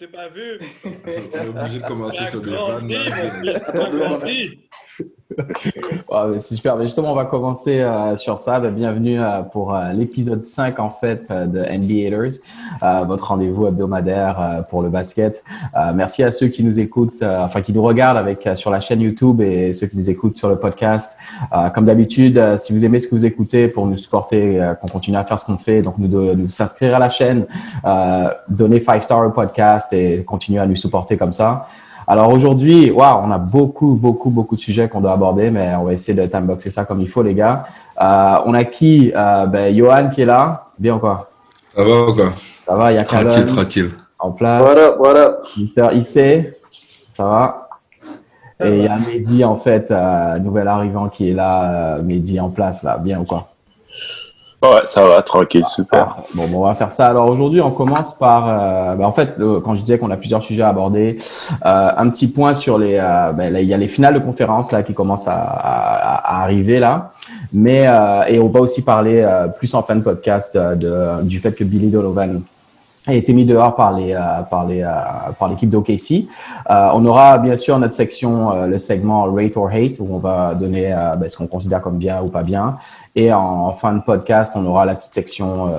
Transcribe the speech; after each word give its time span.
T'ai 0.00 0.06
pas 0.06 0.28
vu. 0.28 0.58
On 0.84 1.38
est 1.38 1.48
obligé 1.48 1.78
de 1.78 1.86
commencer 1.86 2.24
sur 2.24 2.40
des 2.40 2.52
vannes. 2.52 2.88
c'est 6.40 6.54
super. 6.54 6.76
Mais 6.76 6.84
justement, 6.86 7.12
on 7.12 7.14
va 7.14 7.24
commencer 7.24 7.80
euh, 7.80 8.16
sur 8.16 8.38
ça. 8.38 8.60
Ben, 8.60 8.74
bienvenue 8.74 9.20
euh, 9.20 9.42
pour 9.42 9.74
euh, 9.74 9.92
l'épisode 9.92 10.44
5 10.44 10.78
en 10.78 10.90
fait 10.90 11.26
euh, 11.30 11.46
de 11.46 11.58
NBA 11.60 12.08
Haters, 12.08 12.40
euh, 12.82 13.04
votre 13.04 13.28
rendez-vous 13.28 13.66
hebdomadaire 13.66 14.40
euh, 14.40 14.62
pour 14.62 14.82
le 14.82 14.88
basket. 14.88 15.44
Euh, 15.76 15.92
merci 15.94 16.22
à 16.22 16.30
ceux 16.30 16.48
qui 16.48 16.64
nous 16.64 16.80
écoutent, 16.80 17.22
euh, 17.22 17.44
enfin 17.44 17.60
qui 17.60 17.72
nous 17.72 17.82
regardent 17.82 18.18
avec 18.18 18.46
euh, 18.46 18.54
sur 18.54 18.70
la 18.70 18.80
chaîne 18.80 19.00
YouTube 19.00 19.40
et 19.40 19.72
ceux 19.72 19.86
qui 19.86 19.96
nous 19.96 20.10
écoutent 20.10 20.36
sur 20.36 20.48
le 20.48 20.56
podcast. 20.56 21.16
Euh, 21.52 21.68
comme 21.70 21.84
d'habitude, 21.84 22.38
euh, 22.38 22.56
si 22.56 22.72
vous 22.72 22.84
aimez 22.84 22.98
ce 22.98 23.06
que 23.06 23.14
vous 23.14 23.26
écoutez, 23.26 23.68
pour 23.68 23.86
nous 23.86 23.96
supporter, 23.96 24.60
euh, 24.60 24.74
qu'on 24.74 24.88
continue 24.88 25.16
à 25.16 25.24
faire 25.24 25.38
ce 25.38 25.46
qu'on 25.46 25.58
fait, 25.58 25.82
donc 25.82 25.98
nous, 25.98 26.08
de, 26.08 26.34
nous 26.34 26.48
s'inscrire 26.48 26.96
à 26.96 26.98
la 26.98 27.08
chaîne, 27.08 27.46
euh, 27.84 28.30
donner 28.48 28.80
5 28.80 29.02
stars 29.02 29.26
au 29.26 29.30
podcast 29.30 29.89
et 29.92 30.24
continuer 30.24 30.60
à 30.60 30.66
nous 30.66 30.76
supporter 30.76 31.16
comme 31.16 31.32
ça. 31.32 31.66
Alors 32.06 32.32
aujourd'hui, 32.32 32.90
waouh, 32.90 33.20
on 33.22 33.30
a 33.30 33.38
beaucoup, 33.38 33.94
beaucoup, 33.94 34.30
beaucoup 34.30 34.56
de 34.56 34.60
sujets 34.60 34.88
qu'on 34.88 35.00
doit 35.00 35.12
aborder, 35.12 35.50
mais 35.50 35.74
on 35.76 35.84
va 35.84 35.92
essayer 35.92 36.20
de 36.20 36.26
timeboxer 36.26 36.70
ça 36.70 36.84
comme 36.84 37.00
il 37.00 37.08
faut, 37.08 37.22
les 37.22 37.34
gars. 37.34 37.64
Euh, 38.00 38.36
on 38.46 38.54
a 38.54 38.64
qui? 38.64 39.12
Euh, 39.14 39.46
ben, 39.46 39.72
Johan 39.74 40.10
qui 40.10 40.22
est 40.22 40.26
là. 40.26 40.64
Bien 40.78 40.96
ou 40.96 40.98
quoi? 40.98 41.30
Ça 41.74 41.84
va 41.84 42.06
ou 42.06 42.14
quoi? 42.14 42.32
Ça 42.66 42.74
va, 42.74 42.92
il 42.92 42.96
y 42.96 42.98
a 42.98 43.04
Tranquille, 43.04 43.44
tranquille. 43.44 43.90
en 44.18 44.32
place. 44.32 44.62
Voilà, 44.62 44.90
voilà. 44.98 45.36
Mister 45.56 45.88
Issé, 45.92 46.58
ça 47.16 47.24
va? 47.24 47.68
Et 48.62 48.78
il 48.78 48.84
y 48.84 48.88
a 48.88 48.98
Mehdi, 48.98 49.44
en 49.44 49.56
fait, 49.56 49.90
euh, 49.90 50.34
nouvel 50.36 50.68
arrivant 50.68 51.08
qui 51.08 51.30
est 51.30 51.34
là, 51.34 51.96
euh, 51.96 52.02
Mehdi 52.02 52.40
en 52.40 52.50
place, 52.50 52.82
là. 52.82 52.98
Bien 52.98 53.20
ou 53.20 53.24
quoi? 53.24 53.48
Ouais, 54.62 54.80
ça 54.84 55.02
va, 55.06 55.22
tranquille, 55.22 55.64
super. 55.64 56.16
Ah, 56.18 56.22
Bon, 56.34 56.46
bon, 56.46 56.58
on 56.58 56.64
va 56.64 56.74
faire 56.74 56.90
ça. 56.90 57.06
Alors 57.06 57.30
aujourd'hui, 57.30 57.62
on 57.62 57.70
commence 57.70 58.12
par, 58.12 58.44
euh, 58.46 58.94
ben, 58.94 59.06
en 59.06 59.12
fait, 59.12 59.34
quand 59.64 59.74
je 59.74 59.80
disais 59.80 59.96
qu'on 59.96 60.10
a 60.10 60.18
plusieurs 60.18 60.42
sujets 60.42 60.62
à 60.62 60.68
aborder, 60.68 61.16
euh, 61.64 61.90
un 61.96 62.10
petit 62.10 62.28
point 62.28 62.52
sur 62.52 62.76
les, 62.76 62.96
euh, 62.96 63.32
là, 63.32 63.60
il 63.62 63.66
y 63.66 63.72
a 63.72 63.78
les 63.78 63.88
finales 63.88 64.12
de 64.12 64.18
conférence 64.18 64.70
là 64.70 64.82
qui 64.82 64.92
commencent 64.92 65.28
à, 65.28 65.32
à- 65.40 66.36
à 66.40 66.42
arriver 66.42 66.78
là, 66.78 67.12
mais 67.54 67.86
euh, 67.88 68.24
et 68.28 68.38
on 68.38 68.48
va 68.48 68.60
aussi 68.60 68.82
parler 68.82 69.22
euh, 69.22 69.48
plus 69.48 69.72
en 69.74 69.82
fin 69.82 69.96
de 69.96 70.02
podcast 70.02 70.54
de, 70.54 70.74
de- 70.74 71.22
du 71.22 71.38
fait 71.38 71.52
que 71.52 71.64
Billy 71.64 71.88
Donovan 71.88 72.42
a 73.10 73.16
été 73.16 73.32
mis 73.32 73.44
dehors 73.44 73.74
par 73.74 73.92
les 73.92 74.12
euh, 74.12 74.42
par 74.48 74.66
les 74.66 74.82
euh, 74.82 74.88
par 75.38 75.48
l'équipe 75.48 75.68
d'OKC. 75.68 76.26
Euh, 76.70 76.88
on 76.94 77.04
aura 77.04 77.38
bien 77.38 77.56
sûr 77.56 77.78
notre 77.78 77.94
section 77.94 78.66
le 78.66 78.78
segment 78.78 79.24
Rate 79.32 79.56
or 79.56 79.68
Hate 79.68 79.98
où 80.00 80.08
on 80.10 80.18
va 80.18 80.54
donner 80.54 80.94
ben, 81.18 81.28
ce 81.28 81.36
qu'on 81.36 81.46
considère 81.46 81.80
comme 81.80 81.98
bien 81.98 82.22
ou 82.22 82.28
pas 82.28 82.42
bien. 82.42 82.76
Et 83.14 83.32
en, 83.32 83.40
en 83.40 83.72
fin 83.72 83.92
de 83.92 84.00
podcast, 84.00 84.54
on 84.56 84.64
aura 84.66 84.84
la 84.84 84.94
petite 84.94 85.14
section 85.14 85.72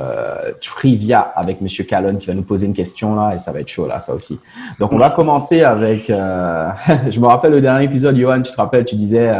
trivia 0.61 1.19
avec 1.35 1.61
Monsieur 1.61 1.83
Callon 1.83 2.15
qui 2.17 2.27
va 2.27 2.33
nous 2.33 2.43
poser 2.43 2.65
une 2.65 2.73
question 2.73 3.15
là 3.15 3.33
et 3.35 3.39
ça 3.39 3.51
va 3.51 3.59
être 3.59 3.69
chaud 3.69 3.87
là 3.87 3.99
ça 3.99 4.13
aussi. 4.13 4.39
Donc 4.79 4.93
on 4.93 4.97
va 4.97 5.09
commencer 5.09 5.63
avec. 5.63 6.07
je 7.09 7.19
me 7.19 7.25
rappelle 7.27 7.51
le 7.51 7.61
dernier 7.61 7.85
épisode, 7.85 8.17
Johan, 8.17 8.41
tu 8.41 8.51
te 8.51 8.57
rappelles, 8.57 8.85
tu 8.85 8.95
disais 8.95 9.31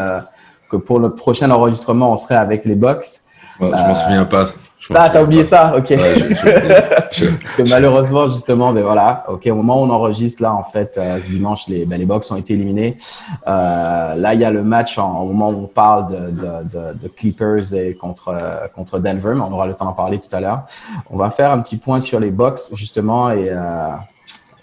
que 0.69 0.77
pour 0.77 0.99
le 0.99 1.13
prochain 1.13 1.49
enregistrement, 1.51 2.11
on 2.11 2.17
serait 2.17 2.35
avec 2.35 2.65
les 2.65 2.75
Bucks. 2.75 3.05
Ouais, 3.59 3.69
je 3.69 3.83
m'en 3.83 3.95
souviens 3.95 4.25
pas. 4.25 4.47
Ah, 4.93 5.09
t'as 5.09 5.23
oublié 5.23 5.43
pas. 5.43 5.47
ça, 5.47 5.73
ok. 5.77 5.89
Ouais, 5.89 6.15
je- 6.15 6.35
je- 6.35 7.25
je- 7.25 7.61
que 7.63 7.69
malheureusement 7.69 8.27
justement 8.27 8.73
ben 8.73 8.83
voilà. 8.83 9.21
Ok 9.27 9.47
au 9.51 9.55
moment 9.55 9.81
où 9.81 9.85
on 9.85 9.89
enregistre 9.89 10.41
là 10.43 10.53
en 10.53 10.63
fait 10.63 10.97
euh, 10.97 11.19
ce 11.23 11.29
dimanche 11.29 11.67
les 11.67 11.85
ben, 11.85 11.97
les 11.99 12.05
Bucks 12.05 12.25
ont 12.31 12.35
été 12.35 12.53
éliminés. 12.53 12.95
Euh, 13.47 14.15
là 14.15 14.33
il 14.33 14.39
y 14.39 14.45
a 14.45 14.51
le 14.51 14.63
match 14.63 14.97
en- 14.97 15.21
au 15.21 15.27
moment 15.27 15.49
où 15.49 15.63
on 15.63 15.67
parle 15.67 16.07
de, 16.11 16.15
de, 16.31 16.63
de, 16.71 16.99
de 17.03 17.07
Clippers 17.07 17.73
et 17.73 17.95
contre 17.95 18.29
euh, 18.29 18.67
contre 18.75 18.99
Denver 18.99 19.33
mais 19.35 19.41
on 19.41 19.51
aura 19.53 19.67
le 19.67 19.73
temps 19.73 19.85
d'en 19.85 19.93
parler 19.93 20.19
tout 20.19 20.33
à 20.35 20.39
l'heure. 20.39 20.63
On 21.09 21.17
va 21.17 21.29
faire 21.29 21.51
un 21.51 21.59
petit 21.59 21.77
point 21.77 21.99
sur 21.99 22.19
les 22.19 22.31
Bucks 22.31 22.59
justement 22.73 23.31
et 23.31 23.49
euh, 23.49 23.87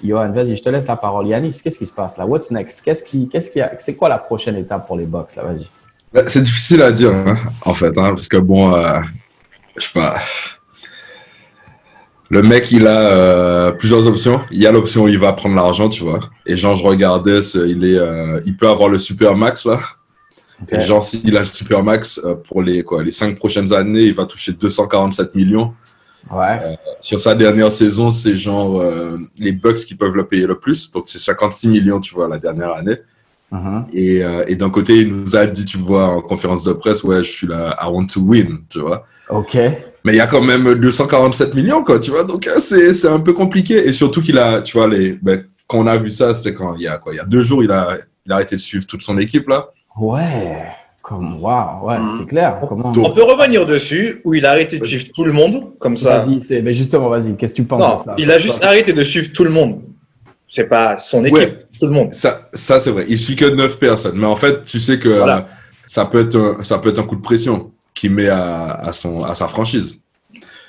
Johan 0.05 0.31
vas-y 0.33 0.56
je 0.56 0.62
te 0.62 0.69
laisse 0.69 0.87
la 0.87 0.97
parole. 0.97 1.27
Yanis 1.27 1.60
qu'est-ce 1.62 1.78
qui 1.78 1.87
se 1.87 1.95
passe 1.95 2.19
là? 2.19 2.27
What's 2.27 2.50
next? 2.50 2.83
Qu'est-ce 2.84 3.03
qui 3.05 3.28
qu'est-ce 3.28 3.50
qui 3.50 3.60
c'est 3.78 3.97
quoi 3.97 4.09
la 4.09 4.19
prochaine 4.19 4.56
étape 4.56 4.87
pour 4.87 4.97
les 4.97 5.06
Bucks 5.06 5.34
là? 5.37 5.43
Vas-y. 5.45 5.66
Bah, 6.12 6.22
C'est 6.27 6.41
difficile 6.41 6.81
à 6.83 6.91
dire, 6.91 7.12
hein, 7.15 7.37
en 7.66 7.75
fait, 7.75 7.89
hein, 7.99 8.15
parce 8.15 8.28
que 8.28 8.39
bon, 8.39 8.75
euh, 8.75 8.99
je 9.81 9.87
sais 9.87 9.93
pas. 9.94 10.16
Le 12.31 12.43
mec, 12.43 12.71
il 12.72 12.87
a 12.87 13.00
euh, 13.11 13.71
plusieurs 13.72 14.06
options. 14.06 14.41
Il 14.50 14.59
y 14.59 14.66
a 14.66 14.72
l'option 14.72 15.05
où 15.05 15.09
il 15.09 15.19
va 15.19 15.33
prendre 15.33 15.56
l'argent, 15.56 15.89
tu 15.89 16.03
vois. 16.03 16.21
Et 16.44 16.56
genre, 16.59 16.77
je 16.77 16.84
regardais, 16.84 17.41
ce- 17.41 17.66
il, 17.66 17.84
est, 17.87 17.97
euh, 17.99 18.41
il 18.44 18.55
peut 18.56 18.69
avoir 18.69 18.91
le 18.91 18.99
super 18.99 19.34
max, 19.34 19.65
là. 19.65 19.78
Et 20.71 20.81
genre, 20.81 21.03
s'il 21.03 21.34
a 21.37 21.41
le 21.41 21.47
super 21.47 21.83
max 21.83 22.21
euh, 22.22 22.34
pour 22.34 22.62
les, 22.62 22.83
quoi, 22.83 23.03
les 23.03 23.12
cinq 23.12 23.37
prochaines 23.37 23.72
années, 23.72 24.03
il 24.03 24.15
va 24.15 24.27
toucher 24.27 24.53
247 24.53 25.34
millions. 25.37 25.72
ouais 26.31 26.59
Sur 27.00 27.19
sa 27.19 27.34
dernière 27.34 27.72
saison, 27.72 28.10
c'est 28.10 28.37
genre 28.37 28.83
les 29.39 29.53
Bucks 29.53 29.77
qui 29.87 29.95
peuvent 29.95 30.15
le 30.15 30.27
payer 30.27 30.47
le 30.47 30.59
plus. 30.59 30.91
Donc, 30.91 31.05
c'est 31.06 31.19
56 31.19 31.69
millions, 31.69 32.00
tu 32.00 32.15
vois, 32.15 32.28
la 32.28 32.39
dernière 32.39 32.72
année. 32.72 32.97
Et, 33.92 34.22
euh, 34.22 34.44
et 34.47 34.56
d'un 34.56 34.70
côté, 34.70 34.97
il 34.98 35.14
nous 35.14 35.34
a 35.36 35.47
dit, 35.47 35.64
tu 35.64 35.78
vois, 35.78 36.09
en 36.09 36.20
conférence 36.20 36.64
de 36.64 36.72
presse, 36.72 37.03
ouais, 37.04 37.22
je 37.22 37.31
suis 37.31 37.47
là, 37.47 37.76
I 37.82 37.88
want 37.91 38.06
to 38.09 38.20
win, 38.20 38.59
tu 38.69 38.81
vois. 38.81 39.04
ok 39.31 39.54
Mais 40.04 40.12
il 40.12 40.16
y 40.16 40.20
a 40.20 40.26
quand 40.26 40.42
même 40.42 40.75
247 40.75 41.54
millions, 41.54 41.82
quoi, 41.82 41.98
tu 41.98 42.10
vois. 42.10 42.25
Donc, 42.25 42.47
euh, 42.47 42.59
c'est 42.59 42.92
c'est 42.94 43.09
un 43.09 43.20
peu 43.20 43.32
compliqué. 43.32 43.76
Et 43.88 43.92
surtout 43.92 44.20
qu'il 44.22 44.38
a, 44.38 44.60
tu 44.60 44.76
vois, 44.76 44.86
les, 44.88 45.14
ben, 45.22 45.44
quand 45.66 45.78
on 45.78 45.86
a 45.86 45.97
vu 45.97 46.10
ça, 46.10 46.34
c'était 46.34 46.54
quand 46.54 46.75
il 46.76 46.82
y 46.82 46.88
a 46.88 46.98
quoi, 46.98 47.12
il 47.14 47.16
y 47.16 47.20
a 47.20 47.25
deux 47.25 47.41
jours, 47.42 47.62
il 47.64 47.70
a, 47.70 47.97
il 48.26 48.32
a 48.32 48.36
arrêté 48.36 48.56
de 48.56 48.60
suivre 48.60 48.86
toute 48.86 49.03
son 49.03 49.16
équipe, 49.19 49.48
là. 49.48 49.69
ouais 49.98 50.65
comme 51.03 51.41
waouh 51.42 51.86
ouais 51.86 51.98
Mhm. 51.98 52.10
c'est 52.19 52.26
clair 52.26 52.59
comment 52.69 52.92
On 52.94 53.12
peut 53.15 53.22
revenir 53.22 53.65
dessus 53.65 54.20
où 54.25 54.34
il 54.34 54.44
a 54.44 54.50
arrêté 54.50 54.78
de 54.78 54.84
suivre 54.84 55.06
tout 55.15 55.25
le 55.25 55.32
monde, 55.32 55.72
comme 55.78 55.97
ça. 55.97 56.19
Vas-y, 56.19 56.42
c'est, 56.42 56.60
ben 56.60 56.75
justement, 56.75 57.09
vas-y, 57.09 57.34
qu'est-ce 57.34 57.54
que 57.54 57.62
tu 57.62 57.65
penses 57.65 57.80
Non, 57.80 57.92
de 57.94 57.98
ça? 57.98 58.15
il 58.19 58.30
a 58.30 58.38
juste 58.38 58.62
arrêté 58.62 58.92
de 58.92 59.00
suivre 59.03 59.30
tout 59.32 59.42
le 59.44 59.48
monde. 59.50 59.80
C'est 60.50 60.64
pas 60.64 60.98
son 60.98 61.25
équipe, 61.25 61.34
Ouais. 61.36 61.59
tout 61.78 61.86
le 61.86 61.92
monde. 61.92 62.12
Ça, 62.14 62.48
ça 62.54 62.81
c'est 62.81 62.91
vrai. 62.91 63.04
Il 63.09 63.19
suit 63.19 63.36
que 63.36 63.44
9 63.44 63.78
personnes. 63.78 64.16
Mais 64.16 64.26
en 64.26 64.36
fait, 64.36 64.64
tu 64.64 64.81
sais 64.81 64.98
que 64.98 65.09
Voilà. 65.10 65.38
euh, 65.38 65.42
ça, 65.86 66.06
peut 66.06 66.20
être 66.20 66.36
un, 66.36 66.64
ça 66.64 66.78
peut 66.78 66.88
être 66.88 66.98
un 66.98 67.03
coup 67.04 67.16
de 67.16 67.20
pression 67.22 67.70
qu'il 67.94 68.12
met 68.12 68.28
à, 68.28 68.70
à, 68.72 68.92
son, 68.92 69.22
à 69.25 69.34
sa 69.34 69.47
franchise. 69.48 70.00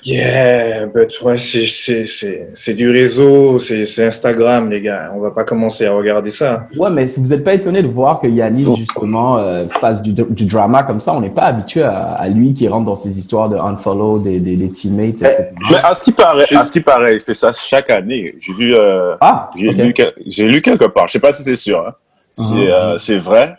Yeah, 0.02 0.86
but 0.86 1.20
ouais, 1.22 1.36
c'est- 1.38 1.66
c'est 1.66 2.06
c'est- 2.06 2.48
c'est 2.54 2.72
du 2.74 2.90
réseau, 2.90 3.58
c'est 3.58 3.84
c'est 3.84 4.06
Instagram, 4.06 4.70
les 4.70 4.80
gars. 4.80 5.12
On 5.14 5.20
va 5.20 5.30
pas 5.30 5.44
commencer 5.44 5.84
à 5.86 5.92
regarder 5.92 6.30
ça. 6.30 6.66
Ouais, 6.76 6.88
mais 6.90 7.06
si 7.06 7.20
vous 7.20 7.26
n'êtes 7.28 7.44
pas 7.44 7.52
étonné 7.54 7.82
de 7.82 7.88
voir 7.88 8.18
que 8.20 8.26
Yanis, 8.26 8.64
justement, 8.76 9.36
euh, 9.36 9.68
fasse 9.68 10.00
du, 10.00 10.12
du 10.14 10.46
drama 10.46 10.82
comme 10.84 11.00
ça, 11.00 11.12
on 11.14 11.20
n'est 11.20 11.28
pas 11.28 11.42
habitué 11.42 11.82
à, 11.82 12.12
à 12.12 12.28
lui 12.28 12.54
qui 12.54 12.66
rentre 12.66 12.86
dans 12.86 12.96
ces 12.96 13.18
histoires 13.18 13.48
de 13.50 13.56
unfollow 13.56 14.18
des, 14.18 14.38
des, 14.40 14.56
des 14.56 14.68
teammates, 14.70 15.20
etc. 15.22 15.52
Mais 15.70 15.76
à 15.84 15.94
ce 15.94 16.04
qui 16.04 16.12
paraît, 16.12 16.46
à 16.56 16.64
ce 16.64 16.72
qui 16.72 16.80
paraît, 16.80 17.14
il 17.16 17.20
fait 17.20 17.34
ça 17.34 17.52
chaque 17.52 17.90
année. 17.90 18.34
J'ai 18.40 18.52
vu, 18.54 18.74
euh, 18.74 19.16
Ah, 19.20 19.50
j'ai 19.56 19.70
lu, 19.70 19.92
que- 19.92 20.14
j'ai 20.26 20.46
lu 20.48 20.62
quelque 20.62 20.86
part. 20.86 21.08
Je 21.08 21.12
sais 21.12 21.20
pas 21.20 21.32
si 21.32 21.42
c'est 21.42 21.56
sûr, 21.56 21.86
hein. 21.86 21.92
Mhm. 22.38 22.58
euh, 22.58 22.96
c'est 22.96 23.18
vrai, 23.18 23.54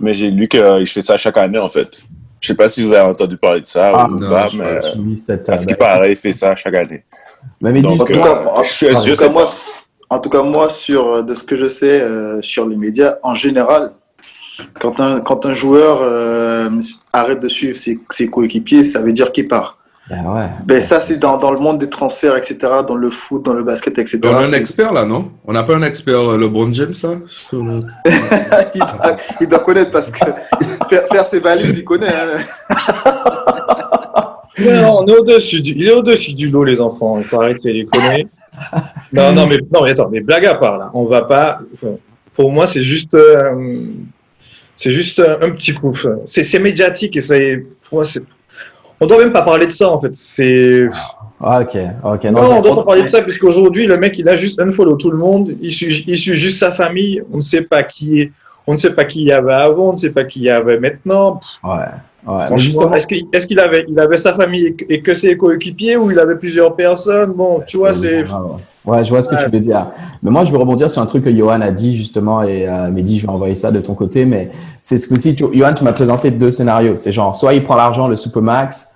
mais 0.00 0.14
j'ai 0.14 0.30
lu 0.30 0.48
qu'il 0.48 0.86
fait 0.86 1.02
ça 1.02 1.18
chaque 1.18 1.36
année 1.36 1.58
en 1.58 1.68
fait. 1.68 2.02
Je 2.42 2.48
sais 2.48 2.54
pas 2.54 2.68
si 2.68 2.82
vous 2.84 2.92
avez 2.92 3.08
entendu 3.08 3.36
parler 3.38 3.60
de 3.60 3.66
ça 3.66 3.92
Ah, 3.94 4.08
ou 4.10 4.16
non, 4.16 4.28
pas, 4.28 4.48
je 4.48 4.58
mais 4.58 4.68
sais 4.80 4.88
pas. 4.88 4.94
Je 4.96 5.00
lis 5.00 5.18
cette, 5.18 5.48
à 5.48 5.56
ce 5.56 5.66
qui 5.66 5.72
ben, 5.74 5.78
paraît, 5.78 6.10
il 6.12 6.16
fait 6.16 6.32
ça 6.32 6.54
chaque 6.56 6.74
année. 6.74 7.04
mais 7.60 7.70
mais 7.72 7.80
dis 7.80 7.86
Donc, 7.86 8.00
En 8.02 8.04
tout 8.04 8.12
justement, 8.12 8.24
cas, 8.24 8.50
en, 8.50 8.62
je 8.64 8.70
suis- 8.72 8.86
en 8.96 9.00
je 9.00 9.10
tout 9.10 9.14
sais 9.16 9.26
cas, 9.26 9.32
moi, 9.32 9.44
en 10.10 10.18
tout 10.18 10.28
cas, 10.28 10.42
moi, 10.42 10.68
sur, 10.68 11.22
de 11.24 11.34
ce 11.34 11.42
que 11.44 11.54
je 11.56 11.68
sais 11.68 12.00
euh, 12.00 12.42
sur 12.42 12.68
les 12.68 12.76
médias, 12.76 13.16
en 13.22 13.34
général, 13.36 13.92
quand 14.80 14.98
un, 15.00 15.20
quand 15.20 15.46
un 15.46 15.54
joueur 15.54 16.00
euh, 16.02 16.68
arrête 17.12 17.38
de 17.40 17.48
suivre 17.48 17.76
ses, 17.76 18.00
ses 18.10 18.28
coéquipiers, 18.28 18.84
ça 18.84 19.00
veut 19.00 19.12
dire 19.12 19.30
qu'il 19.32 19.46
part. 19.48 19.78
Ben 20.12 20.30
ouais. 20.30 20.44
Ben, 20.66 20.80
ça, 20.80 21.00
c'est 21.00 21.16
dans, 21.16 21.38
dans 21.38 21.50
le 21.52 21.58
monde 21.58 21.78
des 21.78 21.88
transferts, 21.88 22.36
etc., 22.36 22.56
dans 22.86 22.96
le 22.96 23.08
foot, 23.08 23.42
dans 23.44 23.54
le 23.54 23.62
basket, 23.64 23.98
etc. 23.98 24.20
On 24.24 24.34
a 24.34 24.46
un 24.46 24.52
expert 24.52 24.92
là, 24.92 25.06
non? 25.06 25.30
On 25.46 25.54
n'a 25.54 25.62
pas 25.62 25.74
un 25.74 25.82
expert 25.82 26.20
euh, 26.20 26.36
LeBron 26.38 26.70
James 26.74 26.92
le- 27.52 27.82
il, 28.74 28.78
doit, 28.78 29.16
il 29.40 29.48
doit 29.48 29.58
connaître 29.60 29.90
parce 29.90 30.10
que 30.10 30.18
faire, 30.90 31.08
faire 31.10 31.24
ses 31.24 31.40
valises, 31.40 31.78
il 31.78 31.84
connaît. 31.84 32.08
hein. 32.08 32.74
Non, 34.58 34.98
on 35.00 35.06
est 35.06 35.16
au-dessus 35.16 35.62
du, 35.62 35.72
il 35.72 35.88
est 35.88 35.92
au-dessus 35.94 36.34
du 36.34 36.50
lot, 36.50 36.62
les 36.64 36.78
enfants. 36.80 37.16
Il 37.18 37.24
faut 37.24 37.40
arrêter 37.40 37.72
les 37.72 37.86
conneries. 37.86 38.28
Non, 39.12 39.32
non, 39.32 39.46
mais, 39.46 39.56
non, 39.72 39.82
mais 39.82 39.90
attends, 39.90 40.10
mais 40.10 40.20
blague 40.20 40.44
à 40.44 40.54
part, 40.56 40.76
là. 40.76 40.90
On 40.92 41.06
va 41.06 41.22
pas, 41.22 41.60
pour 42.34 42.52
moi, 42.52 42.66
c'est 42.66 42.84
juste, 42.84 43.14
euh, 43.14 43.86
c'est 44.76 44.90
juste 44.90 45.20
un, 45.20 45.46
un 45.46 45.50
petit 45.52 45.72
coup. 45.72 45.94
C'est, 46.26 46.58
médiatique 46.58 47.16
et 47.16 47.20
ça 47.20 47.38
est, 47.38 47.64
pour 47.88 47.98
moi, 47.98 48.04
c'est, 48.04 48.22
On 49.02 49.06
doit 49.06 49.18
même 49.18 49.32
pas 49.32 49.42
parler 49.42 49.66
de 49.66 49.72
ça, 49.72 49.88
en 49.88 50.00
fait. 50.00 50.12
C'est. 50.14 50.88
Ah, 51.42 51.60
ok, 51.62 51.76
ok. 52.04 52.24
Non, 52.24 52.58
on 52.58 52.62
doit 52.62 52.76
pas 52.76 52.84
parler 52.84 53.02
de 53.02 53.08
ça, 53.08 53.20
puisqu'aujourd'hui, 53.20 53.86
le 53.86 53.96
mec, 53.98 54.16
il 54.18 54.28
a 54.28 54.36
juste 54.36 54.60
unfollow 54.60 54.94
tout 54.96 55.10
le 55.10 55.18
monde. 55.18 55.52
Il 55.60 55.72
suit, 55.72 56.04
il 56.06 56.16
suit 56.16 56.36
juste 56.36 56.60
sa 56.60 56.70
famille. 56.70 57.20
On 57.32 57.38
ne 57.38 57.42
sait 57.42 57.62
pas 57.62 57.82
qui 57.82 58.20
est. 58.20 58.32
On 58.68 58.72
ne 58.74 58.76
sait 58.76 58.94
pas 58.94 59.04
qui 59.04 59.22
il 59.22 59.26
y 59.26 59.32
avait 59.32 59.52
avant, 59.52 59.88
on 59.90 59.92
ne 59.94 59.98
sait 59.98 60.12
pas 60.12 60.22
qui 60.22 60.38
il 60.38 60.44
y 60.44 60.50
avait 60.50 60.78
maintenant. 60.78 61.40
Ouais. 61.64 61.86
Franchement, 62.24 62.94
est-ce 62.94 63.08
qu'il 63.08 63.26
est-ce 63.32 63.48
qu'il 63.48 63.58
avait, 63.58 63.84
il 63.88 63.98
avait 63.98 64.16
sa 64.16 64.32
famille 64.34 64.76
et 64.88 65.02
que- 65.02 65.14
ses 65.14 65.36
coéquipiers 65.36 65.96
ou 65.96 66.12
il 66.12 66.18
avait 66.20 66.36
plusieurs 66.36 66.76
personnes? 66.76 67.32
Bon, 67.32 67.60
tu 67.66 67.78
vois, 67.78 67.92
c'est. 67.94 68.24
Ouais, 68.84 69.04
je 69.04 69.10
vois 69.10 69.22
ce 69.22 69.28
que 69.28 69.34
Ouais. 69.34 69.44
tu 69.44 69.50
veux 69.50 69.60
dire. 69.60 69.86
Mais 70.22 70.30
moi, 70.30 70.44
je 70.44 70.52
veux 70.52 70.58
rebondir 70.58 70.88
sur 70.90 71.02
un 71.02 71.06
truc 71.06 71.24
que 71.24 71.34
Johan 71.34 71.60
a 71.60 71.70
dit 71.72 71.96
justement, 71.96 72.44
et 72.44 72.68
euh, 72.68 72.90
Mehdi, 72.90 73.18
je 73.18 73.26
vais 73.26 73.32
envoyer 73.32 73.56
ça 73.56 73.72
de 73.72 73.80
ton 73.80 73.94
côté. 73.94 74.24
Mais 74.24 74.50
c'est 74.84 74.98
ce 74.98 75.08
que 75.08 75.16
si 75.16 75.34
tu, 75.34 75.44
Johan, 75.52 75.74
tu 75.74 75.82
m'as 75.82 75.92
présenté 75.92 76.30
deux 76.30 76.52
scénarios. 76.52 76.96
C'est 76.96 77.10
genre, 77.12 77.34
soit 77.34 77.54
il 77.54 77.64
prend 77.64 77.74
l'argent, 77.74 78.06
le 78.06 78.16
Supermax, 78.16 78.91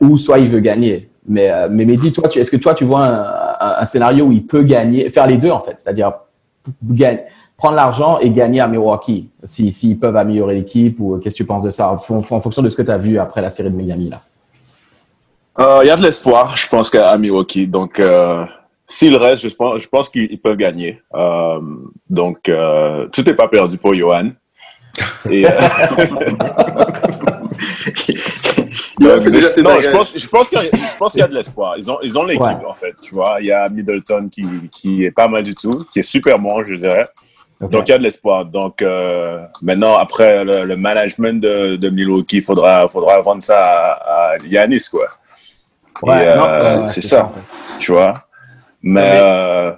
ou 0.00 0.18
soit 0.18 0.38
il 0.38 0.48
veut 0.48 0.60
gagner. 0.60 1.08
Mais, 1.26 1.50
euh, 1.50 1.68
mais 1.70 1.84
Mehdi, 1.84 2.12
toi, 2.12 2.28
est-ce 2.34 2.50
que 2.50 2.56
toi, 2.56 2.74
tu 2.74 2.84
vois 2.84 3.04
un, 3.04 3.22
un- 3.60 3.74
un 3.80 3.84
scénario 3.86 4.24
où 4.26 4.32
il 4.32 4.46
peut 4.46 4.62
gagner, 4.62 5.10
faire 5.10 5.26
les 5.26 5.36
deux 5.36 5.50
en 5.50 5.60
fait, 5.60 5.74
c'est-à-dire 5.78 6.12
prendre 7.56 7.74
l'argent 7.76 8.18
et 8.20 8.30
gagner 8.30 8.60
à 8.60 8.68
Milwaukee, 8.68 9.28
si- 9.44 9.72
s'ils 9.72 9.98
peuvent 9.98 10.16
améliorer 10.16 10.54
l'équipe 10.54 10.98
ou 11.00 11.14
euh, 11.14 11.18
qu'est-ce 11.18 11.34
que 11.34 11.38
tu 11.42 11.44
penses 11.44 11.62
de 11.64 11.70
ça 11.70 11.90
en, 11.90 11.94
en 11.94 12.22
fonction 12.40 12.62
de 12.62 12.68
ce 12.68 12.76
que 12.76 12.82
tu 12.82 12.90
as 12.90 12.98
vu 12.98 13.18
après 13.18 13.42
la 13.42 13.50
série 13.50 13.70
de 13.70 13.76
Miami 13.76 14.10
là? 14.10 14.20
Euh, 15.60 15.80
Il 15.82 15.88
y 15.88 15.90
a 15.90 15.96
de 15.96 16.02
l'espoir, 16.02 16.56
je 16.56 16.68
pense, 16.68 16.88
qu'à 16.88 17.08
à 17.10 17.18
Milwaukee. 17.18 17.66
Donc, 17.66 17.98
euh, 17.98 18.44
s'il 18.86 19.16
reste, 19.16 19.42
je 19.48 19.54
pense, 19.54 19.80
je 19.82 19.88
pense 19.88 20.08
qu'ils 20.08 20.30
ils 20.30 20.40
peuvent 20.40 20.56
gagner. 20.56 21.02
Euh, 21.14 21.58
donc, 22.08 22.48
euh, 22.48 23.08
tout 23.08 23.22
n'est 23.22 23.34
pas 23.34 23.48
perdu 23.48 23.76
pour 23.76 23.92
Johan. 23.92 24.30
Et, 25.28 25.46
euh, 25.46 25.50
Il 29.00 29.08
a 29.10 29.20
fait 29.20 29.30
déjà 29.30 29.48
ses 29.50 29.62
non, 29.62 29.80
je 29.80 29.90
pense, 29.90 30.16
je 30.18 30.28
pense 30.28 30.48
qu'il 30.50 30.58
y 30.58 30.62
a, 30.62 30.64
je 30.76 30.96
pense 30.98 31.12
qu'il 31.12 31.20
y 31.20 31.24
a 31.24 31.28
de 31.28 31.34
l'espoir. 31.34 31.74
Ils 31.78 31.90
ont, 31.90 31.98
ils 32.02 32.18
ont 32.18 32.24
l'équipe, 32.24 32.42
Ouais. 32.42 32.66
en 32.68 32.74
fait. 32.74 32.94
Tu 33.02 33.14
vois, 33.14 33.36
il 33.40 33.46
y 33.46 33.52
a 33.52 33.68
Middleton 33.68 34.28
qui, 34.28 34.42
qui 34.72 35.04
est 35.04 35.10
pas 35.10 35.28
mal 35.28 35.42
du 35.42 35.54
tout, 35.54 35.84
qui 35.92 36.00
est 36.00 36.02
super 36.02 36.38
bon, 36.38 36.62
je 36.64 36.74
dirais. 36.74 37.08
Donc, 37.60 37.88
il 37.88 37.90
y 37.90 37.94
a 37.94 37.98
de 37.98 38.04
l'espoir. 38.04 38.44
Donc, 38.44 38.82
euh, 38.82 39.42
maintenant, 39.62 39.96
après 39.96 40.44
le, 40.44 40.64
le 40.64 40.76
management 40.76 41.40
de, 41.40 41.74
de 41.76 41.88
Milwaukee, 41.90 42.36
il 42.36 42.42
faudra, 42.42 42.88
faudra 42.88 43.20
vendre 43.20 43.42
ça 43.42 43.60
à, 43.60 44.32
à 44.32 44.36
Yanis, 44.46 44.86
quoi. 44.90 45.06
Ouais, 46.02 46.26
euh, 46.28 46.40
euh, 46.40 46.86
c'est 46.86 47.00
ça. 47.00 47.24
en 47.24 47.28
fait. 47.30 47.40
Tu 47.80 47.90
vois 47.92 48.14
Mais, 48.80 49.18
euh, 49.20 49.72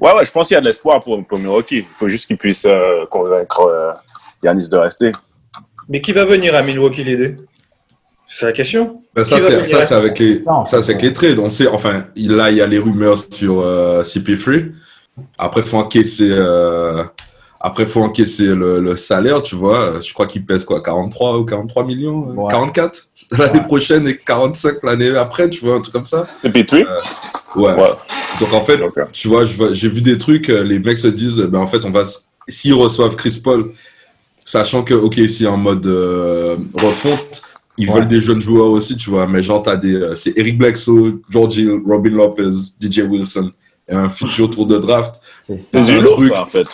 ouais, 0.00 0.12
ouais, 0.14 0.24
je 0.24 0.30
pense 0.30 0.46
qu'il 0.46 0.54
y 0.54 0.58
a 0.58 0.60
de 0.60 0.66
l'espoir 0.66 1.00
pour, 1.00 1.24
pour 1.26 1.38
Milwaukee. 1.38 1.78
Il 1.78 1.84
faut 1.84 2.08
juste 2.08 2.26
qu'ils 2.28 2.38
puissent 2.38 2.66
euh, 2.68 3.04
convaincre 3.10 3.60
euh, 3.62 3.92
Yanis 4.44 4.68
de 4.68 4.76
rester. 4.76 5.10
Mais 5.88 6.00
qui 6.00 6.12
va 6.12 6.24
venir 6.24 6.54
à 6.54 6.62
Milwaukee 6.62 7.02
l'aider 7.02 7.36
C'est 8.36 8.46
la 8.46 8.52
question. 8.52 8.96
Ben, 9.14 9.22
ça, 9.22 9.38
c'est, 9.38 9.48
venir 9.50 9.64
ça, 9.64 9.82
c'est 9.82 9.94
avec 9.94 10.18
les, 10.18 10.36
C'est 10.36 10.42
ça, 10.44 10.64
c'est 10.66 10.76
avec 10.90 11.02
les 11.02 11.12
trades. 11.12 11.38
On 11.38 11.48
sait, 11.48 11.68
enfin, 11.68 12.06
là, 12.16 12.50
il 12.50 12.56
y 12.56 12.60
a 12.60 12.66
les 12.66 12.78
rumeurs 12.78 13.16
sur 13.30 13.60
euh, 13.60 14.02
CP3. 14.02 14.72
Après, 15.38 15.60
il 15.60 15.66
faut 15.66 15.76
encaisser, 15.76 16.28
euh, 16.30 17.04
après, 17.60 17.86
faut 17.86 18.00
encaisser 18.02 18.46
le, 18.46 18.80
le 18.80 18.96
salaire, 18.96 19.40
tu 19.40 19.54
vois. 19.54 20.00
Je 20.04 20.12
crois 20.12 20.26
qu'il 20.26 20.44
pèse 20.44 20.64
quoi, 20.64 20.82
43 20.82 21.38
ou 21.38 21.44
43 21.44 21.84
millions? 21.84 22.28
euh, 22.30 22.34
Ouais. 22.34 22.50
44 22.50 23.08
l'année 23.38 23.58
Ouais. 23.60 23.64
prochaine 23.66 24.08
et 24.08 24.16
45 24.16 24.82
l'année 24.82 25.16
après, 25.16 25.48
tu 25.48 25.64
vois, 25.64 25.76
un 25.76 25.80
truc 25.80 25.92
comme 25.92 26.06
ça. 26.06 26.26
Et 26.42 26.48
puis, 26.50 26.66
tu 26.66 26.76
Ouais. 26.76 26.84
Ouais. 27.56 27.90
Donc, 28.40 28.52
en 28.52 28.62
fait, 28.62 28.80
euh, 28.82 29.04
tu 29.12 29.28
vois, 29.28 29.44
j'ai 29.44 29.88
vu 29.88 30.00
des 30.02 30.18
trucs, 30.18 30.50
euh, 30.50 30.64
les 30.64 30.80
mecs 30.80 30.98
se 30.98 31.06
disent, 31.06 31.38
ben, 31.38 31.60
en 31.60 31.68
fait, 31.68 31.84
on 31.84 31.92
va, 31.92 32.02
s'ils 32.48 32.74
reçoivent 32.74 33.14
Chris 33.14 33.40
Paul, 33.44 33.70
sachant 34.44 34.82
que, 34.82 34.94
ok, 34.94 35.20
c'est 35.30 35.46
en 35.46 35.56
mode 35.56 35.86
euh, 35.86 36.56
refonte, 36.74 37.42
ils 37.78 37.88
Ouais. 37.88 37.96
veulent 37.96 38.08
des 38.08 38.20
jeunes 38.20 38.40
joueurs 38.40 38.70
aussi, 38.70 38.96
tu 38.96 39.10
vois, 39.10 39.26
mais 39.26 39.42
genre, 39.42 39.62
t'as 39.62 39.76
des, 39.76 39.94
euh, 39.94 40.16
c'est 40.16 40.32
Eric 40.38 40.58
Bledsoe, 40.58 41.20
George 41.30 41.56
Hill, 41.56 41.80
Robin 41.86 42.10
Lopez, 42.10 42.50
DJ 42.80 43.00
Wilson, 43.00 43.50
et 43.88 43.94
un 43.94 44.08
futur 44.08 44.50
tour 44.50 44.66
de 44.66 44.78
draft. 44.78 45.16
C'est 45.42 45.58
ça. 45.58 45.84
c'est 45.86 45.98
du 46.00 46.04
truc. 46.04 46.30
ça, 46.32 46.42
en 46.42 46.46
fait. 46.46 46.66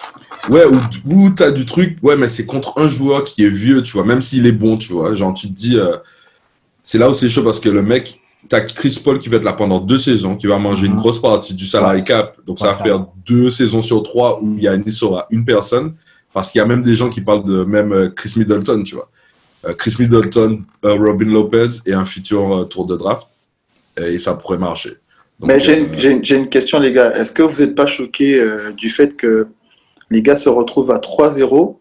Ouais, 0.48 0.64
ou, 0.66 1.12
ou 1.12 1.30
t'as 1.30 1.50
du 1.50 1.64
truc, 1.66 1.96
ouais, 2.02 2.16
mais 2.16 2.28
c'est 2.28 2.46
contre 2.46 2.78
un 2.78 2.88
joueur 2.88 3.24
qui 3.24 3.44
est 3.44 3.48
vieux, 3.50 3.82
tu 3.82 3.92
vois, 3.94 4.04
même 4.04 4.22
s'il 4.22 4.46
est 4.46 4.52
bon, 4.52 4.76
tu 4.76 4.92
vois. 4.92 5.14
Genre, 5.14 5.32
tu 5.34 5.48
te 5.48 5.52
dis, 5.52 5.76
euh, 5.78 5.96
c'est 6.84 6.98
là 6.98 7.10
où 7.10 7.14
c'est 7.14 7.28
chaud 7.28 7.42
parce 7.42 7.60
que 7.60 7.68
le 7.68 7.82
mec, 7.82 8.20
t'as 8.48 8.60
Chris 8.60 9.00
Paul 9.04 9.18
qui 9.18 9.28
va 9.28 9.36
être 9.38 9.44
là 9.44 9.52
pendant 9.52 9.80
deux 9.80 9.98
saisons, 9.98 10.36
qui 10.36 10.46
va 10.46 10.58
manger 10.58 10.86
Mhm. 10.86 10.92
une 10.94 10.98
grosse 10.98 11.20
partie 11.20 11.54
du 11.54 11.66
salary 11.66 12.04
cap. 12.04 12.36
Donc, 12.46 12.58
ça 12.58 12.66
Ouais, 12.72 12.72
va 12.78 12.84
faire 12.84 13.06
deux 13.26 13.50
saisons 13.50 13.82
sur 13.82 14.02
trois 14.02 14.40
où 14.42 14.56
Yannis 14.58 14.98
aura 15.02 15.26
une 15.30 15.44
personne. 15.44 15.94
Parce 16.32 16.52
qu'il 16.52 16.60
y 16.60 16.62
a 16.62 16.66
même 16.66 16.82
des 16.82 16.94
gens 16.94 17.08
qui 17.08 17.20
parlent 17.20 17.42
de 17.44 17.64
même 17.64 17.92
euh, 17.92 18.08
Chris 18.08 18.34
Middleton, 18.36 18.82
tu 18.84 18.94
vois. 18.94 19.10
Euh, 19.66 19.74
Chris 19.74 19.96
Middleton, 19.98 20.62
euh, 20.84 20.94
Robin 20.94 21.26
Lopez 21.26 21.66
et 21.86 21.92
un 21.92 22.04
futur 22.04 22.54
euh, 22.54 22.64
tour 22.64 22.86
de 22.86 22.96
draft. 22.96 23.26
Et 23.98 24.18
ça 24.18 24.34
pourrait 24.34 24.56
marcher. 24.56 24.90
Donc, 25.38 25.48
Mais 25.48 25.60
j'ai 25.60 26.34
une, 26.34 26.48
question, 26.48 26.78
les 26.78 26.92
gars. 26.92 27.12
Est-ce 27.12 27.32
que 27.32 27.42
vous 27.42 27.60
n'êtes 27.60 27.74
pas 27.74 27.86
choqués 27.86 28.42
du 28.76 28.88
fait 28.88 29.14
que 29.14 29.48
les 30.10 30.22
gars 30.22 30.36
se 30.36 30.48
retrouvent 30.48 30.92
à 30.92 30.98
3-0 30.98 31.76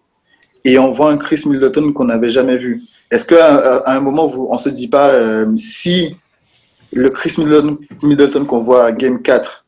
et 0.65 0.79
on 0.79 0.91
voit 0.91 1.11
un 1.11 1.17
Chris 1.17 1.43
Middleton 1.45 1.93
qu'on 1.93 2.05
n'avait 2.05 2.29
jamais 2.29 2.57
vu? 2.57 2.81
Est-ce 3.11 3.25
qu'à 3.25 3.77
à 3.79 3.95
un 3.95 3.99
moment, 4.01 4.27
vous, 4.27 4.47
on 4.49 4.55
ne 4.55 4.59
se 4.59 4.69
dit 4.69 4.87
pas 4.87 5.13
si 5.57 6.15
le 6.91 7.09
Chris 7.09 7.35
Middleton, 7.37 8.45
qu'on 8.45 8.63
voit 8.63 8.85
à 8.85 8.91
Game 8.91 9.21
4 9.21 9.65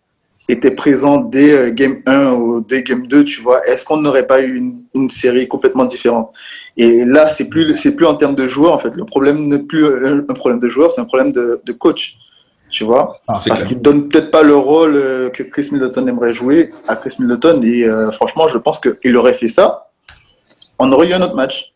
était 0.50 0.72
présent 0.72 1.19
dès 1.19 1.72
Game 1.74 2.02
1 2.06 2.34
ou 2.34 2.66
dès 2.68 2.84
Game 2.84 3.08
2, 3.08 3.24
tu 3.24 3.40
vois, 3.40 3.66
est-ce 3.68 3.86
qu'on 3.86 3.98
n'aurait 3.98 4.28
pas 4.28 4.42
eu 4.42 4.56
une, 4.56 4.81
une 4.96 5.10
série 5.10 5.48
complètement 5.48 5.86
différente? 5.86 6.34
Et 6.78 7.06
là, 7.06 7.30
c'est 7.30 7.46
plus, 7.46 7.76
c'est 7.78 7.96
plus 7.96 8.06
en 8.06 8.16
termes 8.16 8.36
de 8.36 8.48
joueurs, 8.48 8.74
en 8.74 8.80
fait. 8.80 8.96
Le 8.96 9.06
problème 9.06 9.48
n'est 9.48 9.60
plus 9.60 9.86
un 9.86 10.34
problème 10.34 10.60
de 10.60 10.68
joueurs, 10.68 10.92
c'est 10.92 11.02
un 11.02 11.06
problème 11.06 11.32
de, 11.32 11.62
de 11.64 11.74
coach, 11.74 12.18
tu 12.72 12.86
vois 12.86 13.20
Ah, 13.28 13.40
parce 13.46 13.64
qu'il 13.64 13.78
ne 13.78 13.82
donne 13.82 14.08
peut-être 14.08 14.32
pas 14.32 14.44
le 14.44 14.56
rôle 14.56 14.96
euh, 14.96 15.30
que 15.30 15.44
Chris 15.44 15.68
Middleton 15.72 16.08
aimerait 16.08 16.34
jouer 16.34 16.72
à 16.88 16.96
Chris 16.96 17.16
Middleton. 17.20 17.62
Et 17.64 17.84
euh, 17.84 18.12
franchement, 18.12 18.48
je 18.48 18.58
pense 18.58 18.80
qu'il 18.80 19.18
aurait 19.18 19.34
fait 19.34 19.50
ça. 19.50 19.90
On 20.80 20.92
aurait 20.92 21.10
eu 21.10 21.14
un 21.14 21.22
autre 21.22 21.36
match. 21.36 21.74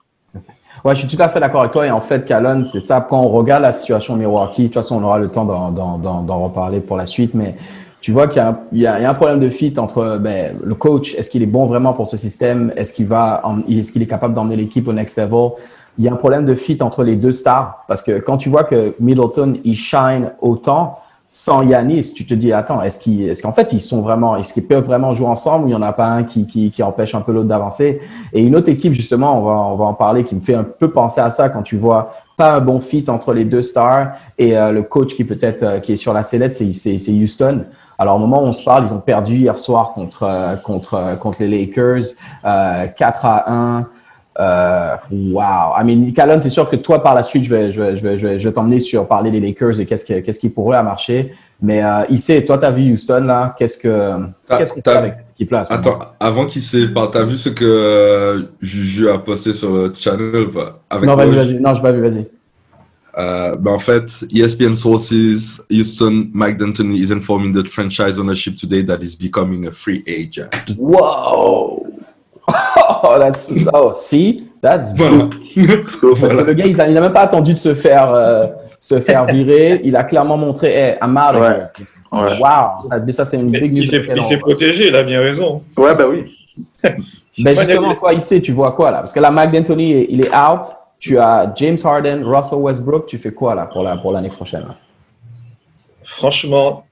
Ouais, 0.84 0.94
je 0.96 1.06
suis 1.06 1.18
tout 1.18 1.22
à 1.22 1.30
fait 1.30 1.40
d'accord 1.40 1.62
avec 1.62 1.74
toi. 1.74 1.86
Et 1.86 1.92
en 1.92 2.00
fait, 2.00 2.26
Calonne, 2.26 2.64
c'est 2.64 2.80
ça. 2.80 3.06
Quand 3.08 3.20
on 3.20 3.30
regarde 3.30 3.64
la 3.64 3.74
situation 3.74 4.16
Milwaukee, 4.16 4.64
de 4.64 4.68
toute 4.68 4.76
façon, 4.76 4.98
on 4.98 5.04
aura 5.04 5.18
le 5.18 5.30
temps 5.30 5.44
d'en 5.46 6.44
reparler 6.44 6.80
pour 6.80 6.96
la 6.96 7.06
suite. 7.06 7.34
Mais 7.34 7.56
tu 8.06 8.12
vois 8.12 8.28
qu'il 8.28 8.44
y 8.72 8.82
y 8.82 8.82
y 8.84 8.86
a 8.86 9.10
un 9.10 9.14
problème 9.16 9.40
de 9.40 9.50
fit 9.50 9.74
entre 9.80 10.20
ben, 10.20 10.60
le 10.64 10.76
coach. 10.76 11.16
Est-ce 11.16 11.28
qu'il 11.28 11.42
est 11.42 11.48
bon 11.48 11.66
vraiment 11.66 11.94
pour 11.94 12.08
ce 12.08 12.18
système? 12.18 12.72
Est-ce 12.76 12.94
qu'il 12.94 13.08
va, 13.08 13.42
est-ce 13.68 13.92
qu'il 13.92 14.04
est 14.04 14.06
capable 14.06 14.36
d'emmener 14.36 14.56
l'équipe 14.56 14.88
au 14.88 14.94
next 14.94 15.18
level? 15.18 15.54
Il 15.98 16.06
y 16.06 16.08
a 16.08 16.14
un 16.14 16.16
problème 16.16 16.46
de 16.46 16.54
fit 16.54 16.78
entre 16.82 17.04
les 17.04 17.16
deux 17.16 17.32
stars 17.32 17.84
parce 17.88 18.04
que 18.04 18.20
quand 18.20 18.38
tu 18.38 18.50
vois 18.50 18.64
que 18.64 18.94
Middleton 19.00 19.56
il 19.64 19.76
shine 19.76 20.34
autant 20.40 21.00
sans 21.28 21.64
Yanis, 21.64 22.14
tu 22.14 22.28
te 22.28 22.36
dis 22.36 22.54
attends, 22.54 22.84
est-ce 22.84 23.00
qu'ils, 23.00 23.28
est-ce 23.28 23.42
qu'en 23.42 23.54
fait 23.54 23.74
ils 23.74 23.82
sont 23.82 24.02
vraiment, 24.02 24.36
est-ce 24.36 24.54
qu'ils 24.54 24.68
peuvent 24.68 24.86
vraiment 24.86 25.12
jouer 25.16 25.26
ensemble 25.26 25.66
ou 25.66 25.70
il 25.70 25.72
y 25.72 25.76
en 25.76 25.82
a 25.82 25.92
pas 25.92 26.06
un 26.06 26.24
qui, 26.26 26.46
qui, 26.46 26.70
qui 26.70 26.84
empêche 26.84 27.16
un 27.16 27.22
peu 27.22 27.32
l'autre 27.32 27.48
d'avancer? 27.48 28.02
Et 28.34 28.44
une 28.44 28.56
autre 28.56 28.70
équipe 28.70 28.94
justement, 28.94 29.40
on 29.40 29.44
va, 29.44 29.54
on 29.54 29.76
va 29.78 29.86
en 29.86 29.96
parler, 29.96 30.24
qui 30.24 30.36
me 30.36 30.42
fait 30.42 30.54
un 30.54 30.64
peu 30.64 30.92
penser 30.92 31.22
à 31.22 31.32
ça 31.32 31.50
quand 31.50 31.64
tu 31.64 31.76
vois 31.76 32.12
pas 32.38 32.54
un 32.54 32.62
bon 32.62 32.80
fit 32.80 33.06
entre 33.08 33.34
les 33.34 33.46
deux 33.46 33.64
stars 33.64 34.10
et 34.38 34.56
euh, 34.56 34.72
le 34.72 34.84
coach 34.84 35.16
qui 35.16 35.24
peut-être 35.24 35.64
euh, 35.64 35.80
qui 35.80 35.94
est 35.94 35.96
sur 35.96 36.14
la 36.14 36.22
sellette, 36.22 36.54
c'est 36.54 37.12
Houston. 37.12 37.66
Alors 37.98 38.16
au 38.16 38.20
moment 38.20 38.44
où 38.44 38.48
on 38.48 38.54
se 38.54 38.64
parle, 38.64 38.86
ils 38.88 38.94
ont 38.94 39.00
perdu 39.00 39.36
hier 39.38 39.58
soir 39.58 39.94
contre 39.94 40.24
euh, 40.24 40.56
contre 40.56 40.94
euh, 40.96 41.16
contre 41.16 41.38
les 41.42 41.48
Lakers, 41.66 42.04
euh, 42.46 42.88
4 42.88 43.26
à 43.26 43.52
1. 43.52 43.88
Euh, 44.38 44.96
wow. 45.12 45.42
I 45.80 45.84
mean, 45.86 46.12
Calonne, 46.12 46.42
c'est 46.42 46.50
sûr 46.50 46.70
que 46.70 46.76
toi, 46.76 47.02
par 47.02 47.16
la 47.16 47.24
suite, 47.24 47.46
je 47.46 47.56
vais, 47.56 47.72
je 47.72 47.82
vais, 47.82 47.96
je 47.96 48.04
vais, 48.04 48.18
je 48.18 48.48
vais, 48.50 48.54
t'emmener 48.54 48.82
sur 48.82 49.08
parler 49.08 49.32
des 49.32 49.40
Lakers 49.40 49.80
et 49.80 49.86
qu'est-ce 49.86 50.04
qui, 50.04 50.22
qu'est-ce 50.22 50.40
qui 50.40 50.50
pourrait 50.50 50.84
marcher. 50.84 51.34
Mais 51.62 51.82
euh, 51.84 52.42
toi, 52.46 52.58
tu 52.58 52.66
as 52.66 52.72
vu 52.72 52.92
Houston, 52.92 53.22
là? 53.24 53.56
Qu'est-ce 53.58 53.78
que, 53.78 54.12
T'as- 54.46 54.58
qu'est-ce 54.58 54.72
qu'on 54.72 54.76
fait 54.78 54.82
t'as- 54.82 54.98
avec 55.00 55.14
cette 55.14 55.30
équipe-là? 55.32 55.64
Attends, 55.70 56.00
avant 56.20 56.46
qu'il 56.46 56.62
sépare, 56.62 57.12
t'as 57.12 57.24
vu 57.24 57.38
ce 57.38 57.48
que 57.48 57.64
euh, 57.64 58.42
Juju 58.62 59.10
a 59.10 59.20
posté 59.20 59.54
sur 59.54 59.72
le 59.72 59.94
channel 59.98 60.48
Avec 60.90 61.08
Non, 61.08 61.16
vas-y, 61.16 61.36
vas-y. 61.36 61.60
Non, 61.62 61.74
je 61.74 61.82
pas 61.82 61.94
vu, 61.94 62.02
vas-y. 62.02 62.28
Euh, 63.18 63.56
ben 63.56 63.72
en 63.72 63.80
fait, 63.80 64.26
ESPN 64.34 64.74
sources, 64.74 65.62
Houston, 65.72 66.28
Mike 66.34 66.58
D'Antoni 66.58 66.98
is 67.00 67.12
informing 67.12 67.54
the 67.54 67.66
franchise 67.68 68.20
ownership 68.20 68.58
today 68.58 68.84
that 68.84 68.98
he's 69.02 69.16
becoming 69.16 69.68
a 69.68 69.72
free 69.72 70.04
agent. 70.08 70.50
Wow! 70.78 71.86
Oh, 73.08 73.18
that's, 73.20 73.54
oh, 73.74 73.92
see? 73.92 74.48
That's 74.62 74.94
Voilà. 74.98 75.30
Parce 75.82 75.96
que, 75.96 76.14
Parce 76.20 76.34
que 76.36 76.42
le 76.46 76.54
gars, 76.54 76.66
il 76.66 76.80
a, 76.82 76.88
il 76.90 76.98
a 76.98 77.02
même 77.02 77.14
pas 77.14 77.22
attendu 77.22 77.54
de 77.54 77.58
se 77.60 77.74
faire, 77.74 78.12
euh, 78.12 78.48
se 78.80 79.00
faire 79.00 79.26
virer. 79.26 79.82
Il 79.84 79.96
a 79.96 80.04
clairement 80.04 80.38
montré, 80.38 80.68
hey, 80.74 80.98
I'm 81.02 81.18
out 81.18 81.36
of 81.36 81.42
Ouais. 81.42 81.58
Ouais. 82.12 82.38
Wow! 82.40 82.88
Ça, 82.90 83.12
ça, 83.12 83.26
c'est 83.26 83.38
une 83.38 83.50
Mais 83.50 83.60
big 83.62 83.74
news. 83.74 83.82
il 83.84 83.88
s'est 83.88 84.06
il 84.32 84.40
protégé, 84.40 84.88
il 84.88 84.96
a 84.96 85.04
bien 85.04 85.22
raison. 85.22 85.64
ouais, 85.78 85.96
bah 85.96 86.06
oui. 86.10 86.36
Ben 86.84 86.96
Ouais, 87.38 87.56
justement, 87.66 87.90
mais- 87.90 87.96
toi, 87.96 88.14
ici, 88.14 88.42
tu 88.42 88.52
vois 88.52 88.72
quoi 88.72 88.92
là? 88.92 89.00
Parce 89.00 89.12
que 89.14 89.20
là, 89.20 89.30
Mike 89.32 89.52
D'Antoni, 89.52 90.06
il 90.10 90.22
est 90.22 90.30
out. 90.36 90.62
Tu 91.06 91.20
as 91.20 91.54
James 91.56 91.78
Harden, 91.84 92.24
Russell 92.24 92.58
Westbrook. 92.58 93.06
Tu 93.06 93.20
fais 93.20 93.32
quoi 93.32 93.54
là 93.54 93.68
pour 93.68 93.84
la 93.84 93.96
pour 93.96 94.12
l'année 94.12 94.30
prochaine? 94.30 94.66
Franchement, 96.04 96.88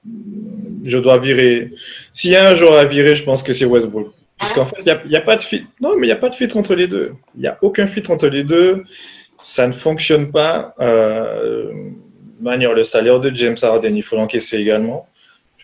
je 0.86 0.98
dois 0.98 1.18
virer. 1.18 1.72
S'il 2.12 2.30
y 2.30 2.36
a 2.36 2.48
un 2.50 2.54
joueur 2.54 2.74
à 2.74 2.84
virer, 2.84 3.16
je 3.16 3.24
pense 3.24 3.42
que 3.42 3.52
c'est 3.52 3.64
Westbrook. 3.64 4.12
Parce 4.38 4.52
qu'en 4.52 4.66
fait, 4.66 4.82
il 5.04 5.10
n'y 5.10 5.16
a 5.16 5.20
pas 5.20 5.34
de 5.34 5.42
fit. 5.42 5.66
Non, 5.80 5.96
mais 5.98 6.06
il 6.06 6.10
n'y 6.10 6.12
a 6.12 6.16
pas 6.16 6.28
de 6.28 6.36
fit 6.36 6.46
entre 6.54 6.76
les 6.76 6.86
deux. 6.86 7.14
Il 7.34 7.40
n'y 7.40 7.48
a 7.48 7.58
aucun 7.60 7.88
fit 7.88 8.04
entre 8.08 8.28
les 8.28 8.44
deux. 8.44 8.84
ça 9.42 9.66
ne 9.66 9.72
fonctionne 9.72 10.30
pas. 10.30 10.76
Euh, 10.78 11.72
manière, 12.40 12.72
le 12.72 12.84
salaire 12.84 13.18
de 13.18 13.34
James 13.34 13.56
Harden, 13.60 13.96
il 13.96 14.04
faut 14.04 14.14
l'encaisser 14.14 14.58
également. 14.58 15.08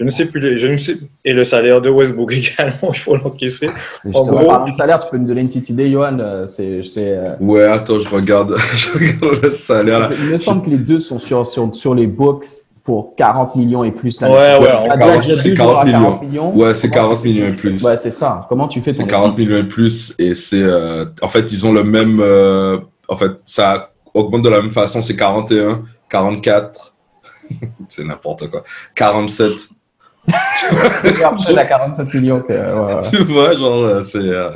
Je 0.00 0.04
ne 0.06 0.10
sais 0.10 0.24
plus, 0.24 0.40
les, 0.40 0.58
je 0.58 0.66
ne 0.66 0.78
sais, 0.78 0.96
et 1.26 1.34
le 1.34 1.44
salaire 1.44 1.82
de 1.82 1.90
Westbrook 1.90 2.32
également, 2.32 2.90
il 2.94 2.98
faut 2.98 3.16
l'encaisser. 3.16 3.68
En 4.14 4.22
gros, 4.24 4.46
parlant 4.46 4.66
de 4.66 4.72
salaire, 4.72 4.98
tu 4.98 5.10
peux 5.10 5.18
me 5.18 5.26
donner 5.26 5.42
une 5.42 5.48
petite 5.48 5.68
idée, 5.68 5.90
Johan 5.90 6.18
euh, 6.20 6.46
c'est, 6.46 6.82
euh... 6.96 7.34
Ouais, 7.38 7.64
attends, 7.64 8.00
je 8.00 8.08
regarde, 8.08 8.56
je 8.74 8.92
regarde 8.94 9.42
le 9.42 9.50
salaire. 9.50 10.00
Là. 10.00 10.10
Il 10.18 10.30
me 10.30 10.38
semble 10.38 10.64
que 10.64 10.70
les 10.70 10.78
deux 10.78 11.00
sont 11.00 11.18
sur, 11.18 11.46
sur, 11.46 11.76
sur 11.76 11.94
les 11.94 12.06
books 12.06 12.46
pour 12.82 13.14
40 13.14 13.56
millions 13.56 13.84
et 13.84 13.92
plus. 13.92 14.18
Ouais, 14.22 14.28
ouais, 14.28 14.58
ouais 14.58 15.34
c'est 15.34 15.52
40, 15.52 15.84
40, 15.84 15.84
millions. 15.84 16.20
millions. 16.22 16.56
Ouais, 16.56 16.74
c'est 16.74 16.88
40 16.88 17.22
millions 17.22 17.48
et 17.48 17.52
plus. 17.52 17.84
Ouais, 17.84 17.98
c'est 17.98 18.10
ça. 18.10 18.46
Comment 18.48 18.68
tu 18.68 18.80
fais 18.80 18.92
C'est 18.92 19.06
40 19.06 19.36
millions 19.36 19.58
et 19.58 19.64
plus 19.64 20.14
et 20.18 20.34
c'est, 20.34 20.62
euh, 20.62 21.04
en 21.20 21.28
fait, 21.28 21.52
ils 21.52 21.66
ont 21.66 21.74
le 21.74 21.84
même, 21.84 22.20
euh, 22.22 22.78
en 23.06 23.16
fait, 23.16 23.32
ça 23.44 23.90
augmente 24.14 24.40
de 24.40 24.48
la 24.48 24.62
même 24.62 24.72
façon, 24.72 25.02
c'est 25.02 25.14
41, 25.14 25.82
44, 26.08 26.94
c'est 27.90 28.04
n'importe 28.04 28.48
quoi, 28.48 28.62
47. 28.94 29.50
Tu 30.26 31.52
vois, 31.52 31.64
47 31.64 32.14
millions. 32.14 32.40
Que, 32.40 32.52
ouais, 32.52 33.00
tu 33.10 33.24
vois, 33.24 33.56
genre, 33.56 33.82
euh, 33.82 34.00
c'est. 34.00 34.18
Euh... 34.18 34.50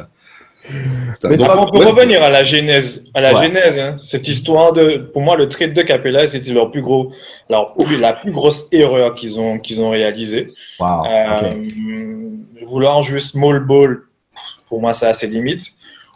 Mais 1.25 1.37
Donc, 1.37 1.71
pour 1.71 1.85
revenir 1.85 2.23
à 2.23 2.30
la 2.30 2.42
genèse, 2.42 3.04
à 3.12 3.21
la 3.21 3.42
genèse, 3.42 3.78
hein, 3.78 3.97
cette 3.99 4.26
histoire 4.28 4.73
de, 4.73 4.97
pour 4.97 5.21
moi, 5.21 5.37
le 5.37 5.49
trade 5.49 5.75
de 5.75 5.83
Capella, 5.83 6.26
c'était 6.26 6.52
leur 6.52 6.71
plus 6.71 6.80
gros, 6.80 7.12
leur, 7.50 7.75
la 8.00 8.14
plus 8.14 8.33
grosse 8.33 8.66
erreur 8.73 9.14
qu'ils 9.14 9.38
ont, 9.38 9.59
qu'ils 9.59 9.83
ont 9.83 9.90
réalisée. 9.90 10.54
Wow, 10.80 11.04
euh, 11.06 11.49
okay. 11.49 12.64
Vouloir 12.64 13.02
jouer 13.02 13.21
small 13.21 13.61
ball, 13.61 14.04
pour 14.68 14.80
moi, 14.80 14.94
ça 14.94 15.09
a 15.09 15.14
ses 15.14 15.26
limites. 15.26 15.73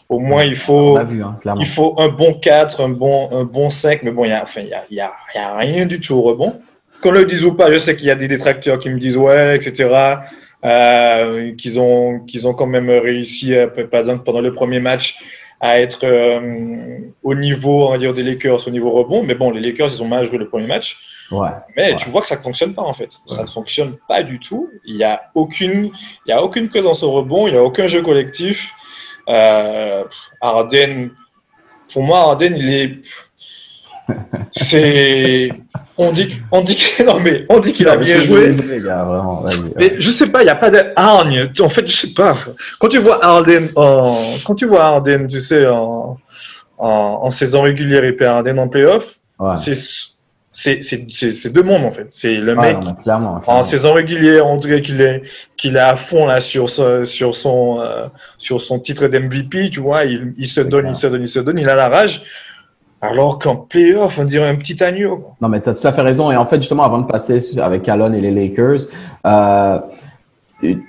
Au 0.08 0.18
moins, 0.18 0.44
il 0.44 0.56
faut, 0.56 0.98
vu, 1.04 1.22
hein, 1.22 1.38
il 1.60 1.66
faut 1.66 1.94
un 1.98 2.08
bon 2.08 2.32
4, 2.32 2.82
un 2.82 2.88
bon, 2.88 3.28
un 3.30 3.44
bon 3.44 3.68
5, 3.68 4.02
mais 4.02 4.10
bon, 4.10 4.24
il 4.24 4.30
y 4.30 4.32
a, 4.32 4.42
enfin, 4.42 4.62
il 4.62 4.68
y 4.68 4.72
a, 4.72 4.84
il 4.90 4.96
y 4.96 5.00
a, 5.00 5.12
y 5.34 5.38
a 5.38 5.56
rien 5.58 5.84
du 5.84 6.00
tout 6.00 6.14
au 6.14 6.22
rebond. 6.22 6.58
Qu'on 7.02 7.12
le 7.12 7.24
dise 7.24 7.44
ou 7.44 7.54
pas, 7.54 7.70
je 7.72 7.78
sais 7.78 7.96
qu'il 7.96 8.08
y 8.08 8.10
a 8.10 8.14
des 8.14 8.28
détracteurs 8.28 8.78
qui 8.78 8.90
me 8.90 8.98
disent 8.98 9.16
ouais, 9.16 9.56
etc. 9.56 10.16
Euh, 10.64 11.54
qu'ils 11.54 11.78
ont, 11.78 12.20
qu'ils 12.20 12.48
ont 12.48 12.54
quand 12.54 12.66
même 12.66 12.90
réussi, 12.90 13.54
euh, 13.54 13.68
par 13.68 14.00
exemple, 14.00 14.24
pendant 14.24 14.40
le 14.40 14.52
premier 14.52 14.80
match, 14.80 15.16
à 15.60 15.80
être 15.80 16.04
euh, 16.04 16.98
au 17.22 17.34
niveau, 17.34 17.86
on 17.86 17.90
va 17.90 17.98
dire, 17.98 18.14
des 18.14 18.22
Lakers, 18.22 18.66
au 18.66 18.70
niveau 18.70 18.90
rebond. 18.90 19.22
Mais 19.22 19.34
bon, 19.34 19.50
les 19.50 19.60
Lakers, 19.60 19.88
ils 19.94 20.02
ont 20.02 20.08
mal 20.08 20.26
joué 20.26 20.38
le 20.38 20.48
premier 20.48 20.66
match. 20.66 20.98
Ouais, 21.30 21.50
mais 21.76 21.90
ouais. 21.90 21.96
tu 21.96 22.08
vois 22.08 22.22
que 22.22 22.28
ça 22.28 22.36
ne 22.36 22.40
fonctionne 22.40 22.74
pas, 22.74 22.82
en 22.82 22.94
fait. 22.94 23.20
Ouais. 23.28 23.36
Ça 23.36 23.42
ne 23.42 23.48
fonctionne 23.48 23.96
pas 24.08 24.22
du 24.22 24.38
tout. 24.38 24.70
Il 24.84 24.96
n'y 24.96 25.04
a, 25.04 25.30
aucune, 25.34 25.90
il 26.26 26.30
y 26.30 26.32
a 26.32 26.42
aucune 26.42 26.68
présence 26.68 27.02
au 27.02 27.10
rebond, 27.10 27.46
il 27.46 27.52
n'y 27.52 27.58
a 27.58 27.62
aucun 27.62 27.86
jeu 27.86 28.02
collectif. 28.02 28.72
Euh, 29.28 30.04
Arden, 30.40 31.10
pour 31.92 32.02
moi, 32.02 32.20
Arden, 32.20 32.56
il 32.56 32.72
est. 32.72 32.98
C'est. 34.52 35.50
On 35.96 36.12
dit, 36.12 36.36
on 36.52 36.60
dit 36.62 36.76
que, 36.76 37.02
non 37.02 37.18
mais 37.20 37.44
on 37.48 37.58
dit 37.58 37.72
qu'il 37.72 37.88
a 37.88 37.96
bien 37.96 38.22
joué. 38.24 38.54
Gars, 38.84 39.04
vraiment, 39.04 39.44
mais 39.76 39.94
je 39.98 40.10
sais 40.10 40.28
pas, 40.28 40.42
il 40.42 40.44
n'y 40.44 40.50
a 40.50 40.54
pas 40.54 40.70
de 40.70 40.80
hargne. 40.96 41.50
En 41.60 41.68
fait, 41.68 41.86
je 41.86 41.96
sais 41.96 42.14
pas. 42.14 42.36
Quand 42.78 42.88
tu 42.88 42.98
vois 42.98 43.24
Harden 43.24 43.68
en, 43.74 44.16
quand 44.46 44.54
tu 44.54 44.66
vois 44.66 44.84
Harden, 44.84 45.26
tu 45.26 45.40
sais, 45.40 45.66
en, 45.66 46.18
en, 46.78 46.88
en 47.22 47.30
saison 47.30 47.62
régulière 47.62 48.04
et 48.04 48.12
puis 48.12 48.24
Harden 48.24 48.58
en 48.58 48.68
playoff, 48.68 49.18
ouais. 49.40 49.56
c'est 49.56 49.74
c'est 50.52 51.52
deux 51.52 51.62
mondes 51.62 51.84
en 51.84 51.90
fait. 51.90 52.06
C'est 52.10 52.36
le 52.36 52.54
ouais, 52.54 52.74
mec 52.74 52.84
non, 52.84 52.94
clairement, 52.94 53.38
clairement. 53.40 53.60
en 53.60 53.62
saison 53.62 53.92
régulière, 53.92 54.46
on 54.46 54.56
dirait 54.56 54.82
qu'il 54.82 55.00
est 55.00 55.22
qu'il 55.56 55.76
est 55.76 55.80
à 55.80 55.96
fond 55.96 56.26
là 56.26 56.40
sur 56.40 56.68
ce, 56.70 57.04
sur 57.04 57.34
son 57.34 57.80
euh, 57.80 58.06
sur 58.38 58.60
son 58.60 58.78
titre 58.78 59.06
d'MVP, 59.08 59.70
tu 59.70 59.80
vois, 59.80 60.04
il, 60.04 60.32
il 60.36 60.46
se 60.46 60.60
donne, 60.60 60.82
clair. 60.82 60.92
il 60.92 60.96
se 60.96 61.06
donne, 61.06 61.22
il 61.22 61.28
se 61.28 61.38
donne, 61.38 61.58
il 61.58 61.68
a 61.68 61.76
la 61.76 61.88
rage. 61.88 62.22
Alors 63.00 63.38
qu'en 63.38 63.56
playoff, 63.56 64.18
on 64.18 64.24
dirait 64.24 64.48
un 64.48 64.56
petit 64.56 64.82
agneau. 64.82 65.24
Non, 65.40 65.48
mais 65.48 65.60
tu 65.60 65.68
as 65.68 65.74
tout 65.74 65.86
à 65.86 65.92
fait 65.92 66.02
raison. 66.02 66.32
Et 66.32 66.36
en 66.36 66.44
fait, 66.44 66.56
justement, 66.56 66.82
avant 66.82 66.98
de 66.98 67.06
passer 67.06 67.40
avec 67.60 67.88
Alon 67.88 68.12
et 68.12 68.20
les 68.20 68.32
Lakers, 68.32 68.80
euh, 69.24 69.78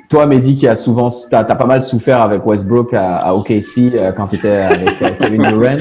toi, 0.09 0.25
Mehdi, 0.25 0.55
qui 0.55 0.67
a 0.67 0.75
souvent, 0.75 1.09
tu 1.09 1.35
as, 1.35 1.39
as, 1.39 1.43
pas 1.55 1.65
mal 1.65 1.83
souffert 1.83 2.21
avec 2.21 2.43
Westbrook 2.45 2.93
à, 2.95 3.17
à 3.17 3.33
OKC 3.33 3.93
euh, 3.93 4.11
quand 4.11 4.27
tu 4.27 4.37
étais 4.37 4.49
avec 4.49 5.01
euh, 5.01 5.09
Kevin 5.19 5.43
Durant. 5.49 5.77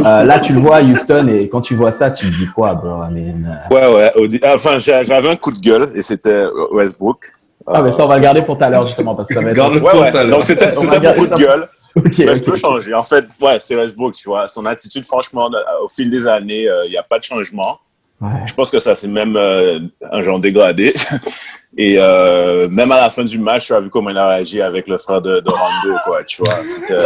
Euh, 0.00 0.24
là, 0.24 0.38
tu 0.38 0.54
le 0.54 0.60
vois 0.60 0.76
à 0.76 0.82
Houston 0.82 1.28
et 1.28 1.48
quand 1.48 1.60
tu 1.60 1.74
vois 1.74 1.90
ça, 1.90 2.10
tu 2.10 2.30
te 2.30 2.34
dis 2.34 2.46
quoi, 2.46 2.74
bro? 2.74 3.02
I 3.04 3.12
mean, 3.12 3.58
ouais, 3.70 3.94
ouais. 3.94 4.40
Enfin, 4.54 4.78
j'avais 4.78 5.28
un 5.28 5.36
coup 5.36 5.52
de 5.52 5.58
gueule 5.58 5.88
et 5.94 6.00
c'était 6.00 6.46
Westbrook. 6.72 7.18
Ah, 7.66 7.82
mais 7.82 7.92
ça, 7.92 8.04
on 8.04 8.08
va 8.08 8.16
le 8.16 8.22
garder 8.22 8.42
pour 8.42 8.56
tout 8.56 8.64
à 8.64 8.70
l'heure, 8.70 8.86
justement, 8.86 9.14
parce 9.14 9.28
que 9.28 9.34
ça 9.34 9.40
va 9.40 9.50
être. 9.50 9.56
Garde 9.56 9.74
ouais, 9.74 9.82
ouais. 9.82 10.30
Donc, 10.30 10.44
c'était 10.44 10.68
mon 10.68 11.12
coup 11.12 11.26
de 11.26 11.38
gueule. 11.38 11.66
Okay, 11.96 12.24
okay. 12.24 12.36
je 12.36 12.44
peux 12.44 12.56
changer. 12.56 12.92
En 12.94 13.02
fait, 13.02 13.24
ouais, 13.40 13.58
c'est 13.58 13.74
Westbrook, 13.74 14.14
tu 14.14 14.28
vois. 14.28 14.48
Son 14.48 14.66
attitude, 14.66 15.04
franchement, 15.04 15.50
au 15.82 15.88
fil 15.88 16.10
des 16.10 16.26
années, 16.26 16.62
il 16.62 16.68
euh, 16.68 16.88
n'y 16.88 16.96
a 16.96 17.02
pas 17.02 17.18
de 17.18 17.24
changement. 17.24 17.78
Ouais. 18.20 18.28
Je 18.46 18.54
pense 18.54 18.70
que 18.70 18.78
ça, 18.78 18.94
c'est 18.94 19.08
même 19.08 19.36
euh, 19.36 19.78
un 20.10 20.22
genre 20.22 20.40
dégradé. 20.40 20.94
Et 21.78 21.96
euh, 21.98 22.68
même 22.70 22.90
à 22.90 23.02
la 23.02 23.10
fin 23.10 23.22
du 23.22 23.38
match, 23.38 23.66
tu 23.66 23.74
as 23.74 23.80
vu 23.80 23.90
comment 23.90 24.08
il 24.08 24.16
a 24.16 24.26
réagi 24.28 24.62
avec 24.62 24.88
le 24.88 24.96
frère 24.96 25.20
de, 25.20 25.40
de 25.40 25.50
Rondo, 25.50 25.98
quoi, 26.04 26.24
tu 26.24 26.40
vois. 26.42 26.54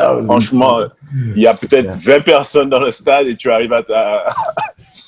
Ah, 0.00 0.16
franchement, 0.22 0.78
il 1.34 1.42
y 1.42 1.48
a 1.48 1.54
peut-être 1.54 1.98
20 2.00 2.20
personnes 2.20 2.70
dans 2.70 2.78
le 2.78 2.92
stade 2.92 3.26
et 3.26 3.34
tu 3.34 3.50
arrives 3.50 3.72
à, 3.72 3.78
à, 3.92 4.28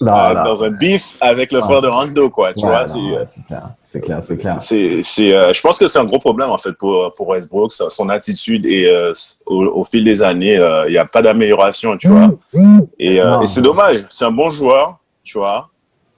non, 0.00 0.12
à 0.12 0.34
non. 0.34 0.42
dans 0.44 0.64
un 0.64 0.70
bif 0.70 1.16
avec 1.20 1.52
le 1.52 1.58
Ouais. 1.60 1.64
frère 1.64 1.80
de 1.80 1.86
Rondo, 1.86 2.28
quoi, 2.28 2.52
tu 2.52 2.64
Ouais, 2.66 2.72
vois. 2.72 2.86
c'est- 2.88 3.44
clair, 3.46 3.68
c'est 3.82 4.00
clair, 4.00 4.18
c'est 4.20 4.36
clair. 4.38 4.56
c'est, 4.58 5.32
euh, 5.32 5.52
je 5.52 5.60
pense 5.60 5.78
que 5.78 5.86
c'est 5.86 6.00
un 6.00 6.04
gros 6.06 6.18
problème 6.18 6.50
en 6.50 6.58
fait 6.58 6.72
pour 6.72 7.14
pour 7.14 7.28
Westbrook, 7.28 7.70
son 7.72 8.08
attitude 8.08 8.66
et 8.66 8.86
euh, 8.88 9.12
au, 9.46 9.62
au 9.64 9.84
fil 9.84 10.02
des 10.04 10.24
années, 10.24 10.56
euh, 10.58 10.88
il 10.88 10.90
n'y 10.90 10.98
a 10.98 11.04
pas 11.04 11.22
d'amélioration, 11.22 11.96
tu 11.96 12.08
vois. 12.08 12.30
Et, 12.98 13.20
euh, 13.20 13.26
Non. 13.34 13.42
et 13.42 13.46
c'est 13.46 13.62
dommage. 13.62 14.04
C'est 14.08 14.24
un 14.24 14.32
bon 14.32 14.50
joueur, 14.50 14.96
tu 15.22 15.38
vois. 15.38 15.68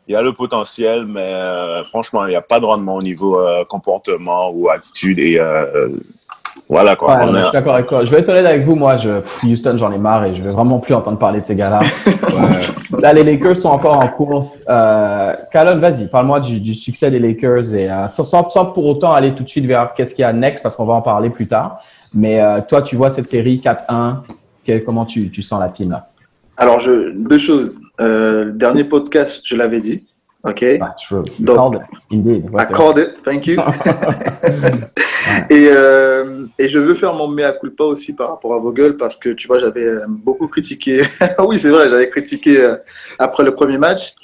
Il 0.06 0.12
y 0.12 0.16
a 0.16 0.22
le 0.22 0.32
potentiel, 0.34 1.06
mais 1.06 1.20
euh, 1.32 1.82
franchement, 1.84 2.26
il 2.26 2.30
n'y 2.30 2.36
a 2.36 2.42
pas 2.42 2.60
de 2.60 2.66
rendement 2.66 2.96
au 2.96 3.02
niveau 3.02 3.38
euh, 3.40 3.64
comportement 3.68 4.50
ou 4.52 4.68
attitude 4.68 5.18
et 5.18 5.38
euh, 5.40 5.88
voilà 6.68 6.94
quoi. 6.94 7.08
Ouais, 7.16 7.22
On 7.22 7.26
non, 7.26 7.32
mais 7.32 7.38
a- 7.38 7.42
je 7.42 7.48
suis 7.48 7.52
d'accord 7.54 7.74
avec 7.74 7.86
toi. 7.86 8.04
Je 8.04 8.10
vais 8.10 8.18
être 8.20 8.28
honnête 8.28 8.44
avec 8.46 8.62
vous, 8.64 8.76
moi, 8.76 8.96
je, 8.98 9.20
Houston, 9.46 9.76
j'en 9.78 9.90
ai 9.92 9.98
marre 9.98 10.26
et 10.26 10.34
je 10.34 10.42
veux 10.42 10.50
vraiment 10.52 10.78
plus 10.78 10.92
entendre 10.94 11.18
parler 11.18 11.40
de 11.40 11.46
ces 11.46 11.56
gars-là. 11.56 11.80
Ouais. 12.34 13.00
Là, 13.00 13.12
les 13.12 13.22
Lakers 13.22 13.56
sont 13.56 13.68
encore 13.68 13.96
en 13.98 14.08
course. 14.08 14.64
Calonne, 15.52 15.78
vas-y, 15.80 16.08
parle-moi 16.08 16.40
du, 16.40 16.58
du 16.60 16.74
succès 16.74 17.10
des 17.10 17.18
Lakers 17.20 17.72
et 17.74 17.88
sans, 18.08 18.24
sans, 18.24 18.66
pour 18.66 18.86
autant 18.86 19.12
aller 19.12 19.34
tout 19.34 19.44
de 19.44 19.48
suite 19.48 19.66
vers 19.66 19.94
qu'est-ce 19.94 20.14
qu'il 20.14 20.22
y 20.22 20.24
a 20.24 20.32
next 20.32 20.62
parce 20.64 20.74
qu'on 20.74 20.84
va 20.86 20.94
en 20.94 21.02
parler 21.02 21.30
plus 21.30 21.46
tard. 21.46 21.78
Mais 22.12 22.40
toi, 22.68 22.82
tu 22.82 22.96
vois 22.96 23.10
cette 23.10 23.26
série 23.26 23.60
4-1. 23.64 24.16
Quel- 24.64 24.84
comment 24.84 25.04
tu, 25.06 25.30
tu 25.30 25.42
sens 25.42 25.60
la 25.60 25.68
team 25.68 25.90
là? 25.92 26.08
Alors, 26.58 26.78
je, 26.78 27.10
deux 27.16 27.38
choses. 27.38 27.80
Euh, 28.00 28.44
le 28.44 28.52
dernier 28.52 28.84
podcast, 28.84 29.40
je 29.44 29.56
l'avais 29.56 29.80
dit. 29.80 30.06
OK. 30.44 30.60
Ouais, 30.60 30.78
true. 31.02 31.22
You 31.38 31.44
Donc- 31.46 31.56
called 31.56 31.74
it. 31.82 31.98
Indeed. 32.12 32.44
I 32.46 32.64
c'est 32.66 32.74
called 32.74 32.98
it. 32.98 33.22
Thank 33.24 33.46
you. 33.46 33.56
et, 35.50 35.68
euh, 35.70 36.46
et 36.58 36.68
je 36.68 36.78
veux 36.78 36.94
faire 36.94 37.14
mon 37.14 37.28
mea 37.28 37.52
culpa 37.52 37.84
aussi 37.84 38.14
par 38.14 38.28
rapport 38.30 38.54
à 38.54 38.58
vos 38.58 38.70
gueules 38.72 38.96
parce 38.96 39.16
que 39.16 39.30
tu 39.30 39.46
vois, 39.46 39.58
j'avais 39.58 39.84
euh, 39.86 40.04
beaucoup 40.08 40.46
critiqué. 40.48 41.02
oui, 41.46 41.58
c'est 41.58 41.70
vrai, 41.70 41.88
j'avais 41.88 42.10
critiqué 42.10 42.74
après 43.18 43.42
le 43.42 43.54
premier 43.54 43.78
match. 43.78 44.14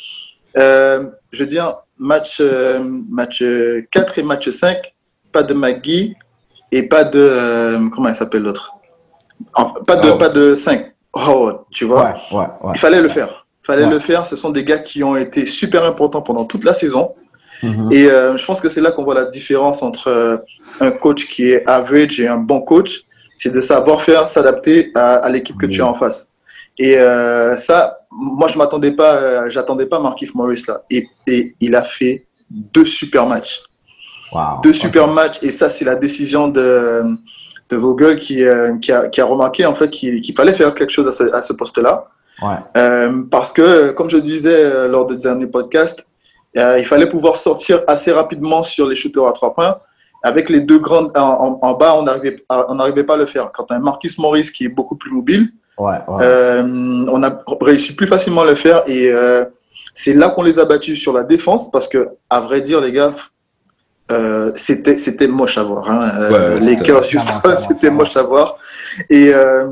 Euh, 0.59 1.07
je 1.33 1.41
veux 1.41 1.47
dire, 1.49 1.77
match, 1.99 2.43
match 3.09 3.41
euh, 3.43 3.83
4 3.91 4.19
et 4.19 4.23
match 4.23 4.51
5, 4.51 4.77
pas 5.33 5.43
de 5.43 5.55
McGee 5.55 6.17
et 6.73 6.83
pas 6.83 7.05
de. 7.05 7.89
comment 7.95 8.09
il 8.09 8.15
s'appelle 8.15 8.43
l'autre? 8.43 8.71
Enfin, 9.55 9.75
Pas 9.87 9.97
de, 9.97 10.11
Oh. 10.11 10.19
pas 10.19 10.29
de 10.29 10.55
5. 10.55 10.90
Oh, 11.13 11.53
tu 11.71 11.85
vois. 11.85 12.05
Ouais, 12.05 12.39
ouais, 12.39 12.47
ouais. 12.63 12.73
Il 12.75 12.79
fallait 12.79 13.03
le 13.03 13.09
faire. 13.09 13.47
Il 13.63 13.67
fallait 13.67 13.87
le 13.89 13.99
faire. 13.99 14.27
Ce 14.27 14.37
sont 14.37 14.51
des 14.51 14.65
gars 14.65 14.79
qui 14.79 15.03
ont 15.03 15.17
été 15.17 15.47
super 15.47 15.85
importants 15.85 16.23
pendant 16.23 16.45
toute 16.45 16.65
la 16.65 16.73
saison. 16.73 17.15
Mhm. 17.63 17.93
Et 17.93 18.07
euh, 18.07 18.37
je 18.37 18.47
pense 18.47 18.61
que 18.61 18.69
c'est 18.69 18.81
là 18.81 18.91
qu'on 18.91 19.05
voit 19.05 19.15
la 19.15 19.27
différence 19.27 19.83
entre 19.83 20.09
euh, 20.09 20.37
un 20.81 20.91
coach 20.91 21.27
qui 21.29 21.51
est 21.51 21.67
average 21.69 22.21
et 22.21 22.29
un 22.29 22.39
bon 22.39 22.61
coach. 22.61 23.03
C'est 23.35 23.53
de 23.53 23.61
savoir 23.61 24.01
faire, 24.03 24.29
s'adapter 24.29 24.93
à, 24.95 25.17
à 25.17 25.29
l'équipe 25.31 25.59
que 25.59 25.67
tu 25.67 25.81
as 25.83 25.87
en 25.87 25.95
face. 25.95 26.31
Et 26.79 26.97
euh, 26.97 27.57
ça, 27.57 27.99
moi, 28.11 28.49
je 28.49 28.57
m'attendais 28.57 28.93
pas, 28.93 29.49
j'attendais 29.49 29.87
pas 29.87 29.99
Markif 29.99 30.35
Morris 30.35 30.63
là. 30.69 30.83
Et, 30.91 31.09
et 31.27 31.55
il 31.61 31.75
a 31.75 31.83
fait 31.83 32.25
deux 32.51 32.85
super 32.87 33.27
matchs. 33.27 33.61
Wow. 34.33 34.61
Deux 34.63 34.73
super 34.73 35.09
matchs. 35.09 35.39
Et 35.43 35.51
ça, 35.51 35.69
c'est 35.69 35.85
la 35.85 35.97
décision 35.97 36.49
de, 36.49 37.03
de 37.71 37.77
Vogel 37.77 38.17
qui, 38.19 38.45
euh, 38.45 38.77
qui, 38.79 38.93
a, 38.93 39.09
qui 39.09 39.21
a 39.21 39.25
remarqué 39.25 39.65
en 39.67 39.75
fait 39.75 39.91
qu'il 39.91 40.35
fallait 40.37 40.55
faire 40.55 40.75
quelque 40.75 40.91
chose 40.91 41.07
à 41.09 41.13
ce, 41.13 41.25
à 41.35 41.43
ce 41.43 41.53
poste-là. 41.53 42.07
Ouais. 42.43 42.55
Euh, 42.77 43.23
parce 43.31 43.53
que, 43.53 43.91
comme 43.91 44.09
je 44.11 44.17
disais 44.17 44.65
euh, 44.65 44.89
lors 44.89 45.07
du 45.07 45.17
dernier 45.17 45.47
podcast, 45.47 46.07
euh, 46.57 46.79
il 46.79 46.85
fallait 46.85 47.09
pouvoir 47.09 47.37
sortir 47.37 47.83
assez 47.87 48.11
rapidement 48.13 48.63
sur 48.63 48.87
les 48.89 48.95
shooters 48.97 49.27
à 49.27 49.33
trois 49.33 49.55
points. 49.55 49.77
Avec 50.23 50.51
les 50.51 50.61
deux 50.61 50.79
grandes 50.79 51.13
en, 51.17 51.21
en- 51.23 51.59
en 51.63 51.73
bas, 51.75 51.95
on 51.97 52.03
n'arrivait 52.03 52.37
on 52.51 52.75
n'arrivait 52.75 53.05
pas 53.05 53.15
à 53.15 53.17
le 53.17 53.27
faire. 53.27 53.51
Quand 53.55 53.67
on 53.71 53.75
a 53.75 53.79
Marquis 53.79 54.15
Morris 54.19 54.51
qui 54.55 54.65
est 54.65 54.69
beaucoup 54.69 54.97
plus 54.97 55.11
mobile, 55.13 55.49
Ouais, 55.79 55.97
ouais. 56.09 56.61
on 57.09 57.23
a 57.23 57.43
réussi 57.63 57.95
plus 57.97 58.07
facilement 58.07 58.43
à 58.43 58.45
le 58.47 58.55
faire. 58.55 58.83
Et 58.87 59.11
c'est 59.95 60.13
là 60.13 60.29
qu'on 60.29 60.43
les 60.43 60.59
a 60.59 60.67
battus 60.67 61.01
sur 61.01 61.15
la 61.15 61.23
défense 61.25 61.71
parce 61.71 61.89
que, 61.89 62.09
à 62.29 62.41
vrai 62.41 62.61
dire, 62.61 62.83
les 62.83 62.93
gars, 62.93 63.15
euh, 64.11 64.53
c'était 64.55 64.97
c'était 64.99 65.27
moche 65.29 65.57
à 65.59 65.63
voir. 65.63 65.91
Hein. 65.91 66.11
Euh, 66.19 66.55
Ouais, 66.55 66.61
les 66.61 66.77
Lakers, 66.77 67.05
Houston, 67.15 67.51
c'était 67.59 67.75
clairement. 67.75 67.99
moche 67.99 68.17
à 68.17 68.23
voir. 68.23 68.57
Et 69.09 69.33
euh, 69.33 69.67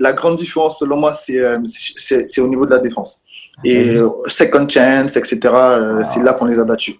la 0.00 0.12
grande 0.12 0.36
différence, 0.36 0.78
selon 0.80 0.96
moi, 0.96 1.12
c'est 1.14 2.40
au 2.40 2.48
niveau 2.48 2.66
de 2.66 2.70
la 2.72 2.78
défense. 2.78 3.20
Et 3.64 3.96
second 4.26 4.68
chance, 4.68 5.16
etc., 5.16 5.38
euh, 5.54 6.02
c'est 6.02 6.22
là 6.22 6.32
qu'on 6.34 6.46
les 6.46 6.58
a 6.58 6.64
battus. 6.64 6.96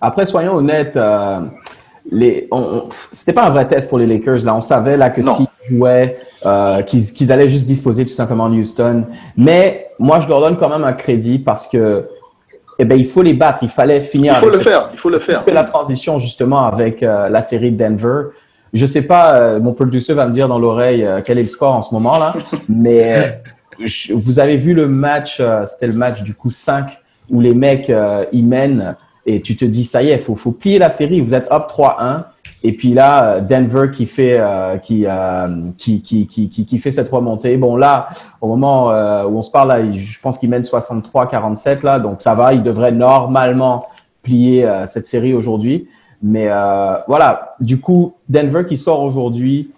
Après, 0.00 0.26
soyons 0.26 0.54
honnêtes, 0.56 0.96
euh, 0.96 1.40
les, 2.10 2.46
on, 2.50 2.58
on- 2.60 2.80
pff, 2.88 3.08
c'était 3.12 3.32
pas 3.32 3.44
un 3.46 3.50
vrai 3.50 3.66
test 3.66 3.88
pour 3.88 3.98
les 3.98 4.06
Lakers. 4.06 4.44
Là, 4.44 4.54
on 4.54 4.60
savait 4.60 4.98
là 4.98 5.08
que 5.08 5.22
s'ils 5.22 5.46
jouaient, 5.70 6.18
euh, 6.44 6.82
qu'ils 6.82 7.02
qu'ils 7.14 7.32
allaient 7.32 7.48
juste 7.48 7.64
disposer 7.64 8.04
tout 8.04 8.12
simplement 8.12 8.48
de 8.50 8.56
Houston. 8.56 9.04
Mais 9.38 9.88
moi, 9.98 10.20
je 10.20 10.28
leur 10.28 10.40
donne 10.40 10.58
quand 10.58 10.68
même 10.68 10.84
un 10.84 10.92
crédit 10.92 11.38
parce 11.38 11.66
que, 11.66 12.06
eh 12.78 12.84
ben, 12.84 12.98
il 12.98 13.06
faut 13.06 13.22
les 13.22 13.34
battre. 13.34 13.60
Il 13.62 13.68
fallait 13.68 14.00
finir. 14.00 14.34
Il 14.34 14.36
faut 14.40 14.46
avec 14.48 14.58
le 14.58 14.64
faire, 14.64 14.90
il 14.92 14.98
faut 14.98 15.10
le 15.10 15.18
faire. 15.18 15.44
la 15.52 15.64
transition 15.64 16.18
justement 16.18 16.66
avec 16.66 17.02
euh, 17.02 17.28
la 17.28 17.42
série 17.42 17.70
de 17.72 17.76
Denver. 17.82 18.28
Je 18.72 18.84
sais 18.84 19.02
pas, 19.02 19.36
euh, 19.36 19.60
mon 19.60 19.72
producer 19.72 20.12
va 20.12 20.26
me 20.26 20.32
dire 20.32 20.48
dans 20.48 20.58
l'oreille 20.58 21.04
euh, 21.04 21.20
quel 21.24 21.38
est 21.38 21.42
le 21.42 21.48
score 21.48 21.74
en 21.74 21.82
ce 21.82 21.94
moment 21.94 22.18
là, 22.18 22.34
mais 22.68 23.14
euh, 23.16 23.84
je- 23.84 24.12
vous 24.12 24.38
avez 24.38 24.56
vu 24.56 24.74
le 24.74 24.88
match, 24.88 25.40
c'était 25.66 25.86
le 25.86 25.94
match 25.94 26.22
du 26.22 26.34
coup 26.34 26.50
5 26.50 26.98
où 27.30 27.40
les 27.40 27.54
mecs 27.54 27.90
ils 28.32 28.46
mènent 28.46 28.94
et 29.24 29.40
tu 29.40 29.56
te 29.56 29.64
dis 29.64 29.84
ça 29.84 30.02
y 30.02 30.10
est, 30.10 30.18
faut 30.18 30.36
faut 30.36 30.52
plier 30.52 30.78
la 30.78 30.90
série. 30.90 31.20
Vous 31.20 31.34
êtes 31.34 31.50
up 31.50 31.64
3-1 31.68 32.24
et 32.62 32.72
puis 32.72 32.94
là 32.94 33.40
Denver 33.40 33.90
qui 33.92 34.06
fait 34.06 34.36
euh, 34.38 34.76
qui, 34.78 35.04
euh, 35.06 35.70
qui, 35.78 36.02
qui 36.02 36.26
qui 36.26 36.48
qui 36.50 36.78
fait 36.78 36.92
cette 36.92 37.08
remontée. 37.10 37.56
Bon 37.56 37.76
là, 37.76 38.08
au 38.40 38.48
moment 38.48 38.90
euh, 38.90 39.24
où 39.24 39.38
on 39.38 39.42
se 39.42 39.50
parle 39.50 39.68
là, 39.68 39.80
il- 39.80 39.98
je 39.98 40.20
pense 40.20 40.38
qu'ils 40.38 40.48
mènent 40.50 40.62
63-47 40.62 41.84
là, 41.84 41.98
donc 42.00 42.22
ça 42.22 42.34
va, 42.34 42.54
ils 42.54 42.62
devraient 42.62 42.92
normalement 42.92 43.82
plier 44.22 44.64
euh, 44.66 44.86
cette 44.86 45.06
série 45.06 45.34
aujourd'hui. 45.34 45.88
Mais 46.22 46.48
euh, 46.48 46.96
voilà, 47.06 47.54
du 47.60 47.78
coup, 47.80 48.14
Denver 48.28 48.64
qui 48.66 48.76
sort 48.78 49.02
aujourd'hui, 49.02 49.70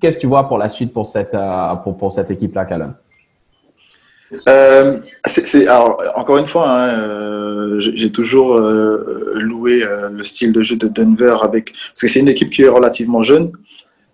qu'est-ce 0.00 0.16
que 0.16 0.22
tu 0.22 0.26
vois 0.26 0.48
pour 0.48 0.58
la 0.58 0.68
suite 0.68 0.92
pour 0.92 1.06
cette, 1.06 1.36
pour, 1.84 1.96
pour 1.96 2.12
cette 2.12 2.30
équipe-là, 2.32 2.64
Calum? 2.64 2.94
Euh, 4.48 4.98
alors, 5.68 6.02
encore 6.16 6.36
une 6.38 6.46
fois, 6.46 6.68
hein, 6.68 6.88
euh, 6.88 7.76
j'ai 7.80 8.12
toujours 8.12 8.54
euh, 8.56 9.32
loué 9.34 9.82
le 10.10 10.22
style 10.22 10.52
de 10.52 10.62
jeu 10.62 10.76
de 10.76 10.88
Denver 10.88 11.36
avec 11.42 11.72
parce 11.72 12.00
que 12.02 12.08
c'est 12.08 12.20
une 12.20 12.28
équipe 12.28 12.50
qui 12.50 12.62
est 12.62 12.68
relativement 12.68 13.22
jeune. 13.22 13.52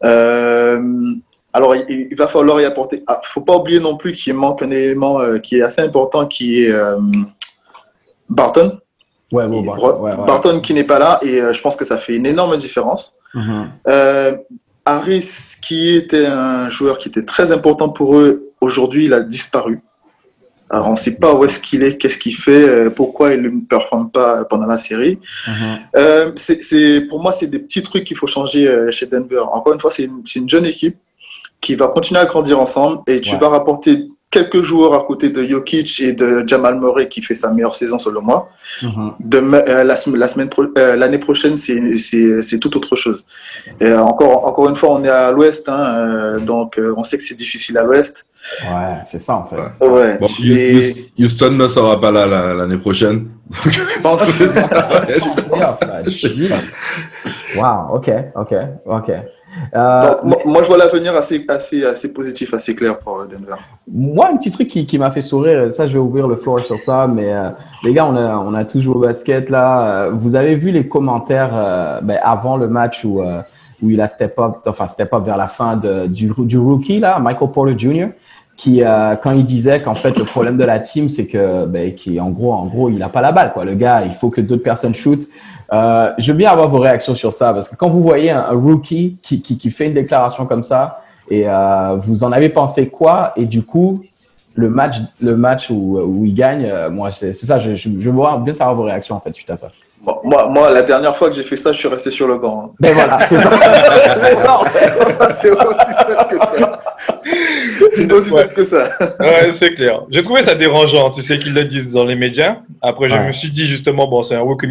Alors, 0.02 1.76
il, 1.76 2.08
il 2.10 2.16
va 2.16 2.26
falloir 2.28 2.60
y 2.60 2.64
apporter. 2.64 3.02
Ah, 3.06 3.20
faut 3.24 3.40
pas 3.40 3.56
oublier 3.56 3.80
non 3.80 3.96
plus 3.96 4.12
qu'il 4.12 4.34
manque 4.34 4.62
un 4.62 4.70
élément 4.70 5.38
qui 5.40 5.58
est 5.58 5.62
assez 5.62 5.82
important, 5.82 6.26
qui 6.26 6.64
est 6.64 6.72
Barton. 8.28 8.78
Ouais, 9.32 9.48
bon, 9.48 9.62
Et 9.62 9.66
Barton, 9.66 9.86
Bro- 9.88 10.00
ouais, 10.04 10.14
ouais. 10.14 10.26
Barton 10.26 10.60
qui 10.60 10.74
n'est 10.74 10.84
pas 10.84 10.98
là 10.98 11.18
et 11.22 11.40
je 11.52 11.60
pense 11.60 11.76
que 11.76 11.84
ça 11.84 11.98
fait 11.98 12.14
une 12.14 12.26
énorme 12.26 12.56
différence. 12.56 13.14
Mhm. 13.34 13.68
Euh, 13.88 14.36
Harris, 14.84 15.56
qui 15.62 15.96
était 15.96 16.26
un 16.26 16.68
joueur 16.70 16.98
qui 16.98 17.08
était 17.08 17.24
très 17.24 17.50
important 17.50 17.88
pour 17.88 18.16
eux, 18.18 18.50
aujourd'hui, 18.60 19.06
il 19.06 19.14
a 19.14 19.20
disparu. 19.20 19.80
Alors, 20.70 20.88
on 20.88 20.92
ne 20.92 20.96
sait 20.96 21.16
pas 21.16 21.34
où 21.34 21.44
est-ce 21.44 21.60
qu'il 21.60 21.82
est, 21.84 21.96
qu'est-ce 21.98 22.18
qu'il 22.18 22.34
fait, 22.34 22.66
euh, 22.68 22.90
pourquoi 22.90 23.32
il 23.34 23.42
ne 23.42 23.60
performe 23.60 24.10
pas 24.10 24.44
pendant 24.46 24.66
la 24.66 24.78
série. 24.78 25.18
Mhm. 25.46 25.76
Euh, 25.96 26.32
c'est, 26.36 27.02
pour 27.02 27.20
moi, 27.22 27.32
c'est 27.32 27.46
des 27.46 27.58
petits 27.60 27.82
trucs 27.82 28.04
qu'il 28.04 28.16
faut 28.16 28.26
changer 28.26 28.66
euh, 28.66 28.90
chez 28.90 29.06
Denver. 29.06 29.40
Encore 29.52 29.74
une 29.74 29.80
fois, 29.80 29.90
c'est 29.90 30.04
une, 30.04 30.22
une 30.34 30.48
jeune 30.48 30.66
équipe 30.66 30.96
qui 31.60 31.74
va 31.76 31.88
continuer 31.88 32.20
à 32.20 32.24
grandir 32.24 32.58
ensemble 32.60 33.02
et 33.06 33.20
tu 33.20 33.34
Ouais. 33.34 33.40
vas 33.40 33.48
rapporter 33.50 34.08
quelques 34.30 34.62
joueurs 34.62 34.94
à 34.94 35.04
côté 35.04 35.28
de 35.30 35.46
Jokic 35.46 36.00
et 36.00 36.12
de 36.12 36.42
Jamal 36.46 36.74
Murray 36.80 37.08
qui 37.08 37.22
fait 37.22 37.36
sa 37.36 37.52
meilleure 37.52 37.76
saison 37.76 37.98
selon 37.98 38.20
moi. 38.22 38.48
Mhm. 38.82 39.12
Demain, 39.20 39.62
euh, 39.68 39.84
la, 39.84 39.94
sem- 39.96 40.16
la 40.16 40.26
semaine 40.28 40.50
euh, 40.76 40.96
l'année 40.96 41.18
prochaine, 41.18 41.56
c'est, 41.56 42.58
tout 42.58 42.76
autre 42.76 42.96
chose. 42.96 43.24
Et 43.80 43.92
encore, 43.92 44.44
encore 44.46 44.68
une 44.68 44.76
fois, 44.76 44.90
on 44.90 45.04
est 45.04 45.08
à 45.08 45.30
l'ouest, 45.30 45.68
hein, 45.68 46.38
donc 46.40 46.80
on 46.96 47.04
sait 47.04 47.16
que 47.18 47.22
c'est 47.22 47.36
difficile 47.36 47.78
à 47.78 47.84
l'ouest. 47.84 48.26
Ouais, 48.62 48.98
c'est 49.04 49.18
ça 49.20 49.36
en 49.36 49.44
fait. 49.44 49.56
Ouais. 49.56 49.88
Ouais. 49.88 50.18
Bon, 50.20 50.26
Et- 50.44 51.10
Houston- 51.18 51.52
ne 51.52 51.66
sera 51.68 52.00
pas 52.00 52.10
là 52.10 52.26
la- 52.26 52.52
l'année 52.54 52.76
prochaine. 52.78 53.28
Jeez. 56.06 56.50
Wow, 57.56 57.94
ok, 57.96 58.10
ok, 58.36 58.54
ok. 58.86 59.10
Euh, 59.74 60.00
donc, 60.00 60.24
moi, 60.24 60.38
moi, 60.44 60.62
je 60.62 60.66
vois 60.68 60.76
l'avenir 60.78 61.14
assez, 61.14 61.44
assez, 61.48 61.84
assez 61.84 62.12
positif, 62.12 62.52
assez 62.54 62.74
clair 62.74 62.98
pour 62.98 63.20
euh, 63.20 63.26
Denver. 63.26 63.54
Moi, 63.90 64.28
un 64.32 64.36
petit 64.36 64.50
truc 64.50 64.68
qui, 64.68 64.84
qui 64.84 64.98
m'a 64.98 65.10
fait 65.12 65.22
sourire, 65.22 65.72
ça, 65.72 65.86
je 65.86 65.92
vais 65.92 65.98
ouvrir 66.00 66.26
le 66.26 66.34
floor 66.36 66.60
sur 66.60 66.78
ça, 66.78 67.06
mais 67.06 67.32
euh, 67.32 67.50
les 67.84 67.92
gars, 67.92 68.04
on 68.06 68.16
a, 68.16 68.36
on 68.36 68.52
a 68.54 68.64
tous 68.64 68.80
joué 68.80 68.94
au 68.96 69.00
basket 69.00 69.50
là. 69.50 70.08
Vous 70.10 70.34
avez 70.34 70.56
vu 70.56 70.70
les 70.72 70.88
commentaires 70.88 71.50
euh, 71.54 72.00
ben, 72.02 72.18
avant 72.22 72.56
le 72.56 72.66
match 72.68 73.04
où, 73.04 73.22
euh, 73.22 73.42
où 73.80 73.90
il 73.90 74.00
a 74.00 74.08
step 74.08 74.36
up, 74.40 74.56
enfin 74.66 74.88
step 74.88 75.14
up 75.14 75.24
vers 75.24 75.36
la 75.36 75.46
fin 75.46 75.76
de, 75.76 76.06
du, 76.08 76.32
du 76.36 76.58
rookie 76.58 76.98
là, 76.98 77.18
Michael 77.20 77.50
Porter 77.52 77.74
Jr. 77.78 78.08
Qui, 78.56 78.84
euh, 78.84 79.16
quand 79.16 79.32
il 79.32 79.44
disait 79.44 79.82
qu'en 79.82 79.94
fait 79.94 80.16
le 80.16 80.24
problème 80.24 80.56
de 80.56 80.64
la 80.64 80.78
team, 80.78 81.08
c'est 81.08 81.26
que, 81.26 81.66
ben, 81.66 81.92
qui, 81.94 82.20
en 82.20 82.30
gros, 82.30 82.52
en 82.52 82.66
gros, 82.66 82.88
il 82.88 83.02
a 83.02 83.08
pas 83.08 83.20
la 83.20 83.32
balle 83.32 83.52
quoi. 83.52 83.64
Le 83.64 83.74
gars, 83.74 84.02
il 84.04 84.12
faut 84.12 84.30
que 84.30 84.40
d'autres 84.40 84.62
personnes 84.62 84.94
shootent. 84.94 85.28
Euh, 85.72 86.12
je 86.18 86.30
veux 86.30 86.38
bien 86.38 86.50
avoir 86.50 86.68
vos 86.68 86.78
réactions 86.78 87.14
sur 87.14 87.32
ça 87.32 87.52
parce 87.52 87.68
que 87.68 87.74
quand 87.74 87.88
vous 87.88 88.02
voyez 88.02 88.30
un, 88.30 88.52
rookie 88.52 89.16
qui, 89.22 89.42
qui, 89.42 89.58
qui 89.58 89.70
fait 89.70 89.86
une 89.86 89.94
déclaration 89.94 90.46
comme 90.46 90.62
ça, 90.62 91.00
et 91.28 91.48
euh, 91.48 91.96
vous 91.96 92.22
en 92.22 92.32
avez 92.32 92.48
pensé 92.48 92.88
quoi? 92.88 93.32
Et 93.36 93.46
du 93.46 93.62
coup, 93.62 94.04
le 94.54 94.68
match, 94.68 94.98
le 95.20 95.36
match 95.36 95.70
où, 95.70 95.98
où 95.98 96.24
il 96.24 96.34
gagne, 96.34 96.66
euh, 96.66 96.90
moi, 96.90 97.10
c'est 97.10 97.32
c'est 97.32 97.46
ça. 97.46 97.58
Je, 97.58 97.74
je, 97.74 97.88
je 97.98 98.10
veux 98.10 98.38
bien 98.40 98.52
savoir 98.52 98.76
vos 98.76 98.82
réactions 98.84 99.16
en 99.16 99.20
fait 99.20 99.34
suite 99.34 99.50
à 99.50 99.56
ça. 99.56 99.70
Bon, 100.04 100.20
moi, 100.24 100.48
moi, 100.48 100.70
la 100.70 100.82
dernière 100.82 101.16
fois 101.16 101.30
que 101.30 101.34
j'ai 101.36 101.42
fait 101.44 101.56
ça, 101.56 101.72
je 101.72 101.78
suis 101.78 101.88
resté 101.88 102.10
sur 102.10 102.26
le 102.28 102.36
banc. 102.36 102.66
hein. 102.68 102.74
Ben 102.78 102.92
voilà, 102.92 103.26
c'est 103.26 103.38
ça. 103.38 103.50
c'est 105.40 105.50
aussi 105.50 105.92
simple 105.92 106.38
que 106.38 106.38
ça. 106.38 106.80
C'est 107.96 108.12
aussi 108.12 108.30
Ouais. 108.32 108.42
simple 108.42 108.54
que 108.54 108.64
ça. 108.64 108.88
Ouais, 109.20 109.50
c'est 109.52 109.74
clair. 109.74 110.02
J'ai 110.10 110.22
trouvé 110.22 110.42
ça 110.42 110.54
dérangeant, 110.54 111.10
tu 111.10 111.22
sais, 111.22 111.38
qu'ils 111.38 111.54
le 111.54 111.64
disent 111.64 111.92
dans 111.92 112.04
les 112.04 112.16
médias. 112.16 112.58
Après, 112.82 113.08
je 113.08 113.14
Ouais. 113.14 113.26
me 113.28 113.32
suis 113.32 113.50
dit 113.50 113.66
justement, 113.66 114.06
bon, 114.06 114.22
c'est 114.22 114.34
un 114.34 114.40
rookie 114.42 114.66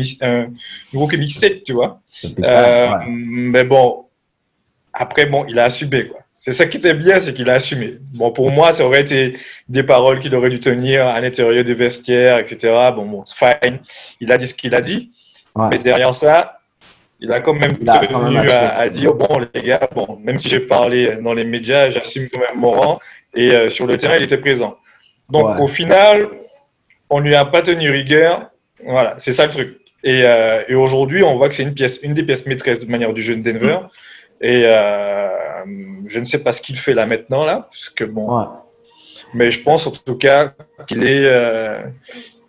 mixtape, 1.17 1.63
tu 1.65 1.73
vois. 1.73 1.99
Ouais. 2.23 2.31
Euh, 2.43 2.89
Mais 3.07 3.63
bon, 3.63 4.05
après, 4.93 5.25
bon, 5.25 5.45
il 5.47 5.57
a 5.59 5.65
assumé, 5.65 6.07
quoi. 6.07 6.19
C'est 6.35 6.51
ça 6.51 6.65
qui 6.65 6.77
était 6.77 6.93
bien, 6.95 7.19
c'est 7.19 7.33
qu'il 7.33 7.49
a 7.49 7.53
assumé. 7.53 7.97
Bon, 8.13 8.31
pour 8.31 8.51
moi, 8.51 8.73
ça 8.73 8.85
aurait 8.85 9.01
été 9.01 9.37
des 9.69 9.83
paroles 9.83 10.19
qu'il 10.19 10.33
aurait 10.35 10.49
dû 10.49 10.59
tenir 10.59 11.05
à 11.07 11.19
l'intérieur 11.21 11.63
des 11.63 11.73
vestiaires, 11.73 12.37
etc. 12.39 12.73
Bon, 12.95 13.05
bon, 13.05 13.23
fine. 13.25 13.79
Il 14.19 14.31
a 14.31 14.37
dit 14.37 14.47
ce 14.47 14.53
qu'il 14.53 14.73
a 14.75 14.81
dit. 14.81 15.11
Ouais. 15.55 15.67
Mais 15.71 15.77
derrière 15.77 16.13
ça, 16.15 16.59
il 17.19 17.31
a 17.31 17.39
quand 17.39 17.53
même 17.53 17.77
tenu 17.77 18.07
quand 18.09 18.21
même 18.23 18.37
assumé. 18.37 18.51
à, 18.51 18.75
à 18.77 18.89
dire 18.89 19.13
bon 19.13 19.39
les 19.53 19.61
gars, 19.61 19.87
bon 19.95 20.19
même 20.21 20.37
si 20.37 20.49
j'ai 20.49 20.59
parlé 20.59 21.17
dans 21.21 21.33
les 21.33 21.45
médias, 21.45 21.89
j'assume 21.89 22.27
quand 22.31 22.39
même 22.39 22.57
mon 22.59 22.71
rang 22.71 22.99
et 23.35 23.51
euh, 23.51 23.69
sur 23.69 23.85
le 23.87 23.97
terrain 23.97 24.17
il 24.17 24.23
était 24.23 24.37
présent. 24.37 24.77
Donc 25.29 25.45
Ouais. 25.47 25.61
au 25.61 25.67
final, 25.67 26.27
on 27.09 27.19
lui 27.19 27.35
a 27.35 27.45
pas 27.45 27.61
tenu 27.61 27.89
rigueur. 27.91 28.49
Voilà, 28.83 29.15
c'est 29.19 29.31
ça 29.31 29.45
le 29.45 29.51
truc. 29.51 29.77
Et, 30.03 30.23
euh, 30.25 30.63
et 30.67 30.75
aujourd'hui, 30.75 31.23
on 31.23 31.37
voit 31.37 31.47
que 31.47 31.55
c'est 31.55 31.63
une 31.63 31.73
pièce, 31.73 31.99
une 32.03 32.13
des 32.13 32.23
pièces 32.23 32.45
maîtresses 32.45 32.81
de 32.81 32.85
manière 32.91 33.13
du 33.13 33.23
jeu 33.23 33.35
de 33.37 33.41
Denver. 33.51 33.77
Et 34.41 34.63
euh, 34.65 35.29
je 36.07 36.19
ne 36.19 36.25
sais 36.25 36.39
pas 36.39 36.51
ce 36.51 36.61
qu'il 36.61 36.77
fait 36.77 36.93
là 36.93 37.05
maintenant 37.05 37.45
là, 37.45 37.59
parce 37.71 37.89
que 37.89 38.03
bon, 38.03 38.37
Ouais. 38.37 38.45
mais 39.33 39.51
je 39.51 39.61
pense 39.61 39.87
en 39.87 39.91
tout 39.91 40.17
cas 40.17 40.51
qu'il 40.87 41.05
est 41.07 41.29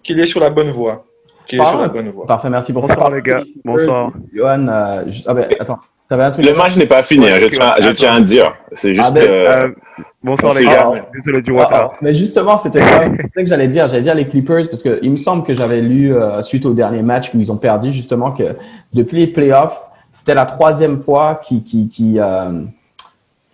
qu'il 0.03 0.19
est 0.19 0.27
sur 0.27 0.40
la 0.40 0.51
bonne 0.51 0.71
voie. 0.71 1.07
Qu'il 1.55 1.61
est 1.61 1.64
Parle. 1.64 1.71
sur 1.77 1.81
la 1.83 1.88
bonne 1.88 2.11
voie. 2.11 2.27
Parfait, 2.27 2.51
merci 2.51 2.73
pour 2.73 2.83
Bonsoir, 2.83 3.09
ça. 3.09 3.14
les 3.14 3.23
gars. 3.23 3.43
Bonsoir. 3.64 4.12
Johan, 4.35 4.67
euh, 4.69 5.05
juste- 5.07 5.27
ah 5.29 5.35
ben, 5.35 5.47
attends, 5.61 5.79
t'avais 6.09 6.25
un 6.25 6.31
truc 6.31 6.45
Le 6.45 6.55
match 6.55 6.77
n'est 6.77 6.87
pas 6.87 7.03
fini, 7.03 7.27
hein, 7.29 7.37
je, 7.40 7.47
tiens, 7.47 7.75
je 7.81 7.90
tiens 7.90 8.14
à 8.17 8.21
dire. 8.21 8.53
C'est 8.73 8.95
juste. 8.95 9.09
Ah 9.11 9.14
ben, 9.14 9.29
euh, 9.29 9.47
Euh, 9.67 9.69
bonsoir, 10.23 10.53
on 10.55 10.59
les 10.59 10.64
gars. 10.64 10.90
Désolé 11.14 11.43
du 11.43 11.53
Ah, 11.59 11.64
retard. 11.64 11.88
ah, 11.93 11.97
mais 12.03 12.14
justement, 12.14 12.59
c'était 12.59 12.81
ça, 12.83 13.01
c'est 13.03 13.29
ça 13.29 13.43
que 13.43 13.49
j'allais 13.49 13.69
dire. 13.69 13.88
J'allais 13.88 14.03
dire 14.03 14.14
les 14.14 14.27
Clippers 14.27 14.64
parce 14.69 14.83
que 14.83 14.99
il 15.03 15.11
me 15.12 15.17
semble 15.17 15.45
que 15.45 15.55
j'avais 15.55 15.81
lu 15.81 16.14
euh, 16.14 16.43
suite 16.43 16.67
au 16.67 16.75
dernier 16.75 17.03
match 17.03 17.31
où 17.35 17.38
ils 17.38 17.51
ont 17.53 17.57
perdu 17.57 17.93
justement 17.93 18.33
que 18.33 18.57
depuis 18.93 19.19
les 19.19 19.27
playoffs, 19.29 19.81
c'était 20.11 20.35
la 20.35 20.47
troisième 20.47 20.99
fois 20.99 21.40
qui 21.45 21.62
qui 21.62 21.88
qui 21.88 22.19
euh, 22.19 22.62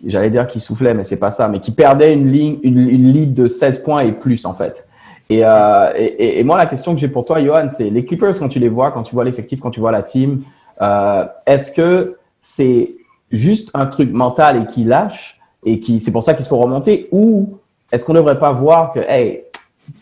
j'allais 0.05 0.29
dire 0.29 0.47
qu'ils 0.47 0.61
soufflaient, 0.61 0.93
mais 0.93 1.03
c'est 1.03 1.17
pas 1.17 1.31
ça, 1.31 1.47
mais 1.47 1.59
qui 1.59 1.71
perdaient 1.71 2.13
une 2.13 2.31
ligne 2.31 2.57
une, 2.63 2.79
une 2.89 3.11
lead 3.13 3.33
de 3.33 3.47
16 3.47 3.83
points 3.83 4.01
et 4.01 4.11
plus 4.13 4.45
en 4.45 4.53
fait. 4.53 4.87
Et, 5.31 5.45
euh, 5.45 5.89
et, 5.95 6.43
moi, 6.43 6.57
la 6.57 6.65
question 6.65 6.93
que 6.93 6.99
j'ai 6.99 7.07
pour 7.07 7.23
toi, 7.23 7.41
Johan, 7.41 7.69
c'est 7.69 7.89
les 7.89 8.03
Clippers 8.03 8.37
quand 8.37 8.49
tu 8.49 8.59
les 8.59 8.67
vois, 8.67 8.91
quand 8.91 9.03
tu 9.03 9.15
vois 9.15 9.23
l'effectif, 9.23 9.61
quand 9.61 9.71
tu 9.71 9.79
vois 9.79 9.93
la 9.93 10.03
team, 10.03 10.41
euh, 10.81 11.25
est-ce 11.45 11.71
que 11.71 12.17
c'est 12.41 12.95
juste 13.31 13.71
un 13.73 13.85
truc 13.85 14.11
mental 14.11 14.61
et 14.61 14.65
qui 14.65 14.83
lâche 14.83 15.39
et 15.65 15.79
qui 15.79 16.01
c'est 16.01 16.11
pour 16.11 16.25
ça 16.25 16.33
qu'il 16.33 16.43
se 16.43 16.49
faut 16.49 16.57
remonter? 16.57 17.07
Ou 17.13 17.57
est-ce 17.93 18.03
qu'on 18.03 18.11
ne 18.11 18.17
devrait 18.17 18.39
pas 18.39 18.51
voir 18.51 18.91
que 18.91 18.99
hey 18.99 19.43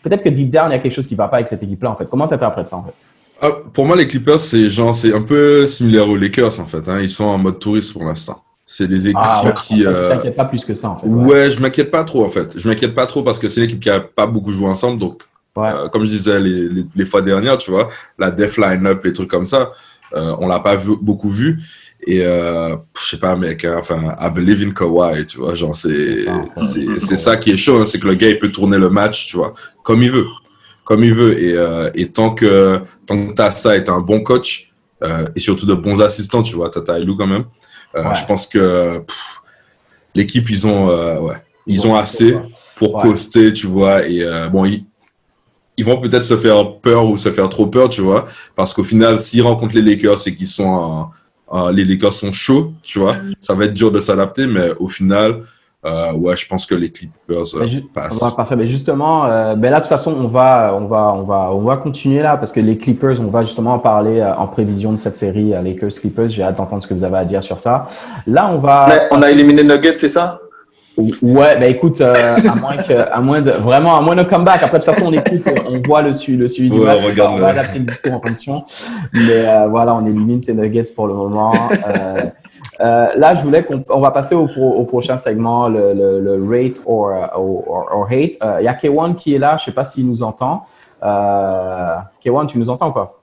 peut-être 0.02 0.24
que 0.24 0.30
deep 0.30 0.50
down 0.50 0.70
il 0.70 0.72
y 0.72 0.74
a 0.74 0.80
quelque 0.80 0.94
chose 0.94 1.06
qui 1.06 1.14
va 1.14 1.28
pas 1.28 1.36
avec 1.36 1.48
cette 1.48 1.62
équipe 1.62 1.82
là 1.82 1.92
en 1.92 1.96
fait 1.96 2.08
comment 2.10 2.26
tu 2.26 2.34
interprètes 2.34 2.66
ça 2.66 2.78
en 2.78 2.82
fait? 2.82 2.94
Ah, 3.40 3.50
pour 3.72 3.86
moi, 3.86 3.96
les 3.96 4.08
Clippers, 4.08 4.40
c'est 4.40 4.68
c'est 4.68 5.14
un 5.14 5.22
peu 5.22 5.66
similaire 5.66 6.08
aux 6.08 6.16
Lakers 6.16 6.58
en 6.58 6.66
fait. 6.66 6.88
Hein. 6.88 6.98
Ils 7.00 7.08
sont 7.08 7.24
en 7.24 7.38
mode 7.38 7.58
touriste 7.60 7.92
pour 7.92 8.04
l'instant. 8.04 8.42
C'est 8.72 8.86
des 8.86 9.08
équipes 9.08 9.18
ah 9.20 9.42
ouais, 9.44 9.52
qui. 9.64 9.80
fait, 9.80 9.86
euh, 9.88 10.10
tu 10.10 10.16
t'inquiètes 10.16 10.36
pas 10.36 10.44
plus 10.44 10.64
que 10.64 10.74
ça 10.74 10.90
en 10.90 10.96
fait 10.96 11.08
Ouais, 11.08 11.50
je 11.50 11.58
m'inquiète 11.60 11.90
pas 11.90 12.04
trop 12.04 12.24
en 12.24 12.28
fait. 12.28 12.56
Je 12.56 12.68
m'inquiète 12.68 12.94
pas 12.94 13.04
trop 13.06 13.24
parce 13.24 13.40
que 13.40 13.48
c'est 13.48 13.58
une 13.60 13.66
équipe 13.66 13.80
qui 13.80 13.90
a 13.90 13.98
pas 13.98 14.26
beaucoup 14.28 14.52
joué 14.52 14.68
ensemble. 14.68 15.00
Donc, 15.00 15.22
Ouais. 15.56 15.70
euh, 15.74 15.88
comme 15.88 16.04
je 16.04 16.10
disais 16.10 16.38
les, 16.38 16.68
les, 16.68 16.84
les 16.94 17.04
fois 17.04 17.20
dernières, 17.20 17.56
tu 17.56 17.72
vois, 17.72 17.88
la 18.16 18.30
def 18.30 18.56
line-up, 18.58 19.02
les 19.04 19.12
trucs 19.12 19.28
comme 19.28 19.44
ça. 19.46 19.72
euh, 20.14 20.36
on 20.38 20.46
l'a 20.46 20.60
pas 20.60 20.76
vu, 20.76 20.92
beaucoup 21.00 21.30
vu. 21.30 21.60
Et 22.06 22.24
euh, 22.24 22.76
je 22.98 23.04
sais 23.10 23.18
pas, 23.18 23.34
mec, 23.36 23.64
hein, 23.64 23.76
enfin, 23.80 24.14
I 24.20 24.30
believe 24.30 24.62
in 24.66 24.70
Kawhi, 24.70 25.26
tu 25.26 25.38
vois, 25.38 25.54
genre, 25.56 25.74
c'est 25.74 26.24
c'est 26.56 26.98
c'est 26.98 27.16
ça 27.16 27.36
qui 27.36 27.50
est 27.50 27.56
chaud, 27.56 27.80
hein, 27.80 27.86
c'est 27.86 27.98
que 27.98 28.06
le 28.06 28.14
gars, 28.14 28.28
il 28.28 28.38
peut 28.38 28.50
tourner 28.52 28.78
le 28.78 28.88
match, 28.88 29.26
tu 29.26 29.36
vois, 29.36 29.52
comme 29.82 30.02
il 30.04 30.12
veut. 30.12 30.26
Comme 30.84 31.02
il 31.04 31.12
veut. 31.12 31.38
Et, 31.42 31.52
euh, 31.56 31.90
et 31.94 32.08
tant 32.08 32.30
que, 32.30 32.80
tant 33.06 33.26
que 33.26 33.32
t'as 33.34 33.50
ça 33.50 33.76
et 33.76 33.82
t'as 33.84 33.92
un 33.92 34.00
bon 34.00 34.20
coach, 34.22 34.72
euh, 35.02 35.26
et 35.36 35.40
surtout 35.40 35.66
de 35.66 35.74
bons 35.74 36.00
assistants, 36.00 36.42
tu 36.42 36.54
vois, 36.54 36.70
t'as 36.70 36.80
Taïlou 36.80 37.16
quand 37.16 37.26
même, 37.26 37.44
euh, 37.94 38.04
Ouais. 38.08 38.14
je 38.14 38.24
pense 38.26 38.46
que 38.46 39.02
l'équipe, 40.14 40.48
ils 40.50 40.66
ont, 40.66 40.88
euh, 40.90 41.18
ouais, 41.20 41.36
ils 41.66 41.80
Bon, 41.82 41.88
ont 41.88 41.90
c'est 41.92 41.98
assez 41.98 42.32
cool, 42.32 42.48
pour 42.76 42.94
Ouais. 42.96 43.02
coaster, 43.02 43.52
tu 43.52 43.66
vois, 43.66 44.06
et 44.06 44.22
euh, 44.22 44.48
bon, 44.48 44.64
ils, 44.64 44.84
ils 45.76 45.84
vont 45.84 46.00
peut-être 46.00 46.24
se 46.24 46.36
faire 46.36 46.76
peur 46.78 47.06
ou 47.06 47.16
se 47.16 47.30
faire 47.30 47.48
trop 47.48 47.66
peur, 47.66 47.88
tu 47.88 48.00
vois, 48.02 48.26
parce 48.56 48.74
qu'au 48.74 48.84
final, 48.84 49.20
s'ils 49.20 49.42
rencontrent 49.42 49.74
les 49.74 49.82
Lakers 49.82 50.26
et 50.26 50.34
qu'ils 50.34 50.46
sont 50.46 51.08
les 51.72 51.84
Lakers 51.84 52.12
sont 52.12 52.32
chauds, 52.32 52.72
tu 52.82 53.00
vois, 53.00 53.16
ça 53.40 53.54
va 53.54 53.64
être 53.64 53.74
dur 53.74 53.90
de 53.90 53.98
s'adapter, 53.98 54.46
mais 54.46 54.70
au 54.78 54.88
final, 54.88 55.42
euh, 55.86 56.12
ouais, 56.12 56.36
je 56.36 56.46
pense 56.46 56.66
que 56.66 56.74
les 56.74 56.90
Clippers 56.90 57.36
euh, 57.54 57.60
Mais 57.60 57.82
passent. 57.94 58.20
Ouais, 58.20 58.28
parfait. 58.36 58.56
Mais 58.56 58.66
justement, 58.66 59.24
euh, 59.24 59.54
ben 59.54 59.70
là, 59.70 59.78
de 59.78 59.82
toute 59.82 59.88
façon, 59.88 60.14
on 60.18 60.26
va, 60.26 60.74
on 60.78 60.86
va, 60.86 61.14
on 61.16 61.22
va, 61.22 61.50
on 61.52 61.60
va 61.60 61.76
continuer 61.78 62.20
là 62.22 62.36
parce 62.36 62.52
que 62.52 62.60
les 62.60 62.76
Clippers, 62.76 63.20
on 63.20 63.26
va 63.28 63.44
justement 63.44 63.74
en 63.74 63.78
parler 63.78 64.20
euh, 64.20 64.34
en 64.36 64.46
prévision 64.46 64.92
de 64.92 64.98
cette 64.98 65.16
série 65.16 65.54
euh, 65.54 65.62
Lakers 65.62 65.90
Clippers. 66.00 66.28
J'ai 66.28 66.42
hâte 66.42 66.56
d'entendre 66.58 66.82
ce 66.82 66.88
que 66.88 66.94
vous 66.94 67.04
avez 67.04 67.16
à 67.16 67.24
dire 67.24 67.42
sur 67.42 67.58
ça. 67.58 67.86
Là, 68.26 68.50
on 68.52 68.58
va. 68.58 68.86
Mais 68.88 69.00
on 69.10 69.22
a 69.22 69.30
éliminé 69.30 69.62
Nuggets, 69.64 69.92
c'est 69.94 70.08
ça? 70.10 70.38
Ouais, 71.22 71.58
ben 71.58 71.70
écoute, 71.70 71.98
euh, 72.02 72.12
à 72.12 72.54
moins 72.56 72.76
que, 72.76 72.92
à 73.10 73.20
moins 73.22 73.40
de, 73.40 73.52
vraiment, 73.52 73.96
à 73.96 74.02
moins 74.02 74.16
de 74.16 74.22
comeback. 74.22 74.62
Après, 74.62 74.80
de 74.80 74.84
toute 74.84 74.92
façon, 74.92 75.06
on 75.08 75.12
écoute, 75.12 75.40
on 75.66 75.80
voit 75.86 76.02
le, 76.02 76.12
su- 76.14 76.36
le 76.36 76.46
suivi 76.46 76.68
du 76.70 76.78
Ouais, 76.78 76.84
match. 76.84 77.00
on 77.02 77.06
regarde 77.06 77.32
on 77.36 77.38
va 77.38 77.48
adapter 77.48 77.78
le 77.78 77.86
discours 77.86 78.12
en 78.14 78.20
fonction. 78.20 78.64
Mais 79.14 79.46
euh, 79.48 79.66
voilà, 79.68 79.94
on 79.94 80.04
élimine 80.04 80.42
tes 80.42 80.52
Nuggets 80.52 80.92
pour 80.94 81.06
le 81.06 81.14
moment. 81.14 81.52
Euh, 81.88 82.18
euh, 82.80 83.08
là, 83.14 83.34
je 83.34 83.42
voulais 83.44 83.62
qu'on 83.62 83.84
on 83.90 84.00
va 84.00 84.10
passer 84.10 84.34
au, 84.34 84.46
pro- 84.46 84.74
au 84.74 84.84
prochain 84.84 85.16
segment, 85.16 85.68
le, 85.68 85.92
le, 85.94 86.20
le 86.20 86.44
rate 86.48 86.80
or, 86.86 87.10
or, 87.34 87.64
or- 87.68 87.88
or 87.92 88.06
hate. 88.10 88.36
Euh, 88.42 88.56
Il 88.60 88.64
y 88.64 88.68
a 88.68 88.74
K1 88.74 89.14
qui 89.14 89.34
est 89.34 89.38
là. 89.38 89.56
Je 89.58 89.64
sais 89.64 89.72
pas 89.72 89.84
s'il 89.84 90.06
nous 90.06 90.22
entend. 90.22 90.62
Euh, 91.02 91.96
K1, 92.24 92.46
tu 92.46 92.58
nous 92.58 92.70
entends 92.70 92.92
quoi? 92.92 93.20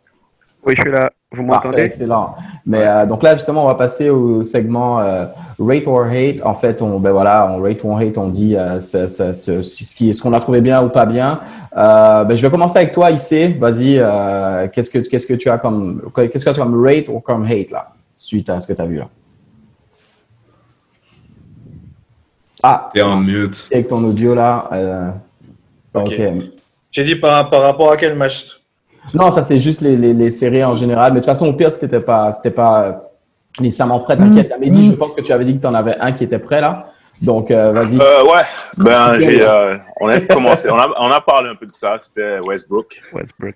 Oui, 0.65 0.73
je 0.75 0.81
suis 0.81 0.91
là. 0.91 1.09
Vous 1.31 1.45
Parfait, 1.45 1.67
m'entendez? 1.67 1.83
excellent. 1.83 2.35
Mais 2.65 2.87
euh, 2.87 3.05
donc 3.05 3.21
là, 3.21 3.35
justement, 3.35 3.63
on 3.63 3.67
va 3.67 3.75
passer 3.75 4.09
au 4.09 4.43
segment 4.43 4.99
euh, 5.01 5.25
rate 5.59 5.85
or 5.85 6.03
hate. 6.05 6.45
En 6.45 6.53
fait, 6.53 6.81
on, 6.81 6.99
ben 6.99 7.11
voilà, 7.11 7.49
on 7.51 7.61
rate 7.61 7.83
ou 7.83 7.89
on 7.89 7.97
hate, 7.97 8.17
on 8.17 8.27
dit 8.29 8.55
euh, 8.55 8.79
ce, 8.79 9.95
qui, 9.97 10.13
ce 10.13 10.21
qu'on 10.21 10.31
a 10.33 10.39
trouvé 10.39 10.61
bien 10.61 10.81
ou 10.83 10.89
pas 10.89 11.05
bien. 11.05 11.39
Euh, 11.75 12.23
ben, 12.23 12.35
je 12.37 12.41
vais 12.41 12.49
commencer 12.49 12.77
avec 12.77 12.91
toi, 12.93 13.11
Issé. 13.11 13.49
Vas-y, 13.59 13.97
euh, 13.99 14.67
qu'est-ce 14.69 14.89
que 14.89 14.99
qu'est-ce 14.99 15.27
que 15.27 15.33
tu 15.33 15.49
as 15.49 15.57
comme 15.57 16.01
qu'est-ce 16.15 16.45
que 16.45 16.49
tu 16.51 16.61
as 16.61 16.63
comme 16.63 16.81
rate 16.85 17.09
ou 17.09 17.19
comme 17.19 17.43
hate 17.45 17.71
là, 17.71 17.89
suite 18.15 18.49
à 18.49 18.59
ce 18.61 18.67
que 18.67 18.73
tu 18.73 18.81
as 18.81 18.85
vu 18.85 18.97
là? 18.99 19.07
Ah, 22.63 22.89
T'es 22.93 23.01
en 23.01 23.17
mute. 23.17 23.67
avec 23.71 23.87
ton 23.87 24.03
audio 24.03 24.33
là. 24.35 24.67
euh, 24.73 25.09
Ok. 25.93 26.13
ok. 26.13 26.43
J'ai 26.91 27.03
dit 27.05 27.15
par, 27.15 27.49
par 27.49 27.61
rapport 27.61 27.91
à 27.91 27.97
quel 27.97 28.15
match? 28.15 28.59
Non, 29.13 29.29
ça 29.31 29.43
c'est 29.43 29.59
juste 29.59 29.81
les, 29.81 29.95
les, 29.95 30.13
les 30.13 30.31
séries 30.31 30.63
en 30.63 30.75
général. 30.75 31.13
Mais 31.13 31.19
de 31.19 31.25
toute 31.25 31.31
façon, 31.31 31.47
au 31.47 31.53
pire, 31.53 31.71
c'était 31.71 31.99
pas, 31.99 32.31
c'était 32.31 32.51
pas 32.51 33.03
nécessairement 33.59 33.99
prêt. 33.99 34.17
T'inquiète. 34.17 34.53
Mais 34.59 34.69
dit, 34.69 34.87
je 34.87 34.93
pense 34.93 35.13
que 35.13 35.21
tu 35.21 35.31
avais 35.31 35.45
dit 35.45 35.55
que 35.55 35.61
tu 35.61 35.67
en 35.67 35.73
avais 35.73 35.97
un 35.99 36.11
qui 36.11 36.23
était 36.23 36.39
prêt 36.39 36.61
là. 36.61 36.91
Donc, 37.21 37.49
euh, 37.49 37.71
vas-y. 37.71 37.99
Euh, 37.99 38.23
ouais, 38.25 38.43
ben, 38.77 39.19
j'ai, 39.19 39.41
euh, 39.43 39.77
on 39.99 40.07
a 40.07 40.19
commencé, 40.21 40.69
on 40.69 40.77
a, 40.77 40.87
on 40.99 41.09
a 41.09 41.19
parlé 41.21 41.49
un 41.49 41.55
peu 41.55 41.65
de 41.65 41.73
ça, 41.73 41.97
c'était 41.99 42.37
Westbrook, 42.45 43.01
Westbrook. 43.11 43.55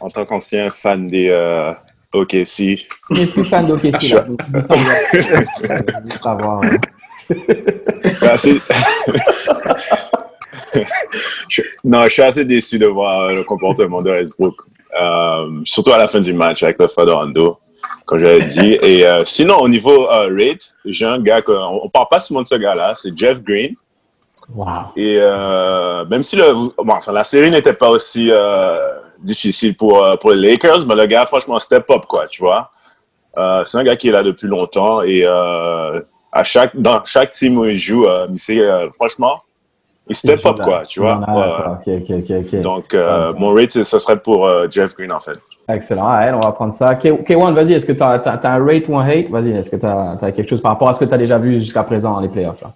en 0.00 0.08
tant 0.08 0.24
qu'ancien 0.24 0.70
fan 0.70 1.06
des 1.08 1.28
euh, 1.30 1.72
OKC. 2.14 2.86
Es 3.18 3.26
plus 3.26 3.44
fan 3.44 3.66
d'OKC 3.66 4.02
là. 4.14 4.20
Donc, 4.28 4.40
je 5.12 5.28
veux 5.36 6.18
savoir. 6.22 6.62
Je- 11.48 11.62
non, 11.84 12.04
je 12.04 12.08
suis 12.10 12.22
assez 12.22 12.44
déçu 12.44 12.78
de 12.78 12.86
voir 12.86 13.22
euh, 13.22 13.34
le 13.34 13.44
comportement 13.44 14.02
de 14.02 14.10
Westbrook, 14.10 14.56
euh, 15.00 15.60
surtout 15.64 15.92
à 15.92 15.98
la 15.98 16.08
fin 16.08 16.20
du 16.20 16.32
match 16.32 16.62
avec 16.62 16.78
le 16.78 16.86
frère 16.86 17.06
de 17.06 17.12
Rondo, 17.12 17.58
comme 18.04 18.20
j'avais 18.20 18.44
dit. 18.44 18.78
Et 18.82 19.06
euh, 19.06 19.24
sinon, 19.24 19.56
au 19.58 19.68
niveau 19.68 20.08
euh, 20.10 20.28
rate, 20.36 20.74
j'ai 20.84 21.06
un 21.06 21.18
gars, 21.18 21.42
que, 21.42 21.52
on, 21.52 21.84
on 21.84 21.88
parle 21.88 22.06
pas 22.10 22.20
souvent 22.20 22.42
de 22.42 22.46
ce 22.46 22.54
gars-là, 22.56 22.92
c'est 22.94 23.16
Jeff 23.16 23.42
Green. 23.42 23.74
Wow. 24.54 24.66
Et 24.96 25.16
euh, 25.18 26.04
même 26.06 26.22
si 26.22 26.36
le, 26.36 26.52
bon, 26.52 26.72
enfin, 26.92 27.12
la 27.12 27.24
série 27.24 27.50
n'était 27.50 27.72
pas 27.72 27.90
aussi 27.90 28.30
difficile 29.20 29.76
pour, 29.76 30.04
pour 30.20 30.32
les 30.32 30.50
Lakers, 30.50 30.86
mais 30.86 30.94
le 30.94 31.06
gars, 31.06 31.26
franchement, 31.26 31.58
step 31.58 31.90
up, 31.90 32.04
quoi, 32.06 32.26
tu 32.28 32.42
vois. 32.42 32.70
C'est 33.64 33.78
un 33.78 33.84
gars 33.84 33.96
qui 33.96 34.08
est 34.08 34.12
là 34.12 34.22
depuis 34.22 34.46
longtemps 34.46 35.02
et 35.02 35.26
à 36.36 36.44
chaque, 36.44 36.76
dans 36.76 37.02
chaque 37.04 37.30
team 37.30 37.58
où 37.58 37.64
il 37.64 37.76
joue, 37.76 38.06
euh, 38.06 38.28
sait, 38.36 38.60
euh, 38.60 38.90
franchement, 38.92 39.40
il 40.08 40.14
step 40.14 40.44
up, 40.46 40.60
quoi, 40.62 40.82
tu 40.86 41.00
vois. 41.00 41.20
Ah, 41.26 41.80
Ouais. 41.86 42.60
Donc, 42.60 42.94
euh, 42.94 43.32
mon 43.38 43.54
rate, 43.54 43.82
ce 43.82 43.98
serait 43.98 44.18
pour 44.18 44.46
euh, 44.46 44.66
Jeff 44.70 44.94
Green, 44.94 45.10
en 45.12 45.20
fait. 45.20 45.38
Excellent. 45.68 46.06
Ah, 46.06 46.22
elle, 46.24 46.34
on 46.34 46.40
va 46.40 46.52
prendre 46.52 46.72
ça. 46.72 46.94
K- 46.94 47.24
K1, 47.24 47.52
vas-y. 47.54 47.72
Est-ce 47.72 47.86
que 47.86 47.92
tu 47.92 48.02
as, 48.02 48.22
un 48.44 48.64
rate 48.64 48.88
ou 48.88 48.96
un 48.96 49.04
hate? 49.04 49.28
Vas-y. 49.30 49.50
Est-ce 49.50 49.70
que 49.70 49.76
tu 49.76 49.86
as, 49.86 50.16
quelque 50.32 50.48
chose 50.48 50.60
par 50.60 50.72
rapport 50.72 50.88
à 50.88 50.92
ce 50.92 51.00
que 51.00 51.06
tu 51.06 51.14
as 51.14 51.18
déjà 51.18 51.38
vu 51.38 51.54
jusqu'à 51.54 51.82
présent 51.82 52.12
dans 52.14 52.20
les 52.20 52.28
playoffs 52.28 52.62
là? 52.62 52.72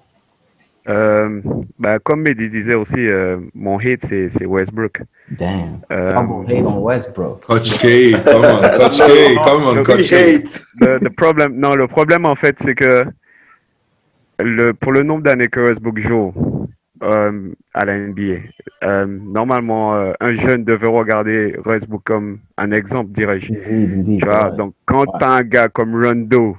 Euh, 0.89 1.41
bah, 1.79 1.99
comme 2.01 2.23
Mehdi 2.23 2.49
disait 2.49 2.75
aussi, 2.75 2.95
euh, 2.97 3.37
mon 3.55 3.79
hate, 3.79 4.01
c'est 4.09 4.31
c'est 4.37 4.47
Westbrook. 4.47 5.03
Damn. 5.31 5.79
Euh, 5.93 6.09
Double 6.09 6.51
hate 6.51 6.65
on 6.67 6.79
Westbrook. 6.81 7.45
Coach 7.47 7.75
K, 7.79 8.13
come 8.25 8.45
on, 8.45 8.79
Coach 8.79 8.99
K, 8.99 9.45
come 9.45 9.65
on, 9.67 9.83
Coach 9.85 10.11
K. 10.11 10.43
le, 10.81 10.99
le 10.99 11.11
problème, 11.11 11.53
non, 11.55 11.75
le 11.75 11.87
problème 11.87 12.25
en 12.25 12.35
fait, 12.35 12.57
c'est 12.65 12.75
que 12.75 13.05
le, 14.43 14.73
pour 14.73 14.93
le 14.93 15.03
nombre 15.03 15.23
d'années 15.23 15.49
que 15.49 15.61
Westbrook 15.61 15.99
joue 16.01 16.33
euh, 17.03 17.53
à 17.73 17.85
la 17.85 17.99
NBA, 17.99 18.41
euh, 18.85 19.07
normalement, 19.07 19.95
euh, 19.95 20.13
un 20.21 20.35
jeune 20.37 20.65
devait 20.65 20.89
regarder 20.89 21.57
Westbrook 21.65 22.03
comme 22.05 22.41
un 22.59 22.73
exemple, 22.73 23.11
dirais-je. 23.13 23.53
Donc 24.57 24.75
quand 24.87 25.01
Ouais. 25.01 25.07
tu 25.19 25.25
as 25.25 25.31
un 25.31 25.43
gars 25.43 25.69
comme 25.69 26.05
Rondo 26.05 26.57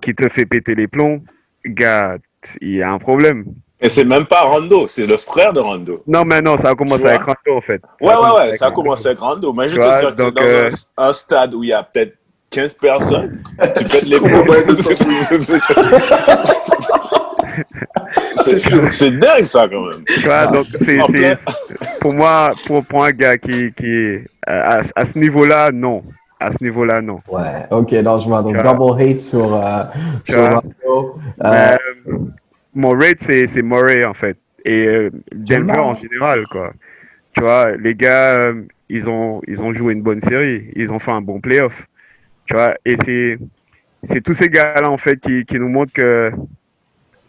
qui 0.00 0.14
te 0.14 0.28
fait 0.30 0.46
péter 0.46 0.74
les 0.74 0.88
plombs, 0.88 1.20
gars, 1.66 2.16
il 2.60 2.76
y 2.76 2.82
a 2.82 2.90
un 2.90 2.98
problème. 2.98 3.44
Et 3.82 3.88
c'est 3.88 4.04
même 4.04 4.26
pas 4.26 4.42
Rondo, 4.42 4.86
c'est 4.86 5.06
le 5.06 5.16
frère 5.16 5.52
de 5.54 5.60
Rondo. 5.60 6.02
Non, 6.06 6.22
mais 6.24 6.42
non, 6.42 6.58
ça 6.58 6.70
a 6.70 6.74
commencé 6.74 7.04
avec 7.06 7.22
Rondo 7.22 7.56
en 7.56 7.60
fait. 7.62 7.80
Ouais, 8.00 8.12
a 8.12 8.20
ouais, 8.20 8.50
ouais, 8.50 8.56
ça 8.58 8.66
a 8.66 8.68
Rondo. 8.68 8.82
commencé 8.82 9.06
avec 9.08 9.20
Rondo. 9.20 9.52
Mais 9.54 9.68
je 9.70 9.76
te 9.76 9.80
dire 9.80 10.10
que 10.10 10.14
donc, 10.16 10.34
dans 10.34 10.42
euh, 10.42 10.70
un, 10.98 11.12
stade 11.14 11.54
où 11.54 11.64
il 11.64 11.68
y 11.68 11.72
a 11.72 11.82
peut-être 11.82 12.14
15 12.50 12.74
personnes, 12.74 13.42
tu 13.76 13.84
pètes 13.84 14.06
les 14.06 14.18
plombs. 14.18 14.44
C'est 18.36 19.18
dingue, 19.18 19.44
ça, 19.44 19.68
quand 19.68 19.82
même. 19.82 20.04
Vois, 20.24 20.46
donc 20.46 20.66
pour 22.00 22.14
moi, 22.14 22.50
pour, 22.66 22.84
pour 22.84 23.04
un 23.04 23.10
gars 23.10 23.36
qui, 23.38 23.72
qui 23.72 23.86
est 23.86 24.24
à, 24.46 24.80
à 24.94 25.06
ce 25.06 25.18
niveau-là, 25.18 25.70
non. 25.72 26.02
À 26.42 26.50
ce 26.52 26.64
niveau-là, 26.64 27.02
non. 27.02 27.20
Ouais, 27.28 27.66
ok, 27.70 27.92
non, 27.92 28.18
je 28.18 28.26
vois. 28.26 28.42
Donc, 28.42 28.56
double 28.56 29.02
hate 29.02 29.18
sur, 29.18 29.54
euh, 29.54 29.82
sur. 30.24 30.38
Euh, 30.38 30.60
euh, 31.44 31.76
mon 32.74 32.92
rate, 32.92 33.18
c'est, 33.26 33.46
c'est 33.52 33.60
Murray, 33.62 34.06
en 34.06 34.14
fait. 34.14 34.38
Et 34.64 34.86
euh, 34.86 35.10
Denver 35.32 35.78
en 35.78 35.96
général, 35.96 36.46
quoi. 36.50 36.72
Tu 37.36 37.42
vois, 37.42 37.76
les 37.76 37.94
gars, 37.94 38.40
euh, 38.40 38.62
ils, 38.88 39.06
ont, 39.06 39.42
ils 39.46 39.60
ont 39.60 39.74
joué 39.74 39.92
une 39.92 40.00
bonne 40.02 40.22
série. 40.22 40.70
Ils 40.74 40.90
ont 40.90 40.98
fait 40.98 41.10
un 41.10 41.20
bon 41.20 41.40
playoff. 41.40 41.74
Tu 42.46 42.54
vois, 42.54 42.74
et 42.86 42.96
c'est, 43.04 43.38
c'est 44.10 44.22
tous 44.22 44.34
ces 44.34 44.48
gars-là, 44.48 44.88
en 44.90 44.96
fait, 44.96 45.20
qui, 45.20 45.44
qui 45.44 45.58
nous 45.58 45.68
montrent 45.68 45.92
que 45.92 46.32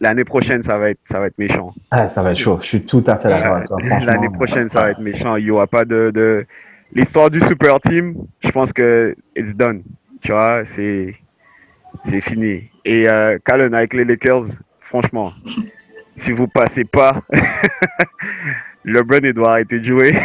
l'année 0.02 0.24
prochaine, 0.24 0.62
ça 0.62 0.76
va 0.76 0.90
être, 0.90 1.00
ça 1.10 1.18
va 1.20 1.28
être 1.28 1.38
méchant. 1.38 1.72
ah, 1.90 2.08
ça 2.08 2.22
va 2.22 2.32
être 2.32 2.38
chaud. 2.38 2.58
Je 2.60 2.66
suis 2.66 2.84
tout 2.84 3.04
à 3.06 3.16
fait 3.16 3.28
d'accord 3.28 3.56
avec 3.56 3.68
toi. 3.68 3.78
franchement. 3.80 4.12
L'année 4.12 4.28
prochaine, 4.28 4.68
ça 4.68 4.82
va 4.82 4.90
être 4.90 5.00
méchant. 5.00 5.36
Il 5.36 5.44
n'y 5.44 5.50
aura 5.50 5.66
pas 5.66 5.84
de, 5.84 6.10
de... 6.12 6.44
L'histoire 6.94 7.30
du 7.30 7.40
super 7.42 7.80
team, 7.80 8.14
je 8.44 8.50
pense 8.50 8.72
que 8.72 9.14
it's 9.34 9.54
done. 9.56 9.82
Tu 10.22 10.32
vois, 10.32 10.62
c'est, 10.76 11.14
c'est 12.04 12.20
fini. 12.20 12.64
Et 12.84 13.08
euh, 13.08 13.38
Callen, 13.44 13.72
avec 13.74 13.94
les 13.94 14.04
Lakers, 14.04 14.44
franchement, 14.88 15.32
si 16.18 16.32
vous 16.32 16.48
passez 16.48 16.84
pas, 16.84 17.22
LeBron, 18.84 19.20
il 19.22 19.32
doit 19.32 19.52
arrêter 19.52 19.78
de 19.78 19.84
jouer. 19.86 20.18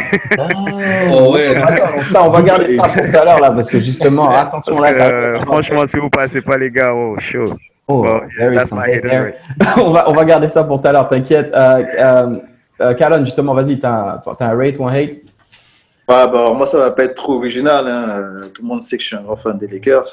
Oh, 1.10 1.32
ouais. 1.34 1.56
Attends, 1.56 1.96
ça, 2.02 2.22
on 2.24 2.30
va 2.30 2.42
garder 2.42 2.68
ça 2.68 2.82
pour 2.82 3.10
tout 3.10 3.16
à 3.16 3.24
l'heure, 3.24 3.40
là, 3.40 3.50
parce 3.50 3.70
que 3.70 3.80
justement, 3.80 4.28
attention 4.30 4.78
là. 4.80 4.90
Euh, 4.92 5.40
franchement, 5.40 5.84
si 5.88 5.96
vous 5.96 6.10
passez 6.10 6.40
pas, 6.42 6.56
les 6.58 6.70
gars, 6.70 6.92
oh, 6.94 7.16
chaud. 7.18 7.46
Oh, 7.88 8.04
hate 8.04 9.02
there. 9.02 9.34
on, 9.78 9.90
va, 9.90 10.10
on 10.10 10.12
va 10.14 10.24
garder 10.24 10.48
ça 10.48 10.62
pour 10.64 10.80
tout 10.80 10.86
à 10.88 10.92
l'heure, 10.92 11.08
t'inquiète. 11.08 11.50
Euh, 11.54 11.82
euh, 11.98 12.36
euh, 12.82 12.94
Callan, 12.94 13.24
justement, 13.24 13.54
vas-y, 13.54 13.78
t'as 13.78 13.90
un, 13.90 14.34
t'as 14.36 14.46
un 14.46 14.56
rate 14.56 14.78
ou 14.78 14.86
un 14.86 14.92
hate? 14.92 15.10
Ouais, 15.10 16.26
bah, 16.26 16.30
alors 16.34 16.54
moi, 16.54 16.66
ça 16.66 16.78
va 16.78 16.90
pas 16.90 17.04
être 17.04 17.14
trop 17.14 17.34
original. 17.36 17.86
hein. 17.88 18.04
Euh, 18.42 18.48
Tout 18.48 18.62
le 18.62 18.68
monde 18.68 18.82
sait 18.82 18.96
que 18.96 19.02
je 19.02 19.08
suis 19.08 19.16
un 19.16 19.22
grand 19.22 19.36
fan 19.36 19.58
des 19.58 19.66
Lakers. 19.66 20.04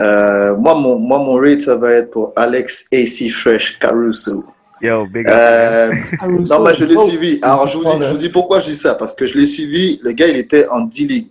Euh, 0.00 0.56
moi, 0.56 0.74
mon, 0.74 0.98
moi, 0.98 1.18
mon 1.18 1.34
rate, 1.36 1.60
ça 1.60 1.76
va 1.76 1.90
être 1.92 2.10
pour 2.10 2.32
Alex 2.36 2.86
AC 2.92 3.30
Fresh 3.30 3.78
Caruso. 3.78 4.44
Yo, 4.80 5.06
big 5.06 5.28
up. 5.28 5.34
Euh, 5.36 5.90
Caruso. 6.20 6.54
non, 6.58 6.64
mais 6.64 6.74
je 6.74 6.84
l'ai 6.84 6.94
Oh, 6.96 7.08
suivi. 7.08 7.38
Alors, 7.42 7.66
je 7.66 7.78
vous, 7.78 7.84
dis, 7.84 7.90
je 8.00 8.10
vous 8.10 8.18
dis 8.18 8.28
pourquoi 8.28 8.60
je 8.60 8.66
dis 8.66 8.76
ça. 8.76 8.94
Parce 8.94 9.14
que 9.14 9.26
je 9.26 9.36
l'ai 9.38 9.46
suivi. 9.46 10.00
Le 10.02 10.12
gars, 10.12 10.26
il 10.28 10.36
était 10.36 10.68
en 10.68 10.80
D-League. 10.80 11.28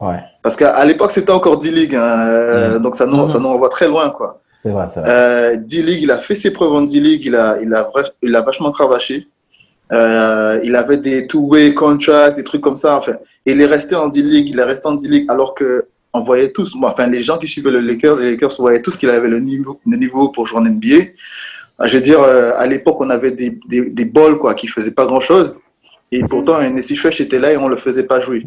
Ouais, 0.00 0.20
Parce 0.42 0.54
qu'à 0.56 0.84
l'époque, 0.84 1.10
c'était 1.10 1.32
encore 1.32 1.58
D-League, 1.58 1.94
hein, 1.96 2.28
euh, 2.28 2.78
donc 2.78 2.94
ça 2.94 3.04
nous, 3.04 3.26
ça 3.26 3.40
nous 3.40 3.48
envoie 3.48 3.68
très 3.68 3.88
loin, 3.88 4.10
quoi. 4.10 4.40
C'est 4.58 4.70
vrai, 4.70 4.86
c'est 4.88 5.00
vrai. 5.00 5.08
Euh, 5.10 5.56
D-League, 5.56 6.02
il 6.02 6.10
a 6.10 6.18
fait 6.18 6.34
ses 6.34 6.50
preuves 6.50 6.72
en 6.72 6.82
D-League, 6.82 7.22
il 7.24 7.36
a, 7.36 7.58
il, 7.62 7.72
a, 7.72 7.90
il 8.22 8.34
a 8.34 8.42
vachement 8.42 8.72
cravaché. 8.72 9.26
Euh, 9.92 10.60
il 10.64 10.74
avait 10.76 10.98
des 10.98 11.26
two-way 11.26 11.72
contracts, 11.74 12.36
des 12.36 12.44
trucs 12.44 12.60
comme 12.60 12.76
ça. 12.76 12.98
Enfin, 12.98 13.12
et 13.46 13.52
il 13.52 13.60
est 13.60 13.66
resté 13.66 13.94
en 13.94 14.08
D-League, 14.08 14.48
il 14.50 14.58
est 14.58 14.64
resté 14.64 14.88
en 14.88 14.94
D-League 14.94 15.26
alors 15.28 15.54
que 15.54 15.86
on 16.12 16.22
voyait 16.22 16.50
tous, 16.50 16.74
moi, 16.74 16.92
enfin, 16.92 17.06
les 17.06 17.22
gens 17.22 17.38
qui 17.38 17.46
suivaient 17.46 17.70
le 17.70 17.80
Lakers, 17.80 18.16
les 18.16 18.32
Lakers 18.32 18.52
voyaient 18.58 18.82
tous 18.82 18.96
qu'il 18.96 19.10
avait 19.10 19.28
le 19.28 19.40
niveau, 19.40 19.78
le 19.86 19.96
niveau 19.96 20.30
pour 20.30 20.46
jouer 20.46 20.58
en 20.58 20.64
NBA. 20.64 20.94
Euh, 20.96 21.86
Je 21.86 21.96
veux 21.96 22.02
dire, 22.02 22.20
euh, 22.20 22.52
à 22.56 22.66
l'époque, 22.66 22.96
on 23.00 23.10
avait 23.10 23.30
des, 23.30 23.58
des, 23.68 23.82
des 23.82 24.04
balls 24.04 24.38
quoi, 24.38 24.54
qui 24.54 24.66
faisaient 24.66 24.90
pas 24.90 25.06
grand-chose. 25.06 25.60
Et 26.10 26.22
pourtant, 26.24 26.60
Nessie 26.70 26.96
Fresh 26.96 27.20
était 27.20 27.38
là 27.38 27.52
et 27.52 27.56
on 27.56 27.68
le 27.68 27.76
faisait 27.76 28.04
pas 28.04 28.20
jouer. 28.20 28.44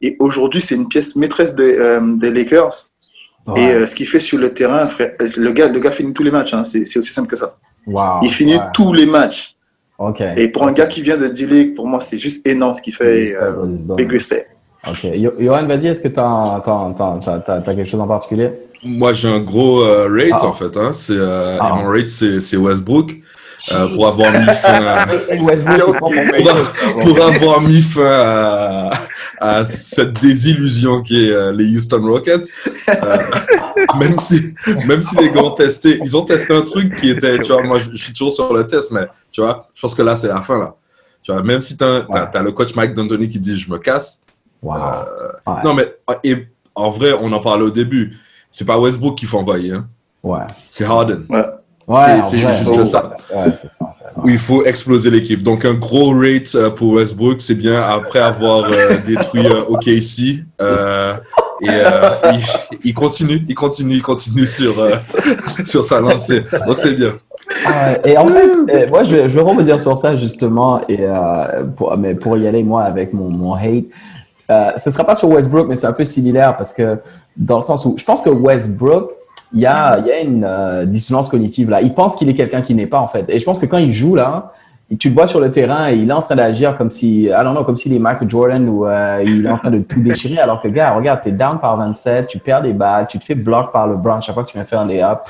Et 0.00 0.16
aujourd'hui, 0.18 0.60
c'est 0.60 0.74
une 0.74 0.88
pièce 0.88 1.14
maîtresse 1.14 1.54
de, 1.54 1.62
euh, 1.64 2.00
des 2.16 2.30
Lakers. 2.30 2.88
Ouais. 3.46 3.60
Et 3.60 3.72
euh, 3.72 3.86
ce 3.86 3.94
qu'il 3.94 4.06
fait 4.06 4.20
sur 4.20 4.38
le 4.38 4.50
terrain, 4.54 4.86
frère, 4.88 5.12
le 5.36 5.50
gars, 5.52 5.68
le 5.68 5.80
gars 5.80 5.90
finit 5.90 6.12
tous 6.12 6.22
les 6.22 6.30
matchs. 6.30 6.54
hein, 6.54 6.62
c'est 6.64 6.82
aussi 6.98 7.12
simple 7.12 7.28
que 7.28 7.36
ça. 7.36 7.56
Wow, 7.86 8.20
Il 8.22 8.30
finit 8.30 8.54
ouais. 8.56 8.62
tous 8.72 8.92
les 8.92 9.06
matchs. 9.06 9.56
Et 10.36 10.48
pour 10.48 10.66
un 10.66 10.72
gars 10.72 10.86
qui 10.86 11.00
vient 11.02 11.16
de 11.16 11.28
D-League, 11.28 11.74
pour 11.76 11.86
moi, 11.86 12.00
c'est 12.00 12.18
juste 12.18 12.44
énorme 12.46 12.74
ce 12.74 12.82
qu'il 12.82 12.94
fait. 12.94 13.36
Euh, 13.36 13.52
big 13.96 14.10
respect. 14.10 14.46
Ok. 14.88 15.04
Yo- 15.14 15.34
Johan, 15.38 15.64
vas-y, 15.66 15.86
est-ce 15.88 16.00
que 16.00 16.08
tu 16.08 16.18
as, 16.18 17.62
quelque 17.64 17.84
chose 17.88 18.00
en 18.00 18.08
particulier? 18.08 18.50
Moi, 18.84 19.12
j'ai 19.12 19.28
un 19.28 19.38
gros 19.40 19.82
euh, 19.84 20.08
rate, 20.10 20.40
Ah. 20.42 20.46
en 20.46 20.52
fait. 20.52 20.76
Hein. 20.76 20.90
C'est, 20.92 21.12
euh, 21.16 21.56
Ah. 21.60 21.68
et 21.78 21.82
mon 21.84 21.88
rate, 21.88 22.06
c'est 22.08 22.40
c'est 22.40 22.56
Westbrook. 22.56 23.14
Euh, 23.72 23.88
pour 23.94 24.06
avoir 24.08 24.30
mis 24.32 24.46
fin 24.62 24.84
à, 24.86 25.06
pour, 25.06 26.12
pour 27.00 27.24
avoir 27.24 27.60
mis 27.62 27.82
fin 27.82 28.10
à, 28.10 28.90
à 29.40 29.64
cette 29.64 30.14
désillusion 30.20 31.02
qui 31.02 31.26
est 31.26 31.32
euh, 31.32 31.52
les 31.52 31.76
Houston 31.76 32.02
Rockets. 32.04 32.46
Euh, 32.88 33.16
même 33.98 34.18
si, 34.18 34.54
même 34.86 35.02
si 35.02 35.16
les 35.16 35.30
gars 35.30 35.42
ont 35.42 35.50
testé, 35.50 35.98
ils 36.02 36.16
ont 36.16 36.24
testé 36.24 36.54
un 36.54 36.62
truc 36.62 36.94
qui 36.96 37.10
était, 37.10 37.38
tu 37.40 37.52
vois, 37.52 37.62
moi 37.62 37.78
je, 37.78 37.96
suis 37.96 38.12
toujours 38.12 38.32
sur 38.32 38.52
le 38.52 38.66
test, 38.66 38.90
mais 38.92 39.06
tu 39.30 39.40
vois, 39.40 39.68
je 39.74 39.80
pense 39.80 39.94
que 39.94 40.02
là 40.02 40.16
c'est 40.16 40.28
la 40.28 40.42
fin 40.42 40.58
là. 40.58 40.74
Tu 41.22 41.32
vois, 41.32 41.42
même 41.42 41.60
si 41.60 41.74
Ouais. 41.80 42.04
t'as 42.32 42.42
le 42.42 42.52
coach 42.52 42.74
Mike 42.74 42.94
D'Antoni 42.94 43.28
qui 43.28 43.38
dit 43.38 43.58
je 43.58 43.70
me 43.70 43.78
casse. 43.78 44.22
Wow. 44.62 44.74
Euh, 44.76 45.04
Ouais. 45.46 45.62
Non 45.64 45.74
mais 45.74 45.94
et 46.24 46.46
en 46.74 46.90
vrai, 46.90 47.12
on 47.20 47.32
en 47.32 47.40
parlait 47.40 47.64
au 47.64 47.70
début. 47.70 48.16
C'est 48.50 48.64
pas 48.64 48.78
Westbrook 48.78 49.16
qu'il 49.16 49.28
faut 49.28 49.38
envoyer, 49.38 49.72
hein. 49.72 49.86
Ouais. 50.22 50.44
c'est 50.70 50.84
Harden. 50.84 51.24
Ouais, 51.28 51.44
c'est 51.88 52.44
en 52.44 52.48
vrai. 52.48 52.52
juste 52.56 52.84
ça. 52.84 53.16
Ouais, 53.34 53.52
c'est 53.60 53.70
ça. 53.70 53.84
en 53.84 53.94
fait. 53.98 54.20
où 54.24 54.28
il 54.28 54.38
faut 54.38 54.64
exploser 54.64 55.10
l'équipe. 55.10 55.42
Donc 55.42 55.64
un 55.64 55.74
gros 55.74 56.10
rate 56.16 56.54
euh, 56.54 56.70
pour 56.70 56.92
Westbrook, 56.94 57.40
c'est 57.40 57.54
bien 57.54 57.80
après 57.82 58.20
avoir 58.20 58.64
euh, 58.70 58.96
détruit 59.06 59.46
euh, 59.46 59.64
OKC. 59.68 60.44
euh, 60.60 61.14
et 61.62 61.66
il, 62.32 62.78
il 62.86 62.94
continue, 62.94 63.44
il 63.48 63.54
continue, 63.54 63.94
il 63.94 64.02
continue 64.02 64.46
sur, 64.46 64.74
sur 65.64 65.84
sa 65.84 66.00
lancée. 66.00 66.42
Donc 66.66 66.78
c'est 66.78 66.94
bien. 66.94 67.12
Ah 67.66 67.92
ouais, 68.04 68.12
et 68.12 68.18
en 68.18 68.26
fait, 68.26 68.48
euh, 68.70 68.88
moi, 68.88 69.04
je, 69.04 69.28
je 69.28 69.34
vais 69.34 69.40
revenir 69.42 69.80
sur 69.80 69.96
ça 69.96 70.16
justement, 70.16 70.80
et 70.88 70.98
pour, 71.76 71.96
mais 71.96 72.14
pour 72.14 72.36
y 72.36 72.46
aller, 72.48 72.62
moi, 72.64 72.82
avec 72.82 73.12
mon, 73.12 73.28
mon 73.28 73.54
hate, 73.54 73.84
ce 74.78 74.88
ne 74.88 74.92
sera 74.92 75.04
pas 75.04 75.14
sur 75.14 75.28
Westbrook, 75.28 75.68
mais 75.68 75.76
c'est 75.76 75.86
un 75.86 75.92
peu 75.92 76.04
similaire 76.04 76.56
parce 76.56 76.72
que 76.72 76.98
dans 77.36 77.58
le 77.58 77.62
sens 77.62 77.84
où 77.86 77.94
je 77.96 78.04
pense 78.04 78.22
que 78.22 78.30
Westbrook, 78.30 79.10
il 79.54 79.60
y 79.60 79.66
a, 79.66 79.98
il 79.98 80.06
y 80.06 80.10
a 80.10 80.20
une 80.20 80.44
euh, 80.44 80.84
dissonance 80.84 81.28
cognitive 81.28 81.70
là. 81.70 81.82
Il 81.82 81.94
pense 81.94 82.16
qu'il 82.16 82.28
est 82.28 82.34
quelqu'un 82.34 82.62
qui 82.62 82.74
n'est 82.74 82.86
pas 82.86 83.00
en 83.00 83.08
fait. 83.08 83.24
Et 83.28 83.38
je 83.38 83.44
pense 83.44 83.58
que 83.58 83.66
quand 83.66 83.78
il 83.78 83.92
joue 83.92 84.14
là, 84.14 84.52
tu 84.98 85.08
le 85.08 85.14
vois 85.14 85.26
sur 85.26 85.40
le 85.40 85.50
terrain 85.50 85.90
et 85.90 85.96
il 85.96 86.10
est 86.10 86.12
en 86.12 86.22
train 86.22 86.36
d'agir 86.36 86.76
comme 86.76 86.90
si, 86.90 87.24
I 87.24 87.28
don't 87.42 87.52
know, 87.52 87.64
comme 87.64 87.76
s'il 87.76 87.94
est 87.94 87.98
Michael 87.98 88.28
Jordan 88.28 88.68
ou 88.68 88.86
euh, 88.86 89.22
il 89.24 89.46
est 89.46 89.50
en 89.50 89.56
train 89.56 89.70
de 89.70 89.78
tout 89.78 90.02
déchirer 90.02 90.38
alors 90.38 90.60
que 90.60 90.68
gars, 90.68 90.92
regarde, 90.92 91.20
t'es 91.22 91.32
down 91.32 91.58
par 91.58 91.76
27, 91.76 92.26
tu 92.26 92.38
perds 92.38 92.62
des 92.62 92.72
balles, 92.72 93.06
tu 93.06 93.18
te 93.18 93.24
fais 93.24 93.34
block 93.34 93.72
par 93.72 93.86
le 93.86 93.94
LeBron 93.94 94.20
chaque 94.20 94.34
fois 94.34 94.44
que 94.44 94.50
tu 94.50 94.56
viens 94.56 94.64
faire 94.64 94.80
un 94.80 94.86
layup. 94.86 95.20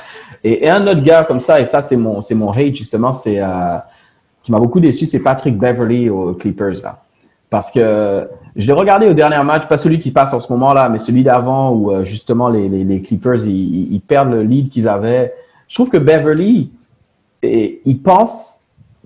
Et, 0.42 0.64
et 0.64 0.70
un 0.70 0.84
autre 0.86 1.02
gars 1.02 1.24
comme 1.24 1.40
ça, 1.40 1.60
et 1.60 1.64
ça 1.64 1.80
c'est 1.80 1.96
mon, 1.96 2.22
c'est 2.22 2.34
mon 2.34 2.50
hate 2.50 2.74
justement, 2.74 3.12
c'est 3.12 3.40
euh, 3.40 3.78
qui 4.42 4.50
m'a 4.50 4.58
beaucoup 4.58 4.80
déçu, 4.80 5.06
c'est 5.06 5.20
Patrick 5.20 5.56
Beverly 5.56 6.10
aux 6.10 6.34
Clippers 6.34 6.82
là. 6.82 7.02
Parce 7.52 7.70
que 7.70 8.30
je 8.56 8.66
l'ai 8.66 8.72
regardé 8.72 9.06
au 9.06 9.12
dernier 9.12 9.44
match, 9.44 9.68
pas 9.68 9.76
celui 9.76 10.00
qui 10.00 10.10
passe 10.10 10.32
en 10.32 10.40
ce 10.40 10.50
moment-là, 10.54 10.88
mais 10.88 10.98
celui 10.98 11.22
d'avant 11.22 11.70
où 11.70 11.92
euh, 11.92 12.02
justement 12.02 12.48
les, 12.48 13.02
Clippers 13.02 13.46
ils, 13.46 14.00
perdent 14.00 14.30
le 14.30 14.42
lead 14.42 14.70
qu'ils 14.70 14.88
avaient. 14.88 15.34
Je 15.68 15.74
trouve 15.74 15.90
que 15.90 15.98
Beverly, 15.98 16.72
il 17.42 18.02
pense 18.02 18.60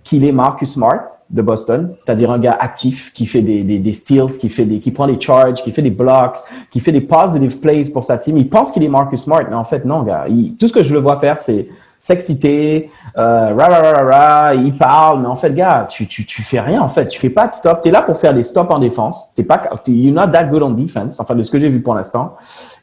qu'il 0.05 0.25
est 0.25 0.31
Marcus 0.31 0.75
Smart 0.75 1.01
de 1.29 1.43
Boston, 1.43 1.93
c'est-à-dire 1.97 2.31
un 2.31 2.39
gars 2.39 2.57
actif 2.61 3.13
qui 3.13 3.27
fait 3.27 3.43
des, 3.43 3.93
steals, 3.93 4.39
qui, 4.39 4.49
fait 4.49 4.65
qui 4.79 4.93
prend 4.93 5.09
des 5.09 5.21
charges, 5.21 5.61
qui 5.65 5.73
fait 5.73 5.83
des 5.83 5.91
blocks, 5.91 6.39
qui 6.71 6.79
fait 6.79 6.93
des 6.93 7.01
positive 7.01 7.59
plays 7.59 7.91
pour 7.93 8.05
sa 8.05 8.17
team. 8.17 8.39
Il 8.39 8.49
pense 8.49 8.71
qu'il 8.71 8.85
est 8.85 8.89
Marcus 8.89 9.23
Smart, 9.23 9.43
mais 9.51 9.57
en 9.57 9.65
fait, 9.65 9.85
non, 9.85 10.05
gars. 10.05 10.27
Tout 10.57 10.69
ce 10.69 10.73
que 10.73 10.85
je 10.85 10.95
le 10.95 11.01
vois 11.01 11.17
faire, 11.17 11.41
c'est 11.41 11.67
s'exciter, 12.07 12.91
euh, 13.19 13.55
ra, 13.55 13.67
ra, 13.67 13.81
ra, 13.83 13.93
ra, 13.93 14.05
ra, 14.49 14.55
il 14.55 14.77
parle, 14.77 15.21
mais 15.21 15.27
en 15.27 15.37
fait, 15.37 15.53
gars, 15.55 15.87
tu, 15.91 16.07
tu, 16.07 16.25
tu 16.25 16.43
fais 16.43 16.61
rien, 16.61 16.81
en 16.81 16.89
fait. 16.89 17.07
Tu 17.09 17.19
fais 17.19 17.31
pas 17.31 17.49
de 17.49 17.55
stop. 17.55 17.81
Tu 17.83 17.89
es 17.89 17.93
là 17.93 18.03
pour 18.03 18.17
faire 18.19 18.33
des 18.35 18.43
stops 18.43 18.71
en 18.71 18.79
défense. 18.79 19.33
T'es 19.35 19.43
pas, 19.43 19.63
you're 19.87 20.15
not 20.15 20.29
that 20.29 20.45
good 20.45 20.63
on 20.63 20.71
defense, 20.71 21.19
enfin, 21.21 21.35
de 21.35 21.43
ce 21.43 21.51
que 21.51 21.59
j'ai 21.59 21.69
vu 21.69 21.81
pour 21.81 21.95
l'instant. 21.95 22.37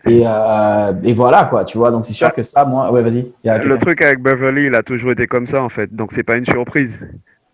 Et, 0.06 0.24
euh, 0.26 0.92
et 1.04 1.14
voilà, 1.14 1.46
quoi, 1.46 1.64
tu 1.64 1.78
vois. 1.78 1.92
Donc, 1.92 2.06
c'est 2.06 2.14
sûr 2.14 2.34
que 2.34 2.42
ça, 2.42 2.66
moi, 2.66 2.92
ouais, 2.92 3.02
vas-y. 3.02 3.32
Le 3.44 3.78
truc 3.78 4.02
avec 4.02 4.20
Beverly, 4.22 4.66
il 4.66 4.76
a 4.76 4.84
toujours 4.84 5.12
été 5.12 5.28
comme 5.28 5.48
ça 5.48 5.62
en 5.64 5.70
fait, 5.70 5.94
donc 5.96 6.12
c'est 6.16 6.24
pas 6.24 6.36
une 6.36 6.46
surprise. 6.46 6.92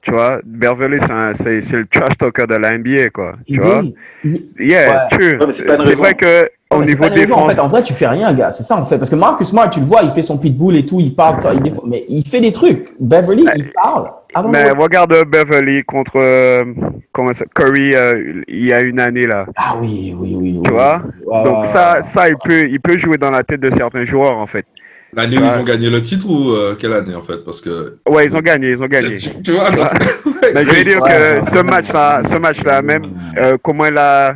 Tu 0.02 0.12
vois, 0.12 0.40
Beverly, 0.46 0.98
c'est 1.06 1.12
un- 1.12 1.34
c'est 1.44 1.62
c'est 1.62 1.76
le 1.76 1.86
trash 1.86 2.18
talker 2.18 2.46
de 2.48 2.56
la 2.56 2.72
NBA, 2.78 3.10
quoi. 3.10 3.34
Tu 3.46 3.54
Il 3.56 3.62
vois? 3.62 3.82
dit- 3.82 3.94
il- 4.24 4.46
Yeah, 4.58 4.90
Ouais. 4.90 5.00
true. 5.12 5.38
Ouais, 5.38 5.46
mais 5.46 5.54
c'est 5.54 5.96
vrai 5.96 6.14
que 6.16 6.50
au 6.80 6.86
niveau 6.86 7.10
défense, 7.10 7.38
En 7.38 7.50
fait, 7.50 7.60
en 7.60 7.68
vrai, 7.68 7.84
tu 7.84 7.94
fais 7.94 8.08
rien, 8.08 8.34
gars. 8.34 8.52
C'est 8.52 8.64
ça, 8.64 8.78
en 8.78 8.86
fait. 8.86 8.98
Parce 8.98 9.10
que 9.10 9.16
Marcus 9.16 9.48
Smart, 9.50 9.70
tu 9.70 9.80
le 9.80 9.86
vois, 9.86 10.02
il 10.04 10.12
fait 10.12 10.22
son 10.22 10.38
pitbull 10.38 10.76
et 10.76 10.86
tout, 10.86 11.00
il 11.00 11.16
parle, 11.16 11.40
il 11.54 11.62
défend- 11.62 11.84
mais 11.86 12.06
il 12.10 12.28
fait 12.28 12.42
des 12.42 12.52
trucs. 12.52 12.90
Beverly, 13.00 13.46
il 13.56 13.72
parle. 13.72 14.12
I 14.36 14.42
don't 14.44 14.52
mais 14.52 14.64
know. 14.64 14.82
regarde 14.84 15.14
Beverly 15.28 15.84
contre 15.84 16.14
euh, 16.18 16.64
comment 17.12 17.34
ça, 17.34 17.46
Curry 17.56 17.96
euh, 17.96 18.44
il 18.48 18.66
y 18.66 18.72
a 18.74 18.82
une 18.84 19.00
année 19.00 19.26
là. 19.26 19.46
Ah 19.56 19.74
oui, 19.80 20.14
oui, 20.18 20.36
oui. 20.40 20.54
oui. 20.58 20.62
Tu 20.64 20.72
vois? 20.72 21.02
Donc 21.26 21.66
ça, 21.74 21.98
ça 22.14 22.28
il 22.30 22.36
peut, 22.44 22.68
il 22.70 22.80
peut 22.80 22.98
jouer 23.00 23.18
dans 23.18 23.32
la 23.32 23.42
tête 23.44 23.60
de 23.62 23.72
certains 23.76 24.06
joueurs 24.06 24.38
en 24.38 24.46
fait. 24.46 24.66
L'année 25.14 25.40
où 25.40 25.42
Ouais. 25.42 25.48
ils 25.56 25.60
ont 25.60 25.64
gagné 25.64 25.90
le 25.90 26.00
titre 26.04 26.28
ou 26.30 26.52
euh, 26.52 26.76
quelle 26.80 26.94
année 26.94 27.16
en 27.16 27.24
fait? 27.24 27.44
Parce 27.44 27.60
que 27.60 27.98
Ouais, 28.08 28.28
ils 28.28 28.36
ont 28.36 28.40
gagné, 28.42 28.70
ils 28.70 28.84
ont 28.84 28.86
gagné. 28.86 29.18
tu, 29.18 29.52
vois, 29.54 29.72
donc, 29.72 29.88
Mais 30.54 30.64
je 30.64 30.70
vais 30.70 30.84
dire 30.84 31.02
Ouais, 31.02 31.10
ouais. 31.10 31.42
que 31.44 31.50
ce 31.58 31.64
match-là, 31.64 32.22
ce 32.32 32.38
match-là 32.38 32.82
même, 32.84 33.02
euh, 33.36 33.58
comment 33.64 33.88
il 33.88 33.98
a, 33.98 34.36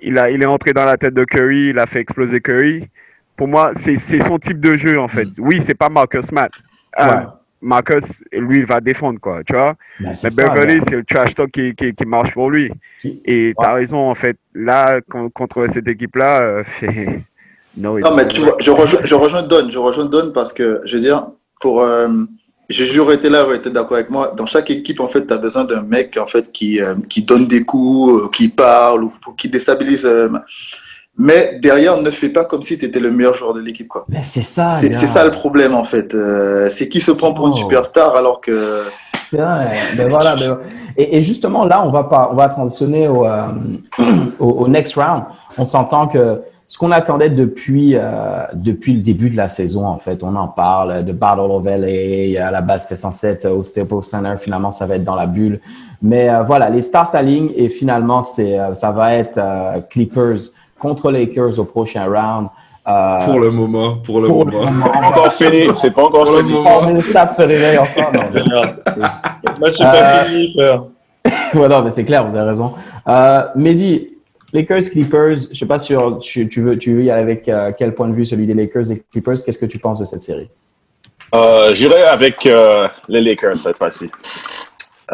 il 0.00 0.18
a, 0.18 0.30
il 0.30 0.42
est 0.42 0.46
entré 0.46 0.72
dans 0.72 0.84
la 0.84 0.96
tête 0.96 1.14
de 1.14 1.24
Curry, 1.24 1.68
il 1.70 1.78
a 1.78 1.86
fait 1.86 2.00
exploser 2.00 2.40
Curry. 2.40 2.88
Pour 3.36 3.48
moi, 3.48 3.72
c'est 3.84 3.98
c'est 4.08 4.20
son 4.26 4.38
type 4.38 4.60
de 4.60 4.78
jeu 4.78 4.98
en 4.98 5.08
fait. 5.08 5.28
Oui, 5.38 5.62
c'est 5.66 5.74
pas 5.74 5.88
Marcus 5.88 6.30
Matt. 6.32 6.52
Euh, 6.98 7.04
Ouais. 7.04 7.22
Marcus, 7.62 8.04
lui, 8.32 8.58
il 8.58 8.66
va 8.66 8.80
défendre 8.80 9.18
quoi, 9.18 9.42
tu 9.44 9.54
vois. 9.54 9.74
Mais 9.98 10.10
Beverly, 10.36 10.80
c'est 10.88 10.96
le 10.96 11.04
trash 11.04 11.34
talk 11.34 11.50
qui, 11.50 11.74
qui, 11.74 11.94
qui 11.94 12.06
marche 12.06 12.32
pour 12.34 12.50
lui. 12.50 12.70
Qui- 13.00 13.20
Et 13.24 13.54
t'as 13.58 13.72
raison 13.74 14.10
en 14.10 14.14
fait. 14.14 14.36
Là, 14.54 15.00
con- 15.00 15.30
contre 15.30 15.66
cette 15.72 15.88
équipe-là, 15.88 16.42
euh, 16.42 16.62
c'est 16.78 17.22
no. 17.76 17.98
Non, 17.98 18.14
mais 18.14 18.28
tu 18.28 18.42
vois, 18.42 18.56
je 18.60 18.70
rejoins, 18.70 19.00
je 19.04 19.14
rejoins 19.14 19.42
Don, 19.42 19.68
je 19.70 19.78
rejoins 19.78 20.04
Don 20.04 20.32
parce 20.32 20.52
que, 20.52 20.80
je 20.84 20.96
veux 20.96 21.02
dire, 21.02 21.28
pour, 21.60 21.80
euh, 21.82 22.08
j'ai 22.68 22.86
toujours 22.86 23.12
été 23.12 23.28
là, 23.28 23.44
aurait 23.44 23.56
été 23.56 23.70
d'accord 23.70 23.96
avec 23.96 24.10
moi. 24.10 24.32
Dans 24.36 24.46
chaque 24.46 24.70
équipe, 24.70 25.00
en 25.00 25.08
fait, 25.08 25.26
tu 25.26 25.32
as 25.32 25.36
besoin 25.38 25.64
d'un 25.64 25.82
mec, 25.82 26.16
en 26.20 26.26
fait, 26.26 26.50
qui, 26.52 26.80
euh, 26.80 26.94
qui 27.08 27.22
donne 27.22 27.46
des 27.46 27.62
coups, 27.64 28.24
euh, 28.24 28.28
qui 28.32 28.48
parle 28.48 29.04
ou, 29.04 29.12
ou 29.28 29.32
qui 29.32 29.48
déstabilise. 29.48 30.04
euh, 30.04 30.28
mais 31.18 31.58
derrière, 31.62 31.96
ne 32.02 32.10
fais 32.10 32.28
pas 32.28 32.44
comme 32.44 32.60
si 32.62 32.76
tu 32.76 32.84
étais 32.84 33.00
le 33.00 33.10
meilleur 33.10 33.34
joueur 33.34 33.54
de 33.54 33.60
l'équipe, 33.60 33.88
quoi. 33.88 34.04
Mais 34.08 34.22
c'est 34.22 34.42
ça, 34.42 34.70
C'est 34.80 34.92
ça 34.92 35.24
le 35.24 35.30
problème, 35.30 35.74
en 35.74 35.84
fait. 35.84 36.14
C'est 36.70 36.88
qui 36.88 37.00
se 37.00 37.10
prend 37.12 37.32
pour 37.32 37.46
une 37.46 37.54
Oh. 37.54 37.56
superstar 37.56 38.14
alors 38.16 38.40
que. 38.40 38.52
Vrai. 39.32 39.70
Voilà, 40.08 40.36
Et, 40.96 41.16
et 41.18 41.22
justement, 41.22 41.64
là, 41.64 41.82
on 41.84 41.88
va, 41.90 42.04
pas, 42.04 42.28
on 42.30 42.34
va 42.36 42.48
transitionner 42.48 43.08
au, 43.08 43.24
au, 44.38 44.46
au 44.46 44.68
next 44.68 44.94
round. 44.94 45.22
On 45.58 45.64
s'entend 45.64 46.06
que 46.06 46.34
ce 46.68 46.78
qu'on 46.78 46.90
attendait 46.90 47.30
depuis, 47.30 47.92
euh, 47.94 48.42
depuis 48.54 48.92
le 48.94 49.00
début 49.00 49.30
de 49.30 49.36
la 49.36 49.46
saison, 49.48 49.86
en 49.86 49.98
fait, 49.98 50.24
on 50.24 50.34
en 50.34 50.48
parle 50.48 51.04
de 51.04 51.12
Battle 51.12 51.50
of 51.50 51.64
LA. 51.64 52.44
À 52.44 52.50
la 52.50 52.60
base, 52.60 52.82
c'était 52.82 52.96
censé 52.96 53.28
être 53.28 53.46
au 53.48 53.62
Staples 53.62 54.02
Center. 54.02 54.34
Finalement, 54.36 54.72
ça 54.72 54.84
va 54.86 54.96
être 54.96 55.04
dans 55.04 55.14
la 55.14 55.26
bulle. 55.26 55.60
Mais 56.02 56.28
euh, 56.28 56.42
voilà, 56.42 56.68
les 56.68 56.82
stars 56.82 57.06
s'alignent 57.06 57.50
et 57.56 57.68
finalement, 57.68 58.22
c'est, 58.22 58.58
euh, 58.58 58.74
ça 58.74 58.90
va 58.90 59.14
être 59.14 59.38
euh, 59.38 59.80
Clippers 59.88 60.38
contre 60.78 61.10
Lakers 61.12 61.58
au 61.58 61.64
prochain 61.64 62.04
round. 62.06 62.48
Euh, 62.88 63.24
pour 63.24 63.40
le 63.40 63.50
moment, 63.50 63.96
pour 64.04 64.20
le 64.20 64.28
pour 64.28 64.44
moment. 64.46 64.64
moment. 64.70 64.80
C'est 64.84 64.90
pas 65.00 65.06
encore 65.08 65.32
fini. 65.32 65.62
C'est 65.74 65.90
pas 65.92 66.02
encore 66.04 66.24
Pour 66.24 66.32
le 66.36 66.38
fini. 66.42 66.52
moment. 66.52 66.70
Oh, 66.78 66.84
mais 66.86 66.92
le 66.94 67.00
sap 67.00 67.32
se 67.32 67.42
réveille 67.42 67.78
ensemble. 67.78 68.18
Match 69.60 69.78
n'est 69.78 69.86
Euh, 69.86 69.92
pas 69.92 70.24
fini, 70.24 70.52
frère. 70.54 70.84
voilà, 71.54 71.82
mais 71.82 71.90
c'est 71.90 72.04
clair, 72.04 72.28
vous 72.28 72.36
avez 72.36 72.48
raison. 72.48 72.72
Euh, 73.08 73.42
Mehdi, 73.56 74.06
Lakers, 74.56 74.90
Clippers, 74.90 75.36
je 75.52 75.58
sais 75.58 75.66
pas 75.66 75.78
si 75.78 75.94
tu, 76.22 76.48
tu 76.48 76.62
veux, 76.62 76.78
tu 76.78 76.94
veux 76.94 77.02
y 77.02 77.10
aller 77.10 77.20
avec 77.20 77.46
euh, 77.46 77.72
quel 77.76 77.94
point 77.94 78.08
de 78.08 78.14
vue 78.14 78.24
celui 78.24 78.46
des 78.46 78.54
Lakers, 78.54 78.86
des 78.86 79.02
Clippers. 79.12 79.44
Qu'est-ce 79.44 79.58
que 79.58 79.66
tu 79.66 79.78
penses 79.78 79.98
de 79.98 80.06
cette 80.06 80.22
série? 80.22 80.48
Euh, 81.34 81.74
J'irai 81.74 82.04
avec 82.04 82.46
euh, 82.46 82.88
les 83.06 83.20
Lakers 83.20 83.58
cette 83.58 83.76
fois-ci. 83.76 84.10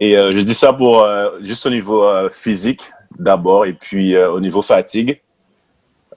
Et 0.00 0.14
je 0.14 0.40
dis 0.40 0.54
ça 0.54 0.72
pour 0.72 1.06
juste 1.40 1.64
au 1.64 1.70
niveau 1.70 2.04
physique 2.30 2.90
d'abord. 3.18 3.64
Et 3.64 3.74
puis, 3.74 4.18
au 4.18 4.40
niveau 4.40 4.60
fatigue, 4.60 5.20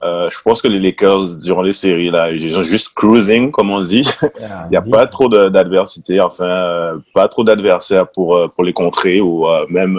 je 0.02 0.42
pense 0.42 0.60
que 0.60 0.68
les 0.68 0.80
Lakers, 0.80 1.36
durant 1.36 1.62
les 1.62 1.72
séries, 1.72 2.10
là, 2.10 2.30
ils 2.30 2.52
sont 2.52 2.62
juste 2.62 2.92
cruising, 2.94 3.50
comme 3.50 3.70
on 3.70 3.80
dit. 3.80 4.06
Il 4.66 4.70
n'y 4.72 4.76
a 4.76 4.82
pas 4.82 5.06
trop 5.06 5.28
d'adversité, 5.28 6.20
enfin, 6.20 7.00
pas 7.14 7.28
trop 7.28 7.44
d'adversaires 7.44 8.08
pour, 8.08 8.50
pour 8.50 8.64
les 8.64 8.74
contrer 8.74 9.22
ou 9.22 9.46
même 9.70 9.98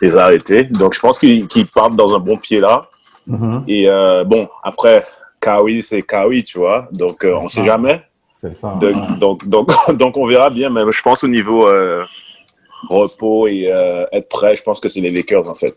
les 0.00 0.16
arrêter. 0.16 0.64
Donc, 0.64 0.94
je 0.94 1.00
pense 1.00 1.18
qu'ils 1.18 1.46
partent 1.74 1.96
dans 1.96 2.14
un 2.14 2.18
bon 2.18 2.36
pied 2.36 2.60
là. 2.60 2.86
Mhm. 3.26 3.64
Et 3.68 3.88
euh, 3.88 4.24
bon, 4.24 4.48
après, 4.62 5.04
Kawhi, 5.40 5.82
c'est 5.82 6.02
Kawhi, 6.02 6.42
tu 6.44 6.58
vois. 6.58 6.88
Donc, 6.92 7.24
euh, 7.24 7.34
on 7.36 7.48
C'est 7.48 7.60
sait 7.60 7.66
jamais. 7.66 8.02
C'est 8.36 8.54
ça. 8.54 8.76
Donc, 8.80 9.18
donc, 9.18 9.46
donc, 9.48 9.68
donc, 9.98 10.16
on 10.16 10.26
verra 10.26 10.50
bien. 10.50 10.70
Mais 10.70 10.80
je 10.90 11.02
pense 11.02 11.22
au 11.24 11.28
niveau 11.28 11.66
euh, 11.68 12.02
repos 12.88 13.46
et 13.46 13.68
euh, 13.70 14.06
être 14.12 14.28
prêt, 14.28 14.56
je 14.56 14.62
pense 14.62 14.80
que 14.80 14.88
c'est 14.88 15.00
les 15.00 15.10
Lakers, 15.10 15.48
en 15.48 15.54
fait. 15.54 15.74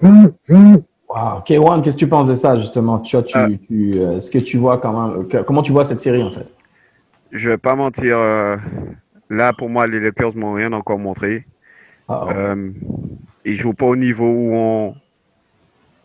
Wow. 1.09 1.43
K1, 1.45 1.81
qu'est-ce 1.83 1.95
que 1.95 1.99
tu 1.99 2.07
penses 2.07 2.27
de 2.27 2.33
ça, 2.33 2.57
justement? 2.57 2.97
Tu, 2.99 3.21
tu, 3.23 3.38
Ah. 3.38 3.47
tu, 3.67 3.91
euh, 3.95 4.17
est-ce 4.17 4.31
que 4.31 4.39
tu 4.39 4.57
vois 4.57 4.77
comment, 4.79 5.23
que- 5.25 5.41
comment 5.43 5.62
tu 5.62 5.71
vois 5.71 5.83
cette 5.83 5.99
série, 5.99 6.23
en 6.23 6.31
fait? 6.31 6.47
Je 7.31 7.49
vais 7.49 7.57
pas 7.57 7.75
mentir. 7.75 8.17
euh, 8.17 8.55
là, 9.29 9.53
pour 9.53 9.69
moi, 9.69 9.86
les 9.86 9.99
Lakers 9.99 10.36
m'ont 10.36 10.53
rien 10.53 10.71
encore 10.73 10.97
montré. 10.99 11.45
Ah, 12.07 12.25
Euh, 12.31 12.69
ils 13.45 13.60
jouent 13.60 13.73
pas 13.73 13.86
au 13.86 13.95
niveau 13.95 14.25
où 14.27 14.56
on, 14.56 14.95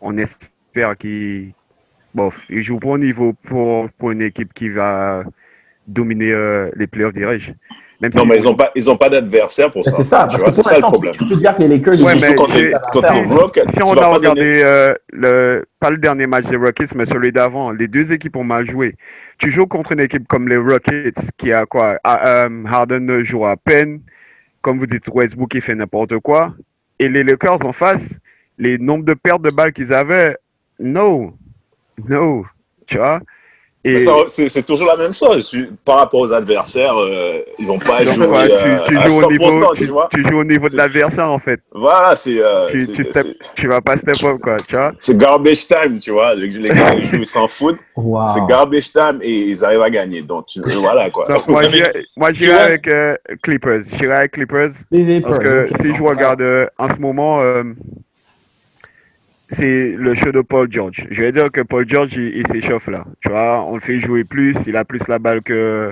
on 0.01 0.17
espère 0.17 0.97
qu'ils. 0.97 1.51
Bon, 2.13 2.31
ils 2.49 2.63
jouent 2.63 2.79
pas 2.79 2.89
au 2.89 2.97
niveau 2.97 3.33
pour, 3.47 3.89
pour 3.97 4.11
une 4.11 4.21
équipe 4.21 4.53
qui 4.53 4.69
va 4.69 5.23
dominer 5.87 6.31
euh, 6.31 6.69
les 6.75 6.87
playoffs, 6.87 7.13
dirais-je. 7.13 7.51
Même 8.01 8.11
Non, 8.15 8.21
si- 8.23 8.27
mais 8.29 8.37
ils 8.37 8.43
n'ont 8.45 8.55
pas, 8.55 8.71
ils 8.75 8.89
ont 8.89 8.95
pas 8.95 9.09
d'adversaire 9.09 9.69
pour 9.71 9.83
ça. 9.83 9.91
c'est 9.91 10.03
ça, 10.03 10.19
parce 10.19 10.41
vois, 10.41 10.49
que 10.51 10.55
pour 10.55 10.63
c'est 10.63 10.69
ça 10.69 10.75
le 10.75 10.81
l'instant, 10.81 10.91
problème. 10.91 11.13
tu, 11.13 11.25
peux 11.27 11.35
dire 11.35 11.53
que 11.53 11.61
les 11.61 11.67
Lakers, 11.67 12.01
Ouais, 12.01 12.13
ils 12.13 12.19
jouent 12.19 12.35
contre 12.35 12.91
contre 12.91 13.13
les, 13.13 13.21
Rockets, 13.35 13.71
Si 13.71 13.83
on 13.83 13.93
a 13.97 14.07
regardé, 14.07 14.41
donner- 14.45 14.63
euh, 14.63 14.93
le, 15.11 15.65
pas 15.81 15.89
le 15.91 15.97
dernier 15.97 16.25
match 16.25 16.45
des 16.45 16.55
Rockets, 16.55 16.95
mais 16.95 17.05
celui 17.05 17.31
d'avant, 17.33 17.71
les 17.71 17.87
deux 17.89 18.09
équipes 18.13 18.37
ont 18.37 18.43
mal 18.45 18.69
joué. 18.71 18.95
Tu 19.37 19.51
joues 19.51 19.67
contre 19.67 19.91
une 19.91 19.99
équipe 19.99 20.27
comme 20.29 20.47
les 20.47 20.55
Rockets, 20.57 21.15
qui 21.37 21.51
a 21.51 21.65
quoi? 21.65 21.99
Ah, 22.05 22.45
euh, 22.45 22.63
Harden 22.65 23.23
joue 23.25 23.45
à 23.45 23.57
peine. 23.57 24.01
Comme 24.61 24.79
vous 24.79 24.87
dites, 24.87 25.07
Westbrook, 25.13 25.53
il 25.55 25.61
fait 25.61 25.75
n'importe 25.75 26.17
quoi. 26.19 26.53
Et 26.99 27.09
les 27.09 27.23
Lakers 27.23 27.65
en 27.65 27.73
face, 27.73 28.01
les 28.57 28.77
nombres 28.77 29.05
de 29.05 29.13
pertes 29.13 29.41
de 29.41 29.49
balles 29.49 29.73
qu'ils 29.73 29.93
avaient, 29.93 30.37
no. 30.79 31.33
No. 32.07 32.45
Tu 32.87 32.97
vois 32.97 33.21
Et 33.85 34.05
C'est 34.27 34.65
toujours 34.65 34.87
la 34.87 34.97
même 34.97 35.13
chose. 35.13 35.55
Par 35.85 35.99
rapport 35.99 36.19
aux 36.19 36.33
adversaires, 36.33 36.97
euh, 36.97 37.39
ils 37.57 37.65
vont 37.65 37.79
pas 37.79 38.03
jouer 38.03 38.13
tu, 38.13 38.21
euh, 38.21 38.75
tu 38.89 38.97
à 38.97 39.07
joues 39.07 39.17
au 39.17 39.21
100%, 39.21 39.31
niveau, 39.31 39.73
tu 39.75 39.85
tu, 39.85 39.91
vois. 39.91 40.09
tu 40.13 40.21
joues 40.27 40.39
au 40.39 40.43
niveau 40.43 40.67
de 40.67 40.75
l'adversaire, 40.75 41.29
en 41.31 41.39
fait. 41.39 41.61
Voilà, 41.73 42.13
c'est 42.15 42.39
euh, 42.41 42.69
Tu, 42.71 42.79
step- 43.05 43.67
vas 43.67 43.79
pas 43.79 43.95
step 43.95 44.15
up, 44.25 44.39
quoi. 44.41 44.57
Tu 44.67 44.75
vois 44.75 44.91
c'est 44.99 45.17
garbage 45.17 45.65
time, 45.65 45.97
tu 45.99 46.11
vois. 46.11 46.35
Les, 46.35 46.47
les 46.47 46.69
gars, 46.69 46.93
ils 46.93 47.05
jouent, 47.05 47.23
s'en 47.23 47.47
foutent. 47.47 47.79
Wow. 47.95 48.27
C'est 48.27 48.45
garbage 48.47 48.91
time 48.91 49.19
et 49.21 49.31
ils 49.49 49.63
arrivent 49.63 49.81
à 49.81 49.89
gagner. 49.89 50.23
Donc, 50.23 50.47
tu- 50.47 50.59
voilà, 50.81 51.09
quoi. 51.09 51.23
Donc, 51.23 51.47
moi, 51.47 51.61
vois- 52.55 52.55
avec 52.63 52.85
euh, 52.89 53.15
Clippers. 53.43 53.83
J'irais 53.97 54.15
avec 54.17 54.31
Clippers. 54.33 54.71
Parce 55.21 55.39
que 55.43 55.67
si 55.81 55.95
je 55.95 56.03
regarde 56.03 56.41
euh, 56.41 56.65
en 56.77 56.89
ce 56.93 56.99
moment, 56.99 57.41
euh, 57.41 57.63
c'est 59.53 59.91
le 59.91 60.13
show 60.15 60.31
de 60.31 60.41
Paul 60.41 60.71
George. 60.71 61.05
Je 61.09 61.21
vais 61.21 61.31
dire 61.31 61.51
que 61.51 61.61
Paul 61.61 61.87
George, 61.89 62.11
il, 62.13 62.37
il 62.37 62.47
s'échauffe 62.47 62.87
là. 62.87 63.03
Tu 63.21 63.29
vois, 63.29 63.63
on 63.63 63.75
le 63.75 63.81
fait 63.81 63.99
jouer 64.01 64.23
plus. 64.23 64.55
Il 64.67 64.75
a 64.75 64.85
plus 64.85 65.01
la 65.07 65.19
balle 65.19 65.41
que, 65.41 65.91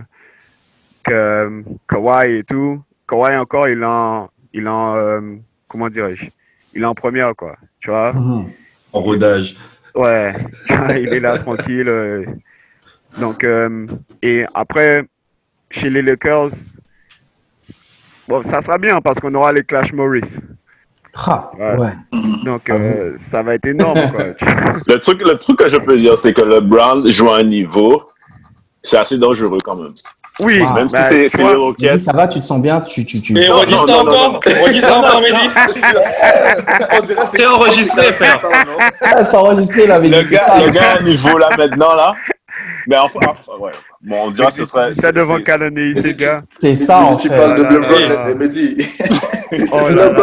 que 1.03 1.63
Kawhi 1.87 2.37
et 2.39 2.43
tout. 2.43 2.81
Kawhi 3.07 3.35
encore, 3.37 3.67
il 3.67 3.81
est 3.81 3.85
en, 3.85 4.29
il 4.53 4.67
en 4.67 4.95
euh, 4.95 5.21
comment 5.67 5.89
dirais-je? 5.89 6.25
Il 6.73 6.81
est 6.83 6.85
en 6.85 6.93
première, 6.95 7.35
quoi. 7.35 7.55
Tu 7.79 7.89
vois? 7.89 8.13
Mhm. 8.13 8.45
En 8.93 8.99
rodage. 9.01 9.55
Ouais, 9.95 10.33
il 11.01 11.13
est 11.13 11.19
là 11.19 11.37
tranquille. 11.39 11.87
euh. 11.89 12.25
Donc, 13.17 13.43
euh, 13.43 13.87
et 14.21 14.45
après, 14.53 15.03
chez 15.71 15.89
les 15.89 16.03
Lakers, 16.03 16.51
bon, 18.27 18.43
ça 18.43 18.61
sera 18.61 18.77
bien 18.77 19.01
parce 19.01 19.19
qu'on 19.19 19.33
aura 19.33 19.51
les 19.53 19.63
Clash 19.63 19.91
Morris. 19.93 20.21
Ah, 21.25 21.51
Ouais. 21.57 21.75
ouais. 21.77 21.93
Donc, 22.45 22.69
euh, 22.69 23.17
ça 23.31 23.41
va 23.41 23.55
être 23.55 23.65
énorme, 23.65 23.99
quoi. 24.15 24.25
Le 24.87 24.99
truc, 24.99 25.21
le 25.21 25.35
truc 25.37 25.57
que 25.57 25.67
je 25.67 25.77
peux 25.77 25.97
dire, 25.97 26.17
c'est 26.17 26.33
que 26.33 26.43
le 26.45 26.59
Brown 26.59 27.07
joue 27.09 27.29
à 27.31 27.37
un 27.39 27.43
niveau, 27.43 28.03
c'est 28.83 28.97
assez 28.97 29.17
dangereux 29.17 29.57
quand 29.63 29.75
même. 29.75 29.91
Oui, 30.39 30.63
Ah, 30.67 30.73
Même 30.75 30.87
si 30.87 30.93
bah, 30.95 31.03
c'est 31.09 31.27
tu 31.29 31.37
les 31.39 31.55
Rockets. 31.55 31.99
ça 31.99 32.11
va, 32.13 32.27
tu 32.27 32.39
te 32.39 32.45
sens 32.45 32.61
bien, 32.61 32.79
tu, 32.79 33.03
tu, 33.03 33.19
tu... 33.19 33.33
Non, 33.33 33.41
redis 33.57 33.73
ça 33.73 33.81
encore 33.81 34.39
Redis 34.45 34.81
ça 34.81 34.97
encore, 34.99 35.19
Mehdi 35.21 35.49
On 36.91 37.01
dirait 37.01 37.15
que 37.25 37.27
C'est 37.37 37.45
enregistré, 37.47 38.13
frère. 38.13 38.41
Ah, 39.01 39.25
c'est 39.25 39.35
enregistré, 39.37 39.87
là, 39.87 39.99
mais 39.99 40.09
Le 40.09 40.21
gars, 40.29 40.63
le 40.63 40.69
gars 40.71 40.91
a 40.93 40.99
un 40.99 41.03
niveau 41.03 41.35
là 41.39 41.49
maintenant 41.57 41.95
là. 41.95 42.13
Mais 42.87 42.97
enfin, 42.97 43.19
enfin, 43.27 43.53
ouais. 43.59 43.71
Bon, 44.03 44.25
on 44.27 44.29
dirait 44.31 44.47
que 44.49 44.53
ce 44.53 44.65
serait. 44.65 44.93
ça 44.93 45.11
devant 45.11 45.39
c'est- 45.43 45.69
les 45.71 46.13
gars. 46.13 46.43
C'est 46.61 46.75
ça, 46.75 46.99
en 46.99 47.17
Tu 47.17 47.29
fait. 47.29 47.35
parles 47.35 47.55
de 47.57 47.63
LeBron, 47.63 48.23
mais 48.27 48.35
Mehdi. 48.35 48.77
Oh 49.71 49.77
C'est 49.87 49.93
là. 49.95 50.13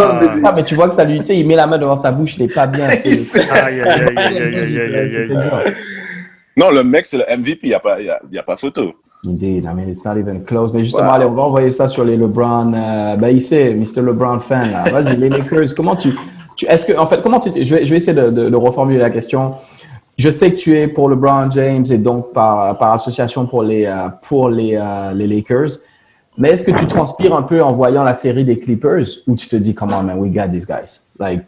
Ah, 0.44 0.52
mais 0.54 0.64
tu 0.64 0.74
vois 0.74 0.88
que 0.88 0.94
ça 0.94 1.04
lui, 1.04 1.18
il 1.18 1.46
met 1.46 1.54
la 1.56 1.66
main 1.66 1.78
devant 1.78 1.96
sa 1.96 2.12
bouche, 2.12 2.36
il 2.36 2.42
est 2.44 2.54
pas 2.54 2.66
bien. 2.66 2.86
Aïe, 2.88 3.80
aïe, 3.80 3.82
aïe. 4.16 5.74
Non, 6.56 6.70
le 6.70 6.84
mec, 6.84 7.04
c'est 7.04 7.16
le 7.18 7.24
MVP, 7.36 7.58
il 7.64 7.68
n'y 7.70 7.74
a, 7.74 7.80
pas- 7.80 8.00
il 8.00 8.06
y 8.06 8.10
a, 8.10 8.20
il 8.30 8.36
y 8.36 8.38
a 8.38 8.42
pas 8.44 8.56
photo. 8.56 8.92
Indeed, 9.26 9.64
I 9.64 9.74
mean, 9.74 9.88
it's 9.88 10.04
not 10.04 10.16
even 10.16 10.44
close. 10.44 10.72
Mais 10.72 10.84
justement, 10.84 11.08
Wow. 11.08 11.14
allez, 11.14 11.24
on 11.24 11.32
va 11.32 11.42
envoyer 11.42 11.70
ça 11.72 11.88
sur 11.88 12.04
les 12.04 12.16
LeBron. 12.16 12.72
Euh, 12.74 13.16
ben, 13.16 13.28
il 13.30 13.40
sait, 13.40 13.74
Mr. 13.74 14.02
LeBron 14.02 14.38
fan. 14.38 14.70
là. 14.70 14.84
Vas-y, 14.92 15.16
les 15.16 15.30
Lakers. 15.30 15.74
Comment 15.76 15.96
tu, 15.96 16.10
tu 16.54 16.66
est-ce 16.66 16.84
que, 16.86 16.96
en 16.96 17.06
fait, 17.08 17.22
comment 17.22 17.40
tu, 17.40 17.50
je 17.64 17.74
vais, 17.74 17.84
je 17.84 17.90
vais 17.90 17.96
essayer 17.96 18.12
de, 18.16 18.30
de, 18.30 18.50
de 18.50 18.56
reformuler 18.56 18.98
la 19.00 19.10
question. 19.10 19.54
Je 20.16 20.30
sais 20.30 20.50
que 20.52 20.56
tu 20.56 20.76
es 20.78 20.86
pour 20.86 21.08
LeBron 21.08 21.50
James 21.50 21.84
et 21.90 21.98
donc 21.98 22.32
par, 22.32 22.78
par 22.78 22.92
association 22.92 23.46
pour 23.46 23.64
les, 23.64 23.86
euh, 23.86 23.92
pour 24.28 24.48
les, 24.48 24.76
euh, 24.76 25.12
les 25.12 25.26
Lakers. 25.26 25.70
Mais 26.36 26.50
est-ce 26.50 26.64
que 26.64 26.72
tu 26.72 26.86
transpires 26.86 27.34
un 27.34 27.42
peu 27.42 27.62
en 27.62 27.72
voyant 27.72 28.02
la 28.02 28.14
série 28.14 28.44
des 28.44 28.58
Clippers 28.58 29.06
ou 29.26 29.36
tu 29.36 29.48
te 29.48 29.56
dis, 29.56 29.74
come 29.74 29.92
on, 29.92 30.02
man, 30.02 30.18
we 30.18 30.32
got 30.32 30.48
these 30.48 30.66
guys? 30.66 31.02
Like, 31.18 31.44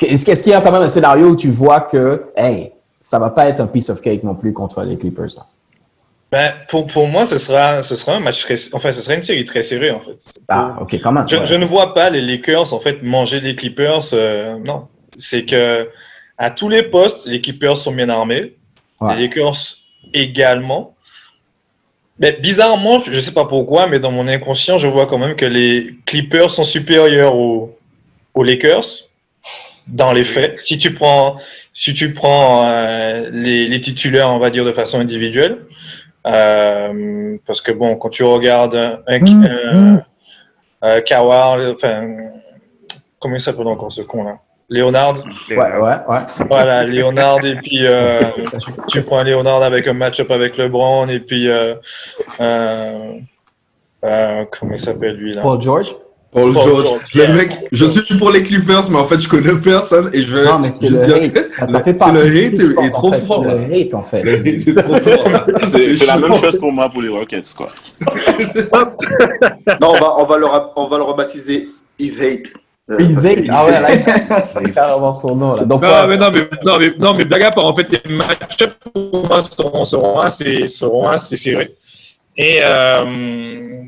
est-ce 0.00 0.30
est-ce 0.30 0.42
qu'il 0.42 0.52
y 0.52 0.54
a 0.54 0.60
quand 0.60 0.72
même 0.72 0.82
un 0.82 0.88
scénario 0.88 1.28
où 1.28 1.36
tu 1.36 1.50
vois 1.50 1.82
que, 1.82 2.26
hey, 2.36 2.72
ça 3.00 3.18
va 3.18 3.30
pas 3.30 3.48
être 3.48 3.60
un 3.60 3.66
piece 3.66 3.90
of 3.90 4.00
cake 4.00 4.22
non 4.22 4.34
plus 4.34 4.52
contre 4.52 4.82
les 4.82 4.96
Clippers? 4.96 5.36
Là? 5.36 5.46
Ben, 6.32 6.52
pour, 6.68 6.86
pour 6.86 7.06
moi, 7.06 7.26
ce 7.26 7.38
sera, 7.38 7.82
ce 7.82 7.94
sera 7.94 8.14
un 8.14 8.20
match 8.20 8.42
très, 8.42 8.54
enfin, 8.72 8.90
ce 8.92 9.00
sera 9.02 9.14
une 9.14 9.22
série 9.22 9.44
très 9.44 9.62
serrée, 9.62 9.90
en 9.90 10.00
fait. 10.00 10.16
Ah, 10.48 10.78
ok, 10.80 10.94
quand 10.94 11.12
même. 11.12 11.28
Je, 11.28 11.36
ouais. 11.36 11.46
je 11.46 11.54
ne 11.54 11.66
vois 11.66 11.94
pas 11.94 12.10
les 12.10 12.22
Lakers 12.22 12.72
en 12.72 12.80
fait 12.80 13.02
manger 13.02 13.40
les 13.40 13.54
Clippers. 13.54 14.12
euh, 14.14 14.58
non, 14.58 14.88
c'est 15.16 15.44
que 15.44 15.88
à 16.38 16.50
tous 16.50 16.68
les 16.68 16.82
postes, 16.82 17.26
les 17.26 17.40
Clippers 17.40 17.76
sont 17.76 17.92
bien 17.92 18.08
armés. 18.08 18.56
Ouais. 19.00 19.14
Les 19.14 19.28
Lakers 19.28 19.76
également. 20.12 20.93
Mais 22.18 22.32
bizarrement, 22.40 23.00
je 23.00 23.10
ne 23.10 23.20
sais 23.20 23.32
pas 23.32 23.44
pourquoi, 23.44 23.86
mais 23.88 23.98
dans 23.98 24.12
mon 24.12 24.28
inconscient, 24.28 24.78
je 24.78 24.86
vois 24.86 25.06
quand 25.06 25.18
même 25.18 25.34
que 25.34 25.44
les 25.46 25.96
Clippers 26.06 26.50
sont 26.50 26.64
supérieurs 26.64 27.34
aux, 27.36 27.76
aux 28.34 28.42
Lakers 28.44 28.84
dans 29.88 30.12
les 30.12 30.24
faits. 30.24 30.60
Si 30.60 30.78
tu 30.78 30.94
prends, 30.94 31.36
si 31.72 31.92
tu 31.92 32.14
prends 32.14 32.62
euh, 32.66 33.28
les, 33.32 33.66
les 33.68 33.80
titulaires, 33.80 34.30
on 34.30 34.38
va 34.38 34.50
dire 34.50 34.64
de 34.64 34.72
façon 34.72 34.98
individuelle, 35.00 35.58
Euh, 36.26 37.36
parce 37.46 37.60
que 37.60 37.70
bon, 37.72 37.96
quand 37.96 38.08
tu 38.08 38.22
regardes 38.22 38.76
un, 38.76 38.98
un, 39.06 39.18
un- 39.44 40.02
euh, 40.84 41.00
Kawhi, 41.02 41.66
enfin, 41.74 42.08
comment 43.18 43.34
il 43.36 43.42
s'appelle 43.42 43.66
encore 43.66 43.92
ce 43.92 44.00
con 44.00 44.24
là 44.24 44.38
Léonard. 44.70 45.14
Ouais, 45.50 45.56
ouais, 45.56 45.78
ouais. 45.80 46.18
Voilà, 46.48 46.84
Léonard, 46.84 47.44
et 47.44 47.56
puis 47.56 47.80
euh, 47.86 48.20
tu, 48.64 48.72
tu 48.88 49.02
prends 49.02 49.22
Léonard 49.22 49.62
avec 49.62 49.86
un 49.86 49.92
match-up 49.92 50.30
avec 50.30 50.56
LeBron, 50.56 51.08
et 51.08 51.20
puis. 51.20 51.48
Euh, 51.48 51.74
euh, 52.40 53.18
euh, 54.04 54.44
comment 54.58 54.74
il 54.74 54.80
s'appelle 54.80 55.16
lui 55.16 55.34
là? 55.34 55.42
Paul 55.42 55.60
George? 55.60 55.94
Paul 56.30 56.52
Paul 56.52 56.64
George. 56.64 56.86
George, 56.86 57.00
Le 57.14 57.22
yeah. 57.22 57.32
mec, 57.32 57.50
je 57.70 57.86
suis 57.86 58.18
pour 58.18 58.30
les 58.32 58.42
Clippers, 58.42 58.90
mais 58.90 58.98
en 58.98 59.04
fait, 59.06 59.18
je 59.20 59.28
connais 59.28 59.54
personne 59.54 60.10
et 60.12 60.20
je 60.20 60.36
vais. 60.36 60.44
Non, 60.44 60.58
mais 60.58 60.72
c'est 60.72 60.88
le 60.88 61.00
dire 61.00 61.16
hate. 61.16 61.38
Ça, 61.68 61.80
fait 61.84 61.94
partie 61.94 62.24
le 62.24 62.30
du 62.30 62.74
hate 62.74 62.84
est 62.84 62.90
trop 62.90 63.12
fait. 63.12 63.20
fort. 63.24 63.44
C'est 63.46 63.68
le 63.68 63.74
hate, 63.74 63.94
en 63.94 64.02
fait. 64.02 64.22
Le 64.22 64.32
hate 64.34 64.46
est 64.46 64.82
trop 64.82 64.98
fort. 64.98 65.46
C'est 65.94 66.06
la 66.06 66.18
même 66.18 66.34
chose 66.34 66.58
pour 66.58 66.72
moi 66.72 66.90
pour 66.90 67.02
les 67.02 67.08
Rockets, 67.08 67.54
quoi. 67.56 67.68
Non, 69.80 69.90
on 69.90 69.98
va, 69.98 70.14
on 70.18 70.24
va, 70.24 70.36
le, 70.38 70.46
on 70.76 70.88
va 70.88 70.96
le 70.98 71.04
rebaptiser 71.04 71.68
Is 71.98 72.20
Hate. 72.20 72.48
Euh, 72.90 72.98
hate. 72.98 73.44
que 73.44 73.50
Ah 73.50 73.64
ouais, 73.64 73.72
Is 73.72 74.06
là, 74.06 74.42
c'est 74.46 74.74
carrément 74.74 75.14
son 75.14 75.34
nom, 75.36 75.56
là. 75.56 75.64
Donc, 75.64 75.82
Non, 75.82 75.88
ouais. 75.88 76.06
mais 76.08 76.16
non, 76.16 76.30
mais, 76.30 76.48
non, 76.64 76.78
mais, 76.78 76.92
non, 76.98 77.14
mais 77.14 77.24
blague 77.24 77.44
à 77.44 77.50
part, 77.50 77.64
en 77.64 77.74
fait, 77.74 77.88
les 77.90 78.14
match 78.14 78.66
pour 78.92 79.26
moi 79.26 79.42
seront, 79.42 79.84
seront, 79.84 80.18
assez, 80.20 80.68
seront 80.68 81.08
assez 81.08 81.36
serrés. 81.36 81.74
Et 82.36 82.58
euh, 82.62 83.84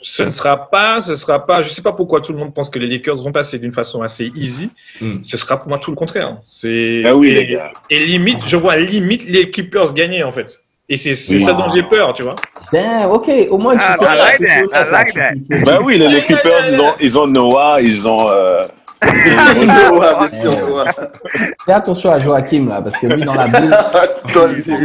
ce 0.00 0.22
ne 0.22 0.30
sera 0.30 0.70
pas, 0.70 1.00
ce 1.00 1.16
sera 1.16 1.44
pas, 1.44 1.62
je 1.62 1.70
sais 1.70 1.82
pas 1.82 1.92
pourquoi 1.92 2.20
tout 2.20 2.32
le 2.32 2.38
monde 2.38 2.54
pense 2.54 2.68
que 2.68 2.78
les 2.78 2.86
Lakers 2.86 3.16
vont 3.16 3.32
passer 3.32 3.58
d'une 3.58 3.72
façon 3.72 4.02
assez 4.02 4.30
easy. 4.36 4.70
Mm. 5.00 5.22
Ce 5.22 5.36
sera 5.36 5.58
pour 5.58 5.68
moi 5.68 5.78
tout 5.78 5.90
le 5.90 5.96
contraire. 5.96 6.36
C'est, 6.46 7.02
Ah 7.06 7.16
oui, 7.16 7.28
et, 7.30 7.34
les 7.34 7.46
gars. 7.48 7.72
et 7.90 7.98
limite, 8.06 8.46
je 8.46 8.56
vois 8.56 8.76
limite 8.76 9.24
les 9.24 9.50
Clippers 9.50 9.92
gagner, 9.94 10.22
en 10.22 10.30
fait. 10.30 10.60
Et 10.88 10.96
c'est 10.98 11.14
ça 11.14 11.52
dont 11.52 11.72
j'ai 11.74 11.82
peur, 11.82 12.12
tu 12.12 12.22
vois. 12.24 12.34
Damn, 12.72 13.10
ok, 13.10 13.30
au 13.50 13.56
moins 13.58 13.76
tu 13.76 13.84
Ah, 13.86 13.96
sais. 13.96 14.04
I 14.04 14.16
like 14.16 14.38
that, 14.70 14.86
I 14.86 14.90
like 14.92 15.14
that. 15.14 15.64
Ben 15.64 15.78
oui, 15.82 15.98
les, 15.98 16.08
les 16.14 16.20
Clippers, 16.20 16.68
ils 16.70 16.80
ont, 16.80 16.92
ils 17.00 17.18
ont 17.18 17.26
Noah, 17.26 17.78
ils 17.80 18.06
ont, 18.06 18.28
euh, 18.28 18.64
ouais, 19.02 19.10
bien 20.18 20.28
sûr, 20.28 20.74
ouais. 20.74 20.84
Fais 21.64 21.72
attention 21.72 22.12
à 22.12 22.18
Joachim, 22.18 22.68
là, 22.68 22.82
parce 22.82 22.96
que 22.98 23.06
lui, 23.06 23.22
dans 23.22 23.34
la 23.34 23.46
bulle, 23.46 23.74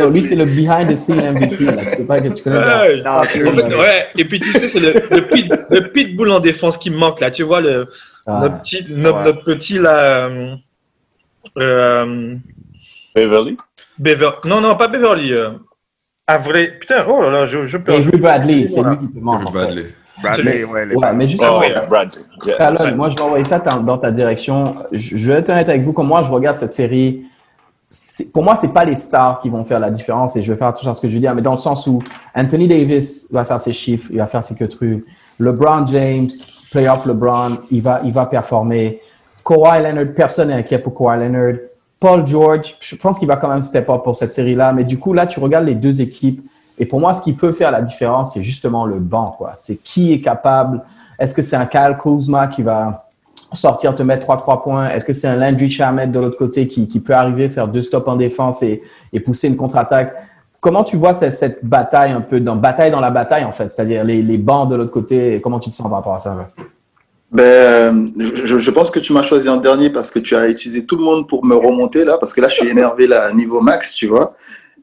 lui, 0.13 0.23
c'est 0.23 0.35
le 0.35 0.45
behind 0.45 0.87
the 0.89 0.95
scene 0.95 1.17
MVP, 1.17 1.65
là. 1.65 1.83
Tu 1.85 1.89
sais 1.97 2.05
pas 2.05 2.19
que 2.19 2.29
tu 2.29 2.43
connais. 2.43 2.57
Ouais, 2.57 3.01
Non, 3.01 3.11
en 3.11 3.23
c'est- 3.23 3.39
fait, 3.43 3.75
ouais. 3.75 4.07
Et 4.17 4.25
puis 4.25 4.39
tu 4.39 4.51
sais, 4.51 4.67
c'est 4.69 4.79
le, 4.79 4.93
le, 5.11 5.27
pit, 5.27 5.51
le 5.69 5.91
pitbull 5.91 6.31
en 6.31 6.39
défense 6.39 6.77
qui 6.77 6.91
me 6.91 6.97
manque 6.97 7.19
là. 7.19 7.29
Tu 7.31 7.43
vois, 7.43 7.59
le, 7.61 7.85
Ah. 8.25 8.39
notre, 8.41 8.61
petit, 8.61 8.85
notre, 8.89 9.17
Ouais. 9.19 9.23
notre 9.25 9.43
petit 9.43 9.77
là. 9.79 9.97
euh, 9.99 10.55
euh, 11.57 12.35
Beverly? 13.15 13.57
Bever... 13.97 14.31
Non, 14.45 14.61
non, 14.61 14.75
pas 14.75 14.87
Beverly. 14.87 15.33
Euh, 16.29 16.33
Avril. 16.35 16.73
Putain, 16.79 17.05
oh 17.09 17.21
là 17.21 17.29
là, 17.31 17.45
je, 17.45 17.65
je 17.65 17.77
perds. 17.77 17.95
Avery 17.95 18.17
Bradley, 18.17 18.67
c'est 18.67 18.81
Voilà. 18.81 18.95
lui 18.99 19.07
qui 19.07 19.13
te 19.15 19.19
manque. 19.19 19.41
en 19.47 19.51
fait. 19.51 19.57
Bradley. 19.59 19.85
Bradley, 20.21 20.63
ouais, 20.65 20.85
les 20.85 20.95
Ouais, 20.95 21.13
mais 21.13 21.27
justement, 21.27 21.59
Oh, 21.59 21.63
yeah. 21.63 21.87
Yeah. 22.45 22.95
Moi, 22.95 23.09
je 23.09 23.15
vais 23.15 23.21
envoyer 23.21 23.45
ça 23.45 23.59
dans 23.59 23.97
ta 23.97 24.11
direction. 24.11 24.63
Je, 24.91 25.15
je 25.17 25.31
vais 25.31 25.39
être 25.39 25.49
honnête 25.49 25.69
avec 25.69 25.81
vous, 25.81 25.93
comme 25.93 26.07
moi, 26.07 26.21
je 26.23 26.31
regarde 26.31 26.57
cette 26.57 26.73
série. 26.73 27.23
Pour 28.33 28.43
moi, 28.43 28.55
c'est 28.55 28.73
pas 28.73 28.85
les 28.85 28.95
stars 28.95 29.41
qui 29.41 29.49
vont 29.49 29.65
faire 29.65 29.79
la 29.79 29.89
différence 29.89 30.35
et 30.35 30.41
je 30.43 30.51
vais 30.51 30.57
faire 30.59 30.67
attention 30.67 30.91
à 30.91 30.93
ce 30.93 31.01
que 31.01 31.07
je 31.07 31.17
dis, 31.17 31.25
mais 31.33 31.41
dans 31.41 31.53
le 31.53 31.57
sens 31.57 31.87
où 31.87 31.99
Anthony 32.35 32.67
Davis 32.67 33.29
va 33.31 33.45
faire 33.45 33.59
ses 33.59 33.73
chiffres, 33.73 34.09
il 34.11 34.17
va 34.19 34.27
faire 34.27 34.43
ses 34.43 34.53
queutrues. 34.55 35.05
LeBron 35.39 35.87
James, 35.87 36.29
playoff 36.71 37.05
LeBron, 37.07 37.57
il 37.71 37.81
va, 37.81 38.01
il 38.03 38.11
va 38.11 38.27
performer. 38.27 39.01
Kawhi 39.43 39.81
Leonard, 39.81 40.13
personne 40.15 40.49
n'est 40.49 40.55
inquiet 40.55 40.77
pour 40.79 40.93
Kawhi 40.93 41.17
Leonard. 41.17 41.55
Paul 41.99 42.25
George, 42.25 42.77
je 42.79 42.95
pense 42.95 43.19
qu'il 43.19 43.27
va 43.27 43.35
quand 43.35 43.49
même 43.49 43.61
step 43.61 43.89
up 43.89 44.03
pour 44.03 44.15
cette 44.15 44.31
série-là, 44.31 44.71
mais 44.71 44.83
du 44.85 44.97
coup, 44.97 45.13
là, 45.13 45.27
tu 45.27 45.39
regardes 45.39 45.65
les 45.65 45.75
deux 45.75 46.01
équipes 46.01 46.41
et 46.79 46.85
pour 46.85 47.01
moi, 47.01 47.11
ce 47.13 47.21
qui 47.21 47.33
peut 47.33 47.51
faire 47.51 47.71
la 47.71 47.81
différence, 47.81 48.33
c'est 48.33 48.41
justement 48.43 48.85
le 48.85 48.99
banc, 48.99 49.35
quoi. 49.37 49.51
C'est 49.55 49.75
qui 49.75 50.13
est 50.13 50.21
capable. 50.21 50.81
Est-ce 51.19 51.33
que 51.33 51.41
c'est 51.41 51.57
un 51.57 51.65
Kyle 51.65 51.97
Kuzma 52.01 52.47
qui 52.47 52.63
va 52.63 53.09
sortir 53.51 53.93
te 53.95 54.01
mettre 54.01 54.25
3-3 54.25 54.63
points? 54.63 54.89
Est-ce 54.89 55.03
que 55.03 55.11
c'est 55.11 55.27
un 55.27 55.35
Landry 55.35 55.69
Shamet 55.69 56.07
de 56.07 56.19
l'autre 56.19 56.37
côté 56.37 56.67
qui, 56.67 56.87
qui 56.87 57.01
peut 57.01 57.13
arriver, 57.13 57.49
faire 57.49 57.67
deux 57.67 57.81
stops 57.81 58.07
en 58.07 58.15
défense 58.15 58.63
et, 58.63 58.81
et 59.11 59.19
pousser 59.19 59.49
une 59.49 59.57
contre-attaque? 59.57 60.15
Comment 60.61 60.85
tu 60.85 60.95
vois 60.95 61.13
cette, 61.13 61.33
cette 61.33 61.65
bataille 61.65 62.11
un 62.11 62.21
peu, 62.21 62.39
dans, 62.39 62.55
bataille 62.55 62.91
dans 62.91 62.99
la 63.01 63.11
bataille 63.11 63.43
en 63.43 63.51
fait, 63.51 63.71
c'est-à-dire 63.71 64.05
les, 64.05 64.21
les 64.21 64.37
bancs 64.37 64.69
de 64.69 64.75
l'autre 64.75 64.91
côté, 64.91 65.35
et 65.35 65.41
comment 65.41 65.59
tu 65.59 65.69
te 65.69 65.75
sens 65.75 65.87
par 65.87 65.97
rapport 65.97 66.15
à 66.15 66.19
ça? 66.19 66.35
là? 66.35 66.47
Ben, 67.31 67.43
euh, 67.43 67.91
je, 68.43 68.57
je 68.57 68.71
pense 68.71 68.89
que 68.89 68.99
tu 68.99 69.13
m'as 69.13 69.21
choisi 69.21 69.47
en 69.49 69.57
dernier 69.57 69.89
parce 69.91 70.09
que 70.09 70.17
tu 70.19 70.35
as 70.35 70.47
utilisé 70.47 70.85
tout 70.85 70.95
le 70.97 71.03
monde 71.03 71.27
pour 71.27 71.45
me 71.45 71.55
remonter 71.55 72.03
là, 72.03 72.17
parce 72.17 72.33
que 72.33 72.41
là, 72.41 72.49
je 72.49 72.55
suis 72.55 72.67
énervé 72.67 73.05
là, 73.05 73.25
à 73.25 73.31
niveau 73.33 73.61
max, 73.61 73.93
tu 73.93 74.07
vois. 74.07 74.35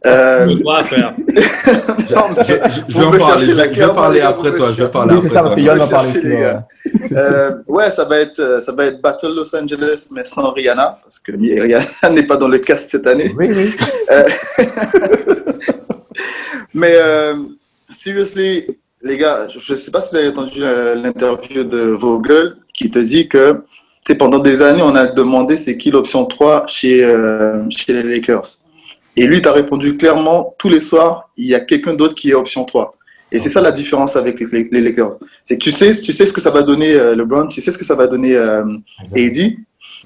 Euh, 0.05 0.47
droit 0.47 0.79
à 0.81 0.85
faire. 0.85 1.15
non, 1.19 2.27
Je, 2.47 2.53
je- 2.53 2.81
je 2.89 2.99
Vous 3.01 3.11
vais 3.11 3.19
parler, 3.19 3.47
je, 3.47 4.21
après 4.21 4.55
toi, 4.55 4.69
je 4.77 4.83
vais 4.85 4.91
parler 4.91 5.15
Oui, 5.15 5.21
c'est 5.21 5.29
après 5.29 5.35
ça, 5.35 5.43
parce 5.43 5.55
que 5.55 5.61
Yoann 5.61 5.79
va 5.79 5.87
parler 5.87 6.13
gars. 6.23 6.67
Euh, 7.13 7.51
ouais, 7.67 7.91
ça 7.91 8.05
va 8.05 8.19
être, 8.19 8.39
euh, 8.39 8.61
ça 8.61 8.73
va 8.73 8.85
être 8.87 9.01
Battle 9.01 9.35
Los 9.35 9.57
Angeles, 9.57 10.07
mais 10.13 10.25
sans 10.25 10.53
Rihanna, 10.53 11.01
parce 11.03 11.19
que 11.19 11.33
Rihanna 11.33 11.81
n'est 12.13 12.27
pas 12.27 12.37
dans 12.37 12.47
le 12.49 12.59
cast 12.59 12.91
cette 12.91 13.07
année. 13.07 13.33
Oui, 13.37 13.49
oui. 13.51 13.75
Mais 16.75 16.93
euh, 16.95 17.35
seriously, 17.89 18.67
les 19.07 19.17
gars, 19.17 19.47
je 19.49 19.73
ne 19.73 19.79
sais 19.79 19.91
pas 19.91 20.03
si 20.03 20.11
vous 20.11 20.17
avez 20.17 20.29
entendu 20.29 20.59
euh, 20.63 20.95
l'interview 20.95 21.65
de 21.65 21.79
Vogel 21.79 22.57
qui 22.75 22.91
te 22.91 22.99
dit 22.99 23.29
que 23.29 23.63
pendant 24.19 24.39
des 24.39 24.63
années, 24.63 24.83
on 24.83 24.95
a 24.95 25.07
demandé 25.07 25.57
c'est 25.57 25.77
qui 25.77 25.91
l'option 25.91 26.27
3 26.27 26.67
chez, 26.67 27.03
euh, 27.03 27.65
chez 27.71 27.93
les 27.93 28.03
Lakers. 28.03 28.59
Et 29.17 29.27
lui, 29.27 29.41
tu 29.41 29.49
as 29.49 29.53
répondu 29.53 29.97
clairement, 29.97 30.55
tous 30.59 30.69
les 30.69 30.81
soirs, 30.81 31.31
il 31.37 31.47
y 31.47 31.55
a 31.55 31.61
quelqu'un 31.61 31.95
d'autre 31.95 32.15
qui 32.15 32.31
est 32.31 32.35
option 32.35 32.65
3. 32.65 32.95
Et 33.33 33.39
c'est 33.39 33.49
ça 33.49 33.61
la 33.61 33.73
différence 33.73 34.15
avec 34.15 34.39
les, 34.39 34.69
les 34.71 34.81
Lakers. 34.81 35.19
C'est 35.45 35.59
que 35.59 35.63
tu 35.63 35.73
sais, 35.73 35.99
tu 35.99 36.13
sais 36.13 36.27
ce 36.27 36.33
que 36.33 36.41
ça 36.41 36.51
va 36.51 36.63
donner 36.63 36.95
euh, 36.95 37.17
LeBron, 37.17 37.49
tu 37.49 37.61
sais 37.61 37.71
ce 37.71 37.79
que 37.79 37.85
ça 37.85 37.97
va 37.97 38.07
donner 38.07 38.37
euh, 38.37 38.63
AD, 39.15 39.57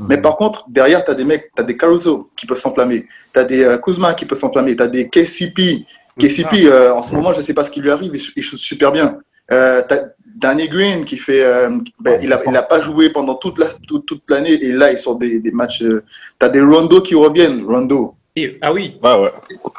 mais 0.09 0.17
par 0.19 0.37
contre, 0.37 0.65
derrière, 0.69 1.05
tu 1.05 1.11
as 1.11 1.15
des 1.15 1.25
mecs, 1.25 1.51
tu 1.55 1.61
as 1.61 1.65
des 1.65 1.77
Caruso 1.77 2.31
qui 2.37 2.47
peuvent 2.47 2.59
s'enflammer, 2.59 3.07
tu 3.35 3.41
as 3.41 3.45
des 3.45 3.63
euh, 3.65 3.77
Kuzma 3.77 4.15
qui 4.15 4.25
peuvent 4.25 4.39
s'enflammer, 4.39 4.75
tu 4.75 4.83
as 4.83 4.87
des 4.87 5.09
KCP. 5.09 5.85
KCP, 6.19 6.67
euh, 6.67 6.95
en 6.95 7.03
ce 7.03 7.15
moment, 7.15 7.33
je 7.33 7.39
ne 7.39 7.43
sais 7.43 7.55
pas 7.55 7.65
ce 7.65 7.71
qui 7.71 7.81
lui 7.81 7.91
arrive, 7.91 8.13
il, 8.15 8.21
il 8.37 8.43
shoot 8.43 8.59
super 8.59 8.93
bien. 8.93 9.19
Euh, 9.53 9.83
tu 9.89 9.95
as 9.95 10.05
Danny 10.37 10.69
Green 10.69 11.05
qui 11.05 11.19
fait. 11.19 11.43
euh, 11.45 11.71
ben, 12.01 12.19
il 12.23 12.29
n'a 12.31 12.41
il 12.47 12.57
a 12.57 12.63
pas 12.63 12.81
joué 12.81 13.11
pendant 13.11 13.35
toute 13.35 13.59
l'année, 13.59 13.73
la, 13.81 13.87
toute, 13.87 14.07
toute 14.07 14.23
l'année 14.31 14.53
et 14.55 14.73
là, 14.73 14.91
ils 14.93 14.99
sont 14.99 15.15
des, 15.15 15.39
des 15.41 15.51
matchs. 15.51 15.83
euh, 15.83 16.03
tu 16.39 16.47
as 16.47 16.49
des 16.49 16.61
Rondo 16.61 17.01
qui 17.01 17.15
reviennent. 17.15 17.65
Rondo. 17.65 18.15
Et- 18.37 18.59
ah 18.63 18.73
oui, 18.73 18.97
Ouais, 19.03 19.19
ouais. 19.23 19.31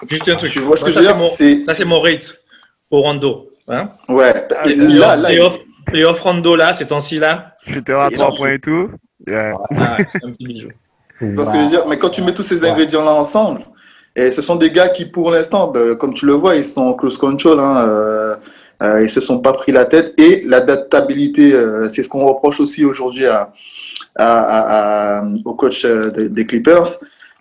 juste 0.10 0.28
un 0.30 0.36
truc. 0.36 0.52
Tu 0.52 0.60
vois 0.60 0.76
ce 0.76 0.84
que 0.86 0.92
Ça, 0.92 1.02
je 1.02 1.08
veux 1.08 1.14
dire? 1.14 1.66
Ça, 1.66 1.74
c'est 1.74 1.86
mon 1.86 2.02
rate 2.02 2.36
au 2.90 3.02
Rondo. 3.02 3.50
Hein? 3.68 3.92
Ouais. 4.10 4.34
Ah, 4.56 4.68
Et 4.68 4.74
Playoff- 4.76 5.00
là, 5.00 5.16
là, 5.16 5.28
playoff, 5.30 5.54
playoff 5.86 6.20
Rondo, 6.20 6.56
là, 6.58 6.74
ces 6.74 6.86
temps-ci, 6.88 7.18
là. 7.20 7.56
Shooter 7.66 7.94
à 7.94 8.08
C'est 8.10 8.16
3 8.16 8.28
énorme. 8.28 8.38
points 8.38 8.52
et 8.54 8.60
tout. 8.60 8.90
Yeah. 9.26 9.54
Ah, 9.78 9.98
c'est 10.12 10.26
un 10.26 10.32
petit 10.32 10.46
bijou. 10.48 10.70
Tu 11.20 11.34
vois 11.34 11.46
ce 11.46 11.52
que 11.52 11.58
je 11.60 11.64
veux 11.64 11.70
dire? 11.70 11.88
Mais 11.88 11.98
quand 11.98 12.10
tu 12.10 12.22
mets 12.24 12.34
tous 12.34 12.44
ces 12.44 12.66
ingrédients-là 12.66 13.14
ensemble, 13.14 13.62
et 14.16 14.32
ce 14.32 14.42
sont 14.42 14.56
des 14.56 14.72
gars 14.72 14.90
qui, 14.90 15.06
pour 15.06 15.32
l'instant, 15.32 15.68
ben, 15.68 15.96
comme 15.96 16.14
tu 16.14 16.26
le 16.26 16.34
vois, 16.34 16.56
ils 16.56 16.66
sont 16.66 16.82
en 16.82 16.94
close 16.94 17.18
control. 17.18 17.60
Hein, 17.60 17.86
euh, 17.88 18.36
euh, 18.84 19.04
ils 19.04 19.10
se 19.10 19.22
sont 19.22 19.40
pas 19.40 19.54
pris 19.54 19.72
la 19.72 19.86
tête. 19.86 20.14
Et 20.20 20.42
l'adaptabilité, 20.46 21.54
euh, 21.54 21.88
c'est 21.88 22.04
ce 22.04 22.10
qu'on 22.10 22.26
reproche 22.26 22.60
aussi 22.60 22.84
aujourd'hui 22.84 23.26
à, 23.28 23.52
à, 24.16 25.24
au 25.46 25.54
coach 25.54 25.86
euh, 25.86 26.10
de- 26.12 26.28
des 26.28 26.46
Clippers, 26.46 26.88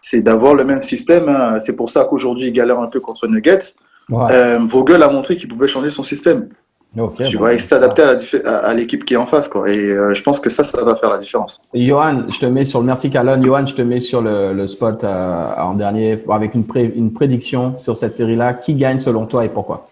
c'est 0.01 0.21
d'avoir 0.21 0.55
le 0.55 0.65
même 0.65 0.83
système. 0.83 1.29
hein. 1.29 1.59
C'est 1.59 1.77
pour 1.77 1.91
ça 1.91 2.05
qu'aujourd'hui, 2.05 2.49
ils 2.49 2.53
galèrent 2.53 2.81
un 2.81 2.87
peu 2.89 3.01
contre 3.01 3.27
Nuggets. 3.27 3.75
Ouais. 4.09 4.59
Vogel 4.69 5.03
a 5.03 5.09
montré 5.09 5.37
qu'il 5.37 5.49
pouvait 5.49 5.69
changer 5.69 5.91
son 5.91 6.03
système. 6.03 6.49
Tu 6.93 7.01
bon. 7.35 7.39
vois, 7.39 7.53
et 7.55 7.59
s'adapter 7.59 8.03
à 8.03 8.17
à, 8.45 8.57
à 8.67 8.75
l'équipe 8.75 9.05
qui 9.05 9.15
est 9.15 9.17
en 9.17 9.27
face. 9.27 9.47
Quoi. 9.47 9.71
Et 9.71 9.79
euh, 9.79 10.13
je 10.13 10.23
pense 10.23 10.41
que 10.41 10.51
ça, 10.51 10.65
ça 10.65 10.83
va 10.83 10.97
faire 10.97 11.11
la 11.11 11.19
différence. 11.19 11.61
Johan, 11.73 12.25
je 12.29 12.39
te 12.41 12.47
mets 12.47 12.65
sur 12.65 12.81
le 12.81 12.87
merci 12.87 13.11
Calonne. 13.11 13.45
Johan, 13.45 13.65
je 13.65 13.75
te 13.77 13.83
mets 13.83 14.01
sur 14.01 14.21
le, 14.21 14.53
le 14.53 14.67
spot 14.67 15.05
euh, 15.05 15.53
en 15.57 15.75
dernier 15.75 16.19
avec 16.29 16.55
une, 16.55 16.65
pré- 16.65 16.93
une 16.97 17.13
prédiction 17.13 17.77
sur 17.79 17.97
cette 17.97 18.15
série-là. 18.15 18.55
Qui 18.55 18.75
gagne 18.75 18.99
selon 18.99 19.27
toi 19.27 19.45
et 19.45 19.49
pourquoi? 19.49 19.87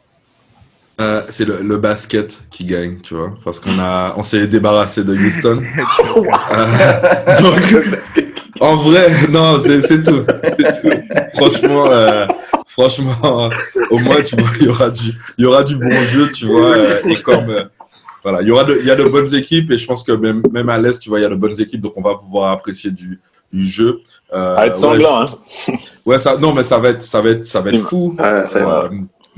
Euh, 1.00 1.22
c'est 1.28 1.44
le, 1.44 1.62
le 1.62 1.76
basket 1.76 2.42
qui 2.50 2.64
gagne, 2.64 2.96
tu 3.00 3.14
vois, 3.14 3.30
parce 3.44 3.60
qu'on 3.60 3.78
a, 3.78 4.14
on 4.16 4.24
s'est 4.24 4.48
débarrassé 4.48 5.04
de 5.04 5.14
Houston. 5.14 5.62
Euh, 6.50 6.66
donc, 7.40 7.84
en 8.60 8.76
vrai, 8.76 9.06
non, 9.30 9.60
c'est 9.62 10.02
tout. 10.02 10.24
Franchement, 11.36 11.86
euh, 11.86 12.26
franchement, 12.78 13.50
au 13.90 13.98
moins, 13.98 14.22
tu 14.22 14.36
vois, 14.36 14.50
il 14.60 14.66
y 14.66 14.68
aura 14.68 14.90
du, 14.90 15.08
il 15.38 15.42
y 15.42 15.46
aura 15.46 15.64
du 15.64 15.76
bon 15.76 15.90
jeu, 15.90 16.30
tu 16.30 16.46
vois, 16.46 16.76
euh, 16.76 17.08
et 17.08 17.16
comme, 17.16 17.50
euh, 17.50 17.64
voilà, 18.22 18.42
il 18.42 18.48
y 18.48 18.50
aura, 18.50 18.64
de, 18.64 18.76
il 18.78 18.86
y 18.86 18.90
a 18.90 18.96
de 18.96 19.04
bonnes 19.04 19.34
équipes, 19.34 19.70
et 19.72 19.78
je 19.78 19.86
pense 19.86 20.04
que 20.04 20.12
même, 20.12 20.42
même 20.52 20.68
à 20.68 20.78
l'est, 20.78 20.98
tu 20.98 21.08
vois, 21.08 21.18
il 21.18 21.22
y 21.22 21.26
a 21.26 21.28
de 21.28 21.34
bonnes 21.34 21.60
équipes, 21.60 21.80
donc 21.80 21.94
on 21.96 22.02
va 22.02 22.14
pouvoir 22.14 22.52
apprécier 22.52 22.90
du, 22.90 23.20
du 23.52 23.66
jeu. 23.66 24.00
Euh, 24.32 24.56
À 24.56 24.66
être 24.66 24.74
ouais, 24.76 24.80
sanglant, 24.80 25.22
hein. 25.22 25.72
Ouais, 26.06 26.18
ça, 26.18 26.36
non, 26.36 26.52
mais 26.54 26.64
ça 26.64 26.78
va 26.78 26.90
être, 26.90 27.02
ça 27.02 27.20
va 27.20 27.30
être, 27.30 27.46
ça 27.46 27.60
va 27.60 27.70
être 27.70 27.84
fou. 27.86 28.16
Euh, 28.20 28.44
ça- 28.46 28.84
Euh, 28.84 28.88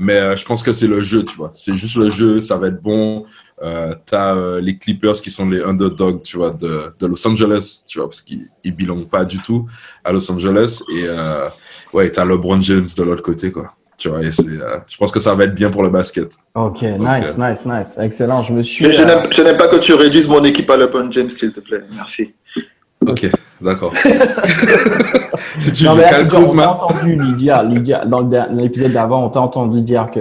mais 0.03 0.17
euh, 0.17 0.35
je 0.35 0.43
pense 0.45 0.63
que 0.63 0.73
c'est 0.73 0.87
le 0.87 1.01
jeu, 1.03 1.23
tu 1.23 1.35
vois. 1.35 1.51
C'est 1.55 1.73
juste 1.77 1.95
le 1.95 2.09
jeu, 2.09 2.39
ça 2.41 2.57
va 2.57 2.67
être 2.69 2.81
bon. 2.81 3.23
Euh, 3.63 3.93
T'as 4.07 4.35
euh, 4.35 4.59
les 4.59 4.75
Clippers 4.75 5.13
qui 5.21 5.29
sont 5.29 5.47
les 5.47 5.61
underdogs, 5.61 6.23
tu 6.23 6.37
vois, 6.37 6.49
de, 6.49 6.91
de 6.99 7.05
Los 7.05 7.27
Angeles, 7.27 7.83
tu 7.87 7.99
vois, 7.99 8.09
parce 8.09 8.21
qu'ils 8.21 8.47
ils 8.63 8.73
bilongent 8.75 9.07
pas 9.07 9.23
du 9.25 9.37
tout 9.39 9.67
à 10.03 10.11
Los 10.11 10.31
Angeles. 10.31 10.81
Et 10.91 11.03
euh, 11.05 11.47
ouais, 11.93 12.09
t'as 12.11 12.25
LeBron 12.25 12.59
James 12.61 12.87
de 12.95 13.03
l'autre 13.03 13.23
côté, 13.23 13.51
quoi. 13.51 13.71
Tu 13.97 14.09
vois, 14.09 14.21
et 14.23 14.29
euh, 14.29 14.77
je 14.87 14.97
pense 14.97 15.11
que 15.11 15.19
ça 15.19 15.35
va 15.35 15.43
être 15.43 15.53
bien 15.53 15.69
pour 15.69 15.83
le 15.83 15.89
basket. 15.89 16.31
Ok, 16.55 16.81
nice, 16.81 17.37
nice, 17.37 17.65
nice. 17.67 17.95
Excellent. 17.99 18.41
Je 18.41 18.51
me 18.53 18.63
suis. 18.63 18.83
Je, 18.85 18.89
je 18.91 19.03
euh, 19.03 19.05
n'aime- 19.05 19.27
je 19.31 19.41
n'aime 19.43 19.57
pas 19.57 19.67
que 19.67 19.75
tu 19.75 19.93
réduises 19.93 20.27
mon 20.27 20.43
équipe 20.43 20.69
à 20.71 20.77
LeBron 20.77 21.11
James, 21.11 21.29
s'il 21.29 21.51
te 21.53 21.59
plaît. 21.59 21.83
Merci. 21.95 22.33
Ok, 23.07 23.29
d'accord. 23.61 23.93
si 25.59 25.71
tu 25.73 25.83
Non, 25.85 25.91
veux 25.93 25.97
mais 26.01 26.11
là, 26.11 26.27
genre, 26.27 26.51
on 26.51 26.55
t'a 26.57 26.71
entendu 26.71 27.15
lui 27.15 27.33
dire, 27.35 27.61
lui 27.63 27.79
dire 27.81 28.05
dans 28.07 28.27
l'épisode 28.51 28.91
d'avant, 28.91 29.25
on 29.25 29.29
t'a 29.29 29.41
entendu 29.41 29.81
dire 29.81 30.09
que, 30.11 30.19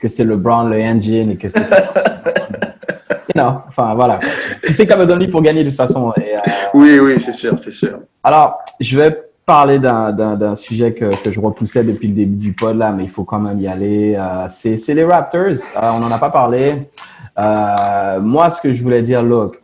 que 0.00 0.08
c'est 0.08 0.24
LeBron, 0.24 0.64
le 0.68 0.80
engine 0.82 1.30
et 1.30 1.36
que 1.36 1.48
c'est. 1.48 1.60
non, 3.36 3.60
enfin 3.68 3.94
voilà. 3.94 4.18
Tu 4.64 4.72
sais 4.72 4.84
que 4.84 4.90
t'as 4.90 4.96
besoin 4.98 5.16
de 5.16 5.24
lui 5.24 5.30
pour 5.30 5.42
gagner 5.42 5.62
de 5.62 5.68
toute 5.68 5.76
façon. 5.76 6.12
Et, 6.16 6.36
euh, 6.36 6.40
Oui, 6.74 6.98
oui, 6.98 7.20
c'est 7.20 7.32
sûr, 7.32 7.58
c'est 7.58 7.70
sûr. 7.72 7.98
Alors, 8.24 8.58
je 8.80 8.98
vais 8.98 9.22
parler 9.46 9.78
d'un- 9.78 10.56
sujet 10.56 10.92
que, 10.92 11.14
que 11.22 11.30
je 11.30 11.38
repoussais 11.40 11.84
depuis 11.84 12.08
le 12.08 12.14
début 12.14 12.36
du 12.36 12.52
pod 12.52 12.76
là, 12.76 12.90
mais 12.90 13.04
il 13.04 13.08
faut 13.08 13.22
quand 13.22 13.38
même 13.38 13.60
y 13.60 13.68
aller. 13.68 14.16
Euh, 14.18 14.46
c'est 14.48 14.76
les 14.94 15.04
Raptors. 15.04 15.40
Euh, 15.40 15.90
on 15.94 16.00
n'en 16.00 16.10
a 16.10 16.18
pas 16.18 16.30
parlé. 16.30 16.90
Euh, 17.38 18.20
moi, 18.20 18.50
ce 18.50 18.60
que 18.60 18.72
je 18.72 18.82
voulais 18.82 19.02
dire, 19.02 19.22
look, 19.22 19.60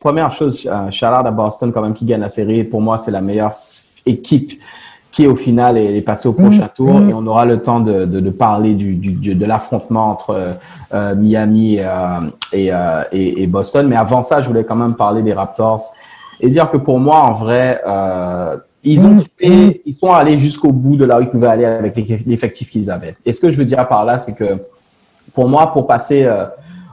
première 0.00 0.32
chose, 0.32 0.66
out 0.66 1.26
à 1.26 1.30
Boston 1.30 1.70
quand 1.72 1.82
même 1.82 1.94
qui 1.94 2.04
gagne 2.04 2.22
la 2.22 2.28
série. 2.28 2.64
Pour 2.64 2.80
moi, 2.80 2.98
c'est 2.98 3.12
la 3.12 3.20
meilleure 3.20 3.52
équipe 4.04 4.60
qui 5.12 5.26
au 5.26 5.36
final 5.36 5.76
est, 5.76 5.96
est 5.98 6.02
passée 6.02 6.28
au 6.28 6.32
prochain 6.32 6.68
tour 6.74 7.00
et 7.08 7.12
on 7.12 7.26
aura 7.26 7.44
le 7.44 7.60
temps 7.62 7.80
de, 7.80 8.04
de, 8.04 8.20
de 8.20 8.30
parler 8.30 8.74
du, 8.74 8.94
du, 8.96 9.12
du- 9.12 9.34
de 9.34 9.44
l'affrontement 9.46 10.08
entre 10.10 10.50
Miami 11.16 11.76
et, 11.76 11.86
et, 12.52 12.70
et, 13.12 13.42
et 13.42 13.46
Boston. 13.46 13.86
Mais 13.86 13.96
avant 13.96 14.22
ça, 14.22 14.40
je 14.40 14.48
voulais 14.48 14.64
quand 14.64 14.76
même 14.76 14.94
parler 14.94 15.22
des 15.22 15.32
Raptors 15.32 15.92
et 16.40 16.50
dire 16.50 16.70
que 16.70 16.76
pour 16.76 16.98
moi, 16.98 17.18
en 17.20 17.32
vrai, 17.32 17.80
euh, 17.86 18.56
ils 18.82 19.04
ont 19.04 19.22
fait, 19.38 19.82
ils 19.84 19.94
sont 19.94 20.10
allés 20.12 20.38
jusqu'au 20.38 20.72
bout 20.72 20.96
de 20.96 21.04
là 21.04 21.18
où 21.18 21.22
ils 21.22 21.28
pouvaient 21.28 21.48
aller 21.48 21.64
avec 21.66 21.96
l'eff- 21.96 22.26
l'effectif 22.26 22.70
qu'ils 22.70 22.90
avaient. 22.90 23.14
Et 23.26 23.32
ce 23.32 23.40
que 23.40 23.50
je 23.50 23.58
veux 23.58 23.64
dire 23.66 23.86
par 23.88 24.04
là, 24.04 24.18
c'est 24.18 24.34
que 24.34 24.58
pour 25.34 25.48
moi, 25.48 25.70
pour 25.72 25.86
passer 25.86 26.24
euh, 26.24 26.46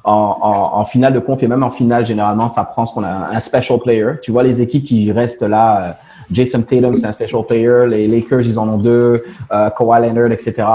en, 0.03 0.37
en, 0.41 0.79
en, 0.79 0.85
finale 0.85 1.13
de 1.13 1.19
conf 1.19 1.41
et 1.43 1.47
même 1.47 1.63
en 1.63 1.69
finale, 1.69 2.05
généralement, 2.05 2.47
ça 2.49 2.63
prend 2.63 2.85
ce 2.85 2.93
qu'on 2.93 3.03
a 3.03 3.29
un 3.33 3.39
special 3.39 3.79
player. 3.79 4.11
Tu 4.21 4.31
vois 4.31 4.43
les 4.43 4.61
équipes 4.61 4.83
qui 4.83 5.11
restent 5.11 5.43
là. 5.43 5.81
Euh, 5.81 5.91
Jason 6.29 6.61
Tatum, 6.61 6.95
c'est 6.95 7.07
un 7.07 7.11
special 7.13 7.43
player. 7.45 7.85
Les 7.87 8.05
Lakers, 8.07 8.41
ils 8.41 8.59
en 8.59 8.67
ont 8.67 8.77
deux. 8.77 9.23
Euh, 9.51 9.69
Kawhi 9.69 10.01
Leonard, 10.01 10.31
etc. 10.31 10.65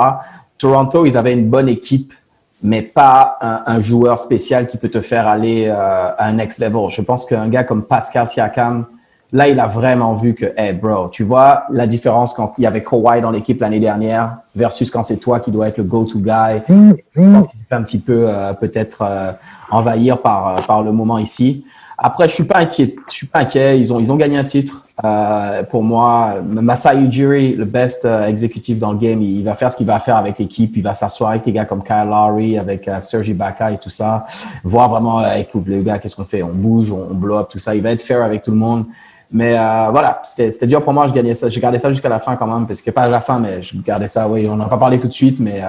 Toronto, 0.56 1.04
ils 1.04 1.16
avaient 1.18 1.34
une 1.34 1.48
bonne 1.48 1.68
équipe, 1.68 2.14
mais 2.62 2.82
pas 2.82 3.38
un, 3.40 3.62
un 3.66 3.80
joueur 3.80 4.18
spécial 4.18 4.66
qui 4.66 4.78
peut 4.78 4.88
te 4.88 5.00
faire 5.00 5.26
aller 5.26 5.66
euh, 5.66 6.10
à 6.16 6.26
un 6.26 6.32
next 6.34 6.60
level. 6.60 6.88
Je 6.90 7.02
pense 7.02 7.26
qu'un 7.26 7.48
gars 7.48 7.64
comme 7.64 7.82
Pascal 7.82 8.28
Siakam, 8.28 8.86
là, 9.32 9.48
il 9.48 9.58
a 9.58 9.66
vraiment 9.66 10.14
vu 10.14 10.34
que, 10.34 10.46
hey, 10.56 10.72
bro, 10.72 11.08
tu 11.08 11.24
vois 11.24 11.64
la 11.70 11.86
différence 11.86 12.34
quand 12.34 12.52
il 12.58 12.64
y 12.64 12.66
avait 12.66 12.84
Kawhi 12.84 13.20
dans 13.20 13.30
l'équipe 13.30 13.60
l'année 13.60 13.80
dernière 13.80 14.36
versus 14.54 14.90
quand 14.90 15.02
c'est 15.04 15.16
toi 15.16 15.40
qui 15.40 15.50
dois 15.50 15.68
être 15.68 15.78
le 15.78 15.84
go-to 15.84 16.18
guy. 16.18 16.62
Je 16.68 17.32
pense 17.32 17.48
qu'il 17.48 17.58
s'est 17.60 17.74
un 17.74 17.82
petit 17.82 17.98
peu 17.98 18.26
euh, 18.28 18.52
peut-être 18.52 19.02
euh, 19.02 19.32
envahir 19.70 20.18
par, 20.18 20.64
par 20.66 20.82
le 20.82 20.92
moment 20.92 21.18
ici. 21.18 21.64
Après, 22.04 22.28
je 22.28 22.34
suis 22.34 22.44
pas 22.44 22.58
inquiet. 22.58 22.96
Je 23.08 23.14
suis 23.14 23.26
pas 23.28 23.40
inquiet. 23.40 23.78
Ils 23.78 23.92
ont, 23.92 24.00
ils 24.00 24.10
ont 24.10 24.16
gagné 24.16 24.36
un 24.36 24.44
titre. 24.44 24.84
Euh, 25.04 25.62
pour 25.62 25.84
moi, 25.84 26.34
Masai 26.42 26.96
Ujiri, 26.96 27.54
le 27.54 27.64
best 27.64 28.04
euh, 28.04 28.26
exécutif 28.26 28.80
dans 28.80 28.92
le 28.92 28.98
game, 28.98 29.22
il, 29.22 29.44
va 29.44 29.54
faire 29.54 29.70
ce 29.70 29.76
qu'il 29.76 29.86
va 29.86 30.00
faire 30.00 30.16
avec 30.16 30.38
l'équipe. 30.38 30.76
Il 30.76 30.82
va 30.82 30.94
s'asseoir 30.94 31.30
avec 31.30 31.44
des 31.44 31.52
gars 31.52 31.64
comme 31.64 31.84
Kyle 31.84 32.08
Lowry, 32.08 32.58
avec 32.58 32.88
euh, 32.88 32.98
Serge 32.98 33.30
et 33.30 33.78
tout 33.80 33.88
ça. 33.88 34.24
Voir 34.64 34.88
vraiment, 34.88 35.20
euh, 35.20 35.34
écoute, 35.34 35.62
les 35.68 35.82
gars, 35.82 35.98
qu'est-ce 35.98 36.16
qu'on 36.16 36.24
fait? 36.24 36.42
On 36.42 36.52
bouge, 36.52 36.90
on, 36.90 37.06
on 37.10 37.14
blow 37.14 37.38
up, 37.38 37.48
tout 37.48 37.60
ça. 37.60 37.74
Il 37.76 37.82
va 37.82 37.92
être 37.92 38.02
fair 38.02 38.22
avec 38.22 38.42
tout 38.42 38.50
le 38.50 38.56
monde. 38.56 38.86
Mais 39.34 39.56
euh, 39.56 39.88
voilà, 39.90 40.20
c'était 40.24 40.66
dur 40.66 40.82
pour 40.82 40.92
moi. 40.92 41.06
Je 41.06 41.14
gagnais 41.14 41.34
ça. 41.34 41.48
J'ai 41.48 41.58
gardé 41.60 41.78
ça 41.78 41.88
jusqu'à 41.90 42.10
la 42.10 42.18
fin 42.20 42.36
quand 42.36 42.46
même, 42.46 42.66
parce 42.66 42.82
que 42.82 42.90
pas 42.90 43.02
à 43.04 43.08
la 43.08 43.20
fin, 43.22 43.38
mais 43.40 43.62
je 43.62 43.76
gardais 43.78 44.06
ça. 44.08 44.28
Oui, 44.28 44.46
on 44.48 44.56
n'en 44.56 44.66
a 44.66 44.68
pas 44.68 44.76
parlé 44.76 44.98
tout 44.98 45.08
de 45.08 45.12
suite, 45.12 45.40
mais 45.40 45.60
euh, 45.62 45.66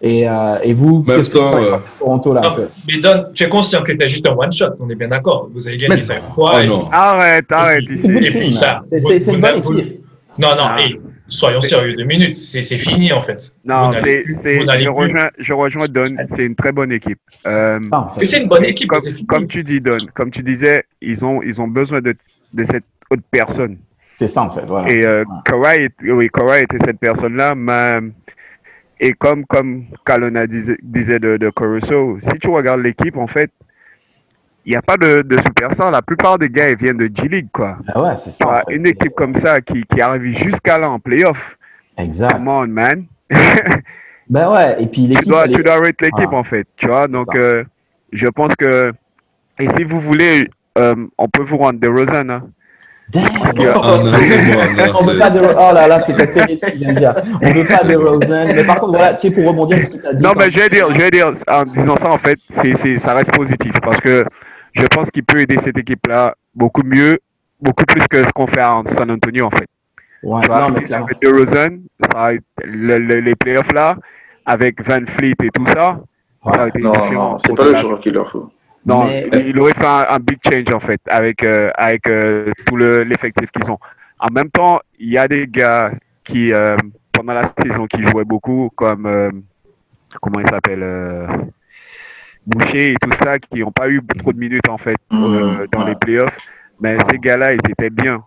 et, 0.00 0.28
euh, 0.28 0.58
et 0.62 0.72
vous, 0.72 1.02
Même 1.06 1.16
qu'est-ce 1.16 1.30
que 1.30 1.38
vous 1.38 1.50
pensez 1.50 1.66
euh, 1.72 1.76
de 1.78 1.98
Toronto 1.98 2.34
là 2.34 2.40
un 2.44 2.50
Non, 2.50 2.54
peu? 2.56 2.68
mais 2.86 2.98
Don, 3.00 3.24
tu 3.34 3.42
es 3.42 3.48
conscient 3.48 3.82
que 3.82 3.90
c'était 3.90 4.08
juste 4.08 4.28
un 4.28 4.34
one 4.34 4.52
shot, 4.52 4.66
on 4.78 4.88
est 4.88 4.94
bien 4.94 5.08
d'accord. 5.08 5.50
Vous 5.52 5.66
avez 5.66 5.76
gagné 5.78 5.96
Mais- 5.96 6.02
5 6.02 6.22
fois. 6.34 6.52
Oh 6.54 6.58
et- 6.60 6.66
non. 6.68 6.88
Arrête, 6.92 7.46
arrête. 7.50 7.82
Et 7.90 8.00
C'est 8.00 8.06
une 9.32 9.40
bonne 9.40 9.56
Et 9.56 9.60
vous- 9.60 9.72
vous- 9.72 9.78
équipe. 9.78 10.00
Non, 10.38 10.50
non, 10.50 10.64
Ah. 10.66 10.76
hey, 10.78 11.00
soyons 11.28 11.60
sérieux 11.62 11.96
deux 11.96 12.04
minutes. 12.04 12.34
C'est 12.36 12.60
c'est 12.60 12.78
fini 12.78 13.12
en 13.12 13.20
fait. 13.20 13.52
Non, 13.64 13.90
c'est, 14.04 14.22
je, 14.26 14.32
plus- 14.42 14.88
rejoins, 14.90 15.28
je 15.38 15.52
rejoins 15.52 15.88
Don. 15.88 16.14
C'est 16.36 16.44
une 16.44 16.54
très 16.54 16.70
bonne 16.72 16.92
équipe. 16.92 17.18
Euh. 17.46 17.80
Mais 18.18 18.26
c'est 18.26 18.40
une 18.42 18.48
bonne 18.48 18.64
équipe, 18.64 18.90
comme 19.26 19.48
tu 19.48 19.64
dis, 19.64 19.80
Don, 19.80 19.96
comme 20.14 20.30
tu 20.30 20.42
disais, 20.44 20.84
ils 21.00 21.24
ont, 21.24 21.42
ils 21.42 21.60
ont 21.60 21.68
besoin 21.68 22.00
de, 22.00 22.14
de 22.52 22.64
cette 22.64 22.84
autre 23.10 23.22
personne. 23.30 23.78
C'est 24.16 24.28
ça 24.28 24.42
en 24.44 24.50
fait. 24.50 24.64
Voilà. 24.66 24.90
Et 24.90 25.04
euh, 25.06 25.24
Kawhi, 25.44 25.88
oui, 26.02 26.28
Kawhi 26.30 26.62
était 26.62 26.78
cette 26.84 26.98
personne-là, 26.98 27.54
mais 27.54 27.98
et 28.98 29.12
comme 29.12 29.44
comme 29.46 29.84
Kalona 30.06 30.46
disait, 30.46 30.78
disait 30.82 31.18
de, 31.18 31.36
de 31.36 31.50
Caruso, 31.50 32.18
si 32.22 32.38
tu 32.38 32.48
regardes 32.48 32.80
l'équipe, 32.80 33.16
en 33.16 33.26
fait, 33.26 33.50
il 34.64 34.70
n'y 34.70 34.76
a 34.76 34.82
pas 34.82 34.96
de, 34.96 35.20
de 35.22 35.36
superstar. 35.38 35.90
La 35.90 36.00
plupart 36.02 36.38
des 36.38 36.48
gars, 36.48 36.70
ils 36.70 36.76
viennent 36.76 36.96
de 36.96 37.10
G-League, 37.14 37.48
quoi. 37.52 37.76
Ben 37.86 38.02
ouais, 38.02 38.16
c'est 38.16 38.30
Tu 38.30 38.36
ça. 38.36 38.46
en 38.46 38.50
vois, 38.52 38.62
fait. 38.66 38.74
une 38.74 38.86
équipe 38.86 39.12
comme 39.14 39.36
ça 39.36 39.60
qui, 39.60 39.82
qui 39.84 40.00
arrive 40.00 40.36
jusqu'à 40.42 40.78
là 40.78 40.88
en 40.90 40.98
playoff, 40.98 41.36
Exact. 41.98 42.32
come 42.32 42.48
on, 42.48 42.66
man. 42.66 43.04
Ben 44.28 44.50
ouais. 44.52 44.82
Et 44.82 44.86
puis 44.88 45.02
tu 45.04 45.08
l'équipe. 45.10 45.28
dois, 45.28 45.44
elle 45.44 45.54
tu 45.54 45.62
dois 45.62 45.74
rate 45.78 46.00
l'équipe, 46.00 46.30
Ah. 46.32 46.36
en 46.36 46.42
fait. 46.44 46.66
Tu 46.76 46.88
vois, 46.88 47.06
donc 47.06 47.28
euh, 47.36 47.62
je 48.12 48.26
pense 48.28 48.52
que. 48.56 48.92
Et 49.60 49.68
si 49.76 49.84
vous 49.84 50.00
voulez, 50.00 50.48
on 50.76 51.28
peut 51.28 51.42
vous 51.42 51.56
rendre 51.58 51.78
des 51.80 51.88
non, 53.14 53.20
bon, 53.22 53.54
non, 53.54 54.12
On 55.00 55.04
veut 55.04 55.18
pas 55.18 55.30
de... 55.30 55.40
Oh 55.56 55.72
là 55.72 55.86
là, 55.86 56.00
c'était 56.00 56.26
terrible 56.28 56.58
ce 56.60 56.66
que 56.66 56.72
tu 56.72 56.78
viens 56.78 56.92
de 56.92 56.98
dire. 56.98 57.14
On 57.44 57.52
veut 57.52 57.62
pas 57.64 57.84
de 57.84 57.94
Rosen. 57.94 58.48
Mais 58.56 58.64
par 58.64 58.74
contre, 58.76 58.94
voilà, 58.98 59.14
tu 59.14 59.28
sais, 59.28 59.34
pour 59.34 59.46
rebondir 59.46 59.78
sur 59.78 59.92
ce 59.92 59.96
que 59.96 60.00
tu 60.02 60.06
as 60.08 60.12
dit. 60.14 60.24
Non, 60.24 60.32
mais 60.36 60.50
je 60.50 60.58
vais 60.58 60.68
dire, 60.68 60.86
je 60.90 60.98
vais 60.98 61.10
dire, 61.10 61.32
en 61.48 61.62
disant 61.64 61.96
ça, 61.96 62.08
en 62.10 62.18
fait, 62.18 62.36
c'est, 62.50 62.98
ça 62.98 63.14
reste 63.14 63.30
positif 63.32 63.70
parce 63.80 63.98
que 64.00 64.24
je 64.74 64.84
pense 64.86 65.08
qu'il 65.12 65.22
peut 65.22 65.38
aider 65.38 65.56
cette 65.64 65.78
équipe-là 65.78 66.34
beaucoup 66.54 66.82
mieux, 66.84 67.20
beaucoup 67.60 67.84
plus 67.84 68.02
que 68.08 68.24
ce 68.24 68.28
qu'on 68.34 68.48
fait 68.48 68.64
en 68.64 68.82
San 68.98 69.08
Antonio, 69.08 69.46
en 69.46 69.50
fait. 69.50 69.68
Ouais, 70.24 70.40
Tu 70.42 70.48
vois, 70.48 70.60
non, 70.62 70.70
mais 70.70 70.78
si 70.80 70.84
clairement. 70.86 71.06
avec 71.06 71.22
DeRozan, 71.22 71.76
ça 72.12 72.20
a 72.24 72.32
été- 72.32 72.42
le- 72.64 72.98
le- 72.98 73.20
les 73.20 73.36
playoffs 73.36 73.72
là, 73.72 73.94
avec 74.44 74.84
Van 74.84 74.98
Fleet 75.16 75.34
et 75.44 75.50
tout 75.54 75.66
ça, 75.68 76.00
ça 76.44 76.62
a 76.64 76.68
été 76.68 76.80
Non, 76.80 76.90
différent. 76.90 77.12
non, 77.32 77.38
c'est 77.38 77.54
pas 77.54 77.64
le 77.64 77.72
la- 77.72 77.80
joueur 77.80 78.00
qu'il 78.00 78.14
leur 78.14 78.28
faut. 78.28 78.50
Non, 78.86 79.04
Mais- 79.04 79.28
il 79.46 79.60
aurait 79.60 79.72
fait 79.74 79.84
un, 79.84 80.06
un 80.10 80.18
big 80.18 80.38
change 80.44 80.72
en 80.74 80.80
fait 80.80 81.00
avec 81.08 81.42
euh, 81.42 81.70
avec 81.74 82.06
euh, 82.06 82.46
tout 82.66 82.76
le 82.76 83.02
l'effectif 83.02 83.50
qu'ils 83.50 83.68
ont. 83.70 83.78
En 84.20 84.32
même 84.32 84.48
temps, 84.50 84.78
il 84.98 85.10
y 85.12 85.18
a 85.18 85.26
des 85.28 85.46
gars 85.48 85.90
qui 86.24 86.52
euh, 86.52 86.76
pendant 87.12 87.32
la 87.34 87.52
saison 87.62 87.86
qui 87.86 88.00
jouaient 88.02 88.24
beaucoup 88.24 88.70
comme 88.76 89.06
euh, 89.06 89.30
comment 90.22 90.40
il 90.40 90.48
s'appelle 90.48 90.82
euh, 90.82 91.26
Boucher 92.46 92.92
et 92.92 92.94
tout 93.02 93.10
ça 93.24 93.38
qui 93.40 93.58
n'ont 93.60 93.72
pas 93.72 93.88
eu 93.88 94.00
trop 94.20 94.32
de 94.32 94.38
minutes 94.38 94.68
en 94.68 94.78
fait 94.78 94.94
euh, 95.12 95.16
Mhm, 95.16 95.66
dans 95.72 95.80
ouais. 95.84 95.90
les 95.90 95.96
playoffs. 95.96 96.36
Mais 96.80 96.96
ces 97.10 97.18
gars-là, 97.18 97.54
ils 97.54 97.70
étaient 97.70 97.90
bien. 97.90 98.22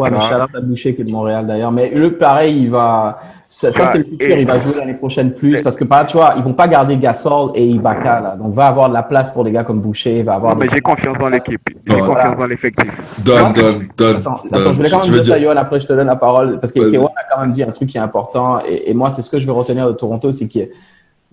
Ouais, 0.00 0.10
mais 0.10 0.18
Ah. 0.20 0.28
Charlotte 0.28 0.50
a 0.56 0.60
Boucher 0.60 0.94
qui 0.94 1.02
est 1.02 1.04
de 1.04 1.10
Montréal 1.12 1.46
d'ailleurs. 1.46 1.72
Mais 1.72 1.90
le 1.90 2.16
pareil, 2.16 2.62
il 2.62 2.70
va. 2.70 3.18
Ça, 3.48 3.70
c'est 3.72 3.98
le 3.98 4.04
futur. 4.04 4.36
Il 4.38 4.46
va 4.46 4.58
jouer 4.58 4.74
l'année 4.78 4.94
prochaine 4.94 5.32
plus 5.32 5.60
parce 5.60 5.74
que, 5.76 5.84
par 5.84 6.06
tu 6.06 6.16
vois, 6.16 6.34
ils 6.36 6.42
vont 6.42 6.52
pas 6.52 6.68
garder 6.68 6.96
Gasol 6.96 7.50
et 7.56 7.66
Ibaka 7.66 8.20
là. 8.20 8.36
Donc, 8.36 8.54
va 8.54 8.66
avoir 8.66 8.88
de 8.88 8.94
la 8.94 9.02
place 9.02 9.30
pour 9.32 9.42
des 9.44 9.50
gars 9.50 9.64
comme 9.64 9.80
Boucher. 9.80 10.22
Va 10.22 10.34
avoir. 10.34 10.54
Non, 10.54 10.60
mais 10.60 10.68
j'ai 10.72 10.80
confiance 10.80 11.18
dans 11.18 11.28
l'équipe. 11.28 11.60
J'ai 11.86 11.98
confiance 11.98 12.36
dans 12.38 12.46
l'effectif. 12.46 12.90
Donne, 13.18 13.52
donne, 13.52 13.88
donne. 13.96 14.16
Attends, 14.16 14.72
je 14.72 14.76
voulais 14.76 14.90
quand 14.90 15.02
même 15.02 15.20
dire 15.20 15.24
ça, 15.34 15.40
Johan, 15.40 15.56
après 15.56 15.80
je 15.80 15.86
te 15.86 15.92
donne 15.92 16.06
la 16.06 16.16
parole. 16.16 16.60
Parce 16.60 16.72
que. 16.72 16.90
Kewan 16.90 17.10
a 17.16 17.34
quand 17.34 17.40
même 17.40 17.50
dit 17.50 17.62
un 17.62 17.70
truc 17.72 17.88
qui 17.88 17.98
est 17.98 18.00
important. 18.00 18.60
Et, 18.68 18.90
et 18.90 18.94
moi, 18.94 19.10
c'est 19.10 19.22
ce 19.22 19.30
que 19.30 19.38
je 19.38 19.46
veux 19.46 19.52
retenir 19.52 19.86
de 19.86 19.92
Toronto, 19.92 20.30
c'est 20.32 20.48
que 20.48 20.70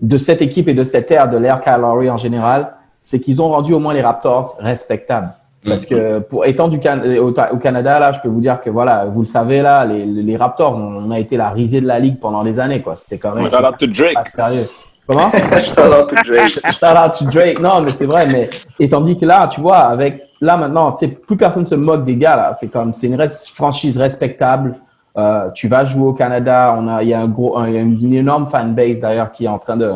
de 0.00 0.18
cette 0.18 0.42
équipe 0.42 0.68
et 0.68 0.74
de 0.74 0.84
cette 0.84 1.10
ère, 1.10 1.28
de 1.28 1.36
l'ère 1.36 1.60
Kyle 1.60 1.80
Lowry 1.80 2.10
en 2.10 2.18
général, 2.18 2.72
c'est 3.00 3.20
qu'ils 3.20 3.40
ont 3.40 3.48
rendu 3.48 3.72
au 3.74 3.78
moins 3.78 3.94
les 3.94 4.02
Raptors 4.02 4.56
respectables. 4.60 5.28
Parce 5.66 5.84
que 5.86 6.20
pour 6.20 6.46
étant 6.46 6.68
du 6.68 6.78
Can- 6.80 7.00
au, 7.20 7.30
au 7.30 7.56
Canada, 7.58 7.98
là, 7.98 8.12
je 8.12 8.20
peux 8.20 8.28
vous 8.28 8.40
dire 8.40 8.60
que 8.60 8.70
voilà, 8.70 9.06
vous 9.06 9.20
le 9.20 9.26
savez 9.26 9.60
là, 9.60 9.84
les, 9.84 10.06
les 10.06 10.36
Raptors, 10.36 10.74
on 10.76 11.10
a 11.10 11.18
été 11.18 11.36
la 11.36 11.50
risée 11.50 11.80
de 11.80 11.86
la 11.86 11.98
ligue 11.98 12.20
pendant 12.20 12.44
des 12.44 12.60
années, 12.60 12.80
quoi. 12.80 12.94
C'était 12.96 13.18
quand 13.18 13.34
même 13.34 13.50
Shout 13.50 13.56
out 13.64 13.76
to 13.78 13.86
Drake. 13.88 14.14
pas 14.14 14.24
sérieux. 14.24 14.66
Comment? 15.06 15.28
Shout 15.30 15.80
out 15.80 16.08
to 16.08 16.16
Drake. 16.24 16.48
Shout 16.72 16.86
out 16.96 17.14
to 17.18 17.24
Drake. 17.24 17.60
Non, 17.60 17.80
mais 17.80 17.90
c'est 17.92 18.06
vrai, 18.06 18.26
mais 18.30 18.48
et 18.78 18.88
tandis 18.88 19.18
que 19.18 19.26
là, 19.26 19.48
tu 19.48 19.60
vois, 19.60 19.78
avec 19.78 20.22
là 20.40 20.56
maintenant, 20.56 20.92
tu 20.92 21.06
sais, 21.06 21.12
plus 21.12 21.36
personne 21.36 21.64
se 21.64 21.74
moque 21.74 22.04
des 22.04 22.16
gars 22.16 22.36
là. 22.36 22.52
C'est 22.54 22.68
comme, 22.70 22.92
c'est 22.92 23.08
une 23.08 23.16
res- 23.16 23.52
franchise 23.52 23.98
respectable. 23.98 24.76
Euh, 25.16 25.50
tu 25.50 25.66
vas 25.66 25.84
jouer 25.84 26.06
au 26.06 26.12
Canada. 26.12 26.76
On 26.78 26.86
a, 26.86 27.02
il 27.02 27.08
y 27.08 27.14
a 27.14 27.20
un 27.20 27.26
gros, 27.28 27.58
un- 27.58 27.68
y 27.68 27.76
a 27.76 27.80
une 27.80 28.14
énorme 28.14 28.46
fanbase 28.46 29.00
d'ailleurs 29.00 29.32
qui 29.32 29.46
est 29.46 29.48
en 29.48 29.58
train 29.58 29.76
de 29.76 29.92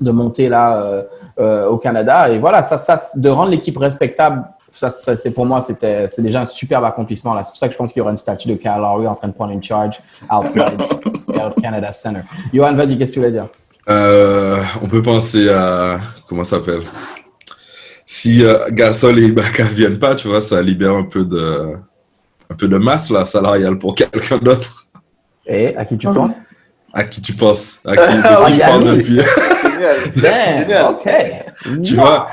de 0.00 0.10
monter 0.12 0.48
là 0.48 0.76
euh, 0.78 1.02
euh, 1.40 1.66
au 1.68 1.76
Canada. 1.76 2.30
Et 2.30 2.38
voilà, 2.38 2.62
ça, 2.62 2.78
ça, 2.78 2.98
de 3.20 3.28
rendre 3.28 3.50
l'équipe 3.50 3.76
respectable. 3.76 4.44
Ça, 4.70 4.90
ça 4.90 5.16
c'est 5.16 5.30
pour 5.30 5.46
moi, 5.46 5.60
c'était, 5.60 6.06
c'est 6.08 6.22
déjà 6.22 6.42
un 6.42 6.46
superbe 6.46 6.84
accomplissement 6.84 7.34
là. 7.34 7.42
C'est 7.42 7.50
pour 7.50 7.58
ça 7.58 7.66
que 7.68 7.72
je 7.72 7.78
pense 7.78 7.92
qu'il 7.92 8.00
y 8.00 8.02
aura 8.02 8.10
une 8.10 8.16
statue 8.18 8.48
de 8.48 8.54
Kyle 8.54 8.72
Lowry 8.76 9.06
en 9.06 9.14
train 9.14 9.28
de 9.28 9.32
prendre 9.32 9.52
une 9.52 9.62
charge 9.62 9.98
outside 10.30 10.78
Canada 11.62 11.92
Center. 11.92 12.20
Johan, 12.52 12.74
vas-y, 12.74 12.98
qu'est-ce 12.98 13.10
que 13.10 13.14
tu 13.14 13.20
voulais 13.20 13.32
dire? 13.32 13.46
Euh, 13.88 14.62
on 14.82 14.86
peut 14.86 15.02
penser 15.02 15.48
à. 15.48 15.98
Comment 16.28 16.44
ça 16.44 16.58
s'appelle? 16.58 16.82
Si 18.06 18.44
euh, 18.44 18.58
Gasol 18.70 19.18
et 19.20 19.24
Ibaka 19.26 19.64
viennent 19.70 19.98
pas, 19.98 20.14
tu 20.14 20.28
vois, 20.28 20.40
ça 20.40 20.60
libère 20.62 20.94
un 20.94 21.04
peu 21.04 21.24
de. 21.24 21.74
Un 22.50 22.54
peu 22.54 22.66
de 22.68 22.78
masse 22.78 23.10
là, 23.10 23.26
salariale 23.26 23.78
pour 23.78 23.94
quelqu'un 23.94 24.38
d'autre. 24.38 24.86
Et 25.46 25.76
à 25.76 25.84
qui 25.84 25.98
tu 25.98 26.06
Mhm. 26.08 26.14
penses? 26.14 26.30
À 26.94 27.04
qui 27.04 27.20
tu 27.20 27.32
penses? 27.34 27.80
À 27.84 27.94
qui, 27.96 28.14
de 28.14 28.20
Ah, 28.24 28.44
qui 28.46 28.54
je 28.54 28.60
parle 28.60 28.84
Yannis. 28.84 28.96
depuis 28.98 29.20
Génial. 30.16 30.66
Damn, 30.66 30.90
ok. 30.94 31.82
Tu 31.84 31.94
vois 31.96 32.28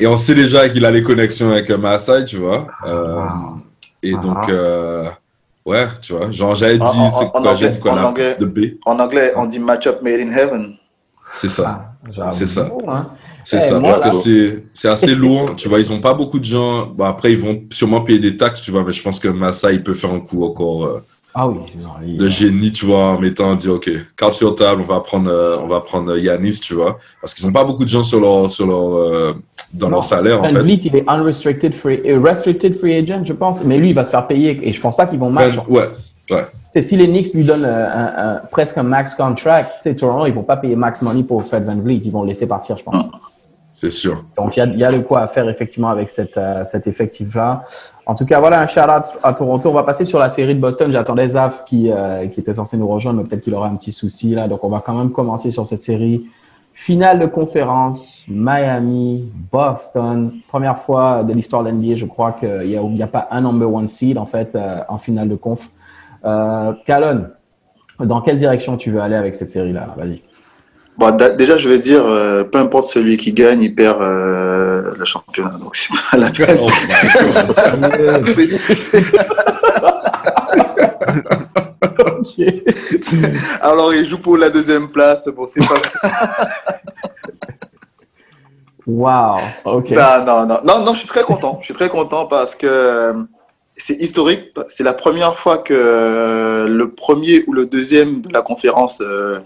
Et 0.00 0.06
on 0.06 0.16
sait 0.16 0.34
déjà 0.34 0.68
qu'il 0.68 0.84
a 0.84 0.90
les 0.90 1.02
connexions 1.02 1.50
avec 1.52 1.70
euh, 1.70 1.76
Maasai, 1.78 2.24
tu 2.24 2.36
vois. 2.38 2.66
Euh, 2.86 3.14
Wow. 3.16 3.58
Et 4.02 4.14
Ah. 4.14 4.20
donc, 4.20 4.48
euh, 4.48 5.08
ouais, 5.66 5.86
tu 6.00 6.14
vois. 6.14 6.32
Genre, 6.32 6.54
j'avais 6.54 6.78
dit, 6.78 6.84
c'est 7.18 7.30
quoi 7.30 7.54
J'ai 7.54 7.68
dit 7.68 7.78
quoi 7.78 7.92
en 7.92 7.96
là 7.96 8.08
anglais. 8.08 8.34
De 8.38 8.46
B. 8.46 8.58
En 8.86 8.98
anglais, 8.98 9.32
on 9.36 9.44
dit 9.46 9.58
match-up 9.58 10.00
made 10.02 10.20
in 10.20 10.32
heaven. 10.32 10.74
C'est 11.32 11.48
ça. 11.50 11.92
Ah, 12.18 12.30
C'est 12.32 12.46
ça. 12.46 12.68
hein. 12.88 13.06
C'est 13.44 13.56
Eh, 13.58 13.60
ça, 13.60 13.78
moi, 13.78 13.92
parce 14.00 14.24
que 14.24 14.62
c'est 14.72 14.88
assez 14.88 15.14
lourd. 15.14 15.54
tu 15.56 15.68
vois, 15.68 15.78
ils 15.80 15.92
ont 15.92 16.00
pas 16.00 16.14
beaucoup 16.14 16.38
de 16.38 16.44
gens. 16.44 16.86
Bon, 16.86 17.04
après, 17.04 17.32
ils 17.32 17.38
vont 17.38 17.62
sûrement 17.70 18.00
payer 18.00 18.18
des 18.18 18.36
taxes, 18.36 18.60
tu 18.62 18.70
vois, 18.70 18.82
mais 18.84 18.92
je 18.92 19.02
pense 19.02 19.18
que 19.18 19.28
Massa, 19.28 19.70
il 19.72 19.82
peut 19.82 19.94
faire 19.94 20.12
un 20.12 20.20
coup 20.20 20.44
encore 20.44 20.84
euh, 20.86 21.04
Ah 21.34 21.48
oui. 21.48 21.56
non, 21.80 21.90
il- 22.04 22.16
de 22.16 22.28
génie, 22.28 22.72
tu 22.72 22.86
vois, 22.86 22.98
en 23.12 23.20
mettant, 23.20 23.54
dire, 23.54 23.74
OK, 23.74 23.88
carte 24.16 24.34
sur 24.34 24.54
table, 24.56 24.82
on 24.82 24.92
va 24.92 25.00
prendre, 25.00 25.30
euh, 25.30 25.58
on 25.62 25.68
va 25.68 25.80
prendre 25.80 26.16
Yanis, 26.18 26.58
tu 26.60 26.74
vois, 26.74 26.98
parce 27.20 27.34
qu'ils 27.34 27.46
ont 27.46 27.52
pas 27.52 27.62
beaucoup 27.64 27.84
de 27.84 27.88
gens 27.88 28.02
sur 28.02 28.20
leur, 28.20 28.50
sur 28.50 28.66
leur, 28.66 28.94
euh, 28.96 29.34
dans 29.72 29.86
Non. 29.88 29.96
leur 29.96 30.04
salaire, 30.04 30.38
en 30.40 30.42
Van 30.42 30.48
fait. 30.50 30.58
Vliet, 30.60 30.80
il 30.84 30.96
est 30.96 31.04
unrestricted 31.08 31.72
free, 31.74 32.00
euh, 32.06 32.20
restricted 32.20 32.74
free 32.74 32.94
agent, 32.96 33.24
je 33.24 33.32
pense. 33.32 33.62
Mais 33.64 33.78
lui, 33.78 33.90
il 33.90 33.94
va 33.94 34.02
se 34.04 34.10
faire 34.10 34.26
payer 34.26 34.58
et 34.62 34.72
je 34.72 34.80
pense 34.80 34.96
pas 34.96 35.06
qu'ils 35.06 35.18
vont 35.20 35.30
match. 35.30 35.54
Ben, 35.56 35.62
ouais, 35.68 35.88
ouais. 36.30 36.46
C'est 36.72 36.82
si 36.82 36.96
les 36.96 37.06
Knicks 37.08 37.34
lui 37.34 37.44
donnent 37.44 37.64
euh, 37.64 37.88
un, 37.88 38.34
un- 38.36 38.40
presque 38.50 38.78
un 38.78 38.84
max 38.84 39.14
contract, 39.14 39.70
tu 39.82 39.90
sais, 39.90 39.96
Toronto, 39.96 40.26
ils 40.26 40.32
vont 40.32 40.42
pas 40.44 40.56
payer 40.56 40.76
max 40.76 41.02
money 41.02 41.22
pour 41.24 41.44
Fred 41.44 41.64
Van 41.64 41.74
Vliet, 41.76 42.00
ils 42.04 42.12
vont 42.12 42.22
le 42.22 42.28
laisser 42.28 42.46
partir, 42.46 42.76
je 42.78 42.84
pense. 42.84 43.06
C'est 43.80 43.90
sûr. 43.90 44.24
Donc, 44.36 44.58
il 44.58 44.78
y 44.78 44.84
a, 44.84 44.90
y 44.90 44.96
de 44.98 45.02
quoi 45.02 45.22
à 45.22 45.28
faire 45.28 45.48
effectivement 45.48 45.88
avec 45.88 46.10
euh, 46.18 46.64
cet 46.64 46.86
effectif-là. 46.86 47.64
En 48.04 48.14
tout 48.14 48.26
cas, 48.26 48.38
voilà 48.38 48.60
un 48.60 48.66
shout-out 48.66 49.18
à 49.22 49.32
Toronto. 49.32 49.70
On 49.70 49.72
va 49.72 49.84
passer 49.84 50.04
sur 50.04 50.18
la 50.18 50.28
série 50.28 50.54
de 50.54 50.60
Boston. 50.60 50.92
J'attendais 50.92 51.28
Zaf 51.28 51.64
qui, 51.64 51.90
euh, 51.90 52.22
était 52.22 52.52
censé 52.52 52.76
nous 52.76 52.86
rejoindre, 52.86 53.22
mais 53.22 53.28
peut-être 53.28 53.40
qu'il 53.40 53.54
aura 53.54 53.68
un 53.68 53.76
petit 53.76 53.92
souci 53.92 54.34
là. 54.34 54.48
Donc, 54.48 54.64
on 54.64 54.68
va 54.68 54.82
quand 54.84 54.94
même 54.94 55.12
commencer 55.12 55.50
sur 55.50 55.66
cette 55.66 55.80
série 55.80 56.24
Finale 56.74 57.18
de 57.18 57.26
conférence, 57.26 58.24
Miami, 58.28 59.30
Boston. 59.50 60.32
Première 60.48 60.78
fois 60.78 61.24
de 61.24 61.32
l'histoire 61.32 61.64
de 61.64 61.70
l'NBA, 61.70 61.96
je 61.96 62.06
crois 62.06 62.32
qu'il 62.32 62.68
n'y 62.68 63.02
a, 63.02 63.04
a 63.04 63.08
pas 63.08 63.28
un 63.30 63.40
number 63.40 63.72
one 63.72 63.88
seed 63.88 64.16
en 64.16 64.26
fait 64.26 64.54
euh, 64.54 64.78
en 64.88 64.98
finale 64.98 65.28
de 65.28 65.36
conf. 65.36 65.70
Euh, 66.24 66.72
dans 67.98 68.20
quelle 68.22 68.36
direction 68.36 68.76
tu 68.76 68.90
veux 68.90 69.00
aller 69.00 69.16
avec 69.16 69.34
cette 69.34 69.50
série-là? 69.50 69.94
Vas-y. 69.96 70.22
Bon, 71.00 71.16
déjà, 71.34 71.56
je 71.56 71.66
vais 71.66 71.78
dire, 71.78 72.04
euh, 72.04 72.44
peu 72.44 72.58
importe 72.58 72.88
celui 72.88 73.16
qui 73.16 73.32
gagne, 73.32 73.62
il 73.62 73.74
perd 73.74 74.02
euh, 74.02 74.92
le 74.98 75.04
championnat. 75.06 75.56
Donc, 75.58 75.74
c'est 75.74 75.88
pas 75.88 76.18
la 76.18 76.28
peine. 76.28 76.60
Alors, 83.62 83.94
il 83.94 84.04
joue 84.04 84.18
pour 84.18 84.36
la 84.36 84.50
deuxième 84.50 84.90
place. 84.90 85.26
Bon, 85.34 85.46
c'est 85.46 85.66
pas. 85.66 85.76
Wow. 88.86 89.36
Ok. 89.64 89.92
Non, 89.92 90.22
non, 90.26 90.44
non, 90.44 90.60
non, 90.64 90.84
non, 90.84 90.92
je 90.92 90.98
suis 90.98 91.08
très 91.08 91.22
content. 91.22 91.60
Je 91.60 91.64
suis 91.64 91.74
très 91.74 91.88
content 91.88 92.26
parce 92.26 92.54
que 92.54 92.66
euh, 92.66 93.14
c'est 93.74 93.96
historique. 94.02 94.52
C'est 94.68 94.84
la 94.84 94.92
première 94.92 95.36
fois 95.36 95.56
que 95.56 96.66
le 96.68 96.90
premier 96.90 97.42
ou 97.46 97.54
le 97.54 97.64
deuxième 97.64 98.20
de 98.20 98.30
la 98.32 98.42
conférence 98.42 99.00
euh, 99.00 99.40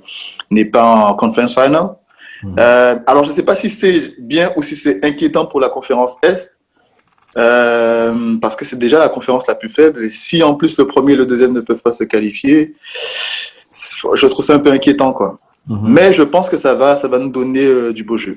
n'est 0.55 0.65
pas 0.77 0.85
en 1.11 1.15
conference 1.15 1.55
final. 1.55 1.91
Mhm. 2.43 2.57
Euh, 2.59 2.97
alors, 3.07 3.23
je 3.25 3.31
ne 3.31 3.35
sais 3.35 3.43
pas 3.51 3.57
si 3.57 3.69
c'est 3.71 4.15
bien 4.19 4.53
ou 4.57 4.63
si 4.63 4.75
c'est 4.77 5.05
inquiétant 5.05 5.47
pour 5.47 5.61
la 5.61 5.69
conférence 5.69 6.13
Est. 6.23 6.53
euh, 7.37 8.37
parce 8.41 8.55
que 8.57 8.65
c'est 8.65 8.79
déjà 8.79 8.99
la 8.99 9.09
conférence 9.09 9.47
la 9.49 9.55
plus 9.57 9.69
faible. 9.69 10.05
Et 10.05 10.11
si 10.11 10.43
en 10.43 10.55
plus 10.55 10.79
le 10.79 10.87
premier 10.87 11.15
et 11.15 11.17
le 11.17 11.27
deuxième 11.27 11.53
ne 11.53 11.61
peuvent 11.61 11.83
pas 11.83 11.93
se 11.93 12.05
qualifier, 12.05 12.75
je 14.15 14.27
trouve 14.27 14.45
ça 14.45 14.55
un 14.55 14.61
peu 14.61 14.71
inquiétant. 14.71 15.13
Quoi. 15.13 15.39
Mhm. 15.67 15.79
Mais 15.89 16.13
je 16.13 16.23
pense 16.23 16.49
que 16.49 16.57
ça 16.57 16.75
va, 16.75 16.97
ça 16.97 17.09
va 17.09 17.19
nous 17.19 17.31
donner 17.31 17.65
euh, 17.67 17.93
du 17.93 18.05
beau 18.05 18.19
jeu. 18.19 18.37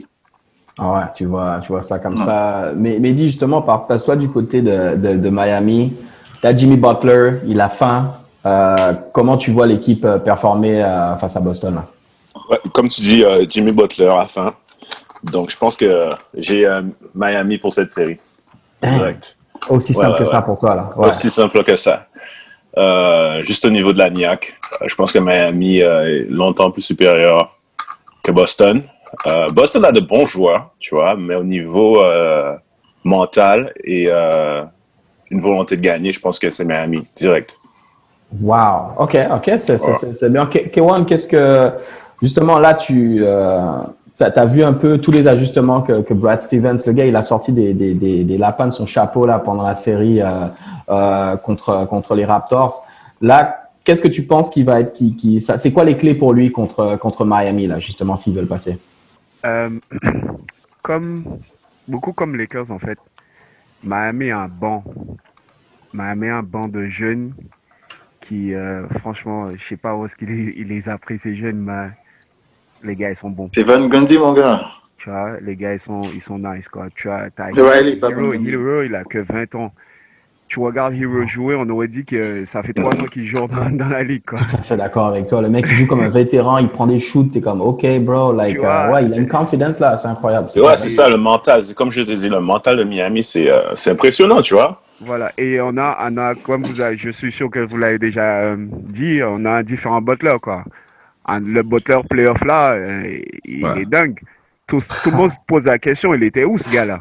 Ah 0.79 0.91
ouais, 0.93 1.01
tu 1.15 1.25
vois, 1.25 1.59
tu 1.63 1.69
vois 1.71 1.81
ça 1.81 1.99
comme 1.99 2.17
Ouais. 2.17 2.25
ça. 2.25 2.71
Mais, 2.75 2.97
mais 2.99 3.11
dis 3.13 3.27
justement, 3.27 3.61
par, 3.61 3.87
passe-toi 3.87 4.15
du 4.15 4.29
côté 4.29 4.61
de, 4.61 4.95
de, 4.95 5.17
de 5.17 5.29
Miami. 5.29 5.93
T'as 6.41 6.55
Jimmy 6.55 6.77
Butler, 6.77 7.39
il 7.47 7.59
a 7.61 7.69
faim. 7.69 8.13
Comment 9.11 9.35
tu 9.37 9.51
vois 9.51 9.65
l'équipe 9.67 10.07
performer 10.23 10.81
face 11.19 11.35
à 11.35 11.41
Boston? 11.41 11.75
là? 11.75 11.85
Ouais, 12.49 12.59
comme 12.73 12.87
tu 12.89 13.01
dis, 13.01 13.23
euh, 13.23 13.45
Jimmy 13.47 13.71
Butler 13.71 14.07
à 14.07 14.17
la 14.17 14.23
fin. 14.23 14.53
Donc, 15.23 15.49
je 15.49 15.57
pense 15.57 15.75
que 15.75 16.09
j'ai 16.35 16.65
euh, 16.65 16.81
Miami 17.15 17.57
pour 17.57 17.73
cette 17.73 17.91
série. 17.91 18.17
Direct. 18.81 19.37
Aussi 19.69 19.93
Ouais, 19.93 20.01
simple 20.01 20.13
ouais, 20.13 20.19
que 20.19 20.23
ça 20.25 20.41
pour 20.41 20.57
toi 20.59 20.73
là. 20.75 20.89
Aussi 20.97 21.29
simple 21.29 21.63
que 21.63 21.75
ça. 21.75 22.07
Euh, 22.77 23.43
juste 23.43 23.65
au 23.65 23.69
niveau 23.71 23.91
de 23.91 23.97
la 23.97 24.09
NIAC, 24.09 24.55
euh, 24.81 24.85
je 24.87 24.95
pense 24.95 25.11
que 25.11 25.17
Miami 25.19 25.81
euh, 25.81 26.03
est 26.21 26.25
longtemps 26.29 26.69
plus 26.71 26.83
supérieur 26.83 27.57
que 28.23 28.31
Boston. 28.31 28.83
Euh, 29.25 29.47
Boston 29.49 29.83
a 29.85 29.91
de 29.91 29.99
bons 29.99 30.25
joueurs, 30.27 30.69
tu 30.79 30.93
vois, 30.93 31.15
mais 31.15 31.35
au 31.35 31.43
niveau 31.43 32.01
euh, 32.03 32.55
mental 33.03 33.73
et 33.83 34.07
euh, 34.09 34.63
une 35.31 35.39
volonté 35.39 35.75
de 35.75 35.81
gagner, 35.81 36.13
je 36.13 36.19
pense 36.19 36.37
que 36.37 36.49
c'est 36.51 36.65
Miami, 36.65 37.07
direct. 37.15 37.57
Wow. 38.41 38.93
Ok, 38.99 39.17
ok, 39.31 39.51
c'est 39.57 40.29
bien. 40.31 40.45
Ke- 40.45 40.69
Kewan, 40.69 41.05
qu'est-ce 41.05 41.27
que 41.27 41.71
justement 42.21 42.59
là 42.59 42.73
tu 42.73 43.17
euh, 43.21 43.83
as, 44.19 44.45
vu 44.45 44.63
un 44.63 44.73
peu 44.73 44.97
tous 44.97 45.11
les 45.11 45.27
ajustements 45.27 45.81
que, 45.81 46.01
que 46.01 46.13
Brad 46.13 46.39
Stevens, 46.39 46.77
le 46.85 46.93
gars, 46.93 47.05
il 47.05 47.15
a 47.15 47.21
sorti 47.21 47.51
des, 47.51 47.73
des, 47.73 47.93
des, 47.93 48.37
lapins 48.37 48.67
de 48.67 48.71
son 48.71 48.85
chapeau 48.85 49.25
là 49.25 49.39
pendant 49.39 49.63
la 49.63 49.75
série 49.75 50.21
euh, 50.21 50.47
euh, 50.89 51.37
contre 51.37 51.85
contre 51.87 52.15
les 52.15 52.25
Raptors. 52.25 52.85
Là, 53.21 53.69
qu'est-ce 53.83 54.01
que 54.01 54.07
tu 54.07 54.25
penses 54.25 54.49
qui 54.49 54.63
va 54.63 54.81
être 54.81 54.93
qui, 54.93 55.15
qui 55.15 55.39
c'est 55.41 55.71
quoi 55.71 55.83
les 55.83 55.95
clés 55.95 56.15
pour 56.15 56.33
lui 56.33 56.51
contre 56.51 56.97
contre 56.97 57.25
Miami 57.25 57.67
là 57.67 57.79
justement 57.79 58.15
s'ils 58.15 58.33
veulent 58.33 58.47
passer? 58.47 58.79
Euh, 59.45 59.69
comme 60.81 61.23
beaucoup 61.87 62.13
comme 62.13 62.33
les 62.33 62.43
Lakers 62.43 62.71
en 62.71 62.79
fait, 62.79 62.97
Miami 63.83 64.31
a 64.31 64.39
un 64.39 64.47
banc. 64.47 64.83
Miami 65.93 66.29
a 66.29 66.37
un 66.37 66.43
banc 66.43 66.67
de 66.67 66.87
jeunes 66.87 67.33
qui, 68.27 68.51
franchement, 68.99 69.45
je 69.51 69.69
sais 69.69 69.77
pas 69.77 69.95
où 69.95 70.05
est-ce 70.05 70.15
qu'il 70.17 70.27
les, 70.27 70.63
les 70.65 70.89
a 70.89 70.97
pris 70.97 71.17
ces 71.17 71.35
jeunes, 71.37 71.59
mais 71.59 71.89
les 72.83 72.95
gars 72.95 73.09
ils 73.11 73.15
sont 73.15 73.29
bons. 73.29 73.49
C'est 73.53 73.63
Van 73.63 73.87
Gundy, 73.87 74.17
mon 74.17 74.33
gars. 74.33 74.61
Tu 74.97 75.09
vois, 75.09 75.39
les 75.41 75.55
gars 75.55 75.73
ils 75.73 75.79
sont 75.79 76.01
ils 76.13 76.21
sont 76.21 76.39
nice 76.39 76.67
quoi. 76.67 76.87
Tu 76.95 77.07
vois, 77.07 77.23
t'as 77.35 77.45
Riley, 77.45 77.99
Hero. 78.01 78.33
Hero, 78.33 78.81
il 78.83 78.95
a 78.95 79.03
que 79.03 79.19
20 79.19 79.55
ans. 79.55 79.71
Tu 80.49 80.59
regardes 80.59 80.93
Hero 80.93 81.25
jouer, 81.27 81.55
on 81.55 81.67
aurait 81.69 81.89
dit 81.89 82.05
que 82.05 82.45
ça 82.45 82.63
fait 82.63 82.71
trois 82.71 82.93
ans 82.93 83.05
qu'il 83.11 83.27
joue 83.27 83.47
dans, 83.47 83.69
dans 83.71 83.89
la 83.89 84.03
ligue 84.03 84.23
quoi. 84.25 84.39
Tout 84.39 84.55
à 84.55 84.61
fait 84.61 84.77
d'accord 84.77 85.07
avec 85.07 85.27
toi. 85.27 85.41
Le 85.41 85.49
mec 85.49 85.65
il 85.67 85.75
joue 85.75 85.87
comme 85.87 86.01
un 86.01 86.09
vétéran, 86.09 86.57
il 86.59 86.69
prend 86.69 86.87
des 86.87 86.99
shoots, 86.99 87.31
t'es 87.31 87.41
comme 87.41 87.61
ok 87.61 87.85
bro, 87.99 88.31
like 88.31 88.55
Tu 88.55 88.61
vois, 88.61 88.87
euh, 88.87 88.93
ouais, 88.93 89.05
il 89.05 89.13
a 89.13 89.17
une 89.17 89.27
confidence 89.27 89.79
là, 89.79 89.97
c'est 89.97 90.07
incroyable. 90.07 90.47
Ouais, 90.55 90.77
c'est 90.77 90.89
ça, 90.89 91.09
le 91.09 91.17
mental. 91.17 91.63
C'est 91.63 91.75
Comme 91.75 91.91
je 91.91 92.01
te 92.01 92.11
dis, 92.11 92.29
le 92.29 92.39
mental 92.39 92.77
de 92.77 92.83
Miami, 92.83 93.23
c'est 93.23 93.49
euh, 93.49 93.75
c'est 93.75 93.91
impressionnant, 93.91 94.41
tu 94.41 94.53
vois. 94.53 94.81
Voilà, 94.99 95.31
et 95.37 95.61
on 95.61 95.77
a, 95.77 95.95
on 96.09 96.17
a 96.17 96.33
comme 96.33 96.63
vous 96.63 96.81
avez, 96.81 96.97
je 96.97 97.11
suis 97.11 97.31
sûr 97.31 97.51
que 97.51 97.59
vous 97.59 97.77
l'avez 97.77 97.99
déjà 97.99 98.39
euh, 98.39 98.55
dit, 98.57 99.19
on 99.23 99.45
a 99.45 99.51
un 99.51 99.63
différent 99.63 100.01
butler, 100.01 100.37
quoi. 100.41 100.63
Un- 101.27 101.39
le 101.41 101.61
butler 101.63 101.99
playoff 102.09 102.41
là, 102.45 102.71
euh, 102.71 103.19
il 103.43 103.63
Ouais. 103.65 103.81
est 103.81 103.85
dingue. 103.89 104.19
Tout, 104.65 104.81
tout 105.03 105.11
le 105.11 105.17
monde 105.17 105.31
se 105.31 105.37
pose 105.47 105.63
la 105.65 105.77
question, 105.79 106.13
il 106.13 106.23
était 106.23 106.43
où 106.43 106.57
ce 106.57 106.69
gars-là? 106.69 106.99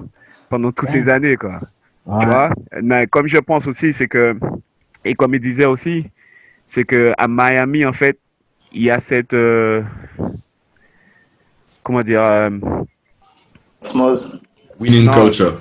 Pendant 0.48 0.70
toutes 0.72 0.88
ces 0.90 1.08
années, 1.08 1.36
quoi. 1.36 1.58
Ouais. 2.06 2.20
Tu 2.24 2.26
vois? 2.26 2.50
Mais 2.82 3.06
comme 3.08 3.26
je 3.28 3.38
pense 3.38 3.66
aussi, 3.66 3.92
c'est 3.92 4.06
que, 4.08 4.36
et 5.04 5.14
comme 5.14 5.34
il 5.34 5.40
disait 5.40 5.66
aussi, 5.66 6.06
c'est 6.66 6.84
que 6.84 7.12
à 7.18 7.26
Miami, 7.28 7.84
en 7.84 7.92
fait, 7.92 8.18
il 8.72 8.82
y 8.82 8.90
a 8.90 9.00
cette, 9.00 9.34
euh, 9.34 9.82
comment 11.82 12.02
dire, 12.02 12.22
euh. 12.22 12.50
Winning 14.80 15.04
Non. 15.06 15.12
culture. 15.12 15.60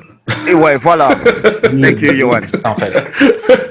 et 0.50 0.54
ouais, 0.54 0.78
voilà. 0.78 1.10
Thank 1.64 2.02
you, 2.02 2.14
Yohan. 2.14 2.40
En 2.64 2.76
fait. 2.76 2.94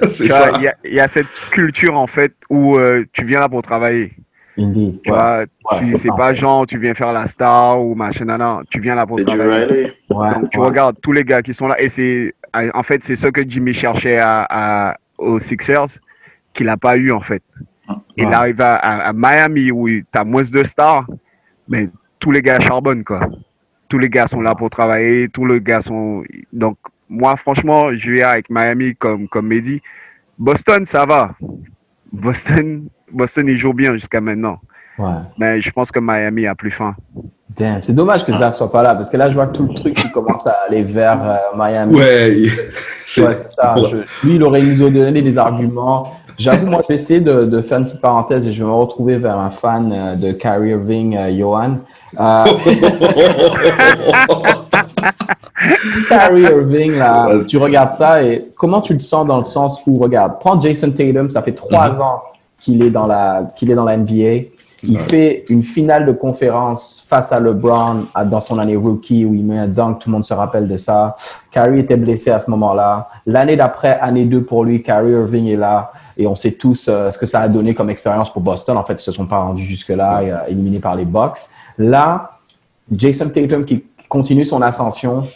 c'est 0.08 0.24
Tu 0.24 0.28
ça. 0.28 0.48
vois, 0.50 0.58
Il 0.58 0.64
y, 0.64 0.68
a- 0.68 0.76
il 0.84 0.94
y 0.94 1.00
a 1.00 1.08
cette 1.08 1.26
culture 1.50 1.94
en 1.96 2.06
fait 2.06 2.32
où 2.48 2.76
euh, 2.78 3.04
tu 3.12 3.24
viens 3.24 3.40
là 3.40 3.48
pour 3.48 3.62
travailler. 3.62 4.12
Indeed. 4.56 5.00
Tu 5.02 5.10
ouais. 5.10 5.16
vois, 5.16 5.38
Ouais, 5.72 5.78
tu- 5.82 5.98
c'est 5.98 6.16
pas 6.16 6.32
genre 6.34 6.66
tu 6.66 6.78
viens 6.78 6.94
faire 6.94 7.12
la 7.12 7.26
star 7.26 7.80
ou 7.82 7.94
machin, 7.94 8.24
non, 8.24 8.38
non, 8.38 8.60
tu 8.70 8.78
viens 8.80 8.94
là 8.94 9.04
pour 9.06 9.16
travailler. 9.24 9.92
Ouais, 10.10 10.34
Donc 10.34 10.50
tu 10.50 10.58
ouais. 10.58 10.66
regardes 10.66 10.96
tous 11.00 11.12
les 11.12 11.24
gars 11.24 11.42
qui 11.42 11.52
sont 11.54 11.66
là 11.66 11.80
et 11.80 11.88
c'est 11.88 12.34
en 12.72 12.82
fait 12.84 13.02
c'est 13.02 13.16
ce 13.16 13.26
que 13.26 13.42
Jimmy 13.48 13.72
cherchait 13.74 14.18
à, 14.18 14.46
à- 14.48 14.96
aux 15.18 15.38
Sixers 15.40 15.88
qu'il 16.52 16.66
n'a 16.66 16.76
pas 16.76 16.96
eu 16.96 17.10
en 17.10 17.20
fait. 17.20 17.42
Il 18.16 18.26
arrive 18.32 18.60
à, 18.60 18.74
à- 18.74 19.08
à 19.08 19.12
Miami 19.12 19.70
où 19.72 19.88
tu 19.88 20.04
as 20.14 20.24
moins 20.24 20.42
de 20.44 20.64
stars, 20.64 21.06
mais 21.68 21.88
tous 22.20 22.30
les 22.30 22.40
gars 22.40 22.60
charbonnent 22.60 23.02
quoi. 23.04 23.20
Tous 23.88 23.98
les 23.98 24.08
gars 24.08 24.26
sont 24.28 24.40
là 24.40 24.54
pour 24.54 24.70
travailler, 24.70 25.28
tous 25.28 25.46
les 25.46 25.60
gars 25.60 25.82
sont 25.82 26.22
donc 26.52 26.76
moi 27.08 27.34
franchement 27.36 27.92
je 27.92 28.10
vais 28.10 28.22
avec 28.22 28.48
Miami 28.50 28.94
comme 28.94 29.26
comme 29.28 29.48
Mehdi. 29.48 29.82
Boston 30.38 30.86
ça 30.86 31.04
va. 31.06 31.34
Boston 32.14 32.84
Boston 33.12 33.46
il 33.48 33.58
joue 33.58 33.72
bien 33.72 33.92
jusqu'à 33.94 34.20
maintenant. 34.20 34.58
Ouais. 34.98 35.10
Mais 35.38 35.60
je 35.60 35.70
pense 35.70 35.90
que 35.90 35.98
Miami 36.00 36.46
a 36.46 36.54
plus 36.54 36.70
faim. 36.70 36.94
Damn, 37.56 37.82
c'est 37.82 37.92
dommage 37.94 38.24
que 38.24 38.32
Zaf 38.32 38.54
soit 38.54 38.70
pas 38.72 38.82
là 38.82 38.94
parce 38.94 39.10
que 39.10 39.16
là 39.16 39.28
je 39.28 39.34
vois 39.34 39.46
que 39.46 39.56
tout 39.56 39.66
le 39.68 39.74
truc 39.74 39.94
qui 39.94 40.08
commence 40.10 40.46
à 40.46 40.54
aller 40.66 40.82
vers 40.82 41.20
euh, 41.22 41.36
Miami. 41.56 41.94
Ouais, 41.94 42.36
c'est 43.06 43.26
Ouais, 43.26 43.34
ça. 43.34 43.74
Je- 43.90 43.98
lui, 44.26 44.36
il 44.36 44.42
aurait 44.42 44.62
nous 44.62 44.88
donné 44.90 45.22
des 45.22 45.38
arguments. 45.38 46.10
J'avoue, 46.36 46.66
moi, 46.66 46.80
je 46.82 46.88
vais 46.88 46.94
essayer 46.94 47.20
de, 47.20 47.44
de 47.44 47.60
faire 47.60 47.78
une 47.78 47.84
petite 47.84 48.00
parenthèse 48.00 48.44
et 48.44 48.50
je 48.50 48.60
vais 48.64 48.68
me 48.68 48.74
retrouver 48.74 49.18
vers 49.18 49.38
un 49.38 49.50
fan 49.50 49.92
euh, 49.92 50.14
de 50.16 50.32
Kyrie 50.32 50.70
Irving, 50.70 51.16
euh, 51.16 51.30
Johan. 51.38 51.76
Euh, 52.18 52.44
Kyrie 56.08 56.42
Irving, 56.42 56.98
là, 56.98 57.28
tu 57.46 57.56
regardes 57.56 57.92
ça 57.92 58.22
et 58.22 58.50
comment 58.56 58.80
tu 58.80 58.94
le 58.94 59.00
sens 59.00 59.26
dans 59.26 59.38
le 59.38 59.44
sens 59.44 59.80
où, 59.86 59.98
regarde, 59.98 60.34
prends 60.40 60.60
Jason 60.60 60.90
Tatum, 60.90 61.30
ça 61.30 61.42
fait 61.42 61.52
trois 61.52 62.00
ans 62.00 62.22
qu'il 62.58 62.82
est 62.82 62.90
dans 62.90 63.06
la, 63.06 63.50
qu'il 63.56 63.70
est 63.70 63.74
dans 63.74 63.84
la 63.84 63.96
NBA. 63.96 64.48
Il 64.86 64.98
fait 64.98 65.44
une 65.48 65.62
finale 65.62 66.04
de 66.04 66.12
conférence 66.12 67.02
face 67.06 67.32
à 67.32 67.40
LeBron 67.40 68.06
dans 68.26 68.40
son 68.40 68.58
année 68.58 68.76
rookie 68.76 69.24
où 69.24 69.34
il 69.34 69.44
met 69.44 69.58
un 69.58 69.66
dunk, 69.66 69.98
tout 69.98 70.10
le 70.10 70.12
monde 70.12 70.24
se 70.24 70.34
rappelle 70.34 70.68
de 70.68 70.76
ça. 70.76 71.16
Kyrie 71.50 71.80
était 71.80 71.96
blessé 71.96 72.30
à 72.30 72.38
ce 72.38 72.50
moment-là. 72.50 73.08
L'année 73.24 73.56
d'après, 73.56 73.98
année 74.00 74.26
2 74.26 74.42
pour 74.42 74.64
lui, 74.64 74.82
Kyrie 74.82 75.12
Irving 75.12 75.46
est 75.46 75.56
là. 75.56 75.90
Et 76.16 76.26
on 76.26 76.36
sait 76.36 76.52
tous 76.52 76.86
euh, 76.88 77.10
ce 77.10 77.18
que 77.18 77.26
ça 77.26 77.40
a 77.40 77.48
donné 77.48 77.74
comme 77.74 77.90
expérience 77.90 78.32
pour 78.32 78.42
Boston. 78.42 78.76
En 78.76 78.84
fait, 78.84 78.94
ils 78.94 79.00
se 79.00 79.10
sont 79.10 79.26
pas 79.26 79.38
rendus 79.38 79.64
jusque-là, 79.64 80.20
euh, 80.20 80.38
éliminés 80.48 80.78
par 80.78 80.94
les 80.94 81.04
Bucks. 81.04 81.38
Là, 81.78 82.38
Jason 82.92 83.30
Tatum 83.30 83.64
qui 83.64 83.84
continue 84.08 84.46
son 84.46 84.62
ascension 84.62 85.26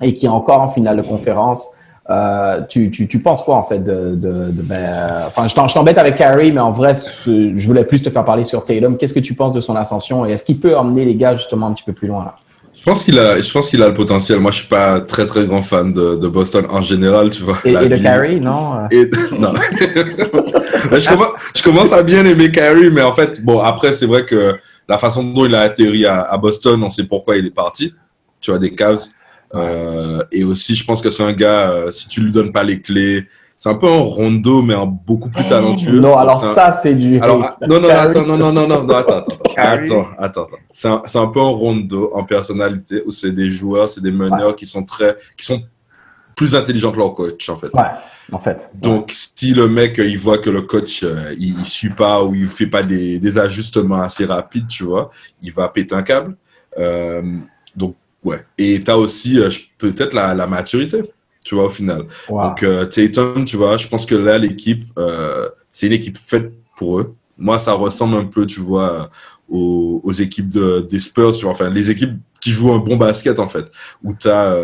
et 0.00 0.14
qui 0.14 0.26
est 0.26 0.30
encore 0.30 0.60
en 0.60 0.68
finale 0.68 0.96
de 0.96 1.02
conférence. 1.02 1.68
Euh, 2.08 2.62
tu, 2.68 2.90
tu, 2.90 3.06
tu 3.06 3.20
penses 3.20 3.42
quoi 3.42 3.54
en 3.56 3.62
fait 3.62 3.78
de, 3.84 4.16
de, 4.16 4.50
de- 4.50 4.62
ben, 4.62 4.90
enfin 5.28 5.46
je 5.46 5.54
t'embête 5.74 5.96
avec 5.96 6.16
Kyrie 6.16 6.50
mais 6.50 6.58
en 6.60 6.70
vrai 6.70 6.94
je 6.94 7.64
voulais 7.66 7.84
plus 7.84 8.02
te 8.02 8.10
faire 8.10 8.24
parler 8.24 8.44
sur 8.44 8.64
Tatum 8.64 8.96
qu'est-ce 8.96 9.14
que 9.14 9.20
tu 9.20 9.34
penses 9.34 9.52
de 9.52 9.60
son 9.60 9.76
ascension 9.76 10.26
et 10.26 10.32
est-ce 10.32 10.42
qu'il 10.44 10.58
peut 10.58 10.76
emmener 10.76 11.04
les 11.04 11.14
gars 11.14 11.36
justement 11.36 11.68
un 11.68 11.72
petit 11.72 11.84
peu 11.84 11.92
plus 11.92 12.08
loin 12.08 12.24
là? 12.24 12.34
Je 12.74 12.82
pense 12.82 13.04
qu'il 13.04 13.18
a, 13.18 13.38
je 13.40 13.52
pense 13.52 13.68
qu'il 13.68 13.82
a 13.82 13.88
le 13.88 13.94
potentiel. 13.94 14.40
Moi, 14.40 14.52
je 14.52 14.60
suis 14.60 14.66
pas 14.68 15.02
très 15.02 15.26
très 15.26 15.44
grand 15.44 15.62
fan 15.62 15.92
de, 15.92 16.16
de 16.16 16.28
Boston 16.28 16.66
en 16.70 16.80
général, 16.80 17.28
tu 17.28 17.42
vois. 17.42 17.58
et, 17.62 17.72
et 17.72 17.88
de 17.90 17.96
Kyrie 17.98 18.40
non? 18.40 18.88
Et 18.90 19.10
non. 19.38 19.52
Je, 20.98 21.08
commence, 21.10 21.28
je 21.54 21.62
commence 21.62 21.92
à 21.92 22.02
bien 22.02 22.24
aimer 22.24 22.50
Kyrie, 22.50 22.90
mais 22.90 23.02
en 23.02 23.12
fait, 23.12 23.44
bon, 23.44 23.60
après, 23.60 23.92
c'est 23.92 24.06
vrai 24.06 24.24
que 24.24 24.56
la 24.88 24.96
façon 24.96 25.22
dont 25.22 25.44
il 25.44 25.54
a 25.54 25.60
atterri 25.60 26.06
à, 26.06 26.22
à 26.22 26.38
Boston, 26.38 26.82
on 26.82 26.88
sait 26.90 27.04
pourquoi 27.04 27.36
il 27.36 27.46
est 27.46 27.54
parti. 27.54 27.94
Tu 28.40 28.50
vois, 28.50 28.58
des 28.58 28.74
Cavs. 28.74 29.02
Euh, 29.54 30.22
et 30.30 30.44
aussi, 30.44 30.74
je 30.76 30.84
pense 30.84 31.02
que 31.02 31.10
c'est 31.10 31.22
un 31.24 31.32
gars, 31.32 31.70
euh, 31.70 31.90
si 31.90 32.08
tu 32.08 32.20
lui 32.22 32.30
donnes 32.32 32.52
pas 32.52 32.62
les 32.62 32.80
clés, 32.80 33.26
c'est 33.58 33.68
un 33.68 33.74
peu 33.74 33.88
un 33.88 33.98
rondo, 33.98 34.62
mais 34.62 34.72
un 34.74 34.86
beaucoup 34.86 35.28
plus 35.28 35.46
talentueux. 35.46 36.00
Non, 36.00 36.16
alors 36.16 36.42
un- 36.42 36.54
ça, 36.54 36.72
c'est 36.72 36.94
du. 36.94 37.20
alors, 37.20 37.42
ah, 37.44 37.66
non, 37.68 37.78
non, 37.80 37.90
attends, 37.90 38.24
non, 38.26 38.38
non, 38.38 38.52
non, 38.52 38.66
non, 38.66 38.84
non, 38.84 38.94
attends, 38.94 39.18
attends, 39.18 39.36
attends, 39.56 40.08
attends, 40.18 40.44
attends. 40.44 40.56
C'est 40.70 40.88
un, 40.88 41.02
c'est 41.04 41.18
un 41.18 41.26
peu 41.26 41.40
un 41.40 41.48
rondo 41.50 42.10
en 42.14 42.24
personnalité 42.24 43.02
où 43.04 43.10
c'est 43.10 43.32
des 43.32 43.50
joueurs, 43.50 43.88
c'est 43.88 44.00
des 44.02 44.12
meneurs 44.12 44.56
qui 44.56 44.64
sont 44.66 44.82
très, 44.84 45.16
qui 45.36 45.44
sont 45.44 45.62
plus 46.36 46.54
intelligents 46.54 46.90
que 46.90 46.96
leur 46.98 47.14
coach, 47.14 47.50
en 47.50 47.56
fait. 47.56 47.68
Ouais, 47.74 47.82
en 48.32 48.38
fait. 48.38 48.70
Donc, 48.76 49.10
si 49.12 49.52
le 49.52 49.68
mec, 49.68 49.98
euh, 49.98 50.06
il 50.06 50.16
voit 50.16 50.38
que 50.38 50.48
le 50.48 50.62
coach, 50.62 51.02
euh, 51.02 51.34
il, 51.38 51.58
il 51.58 51.66
suit 51.66 51.90
pas 51.90 52.24
ou 52.24 52.34
il 52.34 52.46
fait 52.48 52.66
pas 52.66 52.82
des, 52.82 53.18
des 53.18 53.38
ajustements 53.38 54.00
assez 54.00 54.24
rapides, 54.24 54.68
tu 54.68 54.84
vois, 54.84 55.10
il 55.42 55.52
va 55.52 55.68
péter 55.68 55.94
un 55.94 56.02
câble. 56.02 56.34
Euh, 56.78 57.20
donc, 57.76 57.94
ouais. 58.24 58.44
Et 58.58 58.82
tu 58.82 58.90
as 58.90 58.98
aussi 58.98 59.38
euh, 59.40 59.48
peut-être 59.78 60.14
la, 60.14 60.34
la 60.34 60.46
maturité, 60.46 61.02
tu 61.44 61.54
vois, 61.54 61.66
au 61.66 61.70
final. 61.70 62.06
Wow. 62.28 62.42
Donc, 62.42 62.62
euh, 62.62 62.84
Tatum, 62.86 63.44
tu 63.44 63.56
vois, 63.56 63.76
je 63.76 63.88
pense 63.88 64.06
que 64.06 64.14
là, 64.14 64.38
l'équipe, 64.38 64.84
euh, 64.98 65.48
c'est 65.70 65.86
une 65.86 65.92
équipe 65.92 66.18
faite 66.18 66.52
pour 66.76 67.00
eux. 67.00 67.14
Moi, 67.38 67.58
ça 67.58 67.72
ressemble 67.72 68.16
un 68.16 68.24
peu, 68.24 68.46
tu 68.46 68.60
vois, 68.60 69.10
aux, 69.48 70.00
aux 70.04 70.12
équipes 70.12 70.48
de, 70.48 70.80
des 70.88 71.00
Spurs, 71.00 71.32
tu 71.32 71.44
vois, 71.44 71.52
enfin, 71.52 71.70
les 71.70 71.90
équipes 71.90 72.14
qui 72.40 72.50
jouent 72.50 72.72
un 72.72 72.78
bon 72.78 72.96
basket, 72.96 73.38
en 73.38 73.48
fait, 73.48 73.70
où 74.02 74.14
tu 74.14 74.28
as, 74.28 74.56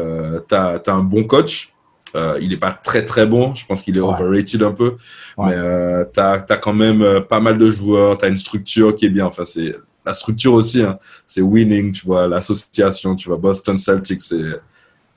un 0.86 1.02
bon 1.02 1.24
coach. 1.24 1.72
Euh, 2.14 2.38
il 2.40 2.48
n'est 2.48 2.56
pas 2.56 2.72
très, 2.72 3.04
très 3.04 3.26
bon. 3.26 3.54
Je 3.54 3.66
pense 3.66 3.82
qu'il 3.82 3.96
est 3.98 4.00
Ouais. 4.00 4.08
overrated 4.08 4.62
un 4.62 4.72
peu. 4.72 4.96
Ouais. 5.36 5.48
Mais 5.48 5.54
euh, 5.56 6.04
tu 6.10 6.18
as, 6.20 6.38
quand 6.56 6.72
même 6.72 7.02
euh, 7.02 7.20
pas 7.20 7.40
mal 7.40 7.58
de 7.58 7.70
joueurs. 7.70 8.16
Tu 8.16 8.24
as 8.24 8.28
une 8.28 8.38
structure 8.38 8.94
qui 8.94 9.04
est 9.04 9.10
bien. 9.10 9.26
Enfin, 9.26 9.44
c'est 9.44 9.74
la 10.06 10.14
structure 10.14 10.54
aussi. 10.54 10.82
Hein. 10.82 10.98
C'est 11.26 11.42
winning, 11.42 11.92
tu 11.92 12.06
vois, 12.06 12.26
l'association, 12.26 13.14
tu 13.14 13.28
vois, 13.28 13.36
Boston 13.36 13.76
Celtics, 13.76 14.22
c'est. 14.22 14.60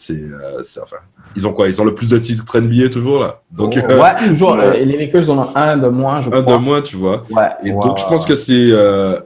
C'est, 0.02 0.14
euh, 0.14 0.62
enfin, 0.82 0.96
ils 1.36 1.46
ont 1.46 1.52
quoi? 1.52 1.68
Ils 1.68 1.82
ont 1.82 1.84
le 1.84 1.94
plus 1.94 2.10
de 2.10 2.18
titres 2.18 2.58
NBA 2.58 2.88
toujours 2.88 3.20
là. 3.20 3.42
Donc, 3.52 3.76
euh, 3.76 4.02
ouais, 4.02 4.30
toujours. 4.30 4.56
Les 4.74 4.86
Lakers 4.86 5.30
en 5.30 5.40
ont 5.40 5.50
un 5.54 5.76
de 5.76 5.90
moins, 5.90 6.22
je 6.22 6.30
un 6.30 6.42
crois. 6.42 6.54
de 6.54 6.58
moins, 6.58 6.82
tu 6.82 6.96
vois. 6.96 7.26
Ouais. 7.30 7.50
Et 7.66 7.74
ouais, 7.74 7.84
donc, 7.86 8.00
je 8.00 8.06
pense 8.06 8.26
que 8.26 8.38
c'est, 8.38 8.70
euh, 8.72 9.20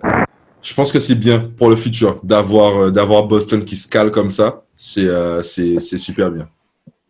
je 0.64 0.74
pense 0.74 0.91
que 0.91 0.99
c'est 0.99 1.16
bien 1.16 1.51
pour 1.57 1.70
le 1.70 1.76
futur 1.76 2.20
d'avoir, 2.24 2.84
euh, 2.84 2.91
d'avoir 2.91 3.24
Boston 3.24 3.64
qui 3.66 3.76
se 3.76 3.88
cale 3.88 4.09
comme 4.09 4.32
ça. 4.32 4.64
C'est, 4.76 5.05
euh, 5.05 5.41
c'est, 5.41 5.78
c'est 5.80 5.97
super 5.97 6.32
bien. 6.32 6.47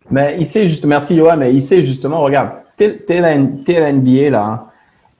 Mais 0.10 0.36
il 0.40 0.46
sait 0.46 0.68
juste, 0.68 0.86
merci 0.86 1.16
Yoann, 1.16 1.40
mais 1.40 1.54
il 1.54 1.62
sait 1.62 1.84
justement, 1.84 2.22
regarde, 2.22 2.50
t'es 2.76 3.00
la, 3.10 3.38
la 3.38 3.94
NBA 3.94 4.30
là, 4.32 4.68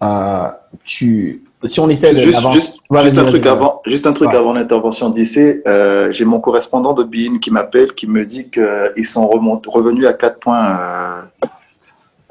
euh, 0.04 0.50
tu, 0.84 1.44
si 1.66 1.80
on 1.80 1.90
essaie 1.90 2.14
de. 2.14 2.20
Juste, 2.22 2.42
juste, 2.52 2.80
juste 3.04 3.18
un 3.18 3.26
truc 3.26 3.46
avant, 3.46 3.82
juste 3.86 4.08
un 4.08 4.14
truc 4.14 4.30
Ouais. 4.30 4.36
avant 4.38 4.54
l'intervention 4.54 5.10
d'IC. 5.10 5.62
Euh, 5.68 6.12
J'ai 6.12 6.26
mon 6.26 6.40
correspondant 6.40 6.94
de 6.94 7.04
BIN 7.04 7.40
qui 7.40 7.52
m'appelle, 7.52 7.94
qui 7.94 8.08
me 8.08 8.26
dit 8.26 8.50
qu'ils 8.50 9.06
sont 9.06 9.28
remont- 9.28 9.62
revenus 9.68 10.08
à 10.08 10.14
4 10.14 10.40
points. 10.40 10.78
euh, 10.80 11.48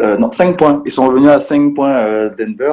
euh, 0.00 0.16
non, 0.18 0.30
5 0.30 0.56
points. 0.56 0.82
Ils 0.84 0.90
sont 0.90 1.06
revenus 1.06 1.30
à 1.30 1.40
5 1.40 1.74
points 1.74 1.90
euh, 1.94 2.30
Denver. 2.38 2.72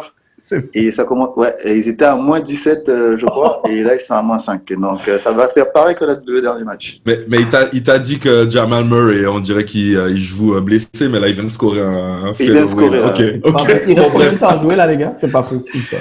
Et 0.73 0.89
ça 0.89 1.03
commence, 1.03 1.29
ouais, 1.35 1.55
et 1.63 1.75
ils 1.77 1.87
étaient 1.87 2.05
à 2.05 2.15
moins 2.15 2.39
17, 2.39 2.89
euh, 2.89 3.15
je 3.19 3.25
crois, 3.27 3.61
et 3.69 3.83
là 3.83 3.93
ils 3.93 4.01
sont 4.01 4.15
à 4.15 4.23
moins 4.23 4.39
5. 4.39 4.61
Et 4.71 4.75
donc 4.75 4.97
euh, 5.07 5.19
ça 5.19 5.31
va 5.31 5.47
faire 5.47 5.71
pareil 5.71 5.95
que 5.95 6.03
le, 6.05 6.17
le 6.25 6.41
dernier 6.41 6.63
match. 6.63 7.01
Mais, 7.05 7.19
mais 7.27 7.37
il 7.37 7.47
t'a, 7.49 7.67
il 7.71 7.83
t'a 7.83 7.99
dit 7.99 8.17
que 8.17 8.49
Jamal 8.49 8.83
Murray, 8.83 9.27
on 9.27 9.39
dirait 9.39 9.63
qu'il 9.63 9.95
euh, 9.95 10.09
il 10.09 10.17
joue 10.17 10.55
euh, 10.55 10.61
blessé, 10.61 11.07
mais 11.07 11.19
là, 11.19 11.27
il 11.27 11.35
vient 11.35 11.43
de 11.43 11.49
scorer 11.49 11.81
un, 11.81 12.29
un 12.29 12.33
Il 12.39 12.51
vient 12.51 12.63
de 12.63 12.67
scorer, 12.67 12.97
euh, 12.97 13.09
Ok, 13.09 13.21
ok. 13.45 13.53
Enfin, 13.53 13.73
il 13.87 13.93
Bon, 13.95 14.01
reste 14.01 14.11
combien 14.11 14.25
bref. 14.25 14.33
de 14.33 14.39
temps 14.39 14.47
à 14.47 14.57
jouer 14.59 14.75
là, 14.75 14.87
les 14.87 14.97
gars 14.97 15.13
C'est 15.17 15.31
pas 15.31 15.43
possible. 15.43 15.83
Quoi. 15.87 15.99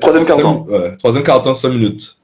Troisième 0.00 0.24
quart-temps. 0.26 0.66
Cinq- 0.68 0.72
ouais, 0.72 0.96
troisième 0.96 1.22
quart-temps, 1.24 1.54
5 1.54 1.68
minutes. 1.70 2.16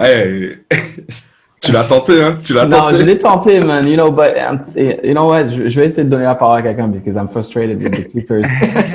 Hey, 0.00 0.58
tu 1.60 1.72
l'as 1.72 1.84
tenté, 1.84 2.22
hein? 2.22 2.38
Tu 2.42 2.54
l'as 2.54 2.64
Non, 2.66 2.82
tenté? 2.82 2.96
je 2.96 3.02
l'ai 3.02 3.18
tenté, 3.18 3.60
man. 3.60 3.86
You 3.86 3.96
know, 3.96 4.10
but 4.12 4.34
um, 4.38 4.60
you 4.76 5.12
know 5.12 5.26
what? 5.28 5.48
Je, 5.48 5.68
je 5.68 5.80
vais 5.80 5.86
essayer 5.86 6.04
de 6.04 6.10
donner 6.10 6.24
la 6.24 6.34
parole 6.36 6.58
à 6.58 6.62
quelqu'un 6.62 6.88
because 6.88 7.16
I'm 7.16 7.28
frustrated 7.28 7.82
with 7.82 7.92
the 7.92 8.08
Clippers. 8.10 8.44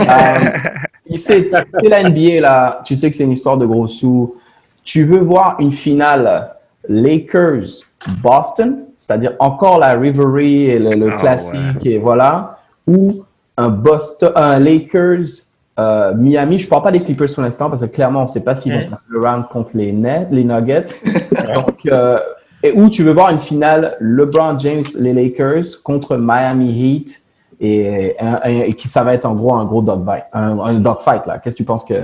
Um, 0.08 0.62
il 1.06 1.20
sait, 1.20 1.50
la 1.84 2.04
NBA 2.10 2.40
là. 2.40 2.82
Tu 2.86 2.96
sais 2.96 3.10
que 3.10 3.16
c'est 3.16 3.26
une 3.26 3.34
histoire 3.34 3.58
de 3.58 3.66
gros 3.66 3.88
sous. 3.88 4.36
Tu 4.84 5.04
veux 5.04 5.20
voir 5.20 5.58
une 5.60 5.72
finale 5.72 6.56
Lakers 6.88 7.84
Boston, 8.22 8.86
c'est-à-dire 8.98 9.34
encore 9.40 9.80
la 9.80 9.94
rivalry 9.94 10.66
et 10.66 10.80
le, 10.80 10.92
le 10.96 11.12
Ah, 11.14 11.16
classique 11.18 11.86
et 11.86 11.98
voilà, 11.98 12.60
ou 12.88 13.24
un 13.58 13.70
Boston, 13.70 14.32
un 14.36 14.60
Lakers 14.60 15.44
euh, 15.80 16.14
Miami. 16.14 16.60
Je 16.60 16.68
parle 16.68 16.84
pas 16.84 16.92
des 16.92 17.02
Clippers 17.02 17.34
pour 17.34 17.44
l'instant 17.44 17.70
parce 17.70 17.82
que 17.82 17.88
clairement 17.94 18.24
on 18.24 18.28
sait 18.28 18.44
pas 18.44 18.56
s'ils 18.56 18.74
vont 18.74 18.90
passer 18.90 19.06
le 19.10 19.20
round 19.20 19.48
contre 19.50 19.72
les 19.76 19.92
Nets, 19.92 20.28
les 20.32 20.44
Nuggets. 20.44 20.86
Donc 21.56 21.80
euh, 21.88 22.20
et 22.64 22.72
où 22.74 22.90
tu 22.90 23.04
veux 23.04 23.12
voir 23.12 23.30
une 23.30 23.40
finale 23.40 23.98
LeBron 24.00 24.58
James, 24.60 24.84
les 25.00 25.14
Lakers 25.14 25.82
contre 25.84 26.16
Miami 26.18 26.72
Heat 26.72 27.22
et, 27.60 28.16
et- 28.46 28.70
et 28.70 28.74
qui 28.74 28.88
ça 28.88 29.04
va 29.04 29.14
être 29.14 29.26
en 29.26 29.34
gros 29.36 29.54
un 29.54 29.66
gros 29.66 29.82
dogfight, 29.82 30.26
un, 30.34 30.60
un 30.60 30.74
dogfight 30.76 31.26
là. 31.26 31.40
Qu'est-ce 31.40 31.56
que 31.56 31.64
tu 31.64 31.66
penses 31.66 31.84
que 31.86 31.96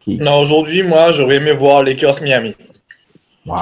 qui? 0.00 0.18
Non, 0.18 0.40
aujourd'hui, 0.40 0.82
moi, 0.82 1.12
j'aurais 1.12 1.36
aimé 1.36 1.52
voir 1.52 1.82
Lakers 1.82 2.20
Miami. 2.22 2.54
Wow. 3.46 3.56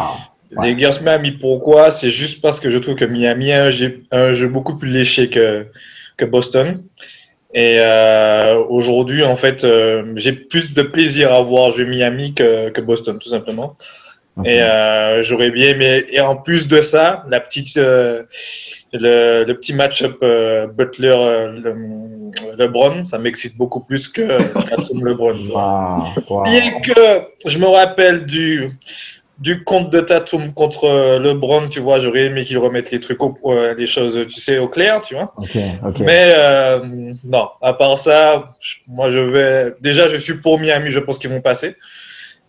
Ouais. 0.56 0.72
Lakers 0.72 1.02
Miami, 1.02 1.32
pourquoi? 1.32 1.90
C'est 1.90 2.10
juste 2.10 2.40
parce 2.42 2.58
que 2.60 2.70
je 2.70 2.78
trouve 2.78 2.94
que 2.96 3.04
Miami 3.04 3.52
a 3.52 3.64
un 3.64 3.70
jeu, 3.70 4.02
un 4.10 4.32
jeu 4.32 4.48
beaucoup 4.48 4.74
plus 4.76 4.90
léché 4.90 5.30
que, 5.30 5.66
que 6.16 6.24
Boston. 6.24 6.82
Et 7.52 7.76
euh, 7.78 8.62
aujourd'hui, 8.68 9.24
en 9.24 9.36
fait, 9.36 9.64
euh, 9.64 10.12
j'ai 10.16 10.32
plus 10.32 10.72
de 10.72 10.82
plaisir 10.82 11.32
à 11.32 11.40
voir 11.42 11.70
jouer 11.72 11.84
Miami 11.84 12.32
que, 12.34 12.68
que 12.70 12.80
Boston, 12.80 13.18
tout 13.18 13.28
simplement. 13.28 13.76
Et 14.44 14.62
euh, 14.62 15.22
j'aurais 15.22 15.50
bien 15.50 15.70
aimé. 15.70 16.04
Et 16.10 16.20
en 16.20 16.36
plus 16.36 16.68
de 16.68 16.80
ça, 16.80 17.24
la 17.28 17.40
petite, 17.40 17.76
le, 17.76 18.26
le 18.92 19.52
petit 19.54 19.72
match-up 19.74 20.16
euh, 20.22 20.66
Butler 20.68 21.12
euh, 21.14 21.52
le- 21.52 22.56
LeBron, 22.56 23.04
ça 23.04 23.18
m'excite 23.18 23.56
beaucoup 23.56 23.80
plus 23.80 24.06
que 24.08 24.22
Tatum 24.70 25.04
LeBron. 25.04 25.42
tu 25.42 25.50
vois. 25.50 26.14
Wow. 26.28 26.36
Wow. 26.36 26.44
Bien 26.44 26.80
que 26.80 27.22
je 27.44 27.58
me 27.58 27.66
rappelle 27.66 28.24
du, 28.26 28.70
du 29.40 29.64
compte 29.64 29.90
de 29.90 30.00
Tatum 30.00 30.52
contre 30.52 30.84
euh, 30.84 31.18
LeBron, 31.18 31.68
tu 31.68 31.80
vois, 31.80 31.98
j'aurais 31.98 32.26
aimé 32.26 32.44
qu'il 32.44 32.58
remette 32.58 32.90
les 32.90 33.00
trucs, 33.00 33.22
au, 33.22 33.38
euh, 33.46 33.74
les 33.76 33.86
choses, 33.86 34.26
tu 34.28 34.38
sais, 34.38 34.58
au 34.58 34.68
clair, 34.68 35.00
tu 35.00 35.14
vois. 35.14 35.32
Ok, 35.38 35.56
ok. 35.86 36.00
Mais 36.00 36.34
euh, 36.36 36.78
non, 37.24 37.48
à 37.62 37.72
part 37.72 37.98
ça, 37.98 38.50
moi 38.86 39.10
je 39.10 39.18
vais. 39.18 39.74
Déjà, 39.80 40.08
je 40.08 40.18
suis 40.18 40.34
pour 40.34 40.60
Miami, 40.60 40.90
je 40.90 41.00
pense 41.00 41.18
qu'ils 41.18 41.30
vont 41.30 41.40
passer. 41.40 41.76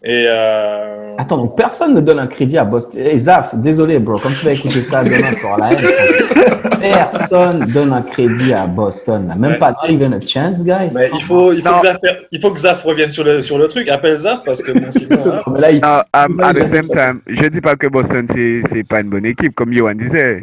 Et 0.04 0.26
euh, 0.28 1.16
Attends, 1.18 1.38
donc 1.38 1.56
personne 1.56 1.94
ne 1.94 2.02
donne 2.02 2.20
un 2.20 2.28
crédit 2.28 2.58
à 2.58 2.66
Boston. 2.66 3.06
Hey, 3.06 3.20
Zaf, 3.20 3.56
désolé, 3.56 4.00
bro, 4.00 4.18
comme 4.18 4.34
tu 4.34 4.46
vas 4.46 4.52
écouter 4.52 4.82
ça 4.82 5.04
demain, 5.04 5.34
tu 5.34 5.46
la 5.60 5.72
haine. 5.72 6.48
Personne 6.80 7.66
donne 7.72 7.94
un 7.94 8.02
crédit 8.02 8.54
à 8.54 8.68
Boston. 8.68 9.28
là. 9.28 9.36
Même 9.36 9.52
Ouais. 9.54 9.58
pas 9.60 9.72
not 9.72 9.90
even 9.90 10.14
a 10.14 10.22
chance, 10.22 10.64
guys. 10.64 10.90
mais 10.96 11.10
il 11.14 11.24
faut, 11.26 11.54
il 11.54 11.62
faut, 11.62 11.74
que 11.80 11.88
Zaf, 11.88 11.98
il 12.32 12.42
faut 12.42 12.52
que 12.52 12.60
Zaf 12.60 12.84
revienne 12.84 13.12
sur 13.12 13.24
le, 13.24 13.42
sur 13.42 13.58
le 13.58 13.68
truc. 13.68 13.88
Appelle 13.90 14.18
Zaf 14.18 14.44
parce 14.44 14.62
que 14.62 14.72
bon, 14.72 14.92
sinon. 14.92 15.18
hein. 15.34 15.42
Mais 15.54 15.60
là, 15.62 15.72
il- 15.72 15.80
Vous 15.80 16.42
at 16.42 16.48
avez 16.50 16.62
the 16.66 16.74
same 16.76 16.90
time, 16.90 17.22
je 17.28 17.48
dis 17.48 17.62
pas 17.62 17.76
que 17.76 17.88
Boston 17.88 18.28
c'est 18.34 18.62
c'est 18.72 18.84
pas 18.88 19.02
une 19.02 19.10
bonne 19.10 19.26
équipe, 19.26 19.54
comme 19.56 19.74
Johan 19.74 19.96
disait. 19.96 20.42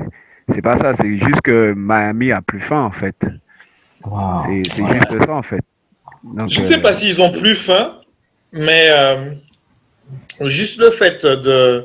C'est 0.54 0.62
pas 0.62 0.78
ça, 0.78 0.92
c'est 1.00 1.12
juste 1.18 1.40
que 1.44 1.74
Miami 1.76 2.32
a 2.32 2.40
plus 2.40 2.60
faim 2.60 2.84
en 2.84 2.90
fait. 2.90 3.16
Wow. 4.04 4.44
C'est 4.48 4.62
juste 4.64 5.24
ça 5.26 5.32
en 5.34 5.42
fait. 5.42 5.60
Donc, 6.24 6.48
Je 6.50 6.60
ne 6.62 6.66
sais 6.66 6.78
euh, 6.78 6.82
pas 6.82 6.92
s'ils 6.92 7.20
ont 7.20 7.30
plus 7.32 7.54
faim, 7.54 7.92
mais 8.52 8.86
euh, 8.90 9.32
juste 10.42 10.80
le 10.80 10.90
fait 10.90 11.24
de 11.24 11.84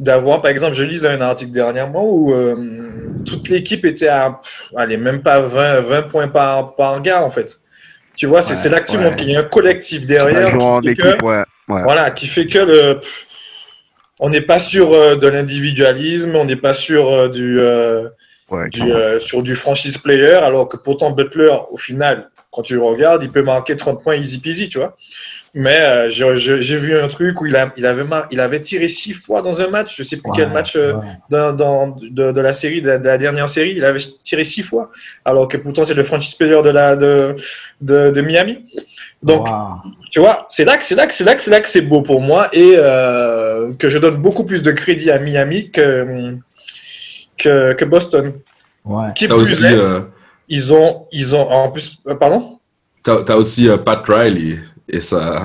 d'avoir, 0.00 0.42
par 0.42 0.50
exemple, 0.50 0.74
je 0.74 0.84
lisais 0.84 1.08
un 1.08 1.20
article 1.20 1.52
dernièrement 1.52 2.04
où 2.04 2.32
euh, 2.32 2.56
toute 3.24 3.48
l'équipe 3.48 3.84
était 3.84 4.08
à, 4.08 4.40
allez, 4.76 4.96
même 4.96 5.22
pas 5.22 5.40
20, 5.40 5.80
20 5.80 6.02
points 6.02 6.28
par, 6.28 6.74
par 6.74 7.00
gars, 7.02 7.22
en 7.22 7.30
fait. 7.30 7.58
Tu 8.16 8.26
vois, 8.26 8.42
c'est 8.42 8.68
Ouais, 8.68 8.74
là 8.74 8.80
que 8.80 8.90
tu 8.90 8.98
ouais. 8.98 9.04
montres 9.04 9.16
qu'il 9.16 9.30
y 9.30 9.36
a 9.36 9.40
un 9.40 9.44
collectif 9.44 10.06
derrière 10.06 10.54
en 10.60 10.80
qui 10.80 10.88
fait, 10.88 10.94
que, 10.96 11.24
ouais. 11.24 11.44
voilà, 11.66 12.10
qui 12.10 12.26
fait 12.26 12.46
que 12.46 12.58
le, 12.58 13.00
on 14.18 14.28
n'est 14.28 14.40
pas 14.42 14.58
sur 14.58 14.92
euh, 14.92 15.16
de 15.16 15.26
l'individualisme, 15.26 16.36
on 16.36 16.44
n'est 16.44 16.56
pas 16.56 16.74
sur 16.74 17.10
euh, 17.10 17.28
du, 17.28 17.58
euh, 17.60 18.08
du, 18.70 18.92
sur 19.18 19.42
du 19.42 19.54
franchise 19.54 19.98
player, 19.98 20.34
alors 20.34 20.68
que 20.68 20.76
pourtant 20.76 21.10
Butler, 21.10 21.52
au 21.70 21.76
final, 21.76 22.30
quand 22.50 22.62
tu 22.62 22.74
le 22.74 22.82
regardes, 22.82 23.22
il 23.22 23.30
peut 23.30 23.42
marquer 23.42 23.76
30 23.76 24.02
points 24.02 24.14
easy 24.16 24.40
peasy, 24.40 24.68
tu 24.68 24.78
vois. 24.78 24.96
Mais 25.54 25.80
euh, 25.82 26.08
j'ai- 26.08 26.76
vu 26.78 26.96
un 26.98 27.08
truc 27.08 27.38
où 27.42 27.46
il, 27.46 27.54
a, 27.56 27.70
il, 27.76 27.84
avait 27.84 28.04
mar- 28.04 28.26
il 28.30 28.40
avait 28.40 28.60
tiré 28.62 28.88
six 28.88 29.12
fois 29.12 29.42
dans 29.42 29.60
un 29.60 29.68
match, 29.68 29.94
je 29.98 30.02
sais 30.02 30.16
plus 30.16 30.30
quel 30.34 30.48
match 30.48 30.76
euh, 30.76 30.94
ouais. 30.94 31.02
dans, 31.28 31.52
dans- 31.52 31.88
de, 32.00 32.32
de 32.32 32.40
la 32.40 32.54
série, 32.54 32.80
de 32.80 32.88
la, 32.88 32.96
de 32.98 33.04
la 33.06 33.18
dernière 33.18 33.50
série, 33.50 33.74
il 33.76 33.84
avait 33.84 34.00
tiré 34.22 34.44
six 34.44 34.62
fois, 34.62 34.90
alors 35.26 35.48
que 35.48 35.58
pourtant 35.58 35.84
c'est 35.84 35.92
le 35.92 36.04
franchise 36.04 36.34
player 36.36 36.62
de, 36.62 36.70
la, 36.70 36.96
de, 36.96 37.36
de, 37.82 38.10
de 38.10 38.20
Miami. 38.22 38.64
Donc, 39.22 39.46
Wow. 39.46 39.92
tu 40.10 40.20
vois, 40.20 40.46
c'est 40.48 40.64
là 40.64 40.78
que 40.78 40.84
c'est 40.84 40.94
là 40.94 41.06
que 41.06 41.12
c'est 41.12 41.24
là 41.24 41.34
que 41.34 41.42
c'est 41.42 41.50
là 41.50 41.60
que 41.60 41.68
c'est 41.68 41.82
beau 41.82 42.00
pour 42.00 42.22
moi 42.22 42.48
et 42.54 42.72
euh, 42.76 43.72
que 43.78 43.90
je 43.90 43.98
donne 43.98 44.16
beaucoup 44.16 44.44
plus 44.44 44.62
de 44.62 44.70
crédit 44.70 45.10
à 45.10 45.18
Miami 45.18 45.70
que, 45.70 46.34
que, 47.36 47.74
que 47.74 47.84
Boston. 47.84 48.32
Ouais. 48.86 49.08
Qui 49.14 49.28
plus 49.28 49.36
aussi, 49.36 49.64
est, 49.64 49.74
euh, 49.74 50.00
ils 50.48 50.72
ont, 50.72 51.06
ils 51.12 51.36
ont, 51.36 51.48
en 51.50 51.70
plus, 51.70 51.98
euh, 52.08 52.14
pardon? 52.14 52.58
t'as, 53.04 53.22
t'as 53.22 53.36
aussi 53.36 53.68
euh, 53.68 53.76
Pat 53.76 54.02
Riley 54.06 54.58
et 54.92 55.00
sa 55.00 55.42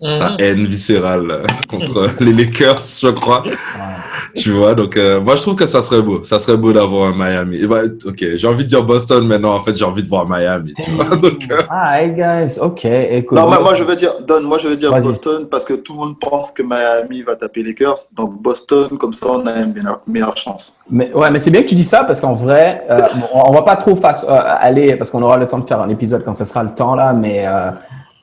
Mhm. 0.00 0.36
haine 0.38 0.64
viscérale 0.64 1.28
euh, 1.28 1.44
contre 1.68 2.08
les 2.22 2.32
Lakers, 2.32 2.82
je 3.02 3.08
crois. 3.08 3.42
Tu 4.32 4.52
vois, 4.52 4.76
donc 4.76 4.96
euh, 4.96 5.20
moi 5.20 5.34
je 5.34 5.42
trouve 5.42 5.56
que 5.56 5.66
ça 5.66 5.82
serait 5.82 6.02
beau. 6.02 6.22
Ça 6.22 6.38
serait 6.38 6.56
beau 6.56 6.72
d'avoir 6.72 7.08
un 7.08 7.16
Miami. 7.16 7.56
Et 7.56 7.66
bah, 7.66 7.80
ok, 8.06 8.24
j'ai 8.36 8.46
envie 8.46 8.62
de 8.62 8.68
dire 8.68 8.84
Boston, 8.84 9.26
mais 9.26 9.40
non, 9.40 9.50
en 9.50 9.60
fait, 9.60 9.74
j'ai 9.74 9.84
envie 9.84 10.04
de 10.04 10.08
voir 10.08 10.28
Miami. 10.28 10.72
Tu 10.74 10.88
vois, 10.92 11.16
donc, 11.16 11.40
euh, 11.50 11.62
Ah, 11.68 12.00
hey 12.00 12.12
guys, 12.12 12.60
ok, 12.60 12.84
écoute. 12.84 13.36
Non, 13.36 13.48
moi, 13.48 13.58
moi, 13.60 13.74
je 13.74 13.82
veux 13.82 13.96
dire, 13.96 14.12
Don, 14.24 14.42
moi 14.42 14.58
je 14.58 14.68
veux 14.68 14.76
dire. 14.76 14.92
Boston 14.92 15.48
parce 15.50 15.64
que 15.64 15.74
tout 15.74 15.94
le 15.94 15.98
monde 15.98 16.20
pense 16.20 16.52
que 16.52 16.62
Miami 16.62 17.22
va 17.22 17.34
taper 17.34 17.64
les 17.64 17.70
Lakers. 17.70 17.98
Donc 18.14 18.40
Boston, 18.40 18.96
comme 18.98 19.12
ça, 19.14 19.26
on 19.30 19.44
a 19.46 19.56
une 19.58 19.72
meilleure, 19.72 20.00
meilleure 20.06 20.36
chance. 20.36 20.76
Mais, 20.88 21.12
ouais, 21.12 21.28
mais 21.32 21.40
c'est 21.40 21.50
bien 21.50 21.62
que 21.62 21.68
tu 21.68 21.74
dis 21.74 21.82
ça 21.84 22.04
parce 22.04 22.20
qu'en 22.20 22.34
vrai, 22.34 22.84
euh, 22.88 22.96
bon, 23.16 23.40
on 23.46 23.52
va 23.52 23.62
pas 23.62 23.74
trop 23.74 23.96
face, 23.96 24.24
euh, 24.28 24.40
aller 24.60 24.94
parce 24.94 25.10
qu'on 25.10 25.22
aura 25.22 25.38
le 25.38 25.48
temps 25.48 25.58
de 25.58 25.66
faire 25.66 25.80
un 25.80 25.88
épisode 25.88 26.22
quand 26.24 26.34
ce 26.34 26.44
sera 26.44 26.62
le 26.62 26.70
temps 26.70 26.94
là. 26.94 27.12
Mais 27.12 27.44
euh, 27.48 27.70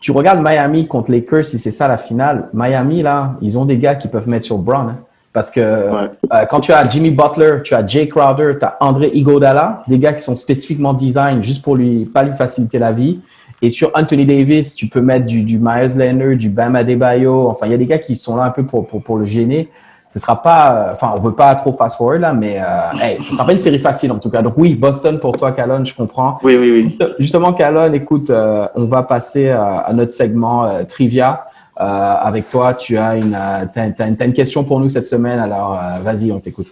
tu 0.05 0.11
regardes 0.11 0.43
Miami 0.47 0.85
contre 0.85 1.09
Lakers, 1.11 1.45
si 1.45 1.57
c'est 1.57 1.71
ça 1.71 1.87
la 1.87 1.97
finale. 1.97 2.47
Miami 2.53 3.01
là, 3.01 3.37
ils 3.41 3.57
ont 3.57 3.65
des 3.65 3.79
gars 3.79 3.95
qui 3.95 4.07
peuvent 4.07 4.29
mettre 4.29 4.45
sur 4.45 4.59
Brown. 4.59 4.89
hein. 4.89 4.97
parce 5.33 5.49
que 5.49 5.59
Ouais. 5.61 6.09
euh, 6.31 6.45
quand 6.47 6.59
tu 6.59 6.71
as 6.73 6.87
Jimmy 6.87 7.09
Butler, 7.09 7.61
tu 7.63 7.73
as 7.73 7.83
Jay 7.87 8.07
Crowder, 8.07 8.53
tu 8.59 8.65
as 8.67 8.77
André 8.81 9.09
Iguodala, 9.15 9.81
des 9.87 9.97
gars 9.97 10.13
qui 10.13 10.21
sont 10.23 10.35
spécifiquement 10.35 10.93
design 10.93 11.41
juste 11.41 11.63
pour 11.63 11.75
lui 11.75 12.05
pas 12.05 12.21
lui 12.21 12.33
faciliter 12.33 12.77
la 12.77 12.91
vie. 12.91 13.19
Et 13.63 13.71
sur 13.71 13.89
Anthony 13.95 14.27
Davis, 14.27 14.75
tu 14.75 14.89
peux 14.89 15.01
mettre 15.01 15.25
du, 15.25 15.41
du 15.43 15.57
Myers 15.57 15.95
Leonard, 15.97 16.35
du 16.37 16.49
Bam 16.49 16.75
Adebayo. 16.75 17.49
Enfin, 17.49 17.65
il 17.65 17.71
y 17.71 17.73
a 17.73 17.77
des 17.77 17.87
gars 17.87 17.97
qui 17.97 18.15
sont 18.15 18.35
là 18.35 18.43
un 18.43 18.51
peu 18.51 18.63
pour, 18.63 18.85
pour, 18.85 19.01
pour 19.01 19.17
le 19.17 19.25
gêner. 19.25 19.69
Ce 20.15 20.21
sera 20.21 20.41
pas, 20.41 20.71
euh, 20.71 20.93
enfin, 20.93 21.13
on 21.13 21.19
veut 21.19 21.33
pas 21.33 21.53
trop 21.55 21.73
fast 21.73 21.97
forward 21.97 22.21
là, 22.21 22.31
mais 22.31 22.57
euh, 22.57 22.97
hey, 23.01 23.21
ce 23.21 23.33
sera 23.33 23.45
pas 23.45 23.51
une 23.51 23.59
série 23.59 23.79
facile 23.79 24.13
en 24.13 24.17
tout 24.17 24.29
cas. 24.29 24.41
Donc 24.41 24.53
oui, 24.55 24.73
Boston 24.73 25.19
pour 25.19 25.35
toi, 25.35 25.51
Calonne, 25.51 25.85
je 25.85 25.93
comprends. 25.93 26.39
Oui, 26.41 26.55
oui, 26.55 26.71
oui. 26.71 26.97
Justement, 27.19 27.51
Calonne, 27.51 27.93
écoute, 27.93 28.29
euh, 28.29 28.65
on 28.75 28.85
va 28.85 29.03
passer 29.03 29.49
euh, 29.49 29.59
à 29.59 29.91
notre 29.91 30.13
segment 30.13 30.85
trivia. 30.85 31.47
Avec 31.75 32.47
toi, 32.47 32.73
tu 32.73 32.97
as 32.97 33.17
une, 33.17 33.37
t'as 33.73 34.25
une 34.25 34.31
question 34.31 34.63
pour 34.63 34.79
nous 34.79 34.89
cette 34.89 35.05
semaine. 35.05 35.39
Alors, 35.39 35.77
vas-y, 36.01 36.31
on 36.31 36.39
t'écoute. 36.39 36.67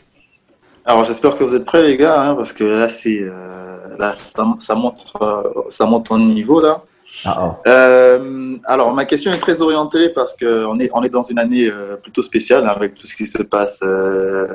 Alors 0.85 1.03
j'espère 1.03 1.35
que 1.37 1.43
vous 1.43 1.53
êtes 1.53 1.65
prêts 1.65 1.83
les 1.83 1.97
gars, 1.97 2.21
hein, 2.21 2.35
parce 2.35 2.53
que 2.53 2.63
là 2.63 2.87
c'est 2.87 3.29
là 3.99 4.11
ça, 4.11 4.45
ça 4.59 4.75
monte 4.75 5.03
ça 5.67 5.85
monte 5.85 6.09
en 6.11 6.19
niveau 6.19 6.61
là. 6.61 6.81
Ah, 7.25 7.41
oh. 7.43 7.69
Euh, 7.69 8.55
alors 8.65 8.93
ma 8.93 9.05
question 9.05 9.31
est 9.31 9.37
très 9.39 9.61
orientée 9.61 10.09
parce 10.09 10.35
que 10.35 10.65
on 10.65 10.79
est 10.79 10.89
on 10.93 11.03
est 11.03 11.09
dans 11.09 11.23
une 11.23 11.39
année 11.39 11.67
euh, 11.69 11.95
plutôt 11.95 12.23
spéciale 12.23 12.65
hein, 12.67 12.73
avec 12.75 12.95
tout 12.95 13.05
ce 13.07 13.15
qui 13.15 13.25
se 13.27 13.41
passe 13.43 13.81
euh, 13.83 14.47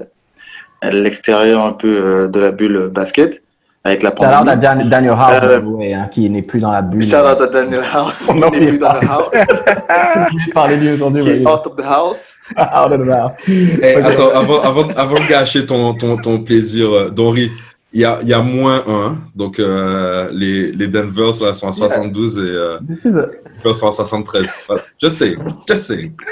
à 0.82 0.90
l'extérieur 0.90 1.64
un 1.64 1.72
peu 1.72 1.88
euh, 1.88 2.28
de 2.28 2.40
la 2.40 2.50
bulle 2.52 2.88
basket 2.92 3.42
avec 3.84 4.02
la 4.02 4.10
Shout 4.10 4.16
out 4.16 4.24
à 4.24 4.38
pandémie. 4.40 4.60
Dan- 4.60 4.88
Daniel 4.90 5.12
House, 5.12 5.42
Euh, 5.44 5.60
hein, 5.94 6.10
qui 6.12 6.28
n'est 6.28 6.42
plus 6.42 6.60
dans 6.60 6.72
la 6.72 6.82
bulle. 6.82 7.02
Shout 7.02 7.14
out 7.16 7.40
à 7.40 7.46
Daniel 7.46 7.80
House 7.94 8.26
qui 8.26 8.34
n'est 8.34 8.50
plus 8.50 8.78
dans 8.78 8.92
le 8.92 9.08
house, 9.08 9.28
Je 9.32 10.46
vais 10.46 10.52
parler 10.52 10.76
lui 10.76 10.92
aujourd'hui. 10.92 11.22
qui 11.22 11.30
est 11.30 11.46
out 11.48 11.64
of 11.66 11.76
the 11.76 11.84
house. 11.86 12.36
Out 12.58 12.92
of 12.92 13.06
the 13.06 13.10
house. 13.12 13.32
Eh, 13.48 13.94
attends, 13.94 14.30
avant, 14.34 14.60
avant, 14.62 14.88
avant 14.96 15.14
de 15.14 15.28
gâcher 15.28 15.64
ton, 15.64 15.94
ton, 15.94 16.16
ton 16.16 16.40
plaisir, 16.40 16.92
euh, 16.92 17.08
Donry, 17.10 17.50
il 17.92 18.00
y 18.00 18.04
a, 18.04 18.18
il 18.22 18.28
y 18.28 18.34
a 18.34 18.42
moins 18.42 18.84
1. 18.86 19.18
Donc, 19.34 19.58
euh, 19.58 20.28
les, 20.32 20.72
les 20.72 20.88
Denvers 20.88 21.42
là, 21.42 21.54
sont 21.54 21.68
à 21.68 21.72
72 21.72 22.38
et 22.38 22.40
euh, 22.40 22.78
Clippers 22.80 23.74
sont 23.74 23.88
à 23.88 23.92
73. 23.92 24.64
Voilà. 24.66 24.82
Je 25.00 25.08
sais, 25.08 25.36
je 25.68 25.74
sais. 25.74 26.12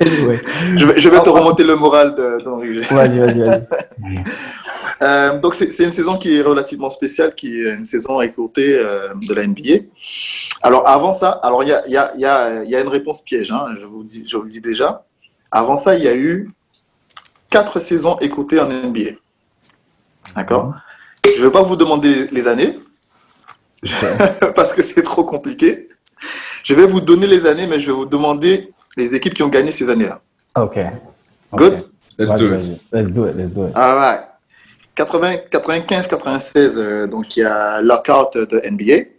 Anyway. 0.00 0.40
Je 0.76 0.86
vais, 0.86 1.00
je 1.00 1.08
vais 1.08 1.22
te 1.22 1.28
remonter 1.28 1.62
le 1.62 1.76
moral 1.76 2.16
d'Henri. 2.44 2.80
Vas-y, 2.80 3.18
vas-y, 3.18 3.40
vas-y. 3.40 4.24
Euh, 5.02 5.38
donc 5.38 5.54
c'est 5.54 5.72
c'est 5.72 5.84
une 5.84 5.92
saison 5.92 6.16
qui 6.16 6.36
est 6.36 6.40
relativement 6.40 6.88
spéciale, 6.88 7.34
qui 7.34 7.60
est 7.60 7.74
une 7.74 7.84
saison 7.84 8.20
écourtée 8.20 8.78
euh, 8.78 9.08
de 9.14 9.34
la 9.34 9.46
NBA. 9.46 9.86
Alors 10.62 10.88
avant 10.88 11.12
ça, 11.12 11.30
alors 11.30 11.62
il 11.62 11.70
y 11.70 11.72
a, 11.72 11.82
il 11.86 11.92
y, 11.92 11.96
a, 11.96 12.12
il 12.14 12.20
y, 12.20 12.24
a, 12.24 12.64
y 12.64 12.76
a 12.76 12.80
une 12.80 12.88
réponse 12.88 13.22
piège, 13.22 13.50
hein, 13.50 13.66
je, 13.78 13.84
vous 13.86 14.04
dis, 14.04 14.24
je 14.26 14.36
vous 14.36 14.44
le 14.44 14.48
dis 14.48 14.60
déjà. 14.60 15.04
Avant 15.50 15.76
ça, 15.76 15.96
il 15.96 16.04
y 16.04 16.08
a 16.08 16.14
eu 16.14 16.48
quatre 17.50 17.80
saisons 17.80 18.18
écourtées 18.20 18.60
en 18.60 18.68
NBA. 18.68 19.16
D'accord 20.36 20.74
Je 21.24 21.40
ne 21.40 21.46
vais 21.46 21.52
pas 21.52 21.62
vous 21.62 21.76
demander 21.76 22.28
les 22.32 22.48
années, 22.48 22.78
parce 24.54 24.72
que 24.72 24.82
c'est 24.82 25.02
trop 25.02 25.24
compliqué. 25.24 25.88
Je 26.62 26.74
vais 26.74 26.86
vous 26.86 27.00
donner 27.00 27.26
les 27.26 27.46
années, 27.46 27.66
mais 27.66 27.78
je 27.78 27.86
vais 27.86 27.96
vous 27.96 28.06
demander 28.06 28.72
les 28.96 29.14
équipes 29.14 29.34
qui 29.34 29.42
ont 29.42 29.48
gagné 29.48 29.72
ces 29.72 29.90
années-là. 29.90 30.20
Ok. 30.56 30.78
Ok. 31.52 31.58
Good? 31.58 31.90
Let's 32.18 32.36
do 32.36 32.54
it. 32.54 32.80
Let's 32.92 33.12
do 33.12 33.28
it, 33.28 33.36
let's 33.36 33.54
do 33.54 33.66
it. 33.66 33.72
Ah 33.74 34.12
ouais. 34.12 34.20
80, 34.94 35.36
95, 35.50 36.06
96, 36.06 36.78
euh, 36.78 37.06
donc 37.08 37.36
il 37.36 37.40
y 37.40 37.44
a 37.44 37.80
lockout 37.80 38.36
de 38.36 38.62
NBA 38.70 39.10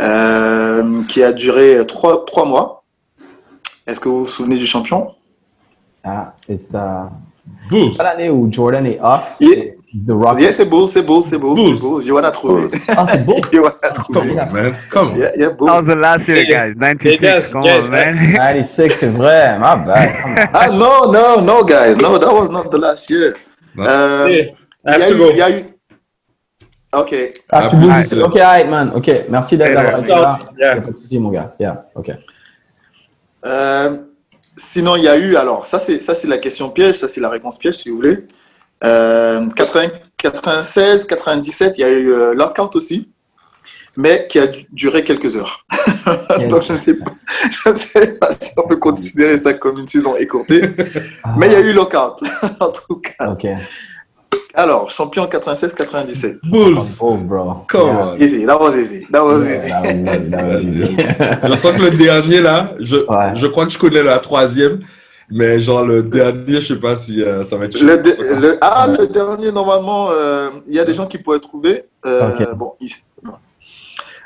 euh, 0.00 1.02
qui 1.08 1.22
a 1.22 1.32
duré 1.32 1.84
trois, 1.86 2.24
trois 2.24 2.44
mois. 2.44 2.84
Est-ce 3.86 3.98
que 3.98 4.08
vous 4.08 4.20
vous 4.20 4.30
souvenez 4.30 4.56
du 4.56 4.66
champion? 4.66 5.14
Ah, 6.04 6.34
c'est 6.46 6.72
pas 6.72 7.10
l'année 7.98 8.30
où 8.30 8.50
Jordan 8.52 8.86
est 8.86 9.00
off. 9.00 9.36
Yeah. 9.40 9.74
C'est 9.92 10.06
The 10.06 10.10
Rock. 10.10 10.40
Yeah, 10.40 10.52
c'est 10.52 10.64
beau, 10.64 10.86
c'est 10.86 11.02
beau, 11.02 11.22
c'est 11.22 11.38
beau, 11.38 11.54
Bulls. 11.54 11.76
c'est 11.76 11.82
beau. 11.82 12.00
Johan 12.00 12.24
a 12.24 12.30
trouvé. 12.30 12.68
Ah, 12.96 13.06
c'est. 13.06 13.24
Johan 13.52 13.68
a 13.82 13.90
Come 13.90 14.30
on, 14.30 14.52
man. 14.52 14.72
Come 14.90 15.08
on. 15.12 15.16
Yeah, 15.16 15.30
yeah, 15.36 15.50
Bulls. 15.50 15.66
That 15.68 15.74
was 15.76 15.86
the 15.86 15.96
last 15.96 16.28
year, 16.28 16.44
guys. 16.44 16.74
96. 16.76 17.20
guys, 17.20 17.52
Come 17.52 17.62
guys, 17.62 17.84
on, 17.86 17.90
man. 17.90 18.32
96, 18.32 18.94
c'est 18.94 19.06
vrai. 19.08 19.58
My 19.58 19.76
bad. 19.84 20.48
Ah 20.54 20.70
non, 20.70 21.12
non, 21.12 21.42
no, 21.42 21.62
guys. 21.64 21.96
No, 22.00 22.18
that 22.18 22.32
was 22.32 22.48
not 22.48 22.70
the 22.70 22.78
last 22.78 23.08
year. 23.10 23.34
Non. 23.74 23.84
Euh, 23.86 24.26
Hey, 24.28 24.54
il 24.84 24.90
I 24.90 24.98
y 24.98 25.02
a 25.02 25.06
have 25.06 25.08
to 25.10 25.14
eu, 25.14 25.18
go. 25.18 25.30
il 25.30 25.36
y 25.36 25.42
a 25.42 25.50
eu. 25.50 25.64
Ok. 26.94 27.14
Ah, 27.50 27.68
tu 27.68 27.76
Ah, 27.76 27.78
bouges 27.78 27.92
ouais. 27.94 28.00
ici. 28.02 28.20
Ok, 28.20 28.36
alright, 28.36 28.68
man. 28.68 28.92
Ok, 28.94 29.10
merci 29.30 29.56
C'est 29.56 29.64
d'avoir 29.72 29.92
vrai. 29.92 30.00
été 30.00 30.10
là. 30.10 30.38
Yeah. 30.58 30.80
Pas 30.80 30.90
de 30.90 30.96
souci, 30.96 31.18
mon 31.18 31.30
gars. 31.30 31.54
Yeah, 31.60 31.86
ok. 31.94 32.10
Euh, 33.44 33.98
sinon, 34.56 34.96
il 34.96 35.04
y 35.04 35.08
a 35.08 35.16
eu, 35.16 35.36
alors, 35.36 35.66
ça 35.66 35.78
c'est, 35.78 36.00
ça 36.00 36.14
c'est 36.14 36.28
la 36.28 36.38
question 36.38 36.68
piège, 36.70 36.96
ça 36.96 37.08
c'est 37.08 37.20
la 37.20 37.28
réponse 37.28 37.58
piège 37.58 37.74
si 37.76 37.88
vous 37.90 37.96
voulez. 37.96 38.26
Euh, 38.84 39.48
80 39.56 39.88
96, 40.18 41.06
97, 41.06 41.78
il 41.78 41.80
y 41.80 41.84
a 41.84 41.88
eu 41.90 42.12
euh, 42.12 42.32
lockout 42.34 42.76
aussi, 42.76 43.08
mais 43.96 44.26
qui 44.30 44.38
a 44.38 44.46
du- 44.46 44.66
duré 44.72 45.02
quelques 45.04 45.36
heures. 45.36 45.64
Donc 46.48 46.62
je 46.62 46.72
ne, 46.74 46.78
sais 46.78 46.94
pas, 46.94 47.10
je 47.64 47.70
ne 47.70 47.74
sais 47.76 48.06
pas 48.18 48.28
si 48.40 48.52
on 48.56 48.66
peut 48.68 48.76
considérer 48.76 49.36
ça 49.38 49.52
comme 49.54 49.78
une 49.78 49.88
saison 49.88 50.16
écourtée, 50.16 50.62
mais 51.36 51.46
il 51.46 51.52
y 51.52 51.56
a 51.56 51.60
eu 51.60 51.72
lockout 51.72 52.16
en 52.60 52.68
tout 52.70 52.96
cas. 53.00 53.30
Ok. 53.32 53.46
Alors, 54.54 54.90
champion 54.90 55.24
96-97. 55.26 56.38
Bulls. 56.50 56.76
Bulls, 57.00 57.22
bro. 57.24 57.54
Come 57.68 57.86
Yeah. 57.88 58.06
on. 58.06 58.16
Easy, 58.20 58.44
that 58.46 58.58
was 58.60 58.76
easy. 58.76 59.06
That 59.10 59.24
was 59.24 59.44
Yeah, 59.44 59.56
easy. 59.56 59.70
that 59.70 59.82
was 59.82 60.30
that 60.30 61.72
easy. 61.72 61.78
Que 61.78 61.82
le 61.82 61.90
dernier, 61.90 62.40
là, 62.40 62.74
je, 62.78 62.96
Ouais. 62.96 63.34
je 63.34 63.46
crois 63.46 63.64
que 63.66 63.72
je 63.72 63.78
connais 63.78 64.02
la 64.02 64.18
troisième, 64.18 64.80
mais 65.30 65.60
genre 65.60 65.84
le 65.84 66.02
dernier, 66.02 66.60
je 66.60 66.74
sais 66.74 66.80
pas 66.80 66.96
si 66.96 67.22
euh, 67.22 67.44
ça 67.44 67.56
va 67.56 67.64
être 67.66 67.80
Le, 67.80 67.96
de- 67.98 68.40
le- 68.40 68.58
ah, 68.60 68.86
le 68.88 69.06
dernier, 69.06 69.50
normalement, 69.52 70.08
euh, 70.10 70.50
il 70.66 70.74
y 70.74 70.78
a 70.80 70.84
des 70.84 70.94
gens 70.94 71.06
qui 71.06 71.18
pourraient 71.18 71.38
trouver. 71.40 71.84
Euh, 72.06 72.30
bon. 72.54 72.74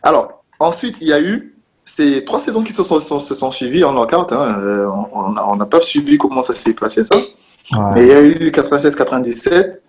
Alors, 0.03 0.43
ensuite, 0.59 0.97
il 1.01 1.09
y 1.09 1.13
a 1.13 1.21
eu 1.21 1.55
ces 1.85 2.25
trois 2.25 2.41
saisons 2.41 2.63
qui 2.63 2.73
se 2.73 2.83
sont, 2.83 3.01
sont- 3.01 3.21
se 3.21 3.35
sont 3.35 3.51
suivies 3.51 3.85
en 3.85 3.93
lockout. 3.93 4.33
Hein, 4.33 4.87
on- 5.13 5.57
n'a 5.57 5.67
pas 5.67 5.81
suivi 5.81 6.19
comment 6.19 6.43
ça 6.43 6.53
s'est 6.55 6.75
passé, 6.75 7.05
ça. 7.05 7.17
Mais 7.17 7.27
il 7.73 7.99
Ouais. 7.99 8.07
y 8.09 8.13
a 8.13 8.23
eu 8.23 8.51
96-97. 8.51 9.81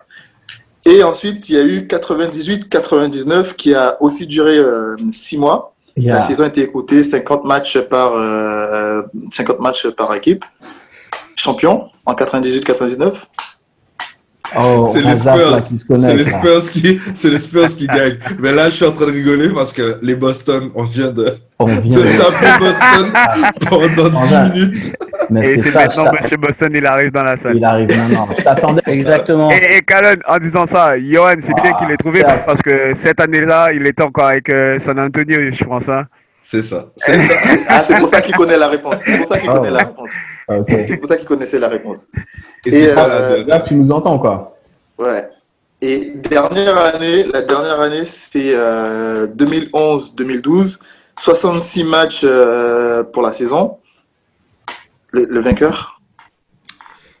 Et 0.86 1.02
ensuite, 1.02 1.48
il 1.48 1.54
y 1.54 1.58
a 1.58 1.62
eu 1.64 1.86
98-99 1.86 3.54
qui 3.56 3.74
a 3.74 3.96
aussi 4.02 4.26
duré 4.26 4.56
euh, 4.58 4.96
six 5.10 5.36
mois. 5.38 5.74
La 5.96 6.22
saison 6.22 6.44
a 6.44 6.46
été 6.46 6.62
écoutée 6.62 7.02
50 7.02 7.44
matchs 7.44 7.78
par, 7.80 8.12
euh, 8.14 9.02
50 9.32 9.58
matchs 9.60 9.88
par 9.88 10.14
équipe. 10.14 10.44
Champion 11.52 11.88
en 12.06 12.14
98-99. 12.14 13.12
Oh, 14.58 14.90
C'est 14.94 15.04
on 15.04 15.08
les 15.10 15.16
Spurs. 15.16 15.58
qui 15.68 15.78
se 15.78 16.14
les. 16.16 16.24
Spurs 16.24 16.70
qui, 16.70 17.00
c'est 17.16 17.28
les 17.28 17.38
Spurs 17.38 17.68
qui 17.68 17.86
gagnent. 17.86 18.16
Mais 18.38 18.50
là, 18.52 18.70
je 18.70 18.76
suis 18.76 18.84
en 18.86 18.92
train 18.92 19.04
de 19.06 19.12
rigoler 19.12 19.50
parce 19.50 19.74
que 19.74 19.98
les 20.00 20.14
Boston, 20.14 20.70
on 20.74 20.84
vient 20.84 21.10
de, 21.10 21.34
On 21.58 21.66
vient 21.66 21.98
de 21.98 22.16
taper 22.16 22.58
Boston 22.58 23.12
pendant 23.68 24.20
Ouais. 24.20 24.50
10 24.54 24.60
minutes. 24.60 24.96
Mais 25.30 25.50
Et 25.50 25.56
c'est 25.56 25.62
c'est 25.64 25.70
ça, 25.72 25.88
je 25.90 26.00
maintenant 26.00 26.28
chez 26.30 26.36
Boston, 26.38 26.70
il 26.74 26.86
arrive 26.86 27.10
dans 27.12 27.24
la 27.24 27.36
salle. 27.36 27.56
il 27.58 27.64
arrive 27.64 27.88
maintenant. 27.94 28.26
Je 28.38 28.42
t'attendais. 28.44 28.80
Exactement. 28.86 29.50
Et, 29.50 29.76
et 29.76 29.80
Calonne, 29.82 30.20
en 30.26 30.38
disant 30.38 30.66
ça, 30.66 30.98
Johan, 30.98 31.34
c'est 31.46 31.52
bien 31.52 31.72
Ah, 31.74 31.78
qu'il 31.78 31.88
l'ait 31.88 31.96
trouvé 31.98 32.20
certes. 32.20 32.46
parce 32.46 32.62
que 32.62 32.94
cette 33.04 33.20
année-là, 33.20 33.68
il 33.74 33.86
était 33.86 34.02
encore 34.02 34.28
avec 34.28 34.48
euh, 34.48 34.78
San 34.86 34.98
Antonio, 34.98 35.36
je 35.52 35.64
pense. 35.64 35.86
Hein. 35.88 36.04
C'est 36.42 36.62
ça. 36.62 36.86
C'est. 36.96 37.18
Ah, 37.68 37.82
c'est 37.82 37.96
pour 37.96 38.08
ça 38.08 38.20
qu'il 38.22 38.34
connaît 38.34 38.56
la 38.56 38.68
réponse. 38.68 38.96
C'est 39.04 39.18
pour 39.18 39.26
ça 39.26 39.38
qu'il 39.38 39.50
Oh. 39.50 39.54
connaît 39.54 39.70
la 39.70 39.78
réponse. 39.80 40.10
Ok. 40.48 40.66
C'est 40.86 40.96
pour 40.96 41.06
ça 41.08 41.16
qu'il 41.18 41.26
connaissait 41.28 41.58
la 41.58 41.68
réponse. 41.68 42.08
Et 42.64 42.88
ça, 42.88 43.04
euh, 43.06 43.38
la- 43.38 43.44
Là, 43.44 43.60
tu 43.60 43.74
nous 43.74 43.92
entends, 43.92 44.18
quoi? 44.18 44.56
Ouais. 44.98 45.28
Et 45.82 46.12
dernière 46.16 46.76
année, 46.78 47.24
la 47.24 47.42
dernière 47.42 47.80
année, 47.80 48.04
c'est 48.04 48.52
euh, 48.54 49.26
2011-2012. 49.26 50.78
66 51.18 51.84
matchs 51.84 52.20
euh, 52.24 53.02
pour 53.02 53.22
la 53.22 53.32
saison. 53.32 53.78
Le, 55.10 55.24
le 55.28 55.40
vainqueur? 55.40 56.00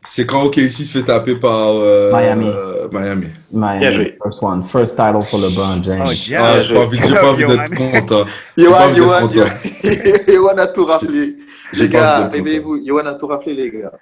C'est 0.06 0.24
quand 0.24 0.42
OKC 0.44 0.70
se 0.70 0.98
fait 0.98 1.04
taper 1.04 1.36
par 1.36 1.68
euh, 1.76 2.12
Miami. 2.12 2.46
Euh, 2.94 3.00
Miami. 3.00 3.26
Miami, 3.52 3.78
Bien 3.80 3.90
joué. 3.90 4.18
first 4.22 4.42
one, 4.42 4.62
first 4.64 4.96
title 4.96 5.22
for 5.22 5.38
LeBron 5.40 5.82
James. 5.82 6.02
Oh, 6.04 6.08
Ah, 6.10 6.30
yeah. 6.30 6.60
j'ai 6.60 6.74
pas 6.74 6.80
envie, 6.82 6.98
pas 6.98 7.30
envie 7.30 7.44
d'être 7.46 7.74
content. 7.74 8.24
Envie 8.58 9.00
d'être 9.00 9.20
content. 9.20 10.32
Yoann 10.32 10.58
a 10.58 10.66
tout 10.66 10.84
rappelé. 10.84 11.34
J'ai 11.72 11.82
Les 11.84 11.88
gars, 11.90 12.28
réveillez-vous. 12.32 12.76
Yoann 12.76 13.06
a 13.06 13.12
tout 13.14 13.26
rappelé, 13.26 13.54
les 13.54 13.70
gars. 13.70 13.92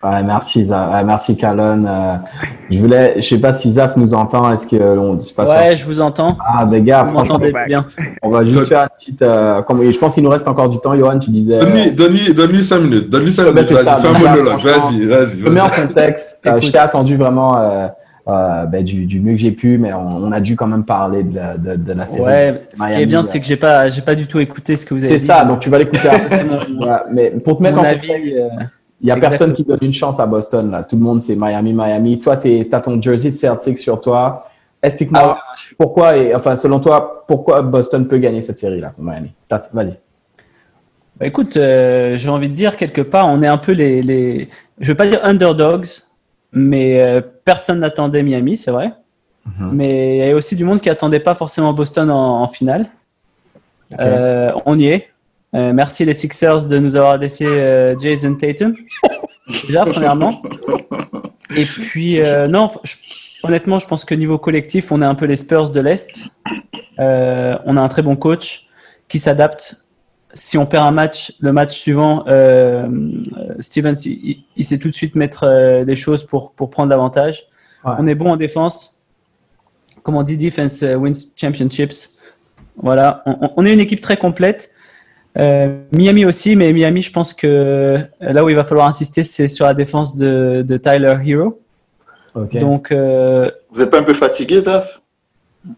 Ouais, 0.00 0.22
merci, 0.22 0.62
Za- 0.62 0.90
ouais, 0.92 1.02
merci, 1.02 1.36
Calonne. 1.36 1.84
Euh, 1.90 2.14
je 2.70 2.78
voulais, 2.78 3.14
je 3.16 3.20
sais 3.30 3.38
pas 3.38 3.52
si 3.52 3.68
Zaf 3.72 3.96
nous 3.96 4.14
entend. 4.14 4.52
Est-ce 4.52 4.64
que 4.64 4.76
on, 4.76 5.18
je 5.18 5.34
pas 5.34 5.44
sûr. 5.44 5.56
Ouais, 5.56 5.76
je 5.76 5.84
vous 5.84 6.00
entends. 6.00 6.38
Ah, 6.54 6.64
des 6.64 6.80
gars, 6.82 7.02
Vous 7.02 7.10
franchement, 7.14 7.34
m'entendez 7.34 7.50
back. 7.50 7.66
bien. 7.66 7.84
on 8.22 8.30
va 8.30 8.44
juste 8.44 8.68
faire 8.68 8.82
une 8.82 8.88
petite. 8.90 9.22
Euh, 9.22 9.60
comme, 9.62 9.82
je 9.90 9.98
pense 9.98 10.14
qu'il 10.14 10.22
nous 10.22 10.30
reste 10.30 10.46
encore 10.46 10.68
du 10.68 10.78
temps, 10.78 10.96
Johan. 10.96 11.18
Tu 11.18 11.30
disais. 11.30 11.58
Donne-lui, 11.58 11.90
donne-lui, 11.90 12.32
donne-lui 12.32 12.62
5 12.64 12.78
minutes. 12.78 13.08
Donne-lui 13.08 13.32
5 13.32 13.42
Ouais, 13.46 13.48
bah, 13.52 13.62
minutes. 13.62 13.76
c'est 13.76 13.82
ça, 13.82 13.96
Vas-y, 13.96 14.02
fais 14.20 14.26
un 14.28 14.30
monologue. 14.30 14.60
Vas-y, 14.60 15.04
vas-y. 15.06 15.38
Je 15.40 15.44
te 15.44 15.50
mets 15.50 15.60
en 15.60 15.68
contexte. 15.68 16.40
Euh, 16.46 16.60
je 16.60 16.70
t'ai 16.70 16.78
attendu 16.78 17.16
vraiment 17.16 17.56
euh, 18.28 18.32
euh, 18.32 18.66
ben, 18.66 18.84
du, 18.84 19.06
du 19.06 19.20
mieux 19.20 19.32
que 19.32 19.38
j'ai 19.38 19.52
pu, 19.52 19.78
mais 19.78 19.92
on, 19.92 20.06
on 20.06 20.32
a 20.32 20.40
dû 20.40 20.54
quand 20.56 20.66
même 20.66 20.84
parler 20.84 21.22
de 21.22 21.34
la, 21.36 21.56
de, 21.56 21.76
de 21.76 21.92
la 21.92 22.06
série. 22.06 22.26
Ouais, 22.26 22.62
ce 22.74 22.86
qui 22.86 22.92
est 23.02 23.06
bien, 23.06 23.20
ouais. 23.22 23.24
c'est 23.24 23.40
que 23.40 23.46
j'ai 23.46 23.56
pas, 23.56 23.88
j'ai 23.88 24.02
pas 24.02 24.14
du 24.14 24.26
tout 24.26 24.38
écouté 24.38 24.76
ce 24.76 24.84
que 24.86 24.94
vous 24.94 25.00
avez 25.04 25.14
C'est 25.14 25.18
dit. 25.20 25.24
ça, 25.26 25.44
donc 25.44 25.60
tu 25.60 25.70
vas 25.70 25.78
l'écouter. 25.78 26.08
C'est 26.30 26.44
mais 27.10 27.30
pour 27.30 27.56
te 27.56 27.62
mettre 27.62 27.76
mon 27.76 27.88
en 27.88 27.92
contexte, 27.92 28.34
euh, 28.36 28.48
il 29.00 29.08
y 29.08 29.10
a 29.10 29.16
personne 29.16 29.52
qui 29.52 29.64
donne 29.64 29.78
une 29.82 29.92
chance 29.92 30.18
à 30.20 30.26
Boston. 30.26 30.70
Là. 30.70 30.82
Tout 30.82 30.96
le 30.96 31.02
monde, 31.02 31.22
c'est 31.22 31.36
Miami, 31.36 31.72
Miami. 31.72 32.18
Toi, 32.20 32.36
tu 32.36 32.66
as 32.70 32.80
ton 32.80 33.00
jersey 33.00 33.30
de 33.30 33.36
Celtics 33.36 33.78
sur 33.78 34.00
toi. 34.00 34.40
Explique-moi 34.82 35.20
Ah 35.24 35.28
ouais, 35.30 35.34
je 35.56 35.62
suis- 35.62 35.76
pourquoi, 35.76 36.16
et, 36.16 36.34
enfin, 36.34 36.54
selon 36.56 36.80
toi, 36.80 37.24
pourquoi 37.26 37.62
Boston 37.62 38.06
peut 38.06 38.18
gagner 38.18 38.42
cette 38.42 38.58
série-là 38.58 38.92
Miami? 38.98 39.32
C'est 39.38 39.72
Vas-y. 39.72 39.98
Bah, 41.18 41.26
écoute, 41.26 41.56
euh, 41.56 42.16
j'ai 42.18 42.28
envie 42.28 42.48
de 42.48 42.54
dire 42.54 42.76
quelque 42.76 43.00
part, 43.02 43.26
on 43.28 43.42
est 43.42 43.48
un 43.48 43.58
peu 43.58 43.72
les, 43.72 44.02
les 44.02 44.48
je 44.80 44.92
veux 44.92 44.96
pas 44.96 45.08
dire 45.08 45.20
underdogs, 45.24 45.86
mais 46.52 47.00
euh, 47.02 47.20
personne 47.44 47.80
n'attendait 47.80 48.22
Miami, 48.22 48.56
c'est 48.56 48.70
vrai. 48.70 48.92
Mhm. 49.46 49.70
Mais 49.72 50.18
il 50.18 50.26
y 50.26 50.30
a 50.30 50.34
aussi 50.36 50.56
du 50.56 50.64
monde 50.64 50.80
qui 50.80 50.90
attendait 50.90 51.20
pas 51.20 51.34
forcément 51.34 51.72
Boston 51.72 52.10
en, 52.10 52.42
en 52.42 52.48
finale. 52.48 52.86
Euh, 53.98 54.52
on 54.66 54.78
y 54.78 54.86
est. 54.88 55.08
Euh, 55.54 55.72
merci 55.72 56.04
les 56.04 56.12
Sixers 56.14 56.66
de 56.66 56.78
nous 56.78 56.96
avoir 56.96 57.16
laissé 57.16 57.46
Jason 58.00 58.34
Tatum. 58.34 58.74
Déjà, 59.66 59.84
premièrement. 59.86 60.42
Et 61.56 61.64
puis, 61.64 62.20
non, 62.48 62.70
je- 62.84 62.96
honnêtement, 63.42 63.78
je 63.78 63.86
pense 63.86 64.04
que 64.04 64.14
niveau 64.14 64.36
collectif, 64.38 64.92
on 64.92 65.00
est 65.00 65.06
un 65.06 65.14
peu 65.14 65.24
les 65.24 65.36
Spurs 65.36 65.70
de 65.70 65.80
l'Est. 65.80 66.28
On 66.98 67.76
a 67.76 67.80
un 67.80 67.88
très 67.88 68.02
bon 68.02 68.16
coach 68.16 68.66
qui 69.08 69.18
s'adapte. 69.18 69.82
Si 70.34 70.58
on 70.58 70.66
perd 70.66 70.86
un 70.86 70.90
match, 70.90 71.32
le 71.40 71.52
match 71.52 71.72
suivant, 71.72 72.24
euh, 72.28 72.86
euh, 72.86 73.54
Stevens, 73.60 73.94
il, 74.04 74.64
sait 74.64 74.78
tout 74.78 74.88
de 74.88 74.94
suite 74.94 75.14
mettre 75.14 75.44
euh, 75.44 75.84
des 75.84 75.96
choses 75.96 76.24
pour, 76.24 76.52
pour 76.52 76.70
prendre 76.70 76.90
l'avantage. 76.90 77.44
Ouais. 77.84 77.94
On 77.98 78.06
est 78.06 78.14
bon 78.14 78.30
en 78.30 78.36
défense. 78.36 78.96
Comme 80.02 80.16
on 80.16 80.22
dit, 80.22 80.36
defense 80.36 80.82
euh, 80.82 80.96
wins 80.96 81.32
championships. 81.34 82.10
Voilà, 82.80 83.24
on, 83.56 83.66
est 83.66 83.72
une 83.72 83.80
équipe 83.80 84.00
très 84.00 84.16
complète. 84.16 84.70
Euh, 85.36 85.80
Miami 85.92 86.24
aussi, 86.24 86.54
mais 86.54 86.72
Miami, 86.72 87.02
je 87.02 87.10
pense 87.10 87.34
que 87.34 87.98
là 88.20 88.44
où 88.44 88.48
il 88.50 88.54
va 88.54 88.64
falloir 88.64 88.86
insister, 88.86 89.24
c'est 89.24 89.48
sur 89.48 89.66
la 89.66 89.74
défense 89.74 90.16
de, 90.16 90.64
de 90.66 90.76
Tyler 90.76 91.16
Hero. 91.24 91.60
Donc, 92.34 92.92
euh, 92.92 93.50
Vous 93.72 93.80
n'êtes 93.80 93.90
pas 93.90 93.98
un 93.98 94.04
peu 94.04 94.14
fatigué, 94.14 94.60
Zaf? 94.60 95.00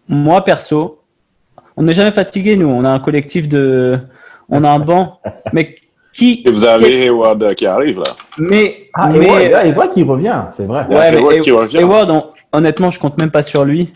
moi 0.09 0.45
perso, 0.45 1.03
on 1.77 1.83
n'est 1.83 1.95
jamais 1.95 2.13
fatigué, 2.13 2.57
nous. 2.57 2.69
On 2.69 2.85
a 2.85 2.91
un 2.91 3.01
collectif 3.01 3.49
de. 3.49 3.99
On 4.51 4.65
a 4.65 4.71
un 4.71 4.79
banc. 4.81 5.21
Mais 5.53 5.77
qui. 6.13 6.43
Et 6.45 6.51
vous 6.51 6.65
avez 6.65 7.05
Hayward 7.07 7.43
euh, 7.43 7.55
qui 7.55 7.67
arrive 7.67 7.99
là. 7.99 8.13
Mais. 8.39 8.89
ah, 8.95 9.09
mais 9.09 9.31
ouais, 9.31 9.69
et 9.69 9.73
vrai 9.73 9.89
qu'il 9.91 10.05
revient, 10.05 10.43
c'est 10.51 10.67
vrai. 10.67 10.81
A 10.81 10.89
Ouais, 10.89 11.11
mais 11.13 11.17
Hayward 11.19 11.41
qui 11.41 11.51
revient. 11.53 11.79
Hayward, 11.79 12.11
on- 12.11 12.25
honnêtement, 12.53 12.91
je 12.91 12.99
compte 12.99 13.17
même 13.19 13.31
pas 13.31 13.43
sur 13.43 13.65
lui. 13.65 13.93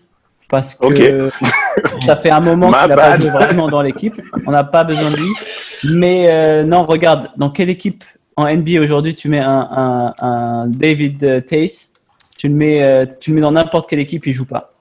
Parce 0.48 0.74
que 0.74 1.28
ça 2.07 2.14
fait 2.16 2.30
un 2.30 2.40
moment 2.40 2.68
qu'il 2.70 2.88
n'a 2.88 2.94
pas 2.94 3.18
joué 3.18 3.30
vraiment 3.30 3.66
dans 3.68 3.80
l'équipe. 3.82 4.14
On 4.46 4.52
n'a 4.52 4.62
pas 4.62 4.84
besoin 4.84 5.11
de 5.11 5.16
lui. 5.16 5.30
Mais 5.96 6.26
euh, 6.30 6.62
non, 6.64 6.84
regarde, 6.84 7.30
dans 7.36 7.50
quelle 7.50 7.70
équipe 7.70 8.05
en 8.36 8.44
NBA 8.55 8.80
aujourd'hui 8.80 9.14
tu 9.14 9.28
mets 9.28 9.38
un, 9.40 9.68
un, 9.70 10.14
un 10.18 10.66
David 10.66 11.24
euh, 11.24 11.40
Tace? 11.40 11.92
Tu 12.36 12.48
le, 12.48 12.55
mets, 12.55 12.82
euh, 12.82 13.07
tu 13.20 13.30
le 13.30 13.36
mets 13.36 13.40
dans 13.40 13.52
n'importe 13.52 13.88
quelle 13.88 14.00
équipe, 14.00 14.26
il 14.26 14.32
joue 14.34 14.44
pas. 14.44 14.72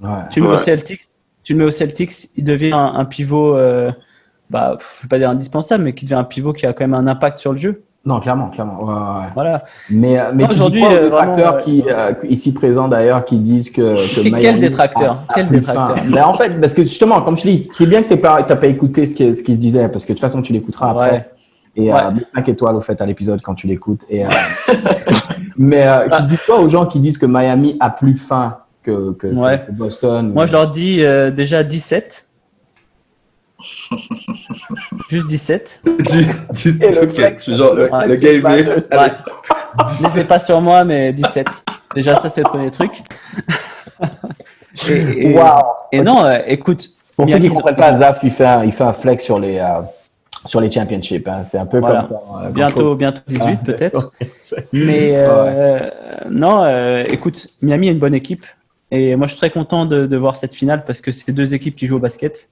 Ouais. 0.00 0.08
Tu 0.30 0.38
le 0.40 0.46
mets 0.46 0.52
au 0.52 0.56
Ouais. 0.56 0.62
Celtics, 0.62 1.00
tu 1.42 1.54
le 1.54 1.58
mets 1.58 1.64
au 1.64 1.70
Celtics, 1.70 2.12
il 2.36 2.44
devient 2.44 2.72
un, 2.72 2.94
un 2.94 3.04
pivot, 3.04 3.56
euh, 3.56 3.90
bah, 4.50 4.76
je 4.96 5.02
vais 5.02 5.08
pas 5.08 5.18
dire 5.18 5.30
indispensable, 5.30 5.84
mais 5.84 5.94
qui 5.94 6.04
devient 6.04 6.14
un 6.16 6.24
pivot 6.24 6.52
qui 6.52 6.66
a 6.66 6.72
quand 6.72 6.84
même 6.84 6.94
un 6.94 7.06
impact 7.06 7.38
sur 7.38 7.52
le 7.52 7.58
jeu. 7.58 7.82
Non, 8.06 8.18
clairement, 8.18 8.48
clairement. 8.48 8.82
Ouais, 8.82 8.92
ouais, 8.94 9.20
ouais. 9.20 9.26
Voilà. 9.34 9.62
Mais, 9.90 10.18
euh, 10.18 10.30
mais 10.34 10.46
aujourd'hui, 10.50 10.82
euh, 10.84 11.04
détracteurs 11.04 11.52
vraiment, 11.58 11.62
qui, 11.62 11.84
euh, 11.86 12.12
ici 12.30 12.54
présents 12.54 12.88
d'ailleurs, 12.88 13.26
qui 13.26 13.38
disent 13.38 13.68
que, 13.70 13.94
que 14.16 14.22
Quel 14.22 14.32
Miami 14.32 14.60
détracteur 14.60 15.22
a- 15.28 15.32
a 15.32 15.34
Quel 15.34 15.48
détracteur. 15.48 15.94
Ben, 16.14 16.24
En 16.24 16.32
fait, 16.32 16.58
parce 16.60 16.72
que 16.72 16.82
justement, 16.82 17.20
comme 17.20 17.36
je 17.36 17.42
dis, 17.42 17.68
c'est 17.72 17.84
bien 17.86 18.02
que 18.02 18.08
tu 18.08 18.14
n'as 18.14 18.20
pas, 18.20 18.42
t'as 18.42 18.56
pas 18.56 18.68
écouté 18.68 19.04
ce 19.06 19.14
qui, 19.14 19.34
ce 19.34 19.42
qui 19.42 19.54
se 19.54 19.60
disait, 19.60 19.88
parce 19.90 20.04
que 20.06 20.12
de 20.12 20.14
toute 20.14 20.22
façon, 20.22 20.40
tu 20.40 20.54
l'écouteras 20.54 20.90
après. 20.92 21.10
Ouais. 21.12 21.30
Et 21.76 21.92
Ouais. 21.92 22.00
euh, 22.00 22.10
5 22.34 22.48
étoiles 22.48 22.74
au 22.76 22.80
fait 22.80 23.00
à 23.02 23.06
l'épisode 23.06 23.42
quand 23.42 23.54
tu 23.54 23.66
l'écoutes. 23.66 24.04
Et, 24.08 24.24
euh, 24.24 24.28
mais 25.58 25.86
tu 26.16 26.22
dis 26.22 26.38
quoi 26.46 26.60
aux 26.60 26.68
gens 26.68 26.86
qui 26.86 27.00
disent 27.00 27.18
que 27.18 27.26
Miami 27.26 27.76
a 27.80 27.90
plus 27.90 28.14
faim 28.14 28.56
que, 28.82 29.12
que, 29.12 29.26
Ouais. 29.26 29.62
que 29.66 29.72
Boston 29.72 30.32
Moi, 30.32 30.46
je 30.46 30.52
leur 30.52 30.70
dis 30.70 31.02
déjà 31.36 31.62
17. 31.62 32.28
Juste 35.08 35.26
17. 35.26 35.82
Dis, 36.00 36.26
dis, 36.52 36.68
Et 36.82 36.86
le 36.90 37.08
flex. 37.08 37.50
genre, 37.54 37.74
le, 37.74 37.84
le 37.84 38.16
gars, 38.16 38.56
Ouais. 38.56 39.12
N'hésitez 40.00 40.24
pas 40.24 40.38
sur 40.38 40.60
moi, 40.60 40.84
mais 40.84 41.12
17. 41.12 41.46
Déjà, 41.94 42.16
ça, 42.16 42.28
c'est 42.28 42.42
le 42.42 42.48
premier 42.48 42.70
truc. 42.70 42.92
Et, 44.88 45.30
et- 45.30 45.34
Waouh 45.34 45.62
et 45.92 46.00
non, 46.00 46.24
euh, 46.24 46.38
écoute. 46.46 46.90
Pour 47.16 47.28
ceux 47.28 47.38
qui 47.38 47.48
ne 47.50 47.54
comprennent 47.54 47.76
pas, 47.76 47.94
Zaf, 47.96 48.20
il 48.22 48.30
fait 48.30 48.46
un, 48.46 48.64
il 48.64 48.72
fait 48.72 48.84
un 48.84 48.92
flex 48.92 49.24
sur 49.24 49.38
les, 49.38 49.58
euh, 49.58 49.82
sur 50.46 50.60
les 50.60 50.70
championships. 50.70 51.26
hein. 51.28 51.42
C'est 51.44 51.58
un 51.58 51.66
peu 51.66 51.80
Voilà. 51.80 52.06
comme. 52.08 52.16
euh, 52.46 52.50
Bientôt, 52.50 52.94
bientôt 52.94 53.20
18 53.26 53.44
Ah, 53.52 53.56
peut-être. 53.64 54.12
Mais 54.72 55.14
euh, 55.16 55.90
non, 56.30 56.62
euh, 56.64 57.04
écoute, 57.08 57.48
Miami 57.60 57.88
est 57.88 57.92
une 57.92 57.98
bonne 57.98 58.14
équipe. 58.14 58.46
Et 58.92 59.16
moi, 59.16 59.26
je 59.26 59.32
suis 59.32 59.38
très 59.38 59.50
content 59.50 59.84
de, 59.86 60.06
de 60.06 60.16
voir 60.16 60.34
cette 60.36 60.54
finale 60.54 60.84
parce 60.86 61.00
que 61.00 61.12
c'est 61.12 61.32
deux 61.32 61.52
équipes 61.52 61.76
qui 61.76 61.86
jouent 61.86 61.96
au 61.96 62.00
basket. 62.00 62.48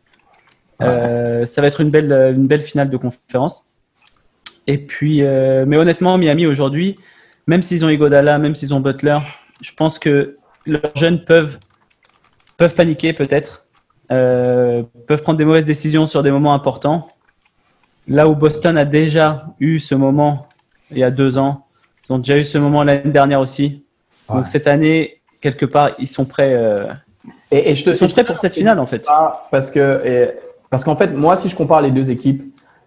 Euh, 0.80 1.44
ça 1.46 1.60
va 1.60 1.66
être 1.68 1.80
une 1.80 1.90
belle, 1.90 2.12
une 2.12 2.46
belle 2.46 2.60
finale 2.60 2.90
de 2.90 2.96
conférence. 2.96 3.66
Et 4.66 4.78
puis, 4.78 5.22
euh, 5.22 5.64
mais 5.66 5.76
honnêtement, 5.76 6.18
Miami 6.18 6.46
aujourd'hui, 6.46 6.96
même 7.46 7.62
s'ils 7.62 7.84
ont 7.84 7.88
Igodala, 7.88 8.38
même 8.38 8.54
s'ils 8.54 8.74
ont 8.74 8.80
Butler, 8.80 9.18
je 9.60 9.72
pense 9.72 9.98
que 9.98 10.36
leurs 10.66 10.94
jeunes 10.94 11.24
peuvent, 11.24 11.58
peuvent 12.56 12.74
paniquer 12.74 13.12
peut-être, 13.12 13.66
euh, 14.12 14.82
peuvent 15.06 15.22
prendre 15.22 15.38
des 15.38 15.44
mauvaises 15.44 15.64
décisions 15.64 16.06
sur 16.06 16.22
des 16.22 16.30
moments 16.30 16.54
importants. 16.54 17.08
Là 18.06 18.28
où 18.28 18.36
Boston 18.36 18.76
a 18.76 18.84
déjà 18.84 19.46
eu 19.58 19.80
ce 19.80 19.94
moment 19.94 20.48
il 20.90 20.98
y 20.98 21.04
a 21.04 21.10
deux 21.10 21.36
ans, 21.36 21.66
ils 22.08 22.12
ont 22.12 22.18
déjà 22.18 22.38
eu 22.38 22.44
ce 22.44 22.56
moment 22.56 22.82
l'année 22.82 23.10
dernière 23.10 23.40
aussi. 23.40 23.84
Ouais. 24.28 24.36
Donc 24.36 24.48
cette 24.48 24.66
année, 24.66 25.20
quelque 25.40 25.66
part, 25.66 25.90
ils 25.98 26.06
sont 26.06 26.24
prêts. 26.24 26.54
Et, 27.50 27.70
et 27.70 27.74
je 27.74 27.84
te, 27.84 27.90
ils 27.90 27.96
sont 27.96 28.08
prêts 28.08 28.24
pour 28.24 28.38
cette 28.38 28.54
finale 28.54 28.78
en 28.78 28.86
fait. 28.86 29.06
Parce 29.50 29.70
que 29.70 30.00
et- 30.04 30.47
parce 30.70 30.84
qu'en 30.84 30.96
fait, 30.96 31.08
moi, 31.08 31.36
si 31.36 31.48
je 31.48 31.56
compare 31.56 31.80
les 31.80 31.90
deux 31.90 32.10
équipes, 32.10 32.42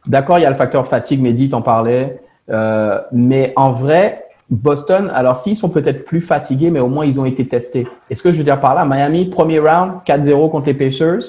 d'accord, 0.05 0.39
il 0.39 0.43
y 0.43 0.45
a 0.45 0.49
le 0.49 0.55
facteur 0.55 0.85
fatigue, 0.87 1.21
Mehdi 1.21 1.49
t'en 1.49 1.61
parlait, 1.61 2.21
euh, 2.49 2.99
mais 3.11 3.53
en 3.55 3.71
vrai, 3.71 4.25
Boston, 4.49 5.09
alors 5.13 5.37
s'ils 5.37 5.55
sont 5.55 5.69
peut-être 5.69 6.05
plus 6.05 6.21
fatigués, 6.21 6.71
mais 6.71 6.79
au 6.79 6.87
moins 6.87 7.05
ils 7.05 7.19
ont 7.19 7.25
été 7.25 7.47
testés. 7.47 7.87
Et 8.09 8.15
ce 8.15 8.23
que 8.23 8.31
je 8.31 8.37
veux 8.37 8.43
dire 8.43 8.59
par 8.59 8.75
là, 8.75 8.85
Miami, 8.85 9.25
premier 9.25 9.59
round, 9.59 9.93
4-0 10.05 10.51
contre 10.51 10.67
les 10.67 10.73
Pacers, 10.73 11.21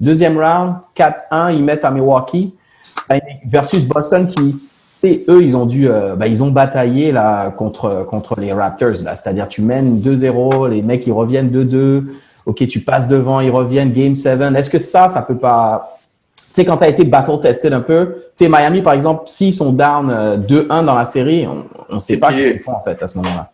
deuxième 0.00 0.38
round, 0.38 0.74
4-1, 0.96 1.54
ils 1.54 1.64
mettent 1.64 1.84
à 1.84 1.90
Milwaukee, 1.90 2.54
versus 3.50 3.86
Boston 3.86 4.28
qui, 4.28 4.60
eux, 5.28 5.42
ils 5.42 5.56
ont 5.56 5.66
dû, 5.66 5.88
euh, 5.88 6.14
bah, 6.14 6.28
ils 6.28 6.42
ont 6.42 6.50
bataillé 6.50 7.12
là 7.12 7.50
contre 7.50 8.06
contre 8.08 8.40
les 8.40 8.52
Raptors 8.52 9.02
là, 9.04 9.16
c'est-à-dire 9.16 9.48
tu 9.48 9.62
mènes 9.62 10.00
2-0, 10.00 10.68
les 10.68 10.82
mecs 10.82 11.06
ils 11.06 11.12
reviennent 11.12 11.50
2-2. 11.50 12.04
OK, 12.46 12.66
tu 12.66 12.80
passes 12.80 13.08
devant, 13.08 13.40
ils 13.40 13.50
reviennent, 13.50 13.92
Game 13.92 14.14
7. 14.14 14.40
Est-ce 14.56 14.70
que 14.70 14.78
ça, 14.78 15.08
ça 15.08 15.20
peut 15.20 15.36
pas. 15.36 15.97
Tu 16.54 16.62
sais, 16.62 16.64
quand 16.64 16.78
tu 16.78 16.84
as 16.84 16.88
été 16.88 17.04
battle 17.04 17.38
tested 17.40 17.72
un 17.72 17.80
peu, 17.80 18.14
tu 18.36 18.44
sais, 18.44 18.48
Miami, 18.48 18.82
par 18.82 18.94
exemple, 18.94 19.24
s'ils 19.26 19.54
sont 19.54 19.72
down 19.72 20.10
euh, 20.10 20.36
2-1 20.36 20.84
dans 20.84 20.94
la 20.94 21.04
série, 21.04 21.46
on 21.46 21.94
ne 21.94 22.00
sait 22.00 22.18
pas 22.18 22.30
ce 22.32 22.36
qu'ils 22.36 22.58
font, 22.60 22.72
en 22.72 22.80
fait, 22.80 23.00
à 23.02 23.06
ce 23.06 23.18
moment-là. 23.18 23.50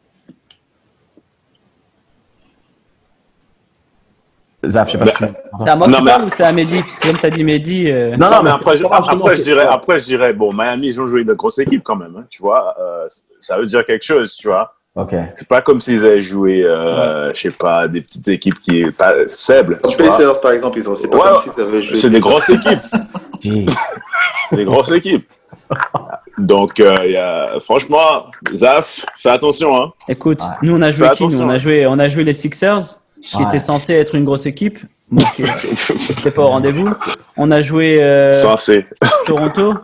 Zaf, 4.66 4.88
je 4.88 4.92
sais 4.92 4.98
pas 4.98 5.06
si 5.06 5.12
tu 5.12 5.24
C'est 5.64 5.70
à 5.70 5.76
moi 5.76 5.88
Non, 5.88 5.98
qui 5.98 6.04
mais- 6.04 6.10
parle 6.10 6.24
ou 6.24 6.30
c'est 6.30 6.44
à 6.44 6.52
Mehdi 6.52 6.80
Parce 6.80 6.98
que 6.98 7.08
comme 7.08 7.18
tu 7.18 7.26
as 7.26 7.30
dit 7.30 7.44
Mehdi. 7.44 7.90
euh, 7.90 8.16
Non, 8.16 8.30
Non, 8.30 8.36
mais 8.38 8.42
mais 8.44 8.50
après, 8.50 8.76
je, 8.78 8.84
après, 8.86 9.34
dirais, 9.36 9.66
après, 9.68 10.00
je 10.00 10.04
dirais, 10.04 10.32
bon, 10.32 10.54
Miami, 10.54 10.86
ils 10.88 11.00
ont 11.02 11.06
joué 11.06 11.22
de 11.24 11.34
grosses 11.34 11.58
équipes 11.58 11.82
quand 11.84 11.96
même, 11.96 12.16
hein, 12.16 12.24
tu 12.30 12.40
vois. 12.40 12.74
euh, 12.80 13.06
ça 13.40 13.58
veut 13.58 13.66
dire 13.66 13.84
quelque 13.84 14.04
chose, 14.04 14.34
tu 14.36 14.48
vois. 14.48 14.74
OK. 14.96 15.14
C'est 15.34 15.48
pas 15.48 15.60
comme 15.60 15.80
s'ils 15.80 16.04
avaient 16.04 16.22
joué, 16.22 16.62
euh, 16.64 17.28
je 17.34 17.40
sais 17.40 17.56
pas, 17.58 17.88
des 17.88 18.00
petites 18.00 18.28
équipes 18.28 18.54
qui 18.62 18.82
est 18.82 18.92
pas 18.92 19.12
faibles. 19.26 19.80
Les. 19.88 19.96
Pacers, 19.96 20.40
par 20.40 20.52
exemple, 20.52 20.78
ils 20.78 20.88
ont. 20.88 20.94
C'est 20.94 21.08
pas 21.08 21.16
Ouais, 21.16 21.22
comme 21.30 21.40
si 21.42 21.50
tu 21.54 21.60
avais 21.60 21.82
joué. 21.82 21.96
C'est 21.96 22.10
des 22.10 22.20
grosses 22.20 22.48
équipes. 22.50 22.78
Des 24.52 24.64
grosses 24.64 24.92
équipes. 24.92 25.28
Donc, 26.38 26.78
euh, 26.80 26.94
il 27.04 27.12
y 27.12 27.16
a- 27.16 27.58
franchement, 27.60 28.26
Zaf, 28.54 29.04
fais 29.16 29.30
attention. 29.30 29.76
Hein. 29.76 29.92
Écoute, 30.08 30.40
Ouais. 30.42 30.48
nous 30.62 30.76
on 30.76 30.82
a 30.82 30.90
joué 30.92 31.08
Fais 31.08 31.14
qui 31.16 31.22
nous? 31.24 31.28
attention. 31.30 31.46
on 31.46 31.50
a 31.50 31.58
joué, 31.58 31.86
on 31.86 31.98
a 31.98 32.08
joué 32.08 32.24
les 32.24 32.32
Sixers, 32.32 32.82
qui 33.20 33.36
Ouais. 33.38 33.44
étaient 33.44 33.58
censés 33.58 33.94
être 33.94 34.14
une 34.14 34.24
grosse 34.24 34.46
équipe. 34.46 34.78
N'était 35.10 36.30
pas 36.30 36.42
au 36.42 36.46
rendez-vous. 36.48 36.88
On 37.36 37.50
a 37.50 37.60
joué 37.62 38.02
euh, 38.02 38.32
Censé. 38.32 38.86
Toronto. 39.26 39.74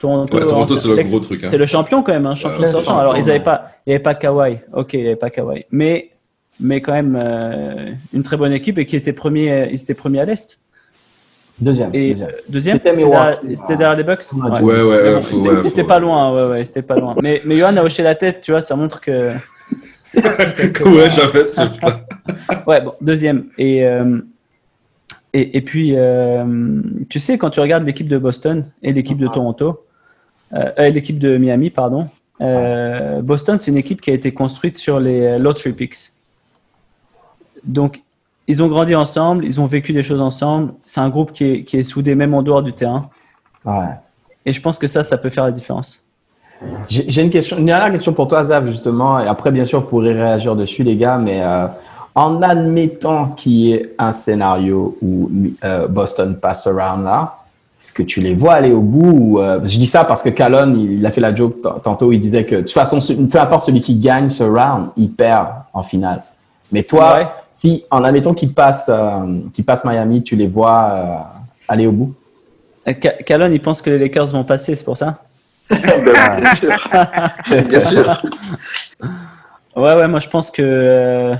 Toronto, 0.00 0.34
Ouais, 0.38 0.46
Toronto, 0.46 0.72
en- 0.74 0.76
c'est 0.76 0.88
le 0.88 1.02
gros 1.04 1.20
truc. 1.20 1.44
hein. 1.44 1.48
C'est 1.50 1.58
le 1.58 1.66
champion 1.66 2.02
quand 2.02 2.12
même, 2.12 2.26
hein, 2.26 2.34
champion 2.34 2.62
Ouais, 2.62 2.72
sortant. 2.72 2.98
Alors 2.98 3.16
ils 3.16 3.22
avaient 3.30 3.32
ouais. 3.34 3.40
pas, 3.40 3.70
il 3.86 3.90
n'y 3.90 3.94
avait 3.94 4.02
pas 4.02 4.14
Kawhi. 4.14 4.58
Ok, 4.72 4.94
il 4.94 5.00
n'y 5.02 5.06
avait 5.06 5.16
pas 5.16 5.30
Kawhi, 5.30 5.64
mais 5.70 6.10
mais 6.58 6.80
quand 6.80 6.92
même 6.92 7.16
euh, 7.20 7.92
une 8.12 8.22
très 8.22 8.36
bonne 8.36 8.52
équipe 8.52 8.78
et 8.78 8.86
qui 8.86 8.96
était 8.96 9.12
premier, 9.12 9.68
ils 9.70 9.80
étaient 9.80 9.94
premiers 9.94 10.20
à 10.20 10.24
l'est. 10.24 10.58
Deuxième. 11.60 11.90
Et 11.94 12.10
deuxième. 12.10 12.28
euh, 12.28 12.32
deuxième, 12.48 12.76
C'était 12.78 12.96
derrière, 13.76 13.94
les 13.96 14.02
Bucks. 14.04 14.24
Ouais, 14.32 14.60
Ouais, 14.62 14.82
ouais, 14.82 15.14
bon, 15.14 15.62
c'était 15.64 15.84
pas 15.84 15.98
loin, 15.98 16.34
ouais, 16.34 16.44
ouais, 16.50 16.64
c'était 16.64 16.80
pas 16.82 16.96
loin. 16.96 17.14
Mais 17.22 17.42
mais 17.44 17.56
Johan 17.56 17.76
a 17.76 17.82
hoché 17.82 18.02
la 18.02 18.14
tête, 18.14 18.40
tu 18.40 18.52
vois, 18.52 18.62
ça 18.62 18.76
montre 18.76 19.00
que 19.02 19.28
ouais, 20.16 21.10
j'avais 21.14 21.44
ce 21.44 21.62
putain. 21.70 22.00
Ouais, 22.66 22.80
bon, 22.80 22.94
deuxième. 23.02 23.44
Et, 23.58 23.86
euh, 23.86 24.18
et, 25.32 25.58
et 25.58 25.60
puis, 25.60 25.92
euh, 25.94 26.44
tu 27.08 27.20
sais, 27.20 27.38
quand 27.38 27.50
tu 27.50 27.60
regardes 27.60 27.84
l'équipe 27.84 28.08
de 28.08 28.18
Boston 28.18 28.64
et 28.82 28.92
l'équipe 28.92 29.18
de 29.18 29.28
Toronto, 29.28 29.84
euh, 30.52 30.70
euh, 30.78 30.88
l'équipe 30.90 31.18
de 31.18 31.36
Miami, 31.36 31.70
pardon, 31.70 32.08
euh, 32.40 33.22
Boston, 33.22 33.58
c'est 33.58 33.70
une 33.70 33.76
équipe 33.76 34.00
qui 34.00 34.10
a 34.10 34.14
été 34.14 34.32
construite 34.32 34.76
sur 34.76 34.98
les 34.98 35.38
lottery 35.38 35.72
picks. 35.72 36.12
Donc, 37.64 38.02
ils 38.48 38.62
ont 38.62 38.68
grandi 38.68 38.94
ensemble, 38.94 39.44
ils 39.44 39.60
ont 39.60 39.66
vécu 39.66 39.92
des 39.92 40.02
choses 40.02 40.20
ensemble. 40.20 40.72
C'est 40.84 41.00
un 41.00 41.10
groupe 41.10 41.32
qui 41.32 41.44
est, 41.44 41.64
qui 41.64 41.76
est 41.76 41.84
soudé 41.84 42.14
même 42.14 42.34
en 42.34 42.42
dehors 42.42 42.62
du 42.62 42.72
terrain. 42.72 43.08
Ouais. 43.64 43.94
Et 44.44 44.52
je 44.52 44.60
pense 44.60 44.78
que 44.78 44.86
ça, 44.86 45.02
ça 45.02 45.18
peut 45.18 45.30
faire 45.30 45.44
la 45.44 45.52
différence. 45.52 46.04
J'ai 46.88 47.22
une 47.22 47.30
question, 47.30 47.58
une 47.58 47.66
dernière 47.66 47.90
question 47.90 48.12
pour 48.12 48.28
toi, 48.28 48.44
Zav, 48.44 48.70
justement. 48.70 49.20
Et 49.20 49.26
après, 49.26 49.50
bien 49.50 49.64
sûr, 49.64 49.80
vous 49.80 49.86
pourrez 49.86 50.12
réagir 50.12 50.56
dessus, 50.56 50.82
les 50.82 50.96
gars. 50.96 51.16
Mais 51.16 51.40
euh, 51.42 51.66
en 52.14 52.42
admettant 52.42 53.28
qu'il 53.28 53.52
y 53.52 53.72
ait 53.72 53.94
un 53.98 54.12
scénario 54.12 54.96
où 55.00 55.30
Boston 55.88 56.36
passe 56.36 56.64
ce 56.64 56.70
round-là, 56.70 57.39
est-ce 57.80 57.92
que 57.92 58.02
tu 58.02 58.20
les 58.20 58.34
vois 58.34 58.54
aller 58.54 58.72
au 58.72 58.82
bout 58.82 59.10
ou, 59.10 59.40
euh, 59.40 59.58
Je 59.64 59.78
dis 59.78 59.86
ça 59.86 60.04
parce 60.04 60.22
que 60.22 60.28
Calonne, 60.28 60.78
il 60.78 61.04
a 61.06 61.10
fait 61.10 61.20
la 61.22 61.34
joke 61.34 61.62
tantôt. 61.82 62.12
Il 62.12 62.18
disait 62.18 62.44
que 62.44 62.56
de 62.56 62.60
toute 62.60 62.70
façon, 62.72 62.98
peu 63.26 63.40
importe 63.40 63.64
celui 63.64 63.80
qui 63.80 63.94
gagne 63.96 64.28
ce 64.28 64.42
round, 64.44 64.90
il 64.98 65.10
perd 65.12 65.46
en 65.72 65.82
finale. 65.82 66.22
Mais 66.72 66.82
toi, 66.82 67.14
Ouais. 67.16 67.26
si 67.50 67.84
en 67.90 68.04
admettant 68.04 68.34
qu'il 68.34 68.52
passe, 68.52 68.90
euh, 68.92 69.40
qu'il 69.54 69.64
passe 69.64 69.84
Miami, 69.84 70.22
tu 70.22 70.36
les 70.36 70.46
vois 70.46 70.90
euh, 70.92 71.14
aller 71.68 71.86
au 71.86 71.92
bout? 71.92 72.12
Euh, 72.86 72.92
Ca- 73.02 73.22
Calonne, 73.24 73.52
il 73.54 73.60
pense 73.62 73.80
que 73.80 73.88
les 73.90 73.98
Lakers 73.98 74.26
vont 74.26 74.44
passer, 74.44 74.76
c'est 74.76 74.84
pour 74.84 74.96
ça? 74.96 75.18
Ben, 75.70 76.36
bien 76.38 76.54
sûr. 76.54 76.90
bien 77.68 77.80
sûr. 77.80 78.22
Ouais, 79.76 79.94
ouais, 79.94 80.08
moi 80.08 80.20
je 80.20 80.28
pense 80.28 80.50
que. 80.50 81.34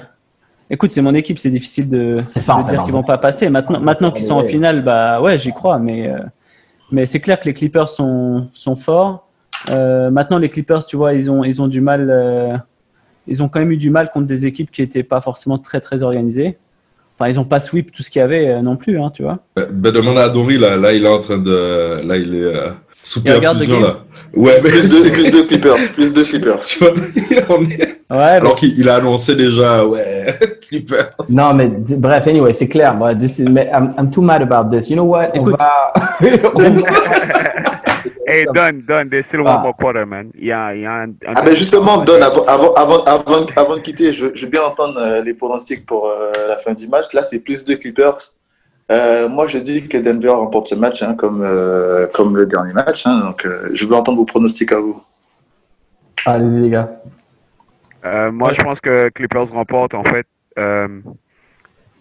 Écoute, 0.73 0.93
c'est 0.93 1.03
mon 1.03 1.15
équipe, 1.15 1.39
c'est 1.39 1.51
difficile 1.51 1.89
de, 1.89 2.15
C'est 2.25 2.41
ça, 2.41 2.55
en 2.55 2.63
de 2.63 2.67
fait, 2.67 2.73
dire 2.73 2.85
qu'ils 2.85 2.93
vont 2.93 3.03
pas 3.03 3.19
passer. 3.19 3.51
Maintenant, 3.51 3.81
maintenant 3.81 4.13
qu'ils 4.13 4.25
sont 4.25 4.35
en 4.35 4.45
finale, 4.45 4.83
bah 4.85 5.21
ouais, 5.21 5.37
j'y 5.37 5.53
crois, 5.53 5.81
mais, 5.81 6.09
euh, 6.09 6.21
mais 6.93 7.07
c'est 7.07 7.19
clair 7.21 7.41
que 7.41 7.47
les 7.47 7.55
Clippers 7.55 7.89
sont, 7.89 8.49
sont 8.55 8.77
forts. 8.77 9.27
Euh, 9.69 10.11
maintenant, 10.11 10.39
les 10.39 10.49
Clippers, 10.49 10.87
tu 10.87 10.97
vois, 10.97 11.13
ils 11.15 11.29
ont, 11.31 11.43
ils 11.43 11.61
ont 11.61 11.67
du 11.67 11.81
mal. 11.81 12.09
euh, 12.09 12.57
ils 13.27 13.43
ont 13.43 13.49
quand 13.49 13.59
même 13.59 13.73
eu 13.73 13.77
du 13.77 13.91
mal 13.91 14.11
contre 14.11 14.27
des 14.27 14.47
équipes 14.47 14.71
qui 14.71 14.81
n'étaient 14.81 15.03
pas 15.03 15.21
forcément 15.21 15.59
très 15.59 15.81
très 15.81 16.03
organisées. 16.03 16.57
Enfin, 17.19 17.31
ils 17.31 17.37
n'ont 17.37 17.45
pas 17.45 17.61
sweep 17.61 17.93
tout 17.93 18.03
ce 18.03 18.11
qu'il 18.11 18.21
y 18.21 18.23
avait 18.23 18.49
euh, 18.49 18.63
non 18.63 18.77
plus, 18.77 18.99
hein, 19.01 19.11
tu 19.13 19.23
vois. 19.25 19.41
Ben, 19.57 19.67
ben, 19.71 19.93
demande 19.93 20.19
à 20.19 20.29
Dory, 20.29 20.57
là, 20.57 20.77
là, 20.77 20.93
il 20.93 21.05
est 21.05 21.09
en 21.09 21.21
train 21.21 21.39
de. 21.39 22.01
Là, 22.07 22.17
il 22.17 22.35
est 22.35 22.55
Il 23.25 23.33
regarde 23.33 23.59
perfusion, 23.59 23.81
le 23.81 23.87
là. 23.87 23.97
Ouais, 24.35 24.61
mais 24.63 24.71
Plus 24.71 24.89
de, 24.89 24.97
c'est- 24.97 25.11
plus 25.11 25.31
de 25.31 25.43
Clippers. 25.43 25.77
Plus 25.95 26.13
de 26.13 26.23
Clippers. 26.23 26.59
Tu 26.61 26.79
vois, 26.79 26.91
on 27.49 27.63
est- 27.65 28.01
Ouais, 28.11 28.17
Alors 28.19 28.57
qu'il 28.57 28.79
il 28.79 28.89
a 28.89 28.97
annoncé 28.97 29.35
déjà, 29.35 29.85
ouais, 29.87 30.27
Clipper. 30.69 31.03
Non, 31.29 31.55
mais 31.55 31.69
bref, 31.69 32.27
anyway, 32.27 32.53
c'est 32.53 32.69
clair. 32.69 32.95
Moi, 32.95 33.15
this 33.15 33.39
is, 33.39 33.45
mais 33.49 33.71
I'm, 33.73 33.91
I'm 33.99 34.11
too 34.11 34.21
mad 34.23 34.43
about 34.43 34.69
this. 34.77 34.91
You 34.91 34.97
know 34.97 35.05
what? 35.05 35.31
On 35.35 35.41
Écoute. 35.41 35.57
va. 35.59 35.93
Hey, 38.27 38.45
Don, 38.55 38.83
Don, 38.87 39.09
there's 39.11 39.27
still 39.27 39.43
Ah. 39.47 39.57
one 39.57 39.63
more 39.65 39.75
quarter, 39.77 40.05
man. 40.07 40.31
Il 40.39 40.47
y 40.47 40.53
a, 40.53 40.73
il 40.75 40.83
y 40.83 40.87
a 40.87 40.93
un, 40.93 41.09
un- 41.09 41.35
Ah 41.35 41.43
ben 41.43 41.55
justement, 41.57 41.99
Don, 41.99 42.21
avant, 42.23 42.45
avant, 42.45 42.73
avant, 42.75 43.03
avant, 43.05 43.47
avant 43.57 43.75
de 43.77 43.81
quitter, 43.81 44.13
je, 44.13 44.27
je 44.35 44.45
veux 44.45 44.51
bien 44.51 44.63
entendre 44.63 45.01
euh, 45.01 45.21
les 45.23 45.35
pronostics 45.35 45.85
pour 45.85 46.07
euh, 46.09 46.31
la 46.49 46.57
fin 46.59 46.73
du 46.75 46.87
match. 46.87 47.13
Là, 47.13 47.25
c'est 47.25 47.41
plus 47.41 47.65
de 47.65 47.75
Clippers. 47.75 48.19
Euh, 48.91 49.29
moi, 49.29 49.47
je 49.47 49.59
dis 49.59 49.89
que 49.89 49.99
Denver 49.99 50.31
remporte 50.31 50.69
ce 50.69 50.75
match, 50.75 51.03
hein, 51.03 51.15
comme, 51.15 51.43
euh, 51.43 52.07
comme 52.13 52.37
le 52.37 52.47
dernier 52.47 52.73
match. 52.73 53.07
hein. 53.07 53.21
donc, 53.21 53.47
euh, 53.47 53.71
je 53.73 53.87
veux 53.87 53.95
entendre 53.95 54.19
vos 54.19 54.25
pronostics 54.25 54.73
à 54.73 54.81
vous. 54.81 55.01
Allez-y, 56.27 56.61
les 56.61 56.71
gars. 56.71 56.91
Euh, 58.05 58.33
moi, 58.33 58.53
je 58.53 58.63
pense 58.63 58.81
que 58.81 59.09
Clippers 59.11 59.51
remporte, 59.53 59.95
en 59.95 60.05
fait, 60.05 60.27
euh, 60.59 60.89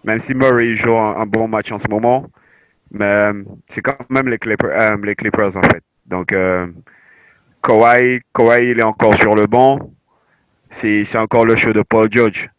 même 0.03 0.19
si 0.21 0.33
Murray 0.33 0.75
joue 0.75 0.95
un, 0.95 1.17
un 1.17 1.25
bon 1.25 1.47
match 1.47 1.71
en 1.71 1.77
ce 1.77 1.87
moment, 1.87 2.25
mais 2.91 3.05
euh, 3.05 3.43
c'est 3.69 3.81
quand 3.81 3.97
même 4.09 4.27
les 4.27 4.39
Clippers, 4.39 4.71
euh, 4.71 4.97
les 5.03 5.15
Clippers, 5.15 5.55
en 5.55 5.61
fait. 5.61 5.83
Donc, 6.07 6.31
euh, 6.33 6.65
Kawhi, 7.61 8.21
Kawhi, 8.33 8.71
il 8.71 8.79
est 8.79 8.83
encore 8.83 9.15
sur 9.17 9.35
le 9.35 9.45
banc. 9.45 9.77
C'est 10.71 11.03
c'est 11.05 11.17
encore 11.17 11.45
le 11.45 11.55
show 11.55 11.73
de 11.73 11.81
Paul 11.81 12.07
George. 12.11 12.49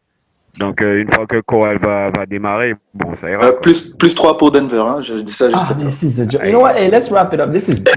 Donc, 0.59 0.83
euh, 0.83 1.01
une 1.01 1.11
fois 1.13 1.27
que 1.27 1.41
Kawhi 1.41 1.79
va, 1.83 2.11
va 2.11 2.27
démarrer, 2.27 2.75
bon, 2.93 3.15
ça 3.21 3.31
ira. 3.31 3.45
Euh, 3.45 3.53
plus, 3.53 3.95
plus 3.97 4.15
3 4.15 4.37
pour 4.37 4.51
Denver, 4.51 4.83
hein, 4.87 5.01
je 5.01 5.15
dis 5.15 5.33
ça 5.33 5.49
juste 5.49 5.63
Ah, 5.63 5.69
comme 5.69 5.79
ça. 5.79 5.87
this 5.87 6.03
is 6.03 6.21
a 6.21 6.29
joke. 6.29 6.43
You 6.45 6.51
know 6.51 6.61
what? 6.63 6.75
Hey, 6.77 6.91
let's 6.91 7.11
wrap 7.11 7.33
it 7.33 7.41
up. 7.41 7.51
This 7.51 7.69
is. 7.69 7.83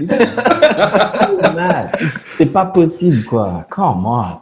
C'est 2.36 2.46
pas 2.52 2.66
possible, 2.66 3.24
quoi. 3.24 3.66
Come 3.70 4.06
on. 4.06 4.38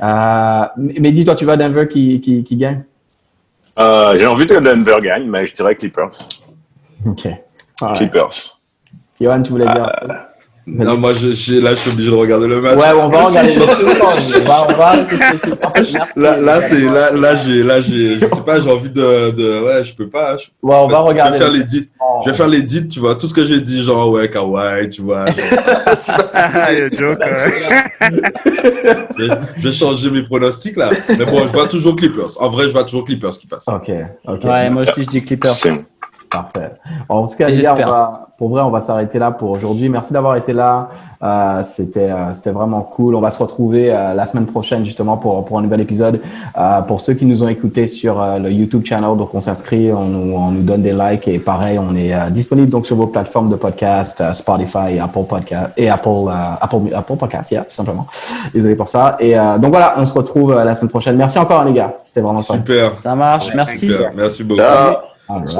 Euh, 0.00 0.64
mais 0.76 1.10
dis-toi, 1.10 1.34
tu 1.34 1.44
vas 1.44 1.56
Denver 1.56 1.88
qui, 1.88 2.20
qui, 2.20 2.44
qui 2.44 2.56
gagne? 2.56 2.84
Euh, 3.78 4.14
J'ai 4.16 4.26
envie 4.26 4.46
que 4.46 4.54
Denver 4.58 4.96
gagne, 5.02 5.28
mais 5.28 5.46
je 5.46 5.54
dirais 5.54 5.74
Clippers. 5.74 6.10
Ok. 7.06 7.28
Clippers. 7.96 8.58
Johan, 9.20 9.42
tu 9.42 9.50
voulais 9.50 9.66
dire? 9.66 9.90
Non, 10.70 10.96
moi, 10.98 11.14
je, 11.14 11.32
je- 11.32 11.56
là, 11.60 11.70
je 11.70 11.80
suis 11.80 11.90
obligé 11.90 12.10
de 12.10 12.14
regarder 12.14 12.46
le 12.46 12.60
match. 12.60 12.76
Ouais, 12.76 12.92
on 12.94 13.08
va 13.08 13.24
regarder 13.24 13.54
le 13.54 13.60
merci. 13.60 13.78
Là, 16.16 16.36
là, 16.40 16.60
c'est, 16.60 16.80
là, 16.80 17.10
là, 17.12 17.36
j'ai, 17.36 17.62
là, 17.62 17.80
j'ai, 17.80 18.18
je 18.18 18.26
sais 18.26 18.40
pas, 18.44 18.60
j'ai 18.60 18.70
envie 18.70 18.90
de, 18.90 19.30
de, 19.30 19.60
ouais, 19.64 19.84
je 19.84 19.94
peux 19.94 20.08
pas. 20.08 20.36
Je, 20.36 20.46
Ouais, 20.62 20.74
on 20.76 20.88
va 20.88 20.98
je 20.98 21.02
vais 21.02 21.08
regarder. 21.08 21.38
faire 21.38 21.50
l'édit. 21.50 21.88
Je 22.24 22.30
vais 22.30 22.36
faire 22.36 22.48
l'édit, 22.48 22.86
tu 22.88 23.00
vois, 23.00 23.14
tout 23.14 23.26
ce 23.28 23.34
que 23.34 23.44
j'ai 23.44 23.60
dit, 23.60 23.82
genre, 23.82 24.10
ouais, 24.10 24.28
Kawhi, 24.28 24.88
tu 24.90 25.02
vois. 25.02 25.26
je, 27.98 29.24
vais- 29.24 29.30
je 29.56 29.62
vais 29.62 29.72
changer 29.72 30.10
mes 30.10 30.22
pronostics, 30.22 30.76
là. 30.76 30.90
Mais 31.18 31.24
bon, 31.24 31.36
je 31.38 31.52
vois 31.52 31.66
toujours 31.68 31.96
Clippers. 31.96 32.40
En 32.40 32.48
vrai, 32.50 32.64
je 32.66 32.70
vois 32.72 32.84
toujours 32.84 33.04
Clippers 33.04 33.30
qui 33.30 33.46
passent. 33.46 33.68
Ok, 33.68 33.90
ok. 34.26 34.44
ouais, 34.44 34.70
moi 34.70 34.82
aussi 34.82 35.02
je 35.04 35.08
dis 35.08 35.22
Clippers. 35.24 35.54
Parfait. 36.30 36.72
En 37.08 37.26
tout 37.26 37.36
cas, 37.36 37.48
les 37.48 37.62
gars, 37.62 37.74
on 37.74 37.90
va, 37.90 38.28
pour 38.36 38.48
vrai, 38.50 38.62
on 38.62 38.70
va 38.70 38.80
s'arrêter 38.80 39.18
là 39.18 39.30
pour 39.30 39.50
aujourd'hui. 39.50 39.88
Merci 39.88 40.12
d'avoir 40.12 40.36
été 40.36 40.52
là. 40.52 40.88
Euh, 41.22 41.62
c'était, 41.62 42.10
euh, 42.10 42.30
c'était 42.32 42.50
vraiment 42.50 42.82
cool. 42.82 43.14
On 43.14 43.20
va 43.20 43.30
se 43.30 43.38
retrouver 43.42 43.92
euh, 43.92 44.14
la 44.14 44.26
semaine 44.26 44.46
prochaine 44.46 44.84
justement 44.84 45.16
pour 45.16 45.44
pour 45.44 45.58
un 45.58 45.62
nouvel 45.62 45.80
épisode. 45.80 46.20
Euh, 46.56 46.80
pour 46.82 47.00
ceux 47.00 47.14
qui 47.14 47.24
nous 47.26 47.42
ont 47.42 47.48
écoutés 47.48 47.86
sur 47.86 48.20
euh, 48.20 48.38
le 48.38 48.50
YouTube 48.52 48.84
channel, 48.84 49.16
donc 49.16 49.34
on 49.34 49.40
s'inscrit, 49.40 49.92
on, 49.92 50.04
nous- 50.04 50.34
on 50.36 50.50
nous 50.52 50.62
donne 50.62 50.82
des 50.82 50.92
likes 50.92 51.26
et 51.28 51.38
pareil, 51.38 51.78
on 51.78 51.94
est 51.96 52.14
euh, 52.14 52.30
disponible 52.30 52.68
donc 52.68 52.86
sur 52.86 52.96
vos 52.96 53.06
plateformes 53.06 53.48
de 53.48 53.56
podcast, 53.56 54.20
euh, 54.20 54.32
Spotify, 54.32 54.94
et 54.96 55.00
Apple 55.00 55.24
Podcast 55.28 55.70
et 55.76 55.88
Apple 55.90 56.08
euh, 56.08 56.54
Apple 56.60 56.76
Apple 56.94 57.16
Podcast, 57.16 57.50
yeah, 57.50 57.62
tout 57.64 57.70
simplement. 57.74 58.06
Désolé 58.52 58.76
pour 58.76 58.88
ça. 58.88 59.16
Et 59.18 59.38
euh, 59.38 59.58
donc 59.58 59.70
voilà, 59.70 59.94
on 59.96 60.04
se 60.06 60.12
retrouve 60.12 60.52
euh, 60.52 60.64
la 60.64 60.74
semaine 60.74 60.90
prochaine. 60.90 61.16
Merci 61.16 61.38
encore 61.38 61.64
les 61.64 61.72
gars. 61.72 61.94
C'était 62.02 62.20
vraiment 62.20 62.40
fun. 62.42 62.54
Super. 62.54 63.00
Ça 63.00 63.14
marche, 63.14 63.52
merci. 63.54 63.78
Super. 63.88 64.12
Merci 64.14 64.44
beaucoup. 64.44 64.60
Right. 64.62 65.58